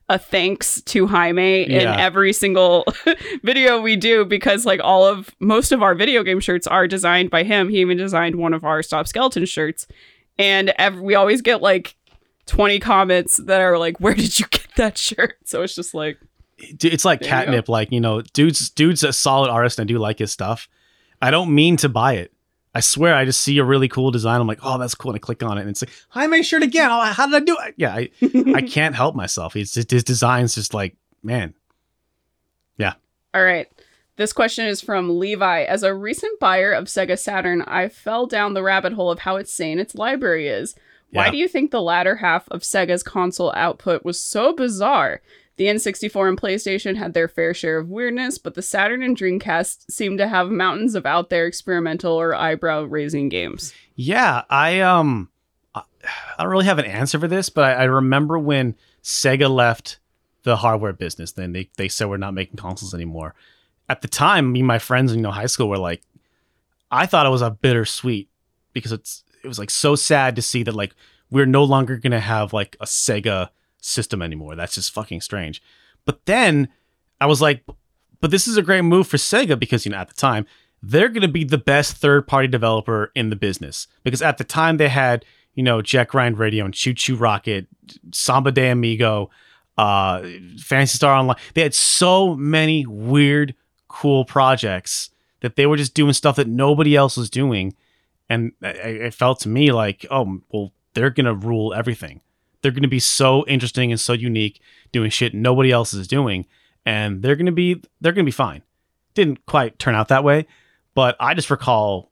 a 0.08 0.18
thanks 0.18 0.80
to 0.82 1.06
Jaime 1.06 1.62
in 1.62 1.70
Yeah. 1.82 1.96
every 1.96 2.32
single 2.32 2.84
video 3.44 3.80
we 3.80 3.94
do 3.96 4.24
because 4.24 4.66
like 4.66 4.80
all 4.82 5.06
of 5.06 5.30
most 5.38 5.70
of 5.70 5.82
our 5.84 5.94
video 5.94 6.24
game 6.24 6.40
shirts 6.40 6.66
are 6.66 6.88
designed 6.88 7.30
by 7.30 7.44
him. 7.44 7.68
He 7.68 7.80
even 7.80 7.96
designed 7.96 8.34
one 8.36 8.52
of 8.52 8.64
our 8.64 8.82
Stop 8.82 9.06
Skeleton 9.06 9.44
shirts, 9.46 9.86
and 10.38 10.70
ev- 10.78 10.98
we 10.98 11.14
always 11.14 11.42
get 11.42 11.62
like 11.62 11.94
twenty 12.46 12.80
comments 12.80 13.36
that 13.36 13.60
are 13.60 13.78
like, 13.78 14.00
"Where 14.00 14.14
did 14.14 14.38
you 14.40 14.46
get 14.50 14.66
that 14.76 14.98
shirt?" 14.98 15.36
So 15.44 15.62
it's 15.62 15.76
just 15.76 15.94
like, 15.94 16.18
it's 16.58 17.04
like 17.04 17.20
There 17.20 17.28
you 17.28 17.30
go. 17.32 17.36
catnip. 17.44 17.68
Like 17.68 17.92
you 17.92 18.00
know, 18.00 18.20
dude's 18.32 18.68
dude's 18.68 19.04
a 19.04 19.12
solid 19.12 19.48
artist, 19.48 19.78
and 19.78 19.88
I 19.88 19.92
do 19.92 19.98
like 20.00 20.18
his 20.18 20.32
stuff. 20.32 20.68
I 21.22 21.30
don't 21.30 21.54
mean 21.54 21.76
to 21.78 21.88
buy 21.88 22.14
it. 22.14 22.32
I 22.74 22.80
swear, 22.80 23.14
I 23.16 23.24
just 23.24 23.40
see 23.40 23.58
a 23.58 23.64
really 23.64 23.88
cool 23.88 24.10
design. 24.12 24.40
I'm 24.40 24.46
like, 24.46 24.60
oh, 24.62 24.78
that's 24.78 24.94
cool, 24.94 25.10
and 25.10 25.16
I 25.16 25.18
click 25.18 25.42
on 25.42 25.58
it, 25.58 25.62
and 25.62 25.70
it's 25.70 25.82
like, 25.82 25.90
I 26.14 26.26
made 26.28 26.42
shirt 26.42 26.62
again. 26.62 26.88
Oh, 26.90 27.00
how 27.00 27.26
did 27.26 27.34
I 27.34 27.44
do 27.44 27.56
it? 27.66 27.74
Yeah, 27.76 27.94
I, 27.94 28.10
I 28.54 28.62
can't 28.62 28.94
help 28.94 29.16
myself. 29.16 29.56
It's 29.56 29.72
just 29.74 29.90
his 29.90 30.04
design's 30.04 30.54
just 30.54 30.72
like, 30.72 30.96
man, 31.22 31.54
yeah. 32.76 32.94
All 33.34 33.42
right. 33.42 33.66
This 34.16 34.32
question 34.32 34.66
is 34.66 34.80
from 34.82 35.18
Levi. 35.18 35.62
As 35.62 35.82
a 35.82 35.94
recent 35.94 36.38
buyer 36.40 36.72
of 36.72 36.84
Sega 36.84 37.18
Saturn, 37.18 37.62
I 37.62 37.88
fell 37.88 38.26
down 38.26 38.54
the 38.54 38.62
rabbit 38.62 38.92
hole 38.92 39.10
of 39.10 39.20
how 39.20 39.36
insane 39.36 39.78
its 39.78 39.94
library 39.94 40.46
is. 40.46 40.74
Why 41.10 41.26
Yeah. 41.26 41.30
do 41.32 41.36
you 41.38 41.48
think 41.48 41.70
the 41.70 41.80
latter 41.82 42.16
half 42.16 42.46
of 42.50 42.60
Sega's 42.60 43.02
console 43.02 43.52
output 43.56 44.04
was 44.04 44.20
so 44.20 44.52
bizarre? 44.52 45.22
The 45.60 45.66
N64 45.66 46.26
and 46.26 46.40
PlayStation 46.40 46.96
had 46.96 47.12
their 47.12 47.28
fair 47.28 47.52
share 47.52 47.76
of 47.76 47.90
weirdness, 47.90 48.38
but 48.38 48.54
the 48.54 48.62
Saturn 48.62 49.02
and 49.02 49.14
Dreamcast 49.14 49.90
seemed 49.90 50.16
to 50.16 50.26
have 50.26 50.48
mountains 50.48 50.94
of 50.94 51.04
out 51.04 51.28
there 51.28 51.44
experimental 51.44 52.14
or 52.14 52.34
eyebrow 52.34 52.84
raising 52.84 53.28
games. 53.28 53.74
Yeah, 53.94 54.44
I 54.48 54.80
um, 54.80 55.28
I 55.74 55.82
don't 56.38 56.48
really 56.48 56.64
have 56.64 56.78
an 56.78 56.86
answer 56.86 57.20
for 57.20 57.28
this, 57.28 57.50
but 57.50 57.64
I, 57.64 57.72
I 57.72 57.84
remember 57.84 58.38
when 58.38 58.74
Sega 59.02 59.54
left 59.54 59.98
the 60.44 60.56
hardware 60.56 60.94
business. 60.94 61.32
Then 61.32 61.52
they 61.52 61.68
they 61.76 61.88
said 61.88 62.08
we're 62.08 62.16
not 62.16 62.32
making 62.32 62.56
consoles 62.56 62.94
anymore. 62.94 63.34
At 63.86 64.00
the 64.00 64.08
time, 64.08 64.52
me 64.52 64.60
and 64.60 64.66
my 64.66 64.78
friends 64.78 65.12
in 65.12 65.18
you 65.18 65.22
know 65.24 65.30
high 65.30 65.44
school 65.44 65.68
were 65.68 65.76
like, 65.76 66.00
I 66.90 67.04
thought 67.04 67.26
it 67.26 67.28
was 67.28 67.42
a 67.42 67.50
bittersweet 67.50 68.30
because 68.72 68.92
it's 68.92 69.24
it 69.44 69.48
was 69.48 69.58
like 69.58 69.68
so 69.68 69.94
sad 69.94 70.36
to 70.36 70.40
see 70.40 70.62
that 70.62 70.74
like 70.74 70.94
we're 71.30 71.44
no 71.44 71.64
longer 71.64 71.98
gonna 71.98 72.18
have 72.18 72.54
like 72.54 72.78
a 72.80 72.86
Sega 72.86 73.50
system 73.80 74.22
anymore. 74.22 74.56
That's 74.56 74.74
just 74.74 74.92
fucking 74.92 75.20
strange. 75.20 75.62
But 76.04 76.24
then 76.26 76.68
I 77.20 77.26
was 77.26 77.40
like, 77.40 77.64
but 78.20 78.30
this 78.30 78.46
is 78.46 78.56
a 78.56 78.62
great 78.62 78.82
move 78.82 79.06
for 79.06 79.16
Sega 79.16 79.58
because 79.58 79.84
you 79.84 79.92
know 79.92 79.98
at 79.98 80.08
the 80.08 80.14
time 80.14 80.46
they're 80.82 81.08
going 81.08 81.22
to 81.22 81.28
be 81.28 81.44
the 81.44 81.58
best 81.58 81.96
third 81.96 82.26
party 82.26 82.48
developer 82.48 83.12
in 83.14 83.30
the 83.30 83.36
business 83.36 83.86
because 84.02 84.22
at 84.22 84.38
the 84.38 84.44
time 84.44 84.76
they 84.76 84.88
had 84.88 85.24
you 85.54 85.62
know 85.62 85.82
Jet 85.82 86.08
Grind 86.08 86.38
Radio 86.38 86.64
and 86.64 86.74
ChuChu 86.74 87.18
Rocket, 87.18 87.66
Samba 88.12 88.52
de 88.52 88.70
Amigo, 88.70 89.30
uh, 89.76 90.22
Phantasy 90.58 90.96
Star 90.96 91.14
Online. 91.14 91.36
They 91.54 91.62
had 91.62 91.74
so 91.74 92.34
many 92.34 92.86
weird, 92.86 93.54
cool 93.88 94.24
projects 94.24 95.10
that 95.40 95.56
they 95.56 95.66
were 95.66 95.76
just 95.76 95.94
doing 95.94 96.12
stuff 96.12 96.36
that 96.36 96.48
nobody 96.48 96.94
else 96.94 97.16
was 97.16 97.30
doing, 97.30 97.74
and 98.28 98.52
it 98.62 99.14
felt 99.14 99.40
to 99.40 99.48
me 99.48 99.72
like, 99.72 100.06
oh, 100.10 100.40
well, 100.50 100.72
they're 100.94 101.10
gonna 101.10 101.34
rule 101.34 101.72
everything. 101.74 102.20
They're 102.62 102.72
gonna 102.72 102.88
be 102.88 103.00
so 103.00 103.44
interesting 103.46 103.90
and 103.90 104.00
so 104.00 104.12
unique, 104.12 104.60
doing 104.92 105.10
shit 105.10 105.34
nobody 105.34 105.70
else 105.70 105.94
is 105.94 106.08
doing, 106.08 106.46
and 106.84 107.22
they're 107.22 107.36
gonna 107.36 107.52
be 107.52 107.82
they're 108.00 108.12
gonna 108.12 108.24
be 108.24 108.30
fine. 108.30 108.62
Didn't 109.14 109.44
quite 109.46 109.78
turn 109.78 109.94
out 109.94 110.08
that 110.08 110.24
way, 110.24 110.46
but 110.94 111.16
I 111.18 111.34
just 111.34 111.50
recall 111.50 112.10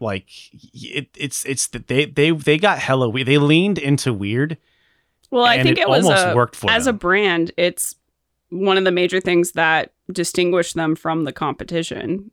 like 0.00 0.28
it, 0.52 1.08
it's 1.16 1.44
it's 1.44 1.66
that 1.68 1.88
they 1.88 2.04
they 2.06 2.30
they 2.30 2.58
got 2.58 2.78
hella 2.78 3.08
weird. 3.08 3.26
They 3.26 3.38
leaned 3.38 3.78
into 3.78 4.12
weird. 4.12 4.58
Well, 5.30 5.44
I 5.44 5.62
think 5.62 5.78
it, 5.78 5.88
was 5.88 6.04
almost 6.04 6.26
a, 6.26 6.34
worked 6.34 6.56
for 6.56 6.70
as 6.70 6.86
them. 6.86 6.94
a 6.94 6.98
brand, 6.98 7.52
it's 7.56 7.96
one 8.48 8.78
of 8.78 8.84
the 8.84 8.92
major 8.92 9.20
things 9.20 9.52
that 9.52 9.92
distinguish 10.10 10.72
them 10.72 10.96
from 10.96 11.24
the 11.24 11.32
competition. 11.32 12.30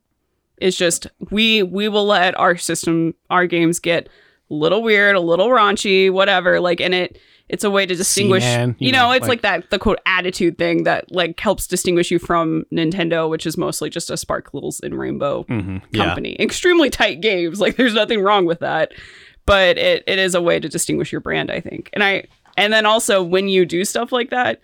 Is 0.58 0.76
just 0.76 1.06
we 1.30 1.62
we 1.62 1.88
will 1.88 2.06
let 2.06 2.38
our 2.38 2.56
system 2.56 3.14
our 3.28 3.46
games 3.46 3.78
get 3.78 4.08
a 4.50 4.54
little 4.54 4.82
weird, 4.82 5.16
a 5.16 5.20
little 5.20 5.48
raunchy, 5.48 6.10
whatever. 6.10 6.60
Like, 6.60 6.80
and 6.80 6.94
it 6.94 7.18
it's 7.48 7.62
a 7.62 7.70
way 7.70 7.86
to 7.86 7.94
distinguish. 7.94 8.42
You, 8.44 8.74
you 8.78 8.90
know, 8.90 9.06
know, 9.06 9.12
it's 9.12 9.22
like, 9.28 9.28
like- 9.28 9.42
that 9.62 9.70
the 9.70 9.78
quote 9.78 10.00
attitude 10.04 10.58
thing 10.58 10.82
that 10.82 11.12
like 11.12 11.38
helps 11.38 11.66
distinguish 11.68 12.10
you 12.10 12.18
from 12.18 12.64
Nintendo, 12.72 13.28
which 13.30 13.46
is 13.46 13.56
mostly 13.56 13.88
just 13.88 14.10
a 14.10 14.16
sparkles 14.16 14.80
and 14.80 14.98
rainbow 14.98 15.44
Mhm, 15.48 15.80
yeah. 15.92 16.04
company. 16.04 16.36
Extremely 16.40 16.90
tight 16.90 17.20
games. 17.20 17.60
Like 17.60 17.76
there's 17.76 17.94
nothing 17.94 18.20
wrong 18.20 18.46
with 18.46 18.58
that. 18.60 18.92
But 19.46 19.78
it, 19.78 20.02
it 20.08 20.18
is 20.18 20.34
a 20.34 20.42
way 20.42 20.58
to 20.58 20.68
distinguish 20.68 21.12
your 21.12 21.20
brand, 21.20 21.52
I 21.52 21.60
think. 21.60 21.88
And 21.92 22.02
I 22.02 22.24
and 22.56 22.72
then 22.72 22.84
also 22.84 23.22
when 23.22 23.48
you 23.48 23.64
do 23.64 23.84
stuff 23.84 24.10
like 24.10 24.30
that, 24.30 24.60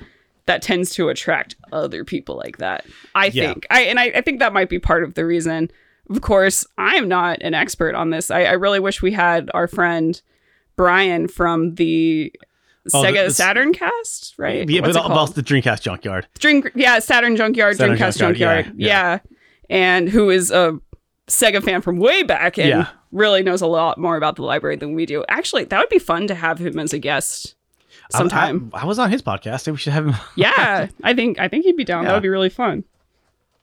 that 0.47 0.61
tends 0.61 0.93
to 0.97 1.09
attract 1.09 1.55
other 1.71 2.05
people 2.05 2.37
like 2.37 2.57
that. 2.59 2.85
I 3.15 3.27
Yeah. 3.27 3.53
think. 3.53 3.65
I 3.71 3.83
and 3.83 4.01
I, 4.01 4.07
I 4.07 4.21
think 4.23 4.41
that 4.41 4.53
might 4.53 4.69
be 4.69 4.81
part 4.81 5.05
of 5.05 5.15
the 5.15 5.25
reason. 5.25 5.71
Of 6.13 6.21
course, 6.23 6.67
I'm 6.79 7.09
not 7.09 7.39
an 7.43 7.55
expert 7.55 7.95
on 7.95 8.11
this. 8.11 8.31
I, 8.31 8.45
I 8.45 8.53
really 8.53 8.81
wish 8.81 9.03
we 9.03 9.13
had 9.13 9.51
our 9.55 9.67
friend 9.67 10.21
Brian 10.77 11.29
from 11.29 11.75
the 11.77 12.33
Oh, 12.93 13.01
Sega 13.03 13.13
the- 13.23 13.29
the- 13.29 13.31
Saturn 13.35 13.73
cast, 13.73 14.35
right? 14.39 14.69
Yeah, 14.69 14.81
What's 14.81 14.97
but 14.97 15.07
about 15.07 15.35
the 15.37 15.43
Dreamcast 15.43 15.83
junkyard. 15.83 16.27
Dream, 16.41 16.65
yeah, 16.75 16.99
Saturn 16.99 17.37
Junkyard, 17.37 17.77
Saturn 17.77 17.97
Dreamcast 17.97 18.19
Junkyard, 18.19 18.65
Junkyard, 18.65 18.75
yeah, 18.81 18.89
yeah, 18.89 19.19
yeah. 19.31 19.77
and 19.77 20.09
who 20.09 20.31
is 20.31 20.51
a 20.51 20.79
Sega 21.29 21.63
fan 21.63 21.81
from 21.81 21.99
way 21.99 22.25
back 22.25 22.59
and 22.59 22.69
Yeah. 22.69 22.89
really 23.13 23.45
knows 23.45 23.61
a 23.63 23.69
lot 23.69 23.99
more 23.99 24.17
about 24.17 24.35
the 24.35 24.43
library 24.43 24.75
than 24.77 24.95
we 24.95 25.07
do. 25.07 25.25
Actually, 25.29 25.63
that 25.65 25.79
would 25.79 25.91
be 25.91 26.01
fun 26.01 26.27
to 26.27 26.35
have 26.35 26.59
him 26.59 26.77
as 26.81 26.93
a 26.93 26.99
guest 26.99 27.55
sometime. 28.11 28.73
I, 28.75 28.81
I 28.83 28.85
was 28.85 28.99
on 28.99 29.11
his 29.13 29.23
podcast. 29.23 29.71
We 29.71 29.77
should 29.79 29.93
have 29.93 30.07
him. 30.09 30.17
yeah, 30.37 30.89
I 31.05 31.15
think 31.15 31.39
I 31.39 31.47
think 31.47 31.65
he'd 31.65 31.77
be 31.77 31.85
down. 31.85 32.05
That 32.05 32.15
would 32.15 32.23
be 32.25 32.29
really 32.31 32.51
fun. 32.51 32.83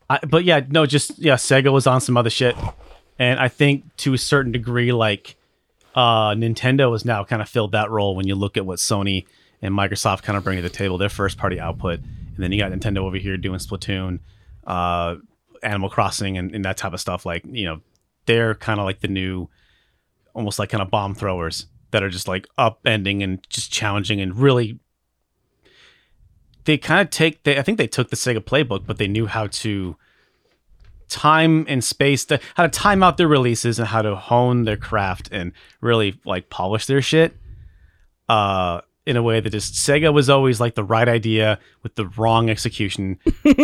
I, 0.10 0.20
but 0.26 0.44
yeah, 0.44 0.62
no, 0.68 0.86
just 0.86 1.20
yeah, 1.20 1.36
Sega 1.36 1.72
was 1.72 1.86
on 1.86 2.02
some 2.02 2.18
other 2.18 2.30
shit, 2.30 2.56
and 3.20 3.40
I 3.40 3.48
think 3.48 3.96
to 3.98 4.14
a 4.14 4.18
certain 4.18 4.52
degree, 4.52 4.92
like 4.92 5.36
uh, 5.96 6.32
Nintendo 6.32 6.92
has 6.94 7.06
now 7.06 7.24
kind 7.24 7.42
of 7.42 7.50
filled 7.50 7.74
that 7.74 7.90
role 7.92 8.16
when 8.16 8.28
you 8.28 8.36
look 8.36 8.58
at 8.58 8.66
what 8.66 8.80
Sony 8.80 9.26
and 9.62 9.74
Microsoft 9.74 10.24
kind 10.24 10.38
of 10.38 10.44
bring 10.44 10.56
to 10.56 10.62
the 10.62 10.70
table, 10.70 10.98
their 10.98 11.10
first 11.10 11.38
party 11.38 11.60
output, 11.60 12.00
and 12.00 12.38
then 12.38 12.52
you 12.52 12.58
got 12.58 12.72
Nintendo 12.72 13.00
over 13.00 13.18
here 13.18 13.38
doing 13.38 13.60
Splatoon, 13.60 14.20
uh, 14.66 15.16
Animal 15.62 15.90
Crossing, 15.90 16.38
and, 16.38 16.56
and 16.56 16.66
that 16.66 16.78
type 16.78 16.94
of 16.94 17.00
stuff. 17.00 17.26
Like 17.26 17.44
you 17.46 17.66
know, 17.66 17.82
they're 18.26 18.56
kind 18.56 18.80
of 18.80 18.86
like 18.86 19.02
the 19.02 19.08
new, 19.08 19.48
almost 20.34 20.58
like 20.58 20.70
kind 20.70 20.82
of 20.82 20.90
bomb 20.90 21.14
throwers 21.14 21.68
that 21.92 22.04
are 22.04 22.10
just 22.10 22.28
like 22.28 22.48
upending 22.58 23.24
and 23.24 23.48
just 23.50 23.72
challenging 23.72 24.22
and 24.22 24.36
really 24.36 24.80
they 26.70 26.78
kind 26.78 27.02
of 27.02 27.10
take 27.10 27.42
they, 27.44 27.58
I 27.58 27.64
think 27.64 27.80
they 27.80 27.88
took 27.88 28.12
the 28.12 28.16
Sega 28.16 28.38
playbook, 28.38 28.86
but 28.86 29.00
they 29.00 29.08
knew 29.08 29.26
how 29.26 29.48
to 29.48 29.96
time 31.08 31.66
and 31.68 31.84
space 31.84 32.26
to 32.26 32.40
how 32.54 32.62
to 32.62 32.70
time 32.70 33.02
out 33.02 33.18
their 33.18 33.28
releases 33.28 33.80
and 33.80 33.88
how 33.88 34.04
to 34.04 34.16
hone 34.16 34.66
their 34.66 34.78
craft 34.78 35.30
and 35.32 35.52
really 35.82 36.20
like 36.26 36.52
polish 36.52 36.86
their 36.86 37.02
shit. 37.02 37.36
Uh 38.28 38.82
in 39.08 39.18
a 39.18 39.24
way 39.24 39.40
that 39.40 39.50
just 39.50 39.74
Sega 39.74 40.14
was 40.14 40.30
always 40.30 40.60
like 40.60 40.76
the 40.76 40.84
right 40.84 41.10
idea 41.10 41.58
with 41.82 41.96
the 41.96 42.06
wrong 42.10 42.52
execution 42.52 43.18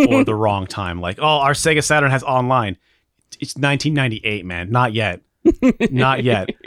or 0.09 0.23
the 0.23 0.33
wrong 0.43 0.65
time. 0.65 0.99
Like, 0.99 1.19
oh, 1.19 1.37
our 1.37 1.51
Sega 1.51 1.83
Saturn 1.83 2.09
has 2.09 2.23
online. 2.23 2.77
It's 3.39 3.55
1998, 3.55 4.43
man. 4.43 4.71
Not 4.71 4.93
yet. 4.93 5.21
Not 5.91 6.23
yet. 6.23 6.49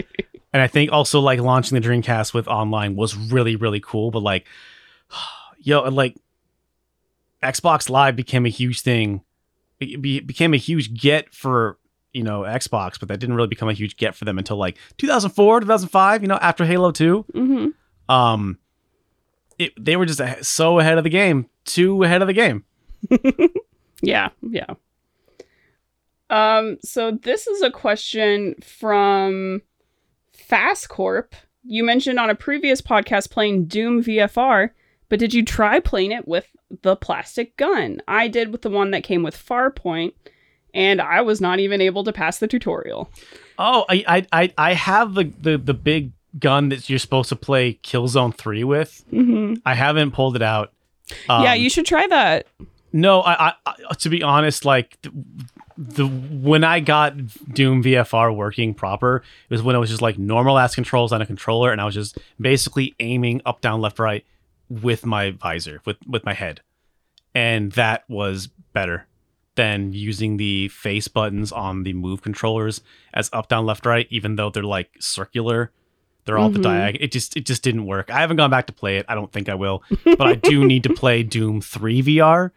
And 0.51 0.63
I 0.63 0.67
think 0.67 0.91
also 0.91 1.21
like 1.21 1.41
launching 1.41 1.79
the 1.79 1.87
Dreamcast 1.87 2.33
with 2.33 2.49
online 2.49 2.97
was 2.97 3.15
really, 3.15 3.55
really 3.55 3.81
cool. 3.81 4.11
But 4.11 4.23
like, 4.23 4.47
yo, 5.59 5.83
like 5.83 6.17
Xbox 7.43 7.89
Live 7.89 8.17
became 8.17 8.47
a 8.47 8.51
huge 8.51 8.81
thing. 8.81 9.23
It 9.81 10.01
be, 10.03 10.21
became 10.21 10.55
a 10.55 10.59
huge 10.59 10.95
get 10.95 11.33
for 11.33 11.79
you 12.13 12.23
know 12.23 12.41
Xbox, 12.43 12.99
but 12.99 13.09
that 13.09 13.19
didn't 13.19 13.37
really 13.37 13.49
become 13.49 13.69
a 13.69 13.75
huge 13.75 13.97
get 13.97 14.15
for 14.15 14.25
them 14.25 14.39
until 14.39 14.57
like 14.57 14.77
2004, 14.99 15.61
2005. 15.61 16.23
You 16.23 16.29
know, 16.29 16.39
after 16.41 16.65
Halo 16.65 16.91
2. 16.91 17.25
hmm 17.33 17.67
Um, 18.09 18.59
it, 19.59 19.73
they 19.79 19.97
were 19.97 20.07
just 20.07 20.21
so 20.45 20.79
ahead 20.79 20.99
of 20.99 21.05
the 21.05 21.11
game, 21.11 21.47
too 21.65 22.03
ahead 22.03 22.23
of 22.23 22.29
the 22.29 22.35
game. 22.35 22.65
Yeah, 24.03 24.29
yeah. 24.43 24.75
Um, 26.31 26.79
so 26.85 27.11
this 27.11 27.47
is 27.47 27.63
a 27.63 27.71
question 27.71 28.55
from 28.63 29.63
Fast 30.33 30.89
Corp. 30.89 31.35
You 31.65 31.85
mentioned 31.85 32.19
on 32.19 32.31
a 32.31 32.35
previous 32.35 32.81
podcast 32.81 33.31
playing 33.31 33.65
Doom 33.67 34.03
VFR, 34.03 34.71
but 35.09 35.19
did 35.19 35.33
you 35.35 35.45
try 35.45 35.81
playing 35.81 36.13
it 36.13 36.29
with 36.29 36.47
the 36.83 36.97
plastic 36.97 37.57
gun? 37.57 38.03
I 38.07 38.29
did 38.29 38.53
with 38.53 38.63
the 38.63 38.71
one 38.71 38.91
that 38.91 39.05
came 39.05 39.23
with 39.23 39.37
Farpoint, 39.37 40.13
and 40.75 41.01
I 41.01 41.23
was 41.23 41.41
not 41.41 41.61
even 41.61 41.81
able 41.81 42.05
to 42.05 42.13
pass 42.13 42.39
the 42.39 42.49
tutorial. 42.49 43.11
Oh, 43.59 43.85
I 43.89 44.05
I 44.33 44.43
I, 44.43 44.53
I 44.59 44.75
have 44.75 45.15
the, 45.15 45.25
the 45.41 45.59
the 45.59 45.75
big 45.75 46.13
gun 46.39 46.69
that 46.69 46.89
you're 46.91 46.99
supposed 46.99 47.31
to 47.31 47.37
play 47.37 47.75
Killzone 47.83 48.35
Three 48.35 48.65
with. 48.65 49.05
hmm 49.11 49.55
I 49.65 49.75
haven't 49.75 50.13
pulled 50.13 50.37
it 50.37 50.43
out. 50.43 50.73
Um, 51.29 51.43
yeah, 51.43 51.55
you 51.55 51.71
should 51.71 51.87
try 51.87 52.07
that. 52.07 52.47
No, 52.93 53.21
I, 53.23 53.49
I, 53.49 53.53
I 53.67 53.95
to 53.95 54.09
be 54.09 54.23
honest, 54.23 54.65
like 54.65 54.99
the, 55.03 55.13
the 55.77 56.07
when 56.07 56.65
I 56.65 56.81
got 56.81 57.17
Doom 57.55 57.83
VFR 57.83 58.35
working 58.35 58.75
proper, 58.75 59.23
it 59.49 59.55
was 59.55 59.63
when 59.63 59.75
it 59.75 59.79
was 59.79 59.91
just 59.91 60.03
like 60.03 60.19
normal 60.19 60.59
ass 60.59 60.75
controls 60.75 61.13
on 61.13 61.23
a 61.23 61.27
controller, 61.27 61.73
and 61.73 61.81
I 61.81 61.85
was 61.85 61.95
just 61.95 62.19
basically 62.41 62.95
aiming 63.01 63.41
up, 63.47 63.61
down, 63.61 63.81
left, 63.81 63.99
right 63.99 64.25
with 64.69 65.05
my 65.07 65.31
visor, 65.33 65.81
with 65.85 65.97
with 66.07 66.25
my 66.25 66.35
head, 66.35 66.61
and 67.35 67.73
that 67.73 68.05
was 68.09 68.49
better 68.73 69.07
than 69.55 69.93
using 69.93 70.37
the 70.37 70.69
face 70.69 71.09
buttons 71.09 71.51
on 71.51 71.83
the 71.83 71.93
move 71.93 72.23
controllers 72.23 72.81
as 73.13 73.29
up, 73.33 73.49
down, 73.49 73.67
left, 73.67 73.85
right, 73.87 74.07
even 74.11 74.37
though 74.37 74.51
they're 74.51 74.63
like 74.63 74.91
circular. 75.01 75.73
They're 76.25 76.39
all 76.39 76.51
the 76.51 76.59
Mhm. 76.59 76.65
diag. 76.93 76.97
It 77.01 77.11
just 77.11 77.37
it 77.37 77.47
just 77.47 77.63
didn't 77.63 77.87
work. 77.87 78.11
I 78.11 78.21
haven't 78.21 78.37
gone 78.37 78.51
back 78.51 78.67
to 78.67 78.73
play 78.73 78.99
it. 78.99 79.07
I 79.09 79.15
don't 79.15 79.33
think 79.33 79.49
I 79.49 79.55
will, 79.55 79.83
but 80.05 80.27
I 80.27 80.35
do 80.35 80.65
need 80.65 80.83
to 80.85 80.93
play 80.95 81.23
Doom 81.23 81.61
Three 81.63 82.03
VR. 82.03 82.51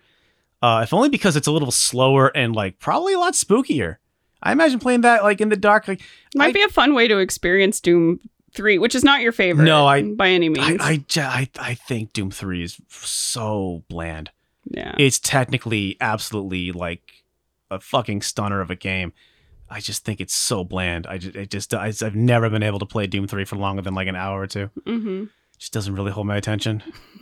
Uh, 0.61 0.81
if 0.83 0.93
only 0.93 1.09
because 1.09 1.35
it's 1.35 1.47
a 1.47 1.51
little 1.51 1.71
slower 1.71 2.27
and 2.35 2.53
like 2.55 2.79
probably 2.79 3.13
a 3.13 3.19
lot 3.19 3.33
spookier. 3.33 3.97
I 4.43 4.51
imagine 4.51 4.79
playing 4.79 5.01
that 5.01 5.23
like 5.23 5.39
in 5.39 5.49
the 5.49 5.55
dark. 5.55 5.87
Like 5.87 6.01
Might 6.35 6.49
I- 6.49 6.51
be 6.51 6.61
a 6.63 6.67
fun 6.69 6.93
way 6.93 7.07
to 7.07 7.17
experience 7.19 7.79
Doom 7.79 8.19
3, 8.53 8.77
which 8.77 8.95
is 8.95 9.03
not 9.03 9.21
your 9.21 9.31
favorite. 9.31 9.65
No, 9.65 9.85
I- 9.87 10.03
by 10.03 10.29
any 10.29 10.49
means. 10.49 10.81
I, 10.81 10.97
ju- 11.07 11.21
I, 11.21 11.49
I 11.59 11.73
think 11.75 12.13
Doom 12.13 12.31
Three 12.31 12.63
is 12.63 12.79
so 12.89 13.83
bland. 13.89 14.31
yeah. 14.69 14.95
It's 14.99 15.19
technically 15.19 15.97
absolutely 16.01 16.71
like 16.71 17.23
a 17.69 17.79
fucking 17.79 18.21
stunner 18.21 18.61
of 18.61 18.69
a 18.69 18.75
game. 18.75 19.13
I 19.69 19.79
just 19.79 20.03
think 20.03 20.19
it's 20.19 20.33
so 20.33 20.63
bland. 20.65 21.07
I 21.07 21.17
just, 21.17 21.35
it 21.35 21.49
just, 21.49 21.73
I, 21.73 21.87
I've 21.87 22.15
never 22.15 22.49
been 22.49 22.63
able 22.63 22.79
to 22.79 22.85
play 22.85 23.07
Doom 23.07 23.27
Three 23.27 23.45
for 23.45 23.55
longer 23.55 23.81
than 23.81 23.93
like 23.93 24.07
an 24.09 24.15
hour 24.17 24.41
or 24.41 24.47
two. 24.47 24.69
mm-hmm. 24.81 25.25
Just 25.57 25.71
doesn't 25.73 25.95
really 25.95 26.11
hold 26.11 26.27
my 26.27 26.35
attention. 26.37 26.83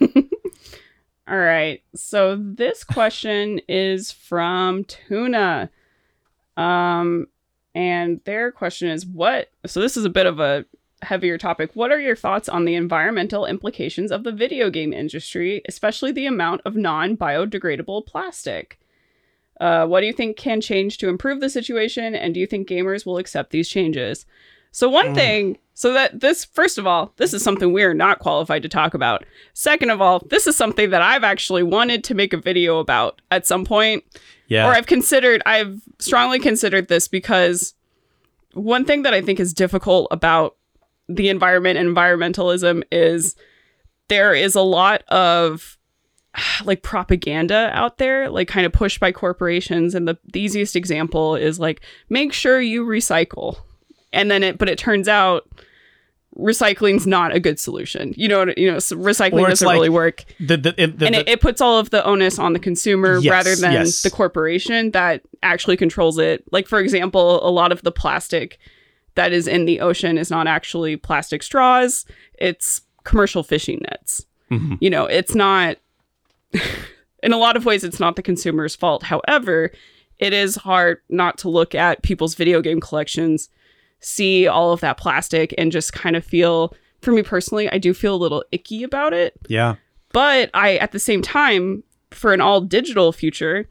All 1.28 1.38
right. 1.38 1.82
So 1.94 2.36
this 2.36 2.82
question 2.82 3.60
is 3.68 4.10
from 4.10 4.84
Tuna. 4.84 5.70
Um 6.56 7.28
and 7.74 8.20
their 8.24 8.50
question 8.50 8.88
is 8.88 9.06
what 9.06 9.50
so 9.66 9.80
this 9.80 9.96
is 9.96 10.04
a 10.04 10.10
bit 10.10 10.26
of 10.26 10.40
a 10.40 10.64
heavier 11.02 11.38
topic. 11.38 11.70
What 11.74 11.90
are 11.90 12.00
your 12.00 12.16
thoughts 12.16 12.48
on 12.48 12.64
the 12.64 12.74
environmental 12.74 13.46
implications 13.46 14.10
of 14.12 14.24
the 14.24 14.32
video 14.32 14.70
game 14.70 14.92
industry, 14.92 15.62
especially 15.68 16.12
the 16.12 16.26
amount 16.26 16.60
of 16.64 16.76
non-biodegradable 16.76 18.06
plastic? 18.06 18.78
Uh, 19.60 19.86
what 19.86 20.00
do 20.00 20.06
you 20.06 20.12
think 20.12 20.36
can 20.36 20.60
change 20.60 20.98
to 20.98 21.08
improve 21.08 21.40
the 21.40 21.50
situation, 21.50 22.14
and 22.14 22.32
do 22.34 22.40
you 22.40 22.46
think 22.46 22.68
gamers 22.68 23.04
will 23.04 23.18
accept 23.18 23.50
these 23.50 23.68
changes? 23.68 24.24
So 24.72 24.88
one 24.88 25.08
Mm. 25.08 25.14
thing, 25.14 25.58
so 25.74 25.92
that 25.92 26.20
this 26.20 26.44
first 26.44 26.78
of 26.78 26.86
all, 26.86 27.12
this 27.16 27.34
is 27.34 27.42
something 27.42 27.72
we 27.72 27.82
are 27.82 27.92
not 27.94 28.20
qualified 28.20 28.62
to 28.62 28.68
talk 28.68 28.94
about. 28.94 29.24
Second 29.52 29.90
of 29.90 30.00
all, 30.00 30.22
this 30.30 30.46
is 30.46 30.56
something 30.56 30.90
that 30.90 31.02
I've 31.02 31.24
actually 31.24 31.62
wanted 31.62 32.04
to 32.04 32.14
make 32.14 32.32
a 32.32 32.36
video 32.36 32.78
about 32.78 33.20
at 33.30 33.46
some 33.46 33.64
point, 33.64 34.04
Yeah. 34.48 34.66
or 34.68 34.72
I've 34.74 34.86
considered, 34.86 35.42
I've 35.44 35.80
strongly 35.98 36.38
considered 36.38 36.88
this 36.88 37.08
because 37.08 37.74
one 38.54 38.84
thing 38.84 39.02
that 39.02 39.12
I 39.14 39.20
think 39.20 39.40
is 39.40 39.52
difficult 39.52 40.08
about 40.10 40.56
the 41.10 41.28
environment 41.28 41.78
and 41.78 41.94
environmentalism 41.94 42.82
is 42.92 43.34
there 44.08 44.34
is 44.34 44.54
a 44.54 44.62
lot 44.62 45.02
of 45.08 45.76
like 46.64 46.82
propaganda 46.82 47.70
out 47.72 47.98
there, 47.98 48.30
like 48.30 48.48
kind 48.48 48.66
of 48.66 48.72
pushed 48.72 49.00
by 49.00 49.12
corporations. 49.12 49.94
And 49.94 50.06
the, 50.06 50.18
the 50.32 50.40
easiest 50.40 50.76
example 50.76 51.36
is 51.36 51.58
like, 51.58 51.80
make 52.08 52.32
sure 52.32 52.60
you 52.60 52.84
recycle. 52.84 53.56
And 54.12 54.30
then 54.30 54.42
it, 54.42 54.58
but 54.58 54.68
it 54.68 54.78
turns 54.78 55.08
out 55.08 55.48
recycling's 56.38 57.06
not 57.06 57.34
a 57.34 57.40
good 57.40 57.58
solution. 57.58 58.14
You 58.16 58.28
know, 58.28 58.52
you 58.56 58.70
know, 58.70 58.76
recycling 58.78 59.48
doesn't 59.48 59.66
like- 59.66 59.74
really 59.74 59.88
work 59.88 60.24
the, 60.38 60.56
the, 60.56 60.72
the, 60.72 61.06
and 61.06 61.14
it, 61.14 61.28
it 61.28 61.40
puts 61.40 61.60
all 61.60 61.78
of 61.78 61.90
the 61.90 62.04
onus 62.04 62.38
on 62.38 62.52
the 62.52 62.58
consumer 62.58 63.18
Yes, 63.18 63.30
rather 63.30 63.56
than 63.56 63.72
yes. 63.72 64.02
the 64.02 64.10
corporation 64.10 64.92
that 64.92 65.22
actually 65.42 65.76
controls 65.76 66.18
it. 66.18 66.44
Like 66.52 66.68
for 66.68 66.78
example, 66.78 67.46
a 67.46 67.50
lot 67.50 67.72
of 67.72 67.82
the 67.82 67.92
plastic 67.92 68.58
that 69.14 69.32
is 69.32 69.46
in 69.48 69.64
the 69.64 69.80
ocean 69.80 70.18
is 70.18 70.30
not 70.30 70.46
actually 70.46 70.96
plastic 70.96 71.42
straws; 71.42 72.04
it's 72.34 72.82
commercial 73.04 73.42
fishing 73.42 73.80
nets. 73.90 74.26
Mhm. 74.50 74.78
You 74.80 74.90
know, 74.90 75.06
it's 75.06 75.34
not. 75.34 75.76
in 77.22 77.32
a 77.32 77.36
lot 77.38 77.56
of 77.56 77.64
ways, 77.64 77.84
it's 77.84 78.00
not 78.00 78.16
the 78.16 78.22
consumer's 78.22 78.74
fault. 78.74 79.02
However, 79.04 79.70
it 80.18 80.32
is 80.32 80.56
hard 80.56 80.98
not 81.08 81.38
to 81.38 81.48
look 81.48 81.74
at 81.74 82.02
people's 82.02 82.34
video 82.34 82.60
game 82.60 82.80
collections, 82.80 83.48
see 84.00 84.46
all 84.46 84.72
of 84.72 84.80
that 84.80 84.96
plastic, 84.96 85.54
and 85.56 85.70
just 85.72 85.92
kind 85.92 86.16
of 86.16 86.24
feel. 86.24 86.74
For 87.02 87.12
me 87.12 87.22
personally, 87.22 87.70
I 87.70 87.78
do 87.78 87.94
feel 87.94 88.14
a 88.14 88.16
little 88.16 88.44
icky 88.52 88.82
about 88.82 89.14
it 89.14 89.32
yeah. 89.48 89.76
but 90.12 90.50
I, 90.52 90.76
at 90.76 90.92
the 90.92 90.98
same 90.98 91.22
time, 91.22 91.82
for 92.10 92.34
an 92.34 92.42
all 92.42 92.60
digital 92.60 93.10
future, 93.10 93.66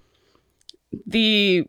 the 1.06 1.66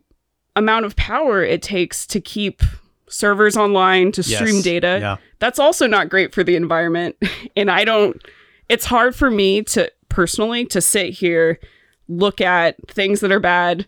amount 0.55 0.85
of 0.85 0.95
power 0.95 1.43
it 1.43 1.61
takes 1.61 2.07
to 2.07 2.19
keep 2.19 2.63
servers 3.11 3.55
online 3.57 4.11
to 4.13 4.23
stream 4.23 4.55
Yes. 4.55 4.63
data, 4.63 4.97
Yeah. 5.01 5.17
that's 5.39 5.59
also 5.59 5.87
not 5.87 6.09
great 6.09 6.33
for 6.33 6.43
the 6.43 6.55
environment. 6.55 7.15
and 7.55 7.69
I 7.69 7.83
don't, 7.85 8.21
it's 8.69 8.85
hard 8.85 9.15
for 9.15 9.29
me 9.29 9.63
to 9.63 9.91
personally 10.09 10.65
to 10.67 10.81
sit 10.81 11.13
here, 11.13 11.59
look 12.07 12.41
at 12.41 12.75
things 12.87 13.19
that 13.21 13.31
are 13.31 13.39
bad, 13.39 13.85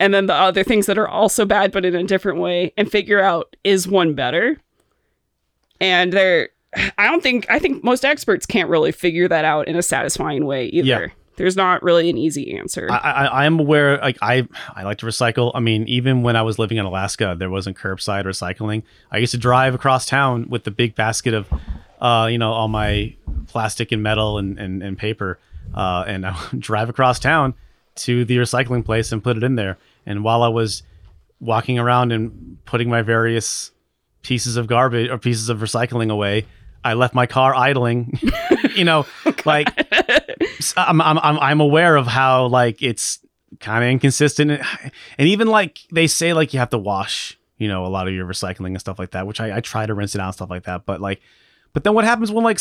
and 0.00 0.12
then 0.12 0.26
the 0.26 0.34
other 0.34 0.64
things 0.64 0.86
that 0.86 0.98
are 0.98 1.08
also 1.08 1.44
bad 1.44 1.72
but 1.72 1.84
in 1.84 1.94
a 1.94 2.02
different 2.04 2.38
way 2.38 2.72
and 2.76 2.90
figure 2.90 3.20
out 3.20 3.54
is 3.64 3.86
one 3.88 4.14
better. 4.14 4.60
And 5.80 6.12
they're 6.12 6.48
I 6.98 7.06
don't 7.06 7.22
think 7.22 7.46
I 7.48 7.58
think 7.58 7.84
most 7.84 8.04
experts 8.04 8.46
can't 8.46 8.68
really 8.68 8.90
figure 8.92 9.28
that 9.28 9.44
out 9.44 9.68
in 9.68 9.76
a 9.76 9.82
satisfying 9.82 10.44
way 10.46 10.66
either. 10.66 10.86
Yeah. 10.86 11.06
There's 11.36 11.56
not 11.56 11.82
really 11.82 12.08
an 12.08 12.16
easy 12.16 12.56
answer. 12.56 12.88
I, 12.90 13.44
am 13.44 13.58
aware 13.58 13.98
like 13.98 14.18
I 14.22 14.46
I 14.74 14.84
like 14.84 14.98
to 14.98 15.06
recycle. 15.06 15.50
I 15.54 15.60
mean, 15.60 15.88
even 15.88 16.22
when 16.22 16.36
I 16.36 16.42
was 16.42 16.58
living 16.58 16.78
in 16.78 16.84
Alaska, 16.84 17.34
there 17.38 17.50
wasn't 17.50 17.76
curbside 17.76 18.24
recycling. 18.24 18.84
I 19.10 19.18
used 19.18 19.32
to 19.32 19.38
drive 19.38 19.74
across 19.74 20.06
town 20.06 20.48
with 20.48 20.64
the 20.64 20.70
big 20.70 20.94
basket 20.94 21.34
of 21.34 21.48
uh, 22.04 22.26
you 22.26 22.36
know, 22.36 22.52
all 22.52 22.68
my 22.68 23.16
plastic 23.46 23.90
and 23.90 24.02
metal 24.02 24.36
and, 24.36 24.58
and, 24.58 24.82
and 24.82 24.98
paper. 24.98 25.38
Uh, 25.74 26.04
and 26.06 26.26
I 26.26 26.38
would 26.52 26.60
drive 26.60 26.90
across 26.90 27.18
town 27.18 27.54
to 27.96 28.26
the 28.26 28.36
recycling 28.36 28.84
place 28.84 29.10
and 29.10 29.24
put 29.24 29.38
it 29.38 29.42
in 29.42 29.54
there. 29.54 29.78
And 30.04 30.22
while 30.22 30.42
I 30.42 30.48
was 30.48 30.82
walking 31.40 31.78
around 31.78 32.12
and 32.12 32.58
putting 32.66 32.90
my 32.90 33.00
various 33.00 33.70
pieces 34.22 34.56
of 34.56 34.66
garbage 34.66 35.08
or 35.08 35.16
pieces 35.16 35.48
of 35.48 35.60
recycling 35.60 36.10
away, 36.10 36.44
I 36.84 36.94
left 36.94 37.14
my 37.14 37.26
car 37.26 37.54
idling. 37.54 38.18
you 38.76 38.84
know, 38.84 39.06
like 39.44 39.68
I'm, 40.76 41.00
I'm 41.00 41.18
I'm 41.18 41.38
I'm 41.38 41.60
aware 41.60 41.96
of 41.96 42.06
how 42.06 42.46
like 42.46 42.82
it's 42.82 43.18
kind 43.60 43.82
of 43.82 43.90
inconsistent, 43.90 44.50
and 44.50 45.28
even 45.28 45.48
like 45.48 45.80
they 45.90 46.06
say 46.06 46.32
like 46.32 46.52
you 46.52 46.60
have 46.60 46.70
to 46.70 46.78
wash, 46.78 47.38
you 47.56 47.68
know, 47.68 47.86
a 47.86 47.88
lot 47.88 48.06
of 48.06 48.14
your 48.14 48.26
recycling 48.26 48.68
and 48.68 48.80
stuff 48.80 48.98
like 48.98 49.12
that, 49.12 49.26
which 49.26 49.40
I, 49.40 49.56
I 49.56 49.60
try 49.60 49.86
to 49.86 49.94
rinse 49.94 50.14
it 50.14 50.20
out 50.20 50.26
and 50.26 50.34
stuff 50.34 50.50
like 50.50 50.64
that. 50.64 50.84
But 50.84 51.00
like, 51.00 51.20
but 51.72 51.84
then 51.84 51.94
what 51.94 52.04
happens 52.04 52.30
when 52.30 52.44
like 52.44 52.60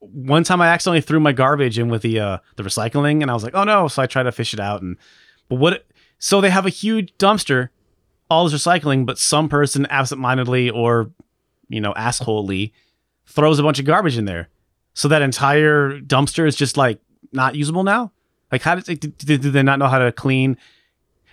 one 0.00 0.44
time 0.44 0.60
I 0.60 0.68
accidentally 0.68 1.02
threw 1.02 1.20
my 1.20 1.32
garbage 1.32 1.78
in 1.78 1.88
with 1.88 2.02
the 2.02 2.18
uh 2.20 2.38
the 2.56 2.62
recycling, 2.62 3.22
and 3.22 3.30
I 3.30 3.34
was 3.34 3.44
like, 3.44 3.54
oh 3.54 3.64
no, 3.64 3.88
so 3.88 4.02
I 4.02 4.06
try 4.06 4.22
to 4.22 4.32
fish 4.32 4.54
it 4.54 4.60
out, 4.60 4.82
and 4.82 4.96
but 5.48 5.56
what? 5.56 5.86
So 6.18 6.40
they 6.40 6.50
have 6.50 6.66
a 6.66 6.70
huge 6.70 7.16
dumpster, 7.18 7.68
all 8.28 8.48
this 8.48 8.60
recycling, 8.60 9.06
but 9.06 9.18
some 9.18 9.48
person 9.48 9.86
absentmindedly 9.86 10.70
or 10.70 11.10
you 11.68 11.80
know 11.80 11.92
assholely 11.94 12.72
throws 13.28 13.58
a 13.58 13.62
bunch 13.62 13.78
of 13.78 13.84
garbage 13.84 14.18
in 14.18 14.24
there. 14.24 14.48
So 14.94 15.08
that 15.08 15.22
entire 15.22 16.00
dumpster 16.00 16.46
is 16.46 16.56
just 16.56 16.76
like 16.76 17.00
not 17.32 17.54
usable 17.54 17.84
now. 17.84 18.12
Like 18.50 18.62
how 18.62 18.74
did, 18.76 19.00
did, 19.00 19.18
did 19.18 19.42
they 19.42 19.62
not 19.62 19.78
know 19.78 19.86
how 19.86 19.98
to 19.98 20.10
clean? 20.10 20.56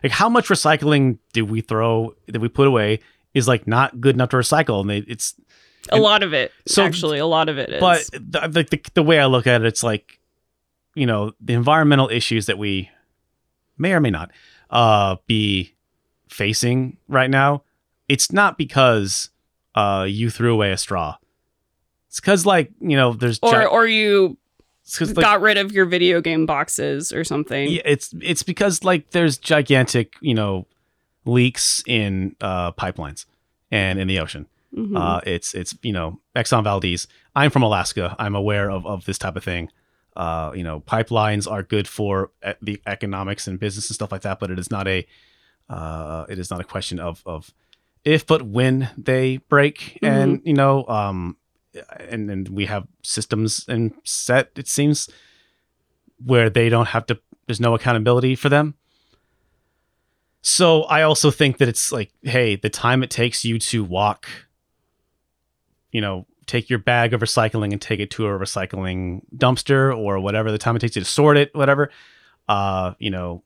Like 0.04 0.12
how 0.12 0.30
much 0.30 0.50
recycling 0.50 1.18
did 1.34 1.44
we 1.50 1.62
throw 1.62 2.14
that 2.28 2.40
we 2.40 2.48
put 2.50 2.68
away 2.68 3.00
is 3.34 3.48
like 3.48 3.66
not 3.68 4.00
good 4.00 4.16
enough 4.16 4.30
to 4.30 4.38
recycle, 4.38 4.82
and 4.82 4.90
they, 4.90 4.98
it's 5.00 5.34
a 5.90 5.98
lot 5.98 6.24
of 6.24 6.34
it. 6.34 6.52
So- 6.68 6.84
actually, 6.84 7.20
a 7.20 7.26
lot 7.26 7.50
of 7.50 7.58
it 7.58 7.70
is. 7.70 7.80
but 7.80 8.04
the, 8.12 8.48
the, 8.48 8.64
the, 8.64 8.82
the 8.96 9.04
way 9.04 9.20
I 9.20 9.26
look 9.26 9.48
at 9.48 9.62
it, 9.62 9.68
it's 9.68 9.84
like, 9.84 10.20
you 10.94 11.06
know, 11.06 11.32
the 11.42 11.54
environmental 11.54 12.10
issues 12.10 12.46
that 12.46 12.58
we 12.58 12.90
may 13.78 13.94
or 13.94 14.00
may 14.00 14.10
not 14.12 14.32
uh, 14.70 15.18
be 15.28 15.74
facing 16.30 16.98
right 17.08 17.30
now. 17.30 17.64
It's 18.08 18.32
not 18.32 18.58
because 18.58 19.30
uh, 19.74 20.06
you 20.08 20.30
threw 20.30 20.54
away 20.54 20.72
a 20.72 20.78
straw. 20.78 21.18
It's 22.16 22.22
because, 22.22 22.46
like, 22.46 22.72
you 22.80 22.96
know, 22.96 23.12
there's 23.12 23.40
or 23.44 23.52
gi- 23.60 23.66
or 23.66 23.86
you 23.86 24.38
like, 25.02 25.16
got 25.16 25.42
rid 25.42 25.58
of 25.58 25.74
your 25.74 25.84
video 25.86 26.22
game 26.22 26.46
boxes 26.46 27.12
or 27.12 27.26
something. 27.26 27.70
yeah, 27.70 27.82
it's 27.84 28.14
it's 28.22 28.42
because 28.42 28.86
like 28.86 29.10
there's 29.12 29.38
gigantic, 29.38 30.14
you 30.22 30.34
know, 30.34 30.66
leaks 31.26 31.84
in 31.86 32.38
uh, 32.40 32.72
pipelines 32.72 33.26
and 33.70 34.00
in 34.00 34.08
the 34.08 34.20
ocean. 34.20 34.46
Mhm. 34.74 34.98
Uh, 34.98 35.20
it's 35.26 35.54
it's 35.54 35.76
you 35.82 35.92
know 35.92 36.22
Exxon 36.38 36.64
Valdez. 36.64 37.06
I'm 37.36 37.52
from 37.52 37.64
Alaska. 37.64 38.16
I'm 38.18 38.34
aware 38.34 38.72
of, 38.72 38.86
of 38.86 39.04
this 39.04 39.18
type 39.18 39.36
of 39.36 39.44
thing. 39.44 39.70
Uh, 40.16 40.54
you 40.56 40.64
know, 40.64 40.80
pipelines 40.80 41.52
are 41.52 41.64
good 41.64 41.86
for 41.86 42.32
e- 42.48 42.52
the 42.62 42.82
economics 42.88 43.46
and 43.48 43.60
business 43.60 43.90
and 43.90 43.96
stuff 43.96 44.14
like 44.14 44.22
that, 44.22 44.40
but 44.40 44.50
it 44.52 44.58
is 44.58 44.72
not 44.72 44.88
a 44.88 45.06
uh, 45.70 46.26
it 46.30 46.40
is 46.40 46.50
not 46.50 46.62
a 46.62 46.64
question 46.64 46.98
of 46.98 47.22
of 47.26 47.52
if 48.06 48.26
but 48.26 48.42
when 48.44 48.90
they 48.98 49.38
break. 49.50 50.00
And 50.02 50.42
you 50.46 50.54
know, 50.54 50.86
um, 50.88 51.36
and 52.00 52.30
and 52.30 52.50
we 52.50 52.66
have 52.66 52.88
systems 53.04 53.66
and 53.68 53.94
set. 54.04 54.52
It 54.56 54.68
seems 54.68 55.10
where 56.24 56.50
they 56.50 56.70
don't 56.70 56.88
have 56.88 57.06
to. 57.08 57.20
There's 57.48 57.60
no 57.60 57.76
accountability 57.76 58.36
for 58.36 58.50
them. 58.50 58.76
So 60.42 60.84
I 60.84 61.02
also 61.02 61.32
think 61.32 61.58
that 61.58 61.68
it's 61.68 61.92
like, 61.92 62.12
hey, 62.22 62.56
the 62.56 62.70
time 62.70 63.02
it 63.02 63.10
takes 63.10 63.44
you 63.44 63.58
to 63.60 63.84
walk 63.84 64.28
you 65.96 66.02
know, 66.02 66.26
take 66.46 66.70
your 66.70 66.78
bag 66.78 67.14
of 67.14 67.22
recycling 67.22 67.72
and 67.72 67.82
take 67.82 68.02
it 68.02 68.12
to 68.12 68.28
a 68.28 68.30
recycling 68.30 69.22
dumpster 69.34 69.98
or 69.98 70.20
whatever 70.20 70.52
the 70.52 70.58
time 70.58 70.76
it 70.76 70.80
takes 70.80 70.98
you 70.98 71.02
to 71.02 71.08
sort 71.08 71.38
it, 71.38 71.56
whatever. 71.56 71.90
Uh, 72.50 72.96
you 73.00 73.10
know, 73.10 73.42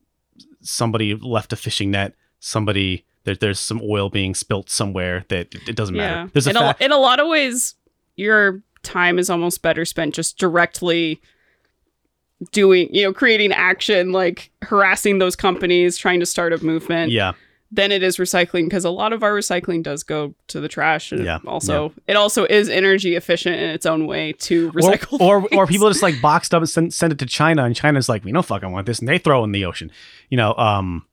somebody 0.60 1.14
left 1.14 1.52
a 1.52 1.56
fishing 1.56 1.92
net, 1.92 2.12
somebody 2.40 3.06
there, 3.22 3.36
there's 3.36 3.60
some 3.60 3.80
oil 3.84 4.10
being 4.10 4.34
spilt 4.34 4.68
somewhere 4.68 5.24
that 5.28 5.54
it, 5.68 5.76
doesn't 5.76 5.94
yeah. 5.94 6.00
matter. 6.00 6.30
There's 6.32 6.48
a 6.48 6.50
in, 6.50 6.56
a, 6.56 6.76
in 6.80 6.90
a 6.90 6.98
lot 6.98 7.20
of 7.20 7.28
ways, 7.28 7.76
your 8.16 8.62
time 8.82 9.18
is 9.18 9.28
almost 9.30 9.62
better 9.62 9.84
spent 9.84 10.14
just 10.14 10.38
directly 10.38 11.20
doing, 12.52 12.88
you 12.94 13.02
know, 13.04 13.12
creating 13.12 13.52
action, 13.52 14.12
like 14.12 14.50
harassing 14.62 15.18
those 15.18 15.36
companies, 15.36 15.96
trying 15.98 16.20
to 16.20 16.26
start 16.26 16.52
a 16.52 16.64
movement. 16.64 17.12
yeah, 17.12 17.32
Than 17.70 17.92
it 17.92 18.02
is 18.02 18.16
recycling 18.16 18.64
because 18.64 18.84
a 18.86 18.90
lot 18.90 19.12
of 19.12 19.22
our 19.22 19.32
recycling 19.32 19.82
does 19.82 20.02
go 20.02 20.34
to 20.48 20.60
the 20.60 20.68
trash, 20.68 21.12
and 21.12 21.22
Yeah, 21.24 21.38
also 21.46 21.92
it 22.06 22.16
also 22.16 22.44
is 22.46 22.68
energy 22.70 23.14
efficient 23.14 23.56
in 23.56 23.68
its 23.70 23.84
own 23.86 24.06
way 24.06 24.32
to 24.40 24.72
recycle. 24.72 25.20
or 25.20 25.42
or, 25.42 25.48
or 25.54 25.66
people 25.66 25.88
just 25.88 26.02
like 26.08 26.20
boxed 26.22 26.54
up 26.54 26.62
and 26.62 26.68
send, 26.68 26.94
send 26.94 27.12
it 27.12 27.18
to 27.18 27.26
China, 27.26 27.64
and 27.64 27.76
China's 27.76 28.08
like, 28.08 28.24
we 28.24 28.32
don't 28.32 28.44
fucking 28.46 28.72
want 28.72 28.86
this, 28.86 28.98
and 29.00 29.08
they 29.08 29.18
throw 29.18 29.42
it 29.42 29.44
in 29.44 29.52
the 29.52 29.64
ocean. 29.66 29.90
You 30.30 30.38
know, 30.38 30.54
um, 30.56 31.06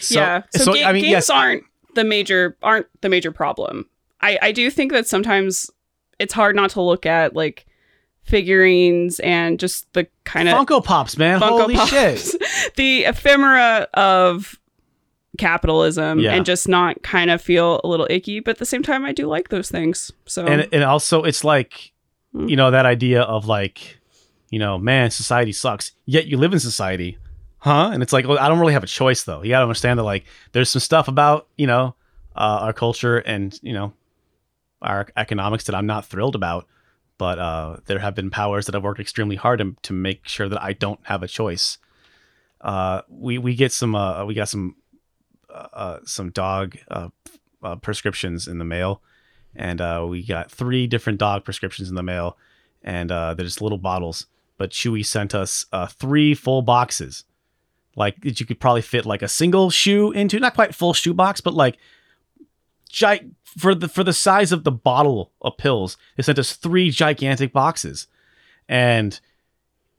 so, 0.00 0.14
yeah. 0.20 0.42
So, 0.56 0.72
ga- 0.72 0.84
I 0.84 0.92
mean, 0.92 1.02
games 1.02 1.10
yes, 1.12 1.30
aren't 1.30 1.64
the 1.94 2.04
major 2.04 2.56
aren't 2.62 2.86
the 3.00 3.08
major 3.08 3.32
problem. 3.32 3.86
I 4.20 4.38
I 4.40 4.52
do 4.52 4.70
think 4.70 4.92
that 4.92 5.08
sometimes 5.08 5.68
it's 6.22 6.32
hard 6.32 6.56
not 6.56 6.70
to 6.70 6.80
look 6.80 7.04
at 7.06 7.34
like 7.36 7.66
figurines 8.22 9.20
and 9.20 9.58
just 9.60 9.92
the 9.92 10.06
kind 10.24 10.48
of 10.48 10.56
Funko 10.56 10.82
Pops, 10.84 11.18
man, 11.18 11.40
Funko 11.40 11.60
holy 11.60 11.74
Pops, 11.74 11.90
shit. 11.90 12.42
the 12.76 13.04
ephemera 13.04 13.88
of 13.94 14.58
capitalism, 15.38 16.18
Yeah. 16.20 16.34
and 16.34 16.44
just 16.44 16.68
not 16.68 17.02
kind 17.02 17.30
of 17.30 17.40
feel 17.40 17.80
a 17.84 17.88
little 17.88 18.06
icky. 18.10 18.40
But 18.40 18.52
at 18.52 18.58
the 18.58 18.66
same 18.66 18.82
time, 18.82 19.04
I 19.04 19.12
do 19.12 19.26
like 19.26 19.48
those 19.48 19.70
things. 19.70 20.10
So 20.26 20.46
and 20.46 20.68
and 20.72 20.84
also 20.84 21.22
it's 21.24 21.44
like 21.44 21.92
Hmm. 22.32 22.48
you 22.48 22.56
know 22.56 22.70
that 22.70 22.86
idea 22.86 23.20
of 23.20 23.44
like 23.46 23.98
you 24.50 24.58
know 24.58 24.78
man 24.78 25.10
society 25.10 25.52
sucks 25.52 25.92
yet 26.06 26.24
you 26.26 26.38
live 26.38 26.54
in 26.54 26.60
society 26.60 27.18
huh 27.58 27.90
and 27.92 28.02
it's 28.02 28.10
like 28.10 28.26
well, 28.26 28.38
i 28.38 28.48
don't 28.48 28.58
really 28.58 28.72
have 28.72 28.82
a 28.82 28.86
choice 28.86 29.24
though 29.24 29.42
you 29.42 29.50
gotta 29.50 29.64
understand 29.64 29.98
that 29.98 30.04
like 30.04 30.24
there's 30.52 30.70
some 30.70 30.80
stuff 30.80 31.08
about 31.08 31.46
you 31.58 31.66
know 31.66 31.94
uh, 32.34 32.60
our 32.62 32.72
culture 32.72 33.18
and 33.18 33.60
you 33.62 33.74
know 33.74 33.92
our 34.82 35.08
economics 35.16 35.64
that 35.64 35.74
i'm 35.74 35.86
not 35.86 36.04
thrilled 36.04 36.34
about 36.34 36.66
but 37.18 37.38
uh, 37.38 37.76
there 37.86 38.00
have 38.00 38.14
been 38.14 38.30
powers 38.30 38.66
that 38.66 38.74
have 38.74 38.82
worked 38.82 38.98
extremely 38.98 39.36
hard 39.36 39.58
to, 39.60 39.76
to 39.82 39.92
make 39.92 40.26
sure 40.26 40.48
that 40.48 40.62
i 40.62 40.72
don't 40.72 41.00
have 41.04 41.22
a 41.22 41.28
choice. 41.28 41.78
Uh, 42.62 43.02
we 43.08 43.38
we 43.38 43.54
get 43.54 43.72
some 43.72 43.94
uh, 43.94 44.24
we 44.24 44.34
got 44.34 44.48
some 44.48 44.76
uh, 45.50 45.68
uh, 45.72 45.98
some 46.04 46.30
dog 46.30 46.76
uh, 46.90 47.08
prescriptions 47.82 48.46
in 48.48 48.58
the 48.58 48.64
mail. 48.64 49.02
And 49.54 50.08
we 50.08 50.24
got 50.24 50.50
three 50.50 50.86
different 50.86 51.18
dog 51.18 51.44
prescriptions 51.44 51.90
in 51.90 51.94
the 51.94 52.02
mail, 52.02 52.38
and 52.82 53.10
they're 53.10 53.34
just 53.34 53.60
little 53.60 53.76
bottles. 53.76 54.26
But 54.56 54.70
Chewy 54.70 55.04
sent 55.04 55.34
us 55.34 55.66
three 55.90 56.34
full 56.34 56.62
boxes, 56.62 57.24
like 57.94 58.16
you 58.22 58.46
could 58.46 58.60
probably 58.60 58.80
fit 58.80 59.04
like 59.04 59.20
a 59.20 59.28
single 59.28 59.68
shoe 59.68 60.10
into, 60.10 60.40
not 60.40 60.54
quite 60.54 60.74
full 60.74 60.94
shoe 60.94 61.12
box, 61.12 61.42
but 61.42 61.52
like 61.52 61.76
gi- 62.92 63.30
for 63.44 63.74
the 63.74 63.88
for 63.88 64.04
the 64.04 64.12
size 64.12 64.52
of 64.52 64.64
the 64.64 64.70
bottle 64.72 65.32
of 65.40 65.56
pills. 65.56 65.96
They 66.16 66.22
sent 66.22 66.38
us 66.38 66.52
three 66.54 66.90
gigantic 66.90 67.52
boxes, 67.52 68.06
and 68.68 69.18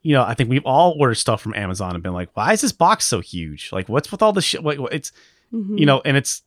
you 0.01 0.13
know 0.13 0.23
I 0.23 0.33
think 0.33 0.49
we've 0.49 0.65
all 0.65 0.95
ordered 0.99 1.15
stuff 1.15 1.41
from 1.41 1.53
Amazon 1.55 1.93
and 1.93 2.03
been 2.03 2.13
like, 2.13 2.29
why 2.35 2.53
is 2.53 2.61
this 2.61 2.71
box 2.71 3.05
so 3.05 3.19
huge? 3.19 3.71
Like, 3.71 3.89
what's 3.89 4.11
with 4.11 4.21
all 4.21 4.33
the 4.33 4.41
shit? 4.41 4.63
What- 4.63 4.79
it's 4.93 5.11
Mhm. 5.53 5.79
you 5.79 5.85
know, 5.85 6.01
and 6.05 6.17
it's 6.17 6.41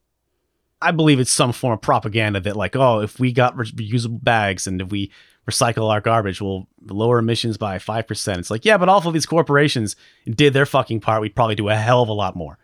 I 0.83 0.91
believe 0.91 1.21
it's 1.21 1.33
some 1.33 1.53
form 1.53 1.73
of 1.75 1.81
propaganda 1.81 2.41
that 2.41 2.57
like, 2.57 2.77
oh, 2.77 3.01
if 3.01 3.19
we 3.19 3.33
got 3.33 3.57
re- 3.57 3.67
reusable 3.71 4.23
bags 4.23 4.67
and 4.67 4.81
if 4.83 4.91
we 4.91 5.11
recycle 5.49 5.89
our 5.91 6.01
garbage, 6.01 6.41
we'll 6.43 6.67
lower 6.87 7.19
emissions 7.19 7.57
by 7.57 7.79
five 7.79 8.07
percent. 8.07 8.39
It's 8.41 8.51
like, 8.51 8.65
yeah, 8.65 8.77
but 8.77 8.89
all 8.89 9.07
of 9.07 9.15
these 9.15 9.27
corporations 9.27 9.97
did 10.29 10.53
their 10.53 10.67
fucking 10.67 11.01
part. 11.01 11.23
We'd 11.23 11.35
probably 11.37 11.55
do 11.55 11.69
a 11.69 11.77
hell 11.77 12.03
of 12.03 12.09
a 12.09 12.13
lot 12.13 12.35
more. 12.37 12.59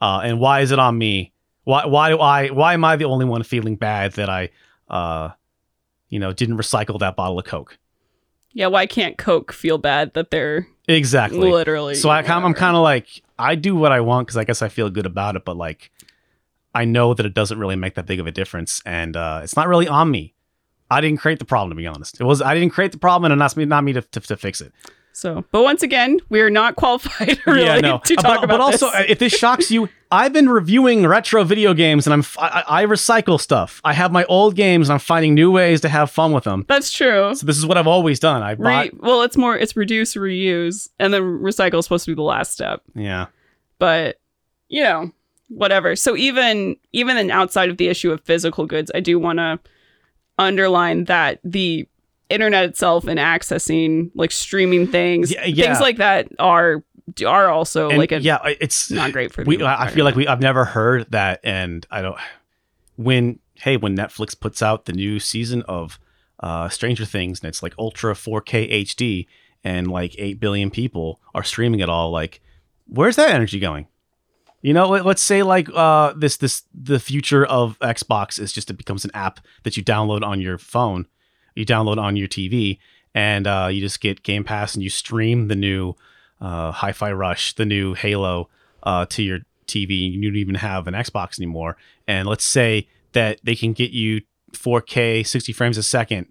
Uh, 0.00 0.20
and 0.22 0.38
why 0.38 0.60
is 0.60 0.70
it 0.70 0.78
on 0.78 0.96
me? 0.98 1.32
Why 1.64 1.84
why 1.86 2.10
do 2.10 2.18
I 2.18 2.48
why 2.48 2.74
am 2.74 2.84
I 2.84 2.96
the 2.96 3.04
only 3.04 3.24
one 3.24 3.42
feeling 3.42 3.76
bad 3.76 4.12
that 4.12 4.28
I 4.28 4.50
uh 4.88 5.30
you 6.08 6.18
know 6.18 6.32
didn't 6.32 6.56
recycle 6.56 6.98
that 7.00 7.16
bottle 7.16 7.38
of 7.38 7.44
Coke? 7.44 7.78
yeah. 8.52 8.66
Why 8.66 8.86
can't 8.86 9.16
Coke 9.16 9.52
feel 9.52 9.78
bad 9.78 10.14
that 10.14 10.30
they're 10.30 10.66
Exactly. 10.88 11.50
literally? 11.50 11.94
So 11.94 12.08
I, 12.08 12.18
I'm 12.22 12.54
kind 12.54 12.76
of 12.76 12.82
like, 12.82 13.22
I 13.38 13.54
do 13.54 13.76
what 13.76 13.92
I 13.92 14.00
want 14.00 14.26
because 14.26 14.36
I 14.36 14.42
guess 14.42 14.60
I 14.60 14.68
feel 14.68 14.90
good 14.90 15.06
about 15.06 15.36
it, 15.36 15.44
but 15.44 15.56
like, 15.56 15.92
I 16.74 16.84
know 16.84 17.14
that 17.14 17.24
it 17.24 17.32
doesn't 17.32 17.58
really 17.60 17.76
make 17.76 17.94
that 17.94 18.06
big 18.06 18.18
of 18.18 18.26
a 18.26 18.32
difference, 18.32 18.80
and 18.84 19.16
uh, 19.16 19.40
it's 19.44 19.54
not 19.54 19.68
really 19.68 19.86
on 19.86 20.10
me. 20.10 20.34
I 20.90 21.00
didn't 21.00 21.20
create 21.20 21.38
the 21.38 21.44
problem, 21.44 21.70
to 21.70 21.76
be 21.76 21.86
honest. 21.86 22.20
It 22.20 22.24
was 22.24 22.42
I 22.42 22.54
didn't 22.54 22.70
create 22.70 22.90
the 22.92 22.98
problem, 22.98 23.30
and 23.30 23.40
that's 23.40 23.56
me, 23.56 23.64
not 23.64 23.84
me 23.84 23.92
to, 23.92 24.02
to, 24.02 24.20
to 24.20 24.36
fix 24.36 24.60
it. 24.60 24.72
So, 25.12 25.44
but 25.52 25.62
once 25.62 25.82
again, 25.82 26.18
we 26.28 26.40
are 26.40 26.50
not 26.50 26.76
qualified 26.76 27.38
really 27.46 27.64
yeah, 27.64 27.80
no. 27.80 27.98
to 28.04 28.16
talk 28.16 28.36
but, 28.36 28.44
about 28.44 28.48
but 28.48 28.60
also, 28.60 28.86
this. 28.86 28.94
uh, 28.94 29.04
if 29.08 29.18
this 29.18 29.32
shocks 29.32 29.70
you, 29.70 29.88
I've 30.10 30.32
been 30.32 30.48
reviewing 30.48 31.06
retro 31.06 31.44
video 31.44 31.74
games, 31.74 32.06
and 32.06 32.14
I'm 32.14 32.20
f- 32.20 32.38
I, 32.38 32.64
I 32.66 32.84
recycle 32.86 33.38
stuff. 33.38 33.80
I 33.84 33.92
have 33.92 34.12
my 34.12 34.24
old 34.24 34.54
games, 34.56 34.88
and 34.88 34.94
I'm 34.94 34.98
finding 35.00 35.34
new 35.34 35.50
ways 35.50 35.80
to 35.82 35.88
have 35.88 36.10
fun 36.10 36.32
with 36.32 36.44
them. 36.44 36.64
That's 36.68 36.90
true. 36.92 37.34
So 37.34 37.44
this 37.44 37.58
is 37.58 37.66
what 37.66 37.76
I've 37.76 37.86
always 37.86 38.18
done. 38.18 38.42
I 38.42 38.54
bought, 38.54 38.84
Re- 38.84 38.90
well, 39.00 39.22
it's 39.22 39.36
more 39.36 39.56
it's 39.56 39.76
reduce, 39.76 40.14
reuse, 40.14 40.88
and 40.98 41.12
then 41.12 41.22
recycle 41.22 41.78
is 41.80 41.84
supposed 41.84 42.04
to 42.06 42.12
be 42.12 42.14
the 42.16 42.22
last 42.22 42.52
step. 42.52 42.82
yeah, 42.94 43.26
But 43.78 44.18
you 44.68 44.82
know, 44.84 45.10
whatever. 45.48 45.96
So 45.96 46.16
even 46.16 46.76
even 46.92 47.16
then, 47.16 47.30
outside 47.30 47.68
of 47.68 47.76
the 47.76 47.88
issue 47.88 48.10
of 48.12 48.20
physical 48.22 48.64
goods, 48.66 48.90
I 48.94 49.00
do 49.00 49.18
want 49.18 49.38
to 49.38 49.58
underline 50.38 51.04
that 51.04 51.40
the 51.44 51.86
internet 52.30 52.64
itself 52.64 53.06
and 53.06 53.18
accessing 53.18 54.10
like 54.14 54.30
streaming 54.32 54.86
things, 54.86 55.32
Yeah, 55.32 55.44
yeah. 55.44 55.66
things 55.66 55.80
like 55.80 55.96
that 55.98 56.28
are 56.38 56.82
are 57.26 57.48
also 57.48 57.88
and 57.88 57.98
like 57.98 58.12
a 58.12 58.20
yeah, 58.20 58.38
it's 58.60 58.90
not 58.90 59.12
great 59.12 59.32
for. 59.32 59.42
we. 59.44 59.62
I 59.62 59.90
feel 59.90 60.04
like 60.04 60.14
we. 60.14 60.26
I've 60.26 60.40
never 60.40 60.64
heard 60.64 61.10
that, 61.10 61.40
and 61.42 61.86
I 61.90 62.02
don't. 62.02 62.16
When 62.96 63.38
hey, 63.54 63.76
when 63.76 63.96
Netflix 63.96 64.38
puts 64.38 64.62
out 64.62 64.84
the 64.86 64.92
new 64.92 65.18
season 65.18 65.62
of 65.62 65.98
uh, 66.40 66.68
Stranger 66.68 67.04
Things, 67.04 67.40
and 67.40 67.48
it's 67.48 67.62
like 67.62 67.74
ultra 67.78 68.14
4K 68.14 68.70
HD, 68.84 69.26
and 69.64 69.90
like 69.90 70.14
eight 70.18 70.38
billion 70.40 70.70
people 70.70 71.20
are 71.34 71.42
streaming 71.44 71.80
it 71.80 71.88
all, 71.88 72.10
like, 72.10 72.40
where's 72.86 73.16
that 73.16 73.30
energy 73.30 73.58
going? 73.58 73.86
You 74.62 74.74
know, 74.74 74.88
let, 74.88 75.04
let's 75.06 75.22
say 75.22 75.42
like 75.42 75.68
uh, 75.74 76.12
this 76.16 76.36
this 76.36 76.62
the 76.74 77.00
future 77.00 77.44
of 77.46 77.78
Xbox 77.80 78.38
is 78.38 78.52
just 78.52 78.70
it 78.70 78.74
becomes 78.74 79.04
an 79.04 79.10
app 79.14 79.40
that 79.64 79.76
you 79.76 79.82
download 79.82 80.22
on 80.22 80.40
your 80.40 80.58
phone, 80.58 81.06
you 81.60 81.66
download 81.66 81.98
on 81.98 82.16
your 82.16 82.28
TV, 82.28 82.78
and 83.14 83.46
uh, 83.46 83.68
you 83.70 83.80
just 83.80 84.00
get 84.00 84.22
Game 84.22 84.42
Pass 84.44 84.74
and 84.74 84.82
you 84.82 84.90
stream 84.90 85.48
the 85.48 85.54
new 85.56 85.94
uh, 86.40 86.72
Hi-Fi 86.72 87.12
Rush, 87.12 87.54
the 87.54 87.64
new 87.66 87.94
Halo 87.94 88.48
uh, 88.82 89.06
to 89.10 89.22
your 89.22 89.40
TV. 89.66 90.10
You 90.12 90.22
don't 90.30 90.36
even 90.36 90.54
have 90.56 90.86
an 90.88 90.94
Xbox 90.94 91.38
anymore. 91.38 91.76
And 92.08 92.26
let's 92.28 92.44
say 92.44 92.88
that 93.12 93.38
they 93.44 93.54
can 93.54 93.72
get 93.72 93.90
you 93.90 94.22
4K, 94.52 95.24
60 95.26 95.52
frames 95.52 95.76
a 95.78 95.82
second, 95.82 96.26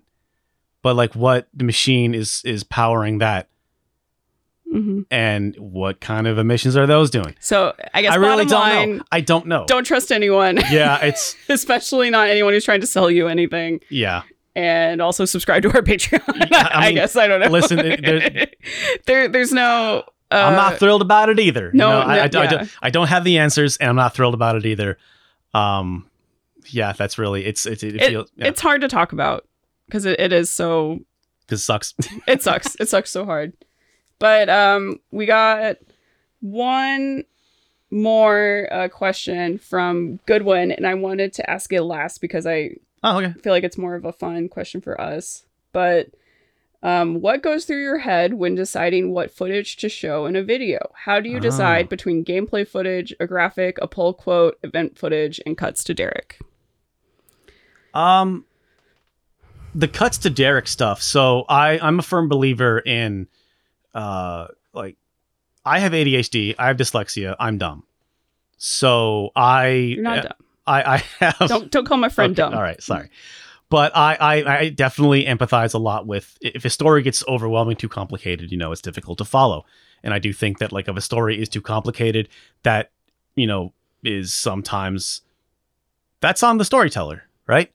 but 0.82 0.96
like 0.96 1.16
what 1.16 1.48
the 1.54 1.64
machine 1.64 2.14
is 2.14 2.42
is 2.46 2.64
powering 2.64 3.20
that, 3.20 3.48
Mhm. 4.74 5.06
and 5.10 5.56
what 5.58 6.00
kind 6.00 6.28
of 6.28 6.38
emissions 6.38 6.78
are 6.78 6.86
those 6.86 7.10
doing? 7.10 7.36
So 7.40 7.74
I 7.94 8.02
guess 8.04 8.14
I 8.14 8.18
really 8.18 8.46
don't 8.46 8.60
line, 8.62 8.98
know. 8.98 9.04
I 9.12 9.22
don't 9.22 9.48
know. 9.48 9.66
don't 9.68 9.84
trust 9.84 10.12
anyone, 10.12 10.58
yeah, 10.70 11.00
it's 11.04 11.36
especially 11.50 12.10
not 12.12 12.30
anyone 12.30 12.54
who's 12.54 12.66
trying 12.66 12.82
to 12.82 12.88
sell 12.88 13.10
you 13.10 13.28
anything. 13.28 13.80
yeah. 13.90 14.22
And 14.60 15.02
also 15.02 15.26
subscribe 15.26 15.64
to 15.64 15.70
our 15.74 15.82
Patreon. 15.82 16.22
I 16.54 16.70
I, 16.74 16.86
mean, 16.88 16.96
guess 16.96 17.16
I 17.16 17.28
don't 17.28 17.40
know. 17.40 17.48
listen, 17.48 17.78
there- 17.78 18.48
there, 19.06 19.28
there's 19.28 19.52
no. 19.54 20.04
Uh, 20.32 20.36
I'm 20.36 20.54
not 20.56 20.78
thrilled 20.78 21.02
about 21.02 21.30
it 21.30 21.40
either. 21.40 21.72
no, 21.74 21.88
you 21.88 21.94
know, 21.94 22.00
I, 22.02 22.16
no, 22.28 22.40
I, 22.40 22.42
I 22.42 22.44
yeah. 22.44 22.50
don't, 22.50 22.78
I 22.84 22.90
don't 22.92 23.08
have 23.08 23.24
the 23.24 23.40
answers, 23.40 23.78
and 23.78 23.90
I'm 23.90 23.96
not 23.96 24.14
thrilled 24.14 24.36
about 24.36 24.56
it 24.56 24.66
either. 24.66 24.98
Um, 25.56 26.08
yeah, 26.68 26.92
that's 26.94 27.18
really 27.18 27.46
it's 27.46 27.66
it, 27.66 27.82
it, 27.84 27.96
It- 27.96 28.10
feels 28.10 28.32
yeah, 28.36 28.48
It's 28.48 28.62
hard 28.62 28.82
to 28.82 28.88
talk 28.88 29.12
about 29.12 29.48
because 29.88 30.06
it, 30.06 30.20
it 30.20 30.32
is 30.34 30.50
so. 30.52 31.00
'cause 31.48 31.60
it 31.60 31.64
sucks. 31.64 31.94
It 32.28 32.44
sucks. 32.44 32.76
it 32.80 32.90
sucks 32.90 33.10
so 33.10 33.26
hard. 33.26 33.54
But 34.20 34.50
um, 34.50 35.00
we 35.10 35.26
got 35.26 35.78
one 36.42 37.24
more 37.92 38.68
uh, 38.72 38.88
question 38.90 39.58
from 39.58 40.20
Goodwin, 40.28 40.72
and 40.72 40.86
I 40.86 40.94
wanted 40.94 41.34
to 41.34 41.50
ask 41.50 41.74
it 41.74 41.82
last 41.82 42.22
because 42.22 42.46
I 42.46 42.76
oh, 43.04 43.18
okay. 43.20 43.34
I 43.38 43.42
feel 43.42 43.54
like 43.54 43.64
it's 43.64 43.78
more 43.78 43.96
of 43.96 44.06
a 44.06 44.14
fun 44.14 44.50
question 44.50 44.82
for 44.82 45.00
us. 45.00 45.46
But 45.72 46.08
um, 46.82 47.22
what 47.22 47.44
goes 47.44 47.66
through 47.66 47.82
your 47.84 47.98
head 48.00 48.34
when 48.36 48.56
deciding 48.56 49.12
what 49.12 49.32
footage 49.32 49.78
to 49.78 49.90
show 49.90 50.26
in 50.26 50.36
a 50.36 50.44
video? 50.44 50.80
How 50.96 51.20
do 51.20 51.30
you 51.30 51.38
Ah. 51.38 51.42
decide 51.42 51.90
between 51.90 52.24
gameplay 52.26 52.68
footage, 52.68 53.14
a 53.20 53.28
graphic, 53.28 53.78
a 53.82 53.88
pull 53.88 54.14
quote, 54.14 54.58
event 54.64 54.98
footage, 54.98 55.40
and 55.46 55.58
cuts 55.58 55.84
to 55.86 55.94
Derek? 55.94 56.40
Um, 57.94 58.46
the 59.76 59.88
cuts 59.88 60.18
to 60.20 60.30
Derek 60.30 60.68
stuff. 60.68 61.02
So 61.02 61.46
I 61.50 61.80
I'm 61.80 62.00
a 62.00 62.04
firm 62.04 62.30
believer 62.30 62.80
in, 62.80 63.28
uh, 63.94 64.48
like 64.74 64.96
I 65.66 65.80
have 65.80 65.92
ADHD, 65.92 66.56
I 66.58 66.68
have 66.68 66.78
dyslexia, 66.78 67.36
I'm 67.40 67.58
dumb. 67.58 67.84
So 68.58 69.32
I 69.36 69.68
You're 69.70 70.04
not 70.04 70.24
dumb. 70.24 70.34
I 70.70 70.96
I 70.96 70.98
have 71.20 71.50
Don't 71.50 71.72
don't 71.72 71.86
call 71.86 71.98
my 71.98 72.10
friend 72.10 72.32
Okay, 72.32 72.50
dumb. 72.50 72.54
All 72.54 72.62
right, 72.62 72.82
sorry. 72.82 73.10
But 73.70 73.96
I, 73.96 74.16
I, 74.16 74.58
I 74.58 74.70
definitely 74.70 75.26
empathize 75.26 75.76
a 75.76 75.78
lot 75.78 76.08
with 76.08 76.38
if 76.42 76.66
a 76.66 76.72
story 76.72 77.04
gets 77.04 77.24
overwhelming, 77.28 77.76
too 77.76 77.90
complicated, 77.90 78.52
you 78.52 78.58
know, 78.58 78.72
it's 78.72 78.82
difficult 78.82 79.20
to 79.20 79.26
follow. 79.26 79.64
And 80.04 80.12
I 80.12 80.18
do 80.18 80.34
think 80.34 80.58
that 80.58 80.72
like 80.72 80.88
if 80.88 80.98
a 80.98 81.02
story 81.02 81.40
is 81.40 81.50
too 81.50 81.62
complicated, 81.62 82.30
that 82.64 82.92
you 83.36 83.46
know 83.46 83.74
is 84.04 84.34
sometimes 84.34 85.22
that's 86.22 86.42
on 86.44 86.58
the 86.58 86.66
storyteller, 86.66 87.24
right? 87.48 87.72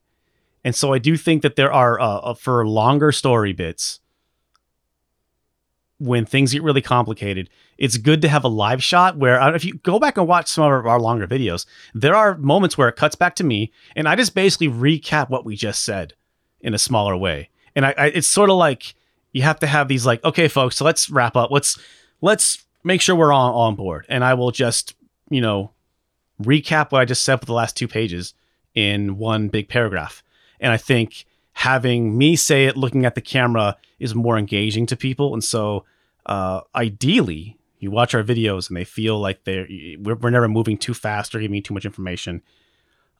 And 0.64 0.74
so 0.74 0.92
I 0.92 0.98
do 0.98 1.16
think 1.16 1.42
that 1.42 1.56
there 1.56 1.72
are 1.72 2.00
uh, 2.00 2.06
uh, 2.06 2.34
for 2.34 2.66
longer 2.66 3.12
story 3.12 3.52
bits 3.52 4.00
when 5.98 6.24
things 6.24 6.52
get 6.52 6.62
really 6.62 6.82
complicated, 6.82 7.48
it's 7.78 7.96
good 7.96 8.22
to 8.22 8.28
have 8.28 8.44
a 8.44 8.48
live 8.48 8.82
shot 8.82 9.16
where 9.16 9.40
uh, 9.40 9.52
if 9.52 9.64
you 9.64 9.74
go 9.78 9.98
back 9.98 10.16
and 10.16 10.26
watch 10.26 10.48
some 10.48 10.64
of 10.64 10.86
our, 10.86 11.00
longer 11.00 11.26
videos, 11.26 11.66
there 11.94 12.14
are 12.14 12.36
moments 12.38 12.78
where 12.78 12.88
it 12.88 12.96
cuts 12.96 13.14
back 13.14 13.34
to 13.36 13.44
me 13.44 13.72
and 13.96 14.08
I 14.08 14.16
just 14.16 14.34
basically 14.34 14.68
recap 14.68 15.28
what 15.28 15.44
we 15.44 15.56
just 15.56 15.84
said 15.84 16.14
in 16.60 16.74
a 16.74 16.78
smaller 16.78 17.16
way. 17.16 17.50
And 17.76 17.84
I, 17.86 17.94
I 17.96 18.06
it's 18.06 18.26
sort 18.26 18.50
of 18.50 18.56
like 18.56 18.94
you 19.32 19.42
have 19.42 19.58
to 19.60 19.66
have 19.66 19.88
these 19.88 20.06
like, 20.06 20.24
okay, 20.24 20.48
folks, 20.48 20.76
so 20.76 20.84
let's 20.84 21.10
wrap 21.10 21.36
up. 21.36 21.50
Let's 21.50 21.78
let's 22.20 22.64
make 22.84 23.00
sure 23.00 23.16
we're 23.16 23.32
on 23.32 23.52
on 23.52 23.74
board. 23.74 24.06
And 24.08 24.24
I 24.24 24.34
will 24.34 24.50
just, 24.50 24.94
you 25.28 25.40
know, 25.40 25.72
recap 26.42 26.92
what 26.92 27.00
I 27.00 27.04
just 27.04 27.24
said 27.24 27.40
for 27.40 27.46
the 27.46 27.52
last 27.52 27.76
two 27.76 27.88
pages 27.88 28.34
in 28.74 29.18
one 29.18 29.48
big 29.48 29.68
paragraph. 29.68 30.22
And 30.60 30.72
I 30.72 30.76
think 30.76 31.26
having 31.52 32.16
me 32.16 32.36
say 32.36 32.66
it 32.66 32.76
looking 32.76 33.04
at 33.04 33.14
the 33.14 33.20
camera 33.20 33.76
is 33.98 34.14
more 34.14 34.38
engaging 34.38 34.86
to 34.86 34.96
people. 34.96 35.32
And 35.34 35.42
so, 35.42 35.84
uh, 36.26 36.60
ideally, 36.74 37.56
you 37.84 37.90
watch 37.90 38.14
our 38.14 38.24
videos 38.24 38.68
and 38.68 38.76
they 38.76 38.84
feel 38.84 39.18
like 39.18 39.44
they're 39.44 39.68
we're, 40.00 40.16
we're 40.16 40.30
never 40.30 40.48
moving 40.48 40.78
too 40.78 40.94
fast 40.94 41.34
or 41.34 41.40
giving 41.40 41.54
you 41.54 41.62
too 41.62 41.74
much 41.74 41.84
information. 41.84 42.42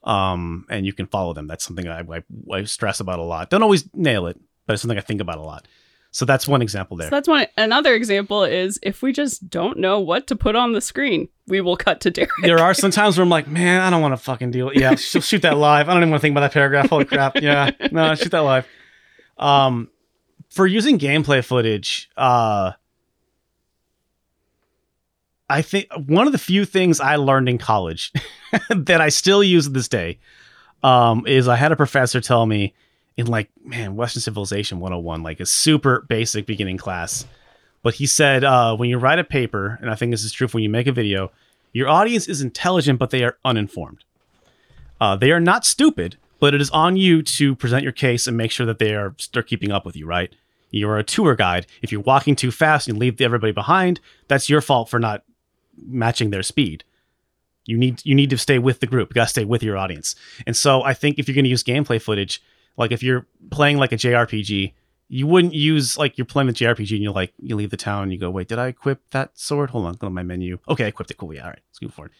Um, 0.03 0.65
and 0.69 0.85
you 0.85 0.93
can 0.93 1.07
follow 1.07 1.33
them. 1.33 1.47
That's 1.47 1.63
something 1.63 1.87
I, 1.87 2.01
I, 2.01 2.23
I 2.51 2.63
stress 2.65 2.99
about 2.99 3.19
a 3.19 3.23
lot. 3.23 3.49
Don't 3.49 3.63
always 3.63 3.87
nail 3.93 4.27
it, 4.27 4.39
but 4.65 4.73
it's 4.73 4.81
something 4.81 4.97
I 4.97 5.01
think 5.01 5.21
about 5.21 5.37
a 5.37 5.41
lot. 5.41 5.67
So 6.11 6.25
that's 6.25 6.47
one 6.47 6.61
example 6.61 6.95
there. 6.95 7.07
So 7.07 7.15
that's 7.15 7.27
one. 7.27 7.45
Another 7.57 7.93
example 7.93 8.43
is 8.43 8.79
if 8.81 9.01
we 9.01 9.11
just 9.11 9.49
don't 9.49 9.77
know 9.77 9.99
what 9.99 10.27
to 10.27 10.35
put 10.35 10.55
on 10.55 10.71
the 10.71 10.79
screen, 10.79 11.27
we 11.47 11.59
will 11.59 11.75
cut 11.75 12.01
to 12.01 12.11
Derek. 12.11 12.31
there 12.41 12.59
are 12.59 12.73
some 12.73 12.91
times 12.99 13.17
where 13.17 13.23
I'm 13.23 13.29
like, 13.29 13.47
man, 13.47 13.81
I 13.81 13.89
don't 13.89 14.01
want 14.01 14.13
to 14.13 14.17
fucking 14.17 14.51
deal. 14.51 14.71
Yeah, 14.73 14.95
shoot 14.95 15.41
that 15.41 15.57
live. 15.57 15.89
I 15.89 15.93
don't 15.93 16.03
even 16.03 16.11
want 16.11 16.21
to 16.21 16.21
think 16.21 16.33
about 16.33 16.41
that 16.41 16.53
paragraph. 16.53 16.89
Holy 16.89 17.05
crap. 17.05 17.41
Yeah, 17.41 17.71
no, 17.91 18.15
shoot 18.15 18.31
that 18.31 18.39
live. 18.39 18.67
Um, 19.37 19.89
for 20.49 20.65
using 20.65 20.97
gameplay 20.97 21.43
footage, 21.43 22.09
uh, 22.15 22.71
I 25.49 25.61
think 25.61 25.87
one 25.93 26.25
of 26.25 26.31
the 26.31 26.39
few 26.39 26.65
things 26.65 26.99
I 26.99 27.17
learned 27.17 27.49
in 27.49 27.57
college 27.57 28.11
that 28.69 29.01
I 29.01 29.09
still 29.09 29.43
use 29.43 29.65
to 29.65 29.71
this 29.71 29.87
day 29.87 30.19
um, 30.83 31.25
is 31.27 31.47
I 31.47 31.55
had 31.55 31.71
a 31.71 31.75
professor 31.75 32.19
tell 32.19 32.45
me 32.45 32.73
in 33.17 33.27
like, 33.27 33.49
man, 33.63 33.95
Western 33.95 34.21
Civilization 34.21 34.79
101, 34.79 35.23
like 35.23 35.39
a 35.39 35.45
super 35.45 36.05
basic 36.09 36.45
beginning 36.45 36.77
class. 36.77 37.25
But 37.83 37.95
he 37.95 38.07
said, 38.07 38.43
uh, 38.43 38.75
when 38.75 38.89
you 38.89 38.97
write 38.97 39.19
a 39.19 39.23
paper, 39.23 39.77
and 39.81 39.91
I 39.91 39.95
think 39.95 40.11
this 40.11 40.23
is 40.23 40.31
true 40.31 40.47
for 40.47 40.57
when 40.57 40.63
you 40.63 40.69
make 40.69 40.87
a 40.87 40.91
video, 40.91 41.31
your 41.71 41.87
audience 41.87 42.27
is 42.27 42.41
intelligent, 42.41 42.97
but 42.99 43.11
they 43.11 43.23
are 43.23 43.37
uninformed. 43.45 44.03
Uh, 44.99 45.15
they 45.15 45.31
are 45.31 45.39
not 45.39 45.65
stupid, 45.65 46.17
but 46.39 46.53
it 46.53 46.61
is 46.61 46.71
on 46.71 46.97
you 46.97 47.21
to 47.21 47.55
present 47.55 47.83
your 47.83 47.91
case 47.91 48.27
and 48.27 48.35
make 48.35 48.51
sure 48.51 48.65
that 48.65 48.79
they 48.79 48.95
are 48.95 49.15
they're 49.33 49.43
keeping 49.43 49.71
up 49.71 49.85
with 49.85 49.95
you. 49.95 50.05
Right? 50.05 50.33
You're 50.71 50.97
a 50.97 51.03
tour 51.03 51.35
guide. 51.35 51.67
If 51.81 51.91
you're 51.91 52.01
walking 52.01 52.35
too 52.35 52.51
fast 52.51 52.87
and 52.87 52.97
leave 52.97 53.21
everybody 53.21 53.51
behind, 53.51 53.99
that's 54.27 54.49
your 54.49 54.61
fault 54.61 54.89
for 54.89 54.99
not 54.99 55.23
matching 55.77 56.29
their 56.29 56.43
speed. 56.43 56.83
You 57.65 57.77
need 57.77 58.05
you 58.05 58.13
need 58.13 58.29
to 58.29 58.37
stay 58.37 58.59
with 58.59 58.79
the 58.79 58.87
group. 58.87 59.09
You 59.09 59.15
gotta 59.15 59.29
stay 59.29 59.45
with 59.45 59.63
your 59.63 59.77
audience. 59.77 60.15
And 60.45 60.55
so 60.55 60.83
I 60.83 60.93
think 60.93 61.17
if 61.17 61.27
you're 61.27 61.35
gonna 61.35 61.47
use 61.47 61.63
gameplay 61.63 62.01
footage, 62.01 62.41
like 62.77 62.91
if 62.91 63.01
you're 63.01 63.25
playing 63.49 63.77
like 63.77 63.91
a 63.91 63.97
JRPG, 63.97 64.73
you 65.07 65.27
wouldn't 65.27 65.53
use 65.53 65.97
like 65.97 66.17
you're 66.17 66.25
playing 66.25 66.47
the 66.47 66.53
JRPG 66.53 66.91
and 66.91 67.03
you're 67.03 67.13
like 67.13 67.33
you 67.39 67.55
leave 67.55 67.71
the 67.71 67.77
town 67.77 68.03
and 68.03 68.13
you 68.13 68.19
go, 68.19 68.29
wait, 68.29 68.47
did 68.47 68.59
I 68.59 68.67
equip 68.67 69.09
that 69.11 69.37
sword? 69.37 69.71
Hold 69.71 69.87
on, 69.87 69.93
go 69.93 70.07
to 70.07 70.11
my 70.11 70.23
menu. 70.23 70.59
Okay, 70.69 70.85
I 70.85 70.87
equipped 70.87 71.11
it. 71.11 71.17
Cool. 71.17 71.33
Yeah, 71.33 71.43
all 71.43 71.49
right, 71.49 71.61
let's 71.69 71.79
go 71.79 71.89
forward. 71.89 72.11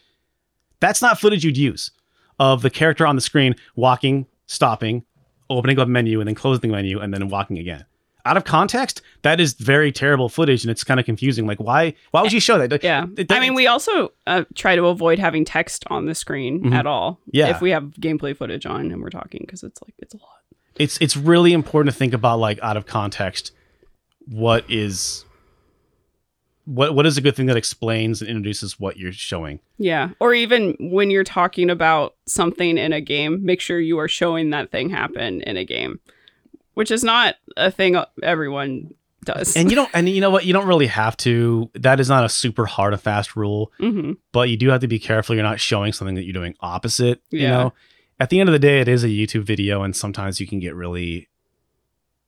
That's 0.80 1.00
not 1.00 1.18
footage 1.18 1.44
you'd 1.44 1.56
use 1.56 1.90
of 2.38 2.62
the 2.62 2.70
character 2.70 3.06
on 3.06 3.14
the 3.14 3.22
screen 3.22 3.54
walking, 3.76 4.26
stopping, 4.46 5.04
opening 5.48 5.78
up 5.78 5.86
a 5.86 5.90
menu, 5.90 6.20
and 6.20 6.28
then 6.28 6.34
closing 6.34 6.62
the 6.62 6.76
menu, 6.76 7.00
and 7.00 7.14
then 7.14 7.28
walking 7.28 7.58
again. 7.58 7.84
Out 8.26 8.36
of 8.36 8.44
context, 8.44 9.00
that 9.22 9.40
is 9.40 9.54
very 9.54 9.92
terrible 9.92 10.28
footage, 10.28 10.64
and 10.64 10.70
it's 10.70 10.84
kind 10.84 10.98
of 11.00 11.06
confusing. 11.06 11.46
Like, 11.46 11.58
why? 11.58 11.94
Why 12.10 12.22
would 12.22 12.32
you 12.32 12.40
show 12.40 12.58
that? 12.58 12.82
Yeah. 12.82 13.06
It- 13.16 13.30
I 13.32 13.40
mean, 13.40 13.54
we 13.54 13.66
also 13.66 14.12
uh, 14.26 14.44
try 14.54 14.76
to 14.76 14.86
avoid 14.86 15.18
having 15.18 15.44
text 15.44 15.84
on 15.88 16.06
the 16.06 16.14
screen 16.14 16.64
Mhm. 16.64 16.74
at 16.74 16.86
all. 16.86 17.20
Yeah. 17.30 17.48
If 17.48 17.60
we 17.60 17.70
have 17.70 17.84
gameplay 18.00 18.36
footage 18.36 18.66
on 18.66 18.90
and 18.92 19.00
we're 19.00 19.10
talking, 19.10 19.42
because 19.46 19.62
it's 19.62 19.80
like, 19.82 19.94
it's 19.98 20.14
a 20.14 20.18
lot. 20.18 20.30
it's 20.78 20.98
it's 21.00 21.16
really 21.16 21.52
important 21.54 21.92
to 21.94 21.98
think 21.98 22.12
about 22.12 22.38
like 22.38 22.58
out 22.62 22.76
of 22.76 22.84
context 22.84 23.52
what 24.26 24.62
is 24.68 25.24
what 26.64 26.94
what 26.94 27.06
is 27.06 27.16
a 27.16 27.20
good 27.20 27.36
thing 27.36 27.46
that 27.46 27.56
explains 27.56 28.20
and 28.20 28.28
introduces 28.28 28.78
what 28.80 28.96
you're 28.96 29.12
showing? 29.12 29.60
Yeah. 29.78 30.10
Or 30.18 30.34
even 30.34 30.76
when 30.80 31.10
you're 31.10 31.24
talking 31.24 31.70
about 31.70 32.14
something 32.26 32.76
in 32.76 32.92
a 32.92 33.00
game, 33.00 33.44
make 33.44 33.60
sure 33.60 33.78
you 33.78 33.98
are 34.00 34.08
showing 34.08 34.50
that 34.50 34.70
thing 34.72 34.90
happen 34.90 35.42
in 35.42 35.56
a 35.56 35.64
game, 35.64 36.00
which 36.76 36.90
is 36.90 37.02
not 37.02 37.36
a 37.56 37.70
thing 37.70 37.96
everyone 38.22 38.92
does. 39.24 39.56
And 39.56 39.70
you 39.70 39.76
don't 39.76 39.90
and 39.94 40.06
you 40.08 40.20
know 40.20 40.28
what? 40.30 40.44
You 40.44 40.52
don't 40.52 40.66
really 40.66 40.88
have 40.88 41.16
to. 41.18 41.70
That 41.74 42.00
is 42.00 42.10
not 42.10 42.24
a 42.26 42.28
super 42.28 42.66
hard 42.66 42.92
and 42.92 43.02
fast 43.02 43.34
rule, 43.34 43.72
hmm 43.78 44.12
but 44.30 44.50
you 44.50 44.58
do 44.58 44.68
have 44.68 44.82
to 44.82 44.86
be 44.88 44.98
careful 44.98 45.34
you're 45.34 45.42
not 45.42 45.58
showing 45.58 45.94
something 45.94 46.14
that 46.16 46.24
you're 46.24 46.34
doing 46.34 46.54
opposite, 46.60 47.22
you 47.30 47.48
know. 47.48 47.72
At 48.20 48.28
the 48.28 48.40
end 48.40 48.50
of 48.50 48.52
the 48.52 48.58
day, 48.58 48.80
it 48.80 48.88
is 48.88 49.04
a 49.04 49.08
YouTube 49.08 49.44
video 49.44 49.82
and 49.82 49.96
sometimes 49.96 50.38
you 50.38 50.46
can 50.46 50.60
get 50.60 50.74
really 50.74 51.28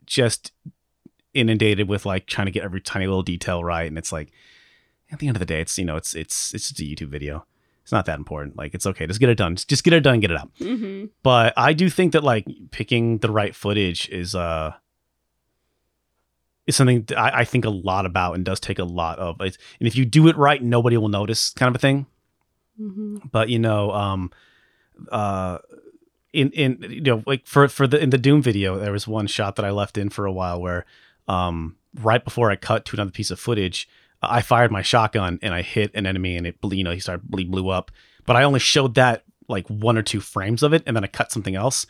just 0.06 0.52
inundated 1.34 1.86
with 1.86 2.06
like 2.06 2.26
trying 2.26 2.46
to 2.46 2.50
get 2.50 2.64
every 2.64 2.80
tiny 2.80 3.06
little 3.06 3.22
detail 3.22 3.62
right 3.62 3.86
and 3.86 3.98
it's 3.98 4.10
like 4.10 4.32
at 5.12 5.18
the 5.18 5.28
end 5.28 5.36
of 5.36 5.40
the 5.40 5.46
day 5.46 5.60
it's 5.60 5.76
you 5.78 5.84
know 5.84 5.96
it's 5.96 6.14
it's 6.14 6.54
it's 6.54 6.70
just 6.70 6.80
a 6.80 6.84
YouTube 6.84 7.10
video. 7.10 7.44
It's 7.88 7.92
not 7.94 8.04
that 8.04 8.18
important. 8.18 8.54
Like 8.54 8.74
it's 8.74 8.84
okay. 8.84 9.06
Just 9.06 9.18
get 9.18 9.30
it 9.30 9.36
done. 9.36 9.56
Just, 9.56 9.82
get 9.82 9.94
it 9.94 10.00
done 10.00 10.12
and 10.12 10.20
get 10.20 10.30
it 10.30 10.36
out. 10.36 10.50
hmm 10.58 11.06
But 11.22 11.54
I 11.56 11.72
do 11.72 11.88
think 11.88 12.12
that 12.12 12.22
like 12.22 12.46
picking 12.70 13.16
the 13.16 13.30
right 13.30 13.54
footage 13.54 14.10
is 14.10 14.34
uh 14.34 14.74
is 16.66 16.76
something 16.76 17.04
that 17.04 17.18
I, 17.18 17.38
I 17.40 17.44
think 17.46 17.64
a 17.64 17.70
lot 17.70 18.04
about 18.04 18.34
and 18.34 18.44
does 18.44 18.60
take 18.60 18.78
a 18.78 18.84
lot 18.84 19.18
of. 19.18 19.40
It's, 19.40 19.56
and 19.80 19.88
if 19.88 19.96
you 19.96 20.04
do 20.04 20.28
it 20.28 20.36
right, 20.36 20.62
nobody 20.62 20.98
will 20.98 21.08
notice, 21.08 21.48
kind 21.54 21.70
of 21.70 21.76
a 21.76 21.78
thing. 21.78 22.04
hmm 22.76 23.20
But 23.32 23.48
you 23.48 23.58
know, 23.58 23.90
um, 23.92 24.32
uh, 25.10 25.56
in 26.34 26.50
in 26.50 26.84
you 26.90 27.00
know 27.00 27.22
like 27.24 27.46
for 27.46 27.68
for 27.68 27.86
the 27.86 27.98
in 27.98 28.10
the 28.10 28.18
Doom 28.18 28.42
video, 28.42 28.78
there 28.78 28.92
was 28.92 29.08
one 29.08 29.26
shot 29.26 29.56
that 29.56 29.64
I 29.64 29.70
left 29.70 29.96
in 29.96 30.10
for 30.10 30.26
a 30.26 30.32
while 30.32 30.60
where, 30.60 30.84
um, 31.26 31.76
right 31.94 32.22
before 32.22 32.50
I 32.50 32.56
cut 32.56 32.84
to 32.84 32.96
another 32.96 33.12
piece 33.12 33.30
of 33.30 33.40
footage, 33.40 33.88
I 34.22 34.42
fired 34.42 34.70
my 34.72 34.82
shotgun 34.82 35.38
and 35.42 35.54
I 35.54 35.62
hit 35.62 35.92
an 35.94 36.06
enemy 36.06 36.36
and 36.36 36.46
it 36.46 36.56
you 36.72 36.84
know 36.84 36.90
he 36.92 37.00
started 37.00 37.24
he 37.36 37.44
blew 37.44 37.68
up. 37.68 37.90
But 38.26 38.36
I 38.36 38.42
only 38.42 38.60
showed 38.60 38.94
that 38.96 39.24
like 39.48 39.66
one 39.68 39.96
or 39.96 40.02
two 40.02 40.20
frames 40.20 40.62
of 40.62 40.72
it 40.72 40.82
and 40.86 40.94
then 40.96 41.04
I 41.04 41.06
cut 41.06 41.32
something 41.32 41.54
else, 41.56 41.86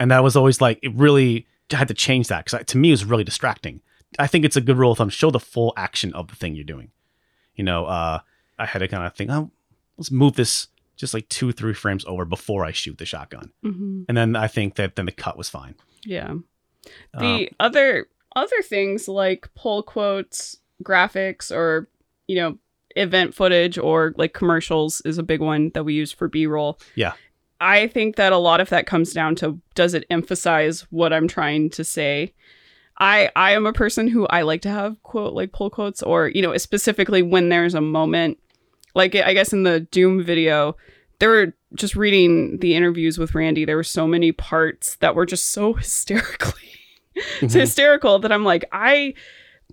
and 0.00 0.10
that 0.10 0.22
was 0.22 0.36
always 0.36 0.60
like 0.60 0.78
it 0.82 0.94
really 0.94 1.46
I 1.72 1.76
had 1.76 1.88
to 1.88 1.94
change 1.94 2.28
that 2.28 2.44
because 2.44 2.64
to 2.64 2.78
me 2.78 2.88
it 2.90 2.92
was 2.92 3.04
really 3.04 3.24
distracting. 3.24 3.80
I 4.18 4.26
think 4.28 4.44
it's 4.44 4.56
a 4.56 4.60
good 4.60 4.76
rule 4.78 4.92
of 4.92 4.98
thumb: 4.98 5.08
show 5.10 5.30
the 5.30 5.40
full 5.40 5.72
action 5.76 6.12
of 6.14 6.28
the 6.28 6.36
thing 6.36 6.54
you're 6.54 6.64
doing. 6.64 6.90
You 7.56 7.64
know, 7.64 7.86
uh, 7.86 8.20
I 8.58 8.66
had 8.66 8.78
to 8.80 8.88
kind 8.88 9.04
of 9.06 9.14
think, 9.14 9.30
oh, 9.30 9.50
let's 9.96 10.10
move 10.10 10.34
this 10.34 10.68
just 10.96 11.14
like 11.14 11.28
two, 11.28 11.50
three 11.52 11.74
frames 11.74 12.04
over 12.06 12.24
before 12.24 12.64
I 12.64 12.70
shoot 12.72 12.98
the 12.98 13.04
shotgun, 13.06 13.50
hmm 13.62 14.02
and 14.08 14.16
then 14.16 14.36
I 14.36 14.46
think 14.46 14.76
that 14.76 14.94
then 14.96 15.06
the 15.06 15.12
cut 15.12 15.36
was 15.36 15.48
fine. 15.48 15.74
Yeah. 16.04 16.34
Uh, 17.12 17.20
The 17.20 17.50
other 17.58 18.06
other 18.36 18.62
things 18.62 19.08
like 19.08 19.48
pull 19.54 19.82
quotes, 19.82 20.58
graphics, 20.82 21.50
or 21.54 21.88
you 22.26 22.36
know 22.36 22.58
event 22.96 23.34
footage 23.34 23.76
or 23.76 24.14
like 24.16 24.32
commercials 24.34 25.00
is 25.04 25.18
a 25.18 25.22
big 25.22 25.40
one 25.40 25.70
that 25.74 25.84
we 25.84 25.94
use 25.94 26.12
for 26.12 26.28
B-roll. 26.28 26.78
Yeah. 26.94 27.14
I 27.60 27.88
think 27.88 28.14
that 28.16 28.32
a 28.32 28.38
lot 28.38 28.60
of 28.60 28.68
that 28.68 28.86
comes 28.86 29.12
down 29.12 29.34
to 29.36 29.60
does 29.74 29.94
it 29.94 30.04
emphasize 30.10 30.82
what 30.90 31.12
I'm 31.12 31.26
trying 31.26 31.70
to 31.70 31.82
say? 31.84 32.34
I 33.00 33.30
I 33.34 33.52
am 33.52 33.66
a 33.66 33.72
person 33.72 34.06
who 34.06 34.26
I 34.28 34.42
like 34.42 34.62
to 34.62 34.68
have 34.68 35.02
quote 35.02 35.32
like 35.34 35.50
pull 35.52 35.70
quotes 35.70 36.02
or 36.02 36.28
you 36.28 36.40
know 36.42 36.56
specifically 36.56 37.22
when 37.22 37.48
there's 37.48 37.74
a 37.74 37.80
moment 37.80 38.38
like 38.94 39.14
I 39.16 39.34
guess 39.34 39.52
in 39.52 39.64
the 39.64 39.80
Doom 39.80 40.22
video 40.22 40.76
there 41.18 41.30
were 41.30 41.54
just 41.74 41.96
reading 41.96 42.58
the 42.58 42.74
interviews 42.76 43.18
with 43.18 43.34
Randy 43.34 43.64
there 43.64 43.76
were 43.76 43.82
so 43.82 44.06
many 44.06 44.30
parts 44.30 44.94
that 44.96 45.16
were 45.16 45.26
just 45.26 45.50
so 45.50 45.72
hysterically 45.74 46.60
it's 47.40 47.54
Mhm. 47.54 47.60
hysterical 47.60 48.20
that 48.20 48.30
I'm 48.30 48.44
like 48.44 48.64
I 48.70 49.14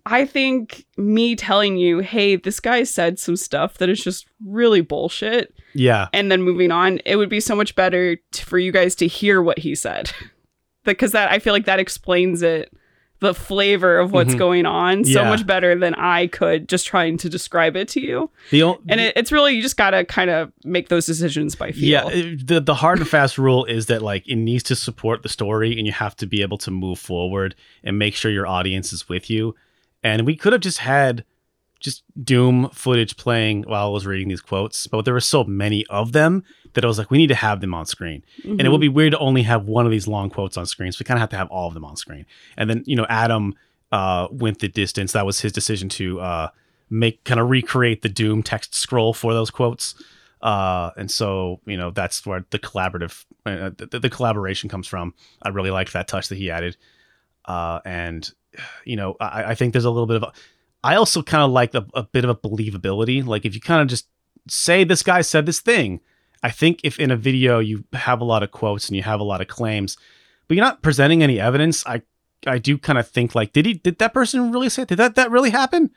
I 0.06 0.26
think 0.26 0.86
me 0.98 1.36
telling 1.36 1.78
you 1.78 2.00
hey 2.00 2.36
this 2.36 2.60
guy 2.60 2.84
said 2.84 3.20
some 3.20 3.36
stuff 3.36 3.78
that 3.78 3.90
is 3.90 4.04
just 4.04 4.26
really 4.46 4.82
bullshit 4.82 5.54
yeah, 5.74 6.10
and 6.12 6.30
then 6.32 6.42
moving 6.44 6.70
on, 6.72 7.00
it 7.06 7.16
would 7.16 7.30
be 7.30 7.40
so 7.40 7.56
much 7.56 7.76
better 7.76 8.18
t- 8.32 8.44
for 8.44 8.60
you 8.60 8.72
guys 8.74 8.94
to 8.96 9.08
hear 9.08 9.42
what 9.42 9.58
he 9.60 9.74
said. 9.74 10.12
because 10.84 11.12
that 11.14 11.32
I 11.32 11.40
feel 11.40 11.54
like 11.54 11.66
that 11.66 11.80
explains 11.80 12.42
it 12.42 12.74
the 13.20 13.36
flavor 13.36 14.00
of 14.00 14.12
what's 14.12 14.34
Mhm. 14.34 14.38
going 14.40 14.66
on 14.66 15.04
so 15.06 15.22
Yeah. 15.22 15.30
much 15.30 15.46
better 15.46 15.76
than 15.76 15.94
I 15.94 16.26
could 16.26 16.68
just 16.68 16.88
trying 16.88 17.18
to 17.20 17.30
describe 17.30 17.76
it 17.76 17.88
to 17.90 18.02
you. 18.02 18.32
the 18.50 18.64
o- 18.64 18.82
And 18.90 19.00
it, 19.00 19.14
it's 19.16 19.32
really 19.32 19.54
you 19.56 19.62
just 19.62 19.78
gotta 19.78 20.04
kind 20.04 20.32
of 20.32 20.52
make 20.66 20.90
those 20.90 21.06
decisions 21.06 21.54
by 21.56 21.72
feel. 21.72 21.84
yeah, 21.88 22.08
it- 22.10 22.48
the 22.48 22.60
the 22.60 22.74
hard 22.74 22.98
and 22.98 23.08
fast 23.08 23.38
rule 23.38 23.64
is 23.66 23.86
that 23.86 24.02
like 24.02 24.28
it 24.28 24.38
needs 24.38 24.64
to 24.64 24.76
support 24.76 25.22
the 25.22 25.30
story, 25.30 25.78
and 25.78 25.86
you 25.86 25.94
have 25.94 26.16
to 26.16 26.26
be 26.26 26.42
able 26.42 26.58
to 26.58 26.72
move 26.72 26.98
forward 26.98 27.54
and 27.84 28.00
make 28.00 28.16
sure 28.16 28.32
your 28.32 28.48
audience 28.48 28.92
is 28.92 29.08
with 29.08 29.30
you. 29.30 29.56
And 30.04 30.26
we 30.26 30.36
could 30.36 30.54
have 30.54 30.62
just 30.62 30.80
had 30.80 31.26
just 31.80 32.04
Doom 32.24 32.70
footage 32.72 33.18
playing 33.18 33.64
while 33.64 33.88
I 33.88 33.90
was 33.90 34.06
reading 34.06 34.30
these 34.30 34.42
quotes, 34.42 34.88
but 34.88 35.04
there 35.04 35.14
were 35.14 35.20
so 35.20 35.44
many 35.44 35.86
of 35.88 36.12
them 36.12 36.44
that 36.74 36.86
I 36.86 36.88
was 36.88 36.98
like, 36.98 37.12
we 37.12 37.18
need 37.18 37.28
to 37.28 37.36
have 37.36 37.60
them 37.60 37.74
on 37.74 37.86
screen. 37.86 38.24
and 38.44 38.62
it 38.62 38.70
would 38.70 38.80
be 38.80 38.88
weird 38.88 39.12
to 39.12 39.20
only 39.20 39.42
have 39.44 39.66
one 39.66 39.86
of 39.86 39.92
these 39.92 40.08
long 40.08 40.30
quotes 40.30 40.58
on 40.58 40.66
screen. 40.66 40.92
So 40.92 40.98
we 41.02 41.06
kind 41.06 41.18
of 41.18 41.22
have 41.22 41.30
to 41.32 41.38
have 41.38 41.50
all 41.50 41.68
of 41.68 41.74
them 41.74 41.84
on 41.84 41.98
screen. 41.98 42.26
And 42.56 42.70
then 42.70 42.84
you 42.86 42.96
know, 42.96 43.06
Adam 43.10 43.56
uh, 43.92 44.28
went 44.32 44.60
the 44.60 44.68
distance. 44.70 45.12
That 45.12 45.26
was 45.26 45.42
his 45.42 45.52
decision 45.52 45.90
to 45.90 46.22
uh, 46.22 46.50
make 46.90 47.24
kind 47.24 47.40
of 47.40 47.50
recreate 47.50 48.04
the 48.04 48.10
Doom 48.10 48.44
text 48.44 48.76
scroll 48.76 49.14
for 49.14 49.34
those 49.34 49.50
quotes. 49.50 49.96
Uh, 50.42 50.92
and 50.98 51.10
so 51.12 51.60
you 51.66 51.78
know, 51.78 51.92
that's 51.92 52.26
where 52.26 52.46
the 52.52 52.60
collaborative, 52.60 53.26
uh, 53.46 53.72
the, 53.78 54.00
the 54.00 54.10
collaboration 54.10 54.70
comes 54.70 54.88
from. 54.88 55.14
I 55.42 55.50
really 55.50 55.72
liked 55.72 55.94
that 55.94 56.08
touch 56.08 56.30
that 56.30 56.38
he 56.38 56.52
added. 56.52 56.78
Uh, 57.46 57.80
and 57.86 58.32
you 58.86 58.96
know, 58.96 59.16
I, 59.20 59.44
I 59.52 59.56
think 59.56 59.74
there's 59.74 59.86
a 59.86 59.92
little 59.92 60.08
bit 60.08 60.18
of. 60.18 60.24
A, 60.24 60.32
I 60.84 60.96
also 60.96 61.22
kind 61.22 61.44
of 61.44 61.52
like 61.52 61.74
a, 61.76 61.86
a 61.94 62.04
bit 62.04 62.24
of 62.24 62.30
a 62.30 62.36
believability. 62.36 63.26
Like 63.26 63.46
if 63.46 63.54
you 63.56 63.62
kind 63.62 63.82
of 63.82 63.88
just 63.88 64.08
say 64.48 64.84
this 64.84 65.04
guy 65.04 65.22
said 65.22 65.46
this 65.46 65.60
thing, 65.60 66.00
I 66.44 66.50
think 66.50 66.80
if 66.84 67.00
in 67.00 67.12
a 67.12 67.16
video 67.18 67.60
you 67.60 67.84
have 67.94 68.20
a 68.22 68.24
lot 68.26 68.42
of 68.44 68.52
quotes 68.52 68.88
and 68.88 68.96
you 68.98 69.04
have 69.04 69.20
a 69.20 69.24
lot 69.24 69.42
of 69.42 69.48
claims, 69.48 69.98
but 70.48 70.56
you're 70.58 70.66
not 70.66 70.82
presenting 70.82 71.22
any 71.24 71.40
evidence, 71.40 71.86
I 71.86 72.02
I 72.48 72.58
do 72.58 72.78
kind 72.80 72.98
of 72.98 73.08
think 73.08 73.36
like, 73.36 73.54
did 73.54 73.66
he 73.68 73.74
did 73.76 74.00
that 74.00 74.14
person 74.14 74.52
really 74.52 74.70
say 74.70 74.82
it? 74.84 74.88
Did 74.90 74.98
that 74.98 75.16
that 75.16 75.30
really 75.32 75.52
happen? 75.52 75.92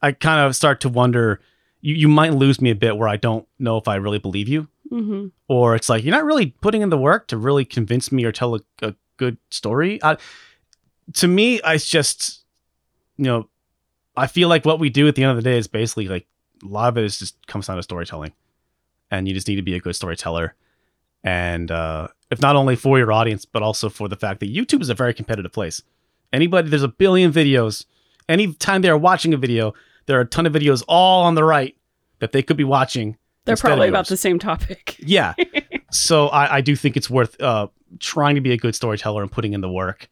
I 0.00 0.12
kind 0.12 0.40
of 0.40 0.56
start 0.56 0.80
to 0.80 0.88
wonder. 0.88 1.40
You 1.82 1.94
you 1.94 2.08
might 2.08 2.32
lose 2.32 2.60
me 2.60 2.70
a 2.70 2.74
bit 2.74 2.96
where 2.96 3.08
I 3.08 3.16
don't 3.16 3.46
know 3.58 3.76
if 3.76 3.86
I 3.88 3.96
really 3.96 4.18
believe 4.20 4.48
you, 4.48 4.68
Mhm. 4.90 5.32
or 5.48 5.74
it's 5.76 5.88
like 5.88 6.04
you're 6.04 6.14
not 6.14 6.24
really 6.24 6.46
putting 6.46 6.80
in 6.80 6.88
the 6.90 6.96
work 6.96 7.26
to 7.28 7.36
really 7.36 7.64
convince 7.64 8.10
me 8.12 8.24
or 8.24 8.32
tell 8.32 8.54
a, 8.54 8.60
a 8.80 8.94
good 9.18 9.36
story. 9.50 10.02
I, 10.02 10.16
to 11.14 11.28
me, 11.28 11.60
it's 11.64 11.88
just 11.88 12.44
you 13.16 13.24
know, 13.24 13.48
I 14.16 14.26
feel 14.26 14.48
like 14.48 14.64
what 14.64 14.78
we 14.78 14.90
do 14.90 15.08
at 15.08 15.14
the 15.14 15.22
end 15.22 15.30
of 15.30 15.36
the 15.36 15.48
day 15.48 15.58
is 15.58 15.66
basically 15.66 16.08
like 16.08 16.26
a 16.62 16.66
lot 16.66 16.88
of 16.88 16.98
it 16.98 17.04
is 17.04 17.18
just 17.18 17.46
comes 17.46 17.66
down 17.66 17.76
to 17.76 17.82
storytelling, 17.82 18.32
and 19.10 19.28
you 19.28 19.34
just 19.34 19.48
need 19.48 19.56
to 19.56 19.62
be 19.62 19.74
a 19.74 19.80
good 19.80 19.96
storyteller, 19.96 20.54
and 21.24 21.70
uh, 21.70 22.08
if 22.30 22.40
not 22.40 22.56
only 22.56 22.76
for 22.76 22.98
your 22.98 23.12
audience 23.12 23.44
but 23.44 23.62
also 23.62 23.88
for 23.88 24.08
the 24.08 24.16
fact 24.16 24.40
that 24.40 24.52
YouTube 24.52 24.80
is 24.82 24.88
a 24.88 24.94
very 24.94 25.14
competitive 25.14 25.52
place. 25.52 25.82
Anybody, 26.32 26.70
there's 26.70 26.82
a 26.82 26.88
billion 26.88 27.32
videos. 27.32 27.84
Anytime 28.28 28.82
they 28.82 28.88
are 28.88 28.96
watching 28.96 29.34
a 29.34 29.36
video, 29.36 29.74
there 30.06 30.16
are 30.18 30.22
a 30.22 30.26
ton 30.26 30.46
of 30.46 30.52
videos 30.52 30.82
all 30.88 31.24
on 31.24 31.34
the 31.34 31.44
right 31.44 31.76
that 32.20 32.32
they 32.32 32.42
could 32.42 32.56
be 32.56 32.64
watching. 32.64 33.16
They're 33.44 33.56
probably 33.56 33.88
about 33.88 34.08
the 34.08 34.16
same 34.16 34.38
topic. 34.38 34.96
Yeah. 35.04 35.34
so 35.90 36.28
I, 36.28 36.56
I 36.56 36.60
do 36.60 36.76
think 36.76 36.96
it's 36.96 37.10
worth 37.10 37.40
uh, 37.40 37.66
trying 37.98 38.36
to 38.36 38.40
be 38.40 38.52
a 38.52 38.56
good 38.56 38.74
storyteller 38.74 39.20
and 39.22 39.30
putting 39.30 39.52
in 39.52 39.60
the 39.60 39.70
work. 39.70 40.08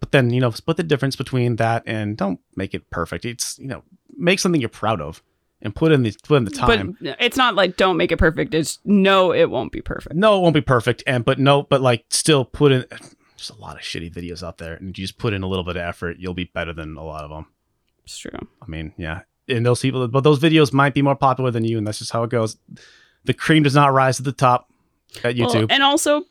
But 0.00 0.12
then, 0.12 0.30
you 0.30 0.40
know, 0.40 0.50
split 0.50 0.76
the 0.78 0.82
difference 0.82 1.14
between 1.14 1.56
that 1.56 1.82
and 1.86 2.16
don't 2.16 2.40
make 2.56 2.74
it 2.74 2.88
perfect. 2.90 3.24
It's, 3.24 3.58
you 3.58 3.66
know, 3.66 3.82
make 4.16 4.38
something 4.38 4.60
you're 4.60 4.70
proud 4.70 5.00
of 5.00 5.22
and 5.62 5.74
put 5.74 5.92
in 5.92 6.02
the 6.02 6.14
put 6.22 6.36
in 6.36 6.44
the 6.44 6.50
time. 6.50 6.96
But 7.00 7.16
it's 7.20 7.36
not 7.36 7.54
like 7.54 7.76
don't 7.76 7.96
make 7.96 8.10
it 8.10 8.16
perfect. 8.16 8.54
It's 8.54 8.78
no, 8.84 9.32
it 9.32 9.50
won't 9.50 9.72
be 9.72 9.82
perfect. 9.82 10.16
no, 10.16 10.38
it 10.38 10.42
won't 10.42 10.54
be 10.54 10.60
perfect. 10.62 11.02
And 11.06 11.24
but 11.24 11.38
no, 11.38 11.62
but 11.62 11.80
like 11.80 12.04
still 12.10 12.44
put 12.44 12.72
in 12.72 12.84
there's 12.90 13.50
a 13.50 13.60
lot 13.60 13.76
of 13.76 13.82
shitty 13.82 14.12
videos 14.12 14.42
out 14.42 14.58
there. 14.58 14.74
And 14.74 14.88
you 14.88 15.04
just 15.04 15.18
put 15.18 15.32
in 15.32 15.42
a 15.42 15.46
little 15.48 15.64
bit 15.64 15.76
of 15.76 15.82
effort, 15.82 16.16
you'll 16.18 16.34
be 16.34 16.44
better 16.44 16.72
than 16.72 16.96
a 16.96 17.04
lot 17.04 17.24
of 17.24 17.30
them. 17.30 17.46
It's 18.04 18.18
true. 18.18 18.30
I 18.62 18.66
mean, 18.66 18.92
yeah. 18.96 19.22
And 19.48 19.64
those 19.64 19.80
people 19.80 20.06
but 20.08 20.24
those 20.24 20.38
videos 20.38 20.72
might 20.72 20.94
be 20.94 21.02
more 21.02 21.16
popular 21.16 21.50
than 21.50 21.64
you, 21.64 21.78
and 21.78 21.86
that's 21.86 21.98
just 21.98 22.12
how 22.12 22.22
it 22.22 22.30
goes. 22.30 22.56
The 23.24 23.34
cream 23.34 23.62
does 23.62 23.74
not 23.74 23.92
rise 23.92 24.16
to 24.16 24.22
the 24.22 24.32
top 24.32 24.70
at 25.24 25.36
Well, 25.36 25.50
YouTube. 25.54 25.66
and 25.70 25.82
also, 25.82 26.22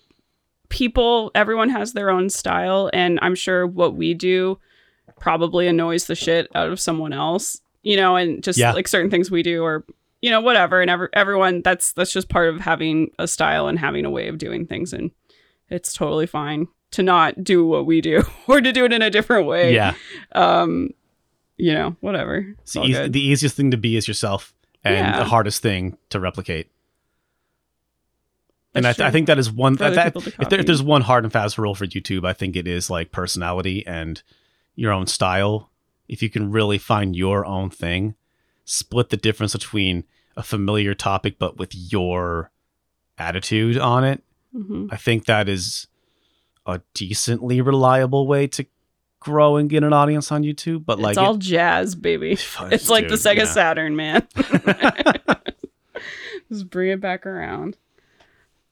people, 0.70 1.32
everyone 1.36 1.70
has 1.70 1.94
their 1.94 2.10
own 2.10 2.30
style, 2.30 2.90
and 2.94 3.20
I'm 3.22 3.36
sure 3.36 3.66
what 3.68 3.96
we 3.96 4.14
do 4.14 4.60
probably 5.20 5.68
annoys 5.68 6.06
the 6.06 6.16
shit 6.16 6.48
out 6.56 6.70
of 6.72 6.80
someone 6.80 7.12
else, 7.14 7.60
you 7.84 7.98
know, 7.98 8.16
and 8.16 8.42
just 8.44 8.58
Yeah. 8.58 8.72
like 8.74 8.88
certain 8.88 9.10
things 9.12 9.30
we 9.30 9.44
do 9.44 9.64
or 9.64 9.86
you 10.22 10.30
know 10.30 10.42
whatever 10.42 10.82
and 10.82 10.90
every, 10.92 11.08
everyone 11.14 11.62
that's 11.62 11.94
that's 11.94 12.12
just 12.12 12.28
part 12.28 12.50
of 12.50 12.60
having 12.60 13.10
a 13.20 13.26
style 13.28 13.68
and 13.70 13.80
having 13.80 14.04
a 14.06 14.10
way 14.10 14.28
of 14.28 14.38
doing 14.38 14.66
things 14.66 14.92
and 14.92 15.12
it's 15.70 15.94
totally 15.94 16.26
fine 16.28 16.68
to 16.92 17.02
not 17.02 17.42
do 17.42 17.66
what 17.66 17.86
we 17.86 18.02
do 18.02 18.22
or 18.48 18.60
to 18.60 18.74
do 18.74 18.84
it 18.84 18.92
in 18.92 19.02
a 19.02 19.10
different 19.10 19.48
way 19.48 19.74
yeah. 19.74 19.94
um 20.34 20.90
you 21.56 21.72
know 21.74 21.96
whatever 22.02 22.46
the, 22.74 22.80
all 22.82 22.86
eas- 22.90 22.98
good. 22.98 23.14
the 23.14 23.22
easiest 23.22 23.56
thing 23.56 23.72
to 23.72 23.78
be 23.78 23.96
is 23.96 24.10
yourself, 24.10 24.54
and 24.84 24.96
Yeah. 24.96 25.20
the 25.20 25.24
hardest 25.26 25.62
thing 25.62 25.98
to 26.10 26.20
replicate. 26.20 26.68
And 28.76 28.86
I, 28.88 28.94
th- 28.94 29.08
I 29.08 29.12
think 29.12 29.28
that 29.28 29.40
is 29.40 29.52
one. 29.52 29.74
Other 29.82 29.96
That, 29.96 30.16
if, 30.16 30.50
there, 30.50 30.60
if 30.60 30.66
there's 30.66 30.84
one 30.84 31.02
hard 31.02 31.24
and 31.24 31.34
fast 31.34 31.58
rule 31.58 31.76
for 31.76 31.86
YouTube, 31.88 32.26
I 32.26 32.34
think 32.34 32.56
it 32.56 32.68
is 32.68 32.90
like 32.90 33.12
personality 33.12 33.86
and 33.88 34.22
your 34.76 34.92
own 34.92 35.08
style. 35.08 35.72
If 36.08 36.22
you 36.22 36.30
can 36.30 36.52
really 36.52 36.78
find 36.78 37.16
your 37.16 37.46
own 37.46 37.70
thing, 37.70 38.16
split 38.66 39.10
the 39.10 39.18
difference 39.18 39.54
between 39.54 40.04
a 40.38 40.44
familiar 40.44 40.94
topic 40.94 41.38
but 41.40 41.58
with 41.58 41.72
your 41.74 42.52
attitude 43.18 43.78
on 43.78 44.04
it. 44.04 44.24
hmm 44.54 44.88
I 44.92 44.98
think 44.98 45.26
that 45.26 45.50
is 45.50 45.88
a 46.66 46.82
decently 46.94 47.62
reliable 47.62 48.28
way 48.28 48.48
to 48.48 48.66
grow 49.20 49.58
and 49.58 49.70
get 49.70 49.84
an 49.84 49.92
audience 49.92 50.32
on 50.32 50.44
YouTube. 50.44 50.86
But 50.86 51.00
like, 51.00 51.14
it's 51.14 51.18
all 51.18 51.36
jazz, 51.36 51.96
baby. 51.96 52.34
it- 52.34 52.48
It's 52.72 52.90
like 52.90 53.10
the 53.10 53.16
Sega 53.16 53.38
yeah. 53.40 53.46
Saturn, 53.46 53.96
man. 53.96 54.28
Just 56.50 56.70
bring 56.70 56.90
it 56.92 57.02
back 57.02 57.26
around. 57.26 57.76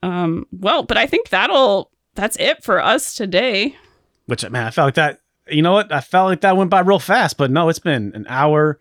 Um, 0.02 0.46
well, 0.52 0.82
but 0.82 0.96
I 0.96 1.06
think 1.06 1.28
that'll 1.30 1.90
that's 2.14 2.36
it 2.38 2.62
for 2.64 2.82
us 2.82 3.14
today. 3.14 3.76
Which 4.26 4.48
man, 4.48 4.66
I 4.66 4.70
felt 4.70 4.86
like 4.86 4.94
that. 4.94 5.20
You 5.50 5.62
know 5.62 5.72
what? 5.72 5.90
I 5.92 6.00
felt 6.00 6.28
like 6.28 6.42
that 6.42 6.56
went 6.56 6.70
by 6.70 6.80
real 6.80 6.98
fast. 6.98 7.36
But 7.38 7.50
no, 7.50 7.68
it's 7.68 7.78
been 7.78 8.12
an 8.14 8.26
hour, 8.28 8.78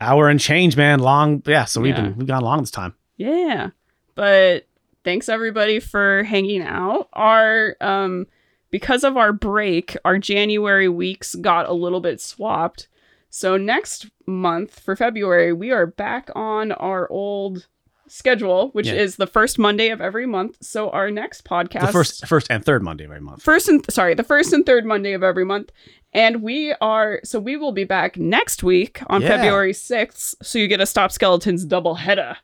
hour 0.00 0.28
and 0.28 0.38
change, 0.40 0.76
man. 0.76 0.98
Long, 1.00 1.42
yeah. 1.46 1.64
So 1.64 1.80
we've 1.80 1.94
Yeah. 1.96 2.02
been 2.02 2.16
we've 2.18 2.26
gone 2.26 2.42
long 2.42 2.60
this 2.60 2.70
time. 2.70 2.94
Yeah. 3.16 3.70
But 4.14 4.66
thanks 5.04 5.28
everybody 5.28 5.80
for 5.80 6.22
hanging 6.24 6.62
out. 6.62 7.08
Our 7.14 7.76
um 7.80 8.26
because 8.70 9.04
of 9.04 9.16
our 9.16 9.32
break, 9.32 9.96
our 10.04 10.18
January 10.18 10.88
weeks 10.88 11.34
got 11.34 11.68
a 11.68 11.72
little 11.72 12.00
bit 12.00 12.20
swapped. 12.20 12.88
So 13.30 13.56
next 13.56 14.10
month 14.26 14.78
for 14.80 14.94
February, 14.94 15.52
we 15.54 15.70
are 15.70 15.86
back 15.86 16.28
on 16.34 16.72
our 16.72 17.08
old 17.10 17.66
schedule, 18.12 18.68
which 18.72 18.86
Yeah. 18.88 18.94
is 18.94 19.16
the 19.16 19.26
first 19.26 19.58
Monday 19.58 19.88
of 19.88 20.00
every 20.00 20.26
month. 20.26 20.58
So 20.60 20.90
our 20.90 21.10
next 21.10 21.44
podcast 21.44 21.86
The 21.86 21.92
first, 21.92 22.26
first 22.26 22.46
and 22.50 22.64
third 22.64 22.82
Monday 22.82 23.04
of 23.04 23.10
every 23.10 23.20
month. 23.22 23.42
first 23.42 23.68
and 23.68 23.84
sorry, 23.90 24.14
the 24.14 24.22
first 24.24 24.52
and 24.52 24.64
third 24.66 24.84
Monday 24.84 25.12
of 25.12 25.22
every 25.22 25.44
month. 25.44 25.70
And 26.12 26.42
we 26.42 26.74
are 26.80 27.20
so 27.24 27.40
we 27.40 27.56
will 27.56 27.72
be 27.72 27.84
back 27.84 28.18
next 28.18 28.62
week 28.62 29.00
on 29.06 29.22
Yeah. 29.22 29.28
February 29.28 29.72
6th. 29.72 30.34
So 30.42 30.58
you 30.58 30.68
get 30.68 30.80
a 30.80 30.86
Stop 30.86 31.10
Skeletons 31.10 31.64
double 31.64 31.94
header. 31.94 32.36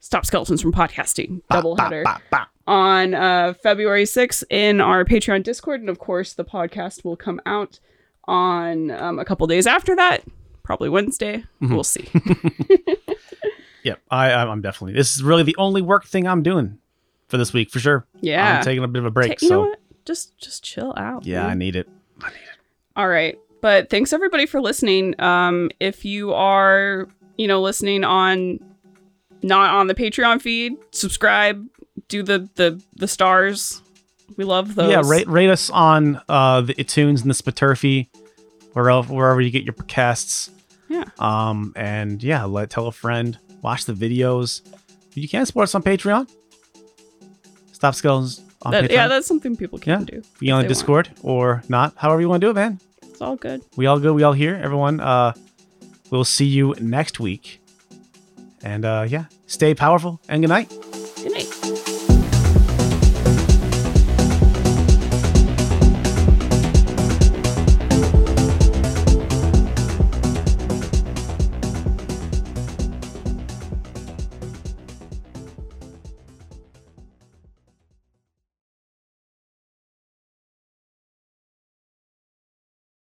Stop 0.00 0.24
Skeletons 0.24 0.62
from 0.62 0.72
podcasting 0.72 1.42
double 1.50 1.76
header 1.76 2.04
on 2.68 3.14
uh, 3.14 3.54
February 3.60 4.04
6th 4.04 4.44
in 4.50 4.80
our 4.80 5.04
Patreon 5.04 5.42
Discord. 5.42 5.80
And 5.80 5.88
of 5.90 5.98
course, 5.98 6.32
the 6.34 6.44
podcast 6.44 7.04
will 7.04 7.16
come 7.16 7.40
out 7.44 7.80
on 8.28 8.92
um, 8.92 9.18
a 9.18 9.24
couple 9.24 9.46
days 9.48 9.66
after 9.66 9.96
that, 9.96 10.22
probably 10.62 10.88
Wednesday. 10.88 11.42
Mhm. 11.60 11.70
We'll 11.70 11.82
see. 11.82 12.08
Yep, 13.84 14.00
I, 14.10 14.30
I- 14.32 14.46
I'm 14.50 14.60
definitely. 14.60 14.94
This 14.94 15.14
is 15.16 15.22
really 15.22 15.42
the 15.44 15.56
only 15.58 15.82
work 15.82 16.04
thing 16.06 16.26
I'm 16.26 16.42
doing 16.42 16.78
for 17.28 17.36
this 17.38 17.52
week 17.52 17.70
for 17.70 17.78
sure. 17.78 18.06
Yeah. 18.20 18.58
I'm 18.58 18.64
taking 18.64 18.82
a 18.84 18.88
bit 18.88 19.00
of 19.00 19.06
a 19.06 19.10
break. 19.10 19.32
Ta- 19.32 19.36
you 19.42 19.50
know 19.50 19.64
so 19.64 19.68
what? 19.70 19.80
Just 20.04 20.36
just 20.38 20.64
chill 20.64 20.94
out. 20.96 21.26
yeah. 21.26 21.46
I 21.46 21.54
need 21.54 21.76
it. 21.76 21.88
I 22.22 22.28
need 22.28 22.36
it. 22.36 22.58
All 22.96 23.08
right. 23.08 23.38
But 23.60 23.90
thanks 23.90 24.12
everybody 24.12 24.46
for 24.46 24.60
listening. 24.60 25.20
Um, 25.20 25.70
if 25.80 26.04
you 26.04 26.32
are, 26.32 27.08
you 27.36 27.46
know, 27.48 27.60
listening 27.60 28.04
on 28.04 28.58
not 29.42 29.74
on 29.74 29.86
the 29.88 29.94
Patreon 29.94 30.40
feed, 30.40 30.74
subscribe, 30.92 31.64
do 32.08 32.22
the 32.22 32.48
the 32.54 32.82
the 32.96 33.06
stars. 33.08 33.82
We 34.36 34.44
love 34.44 34.74
those. 34.76 34.90
Yeah, 34.90 35.02
rate 35.04 35.28
rate 35.28 35.50
us 35.50 35.70
on 35.70 36.20
uh, 36.28 36.60
the 36.62 36.74
iTunes 36.74 37.22
and 37.22 37.30
the 37.30 37.34
Spaturfy, 37.34 38.08
wherever 38.72 39.12
wherever 39.12 39.40
you 39.40 39.50
get 39.50 39.64
your 39.64 39.74
podcasts. 39.74 40.50
Yeah. 40.88 41.04
Um, 41.18 41.72
and 41.76 42.22
yeah, 42.22 42.44
let 42.44 42.70
tell 42.70 42.86
a 42.86 42.92
friend. 42.92 43.38
Watch 43.62 43.84
the 43.86 43.92
videos. 43.92 44.62
You 45.14 45.28
can 45.28 45.44
support 45.46 45.64
us 45.64 45.74
on 45.74 45.82
Patreon. 45.82 46.28
Stop 47.72 47.94
Skulls 47.94 48.40
on 48.62 48.72
That- 48.72 48.84
Patreon. 48.84 48.92
yeah, 48.92 49.08
that's 49.08 49.26
something 49.26 49.56
people 49.56 49.78
can 49.78 50.00
Yeah. 50.00 50.04
do. 50.20 50.22
be 50.40 50.50
on 50.50 50.58
the 50.58 50.62
want. 50.64 50.68
Discord 50.68 51.10
or 51.22 51.62
not. 51.68 51.94
However 51.96 52.20
you 52.20 52.28
want 52.28 52.40
to 52.40 52.46
do 52.46 52.50
it, 52.50 52.54
man. 52.54 52.80
It's 53.02 53.20
all 53.20 53.36
good. 53.36 53.62
We 53.76 53.86
all 53.86 53.98
good. 53.98 54.12
We 54.14 54.22
all 54.22 54.32
here. 54.32 54.58
Everyone. 54.62 55.00
Uh, 55.00 55.32
we'll 56.10 56.24
see 56.24 56.46
you 56.46 56.74
next 56.80 57.18
week. 57.20 57.60
And 58.62 58.84
uh, 58.84 59.06
yeah, 59.08 59.24
stay 59.46 59.74
powerful 59.74 60.20
and 60.28 60.42
good 60.42 60.48
night. 60.48 60.68
Good 61.22 61.32
night. 61.32 61.74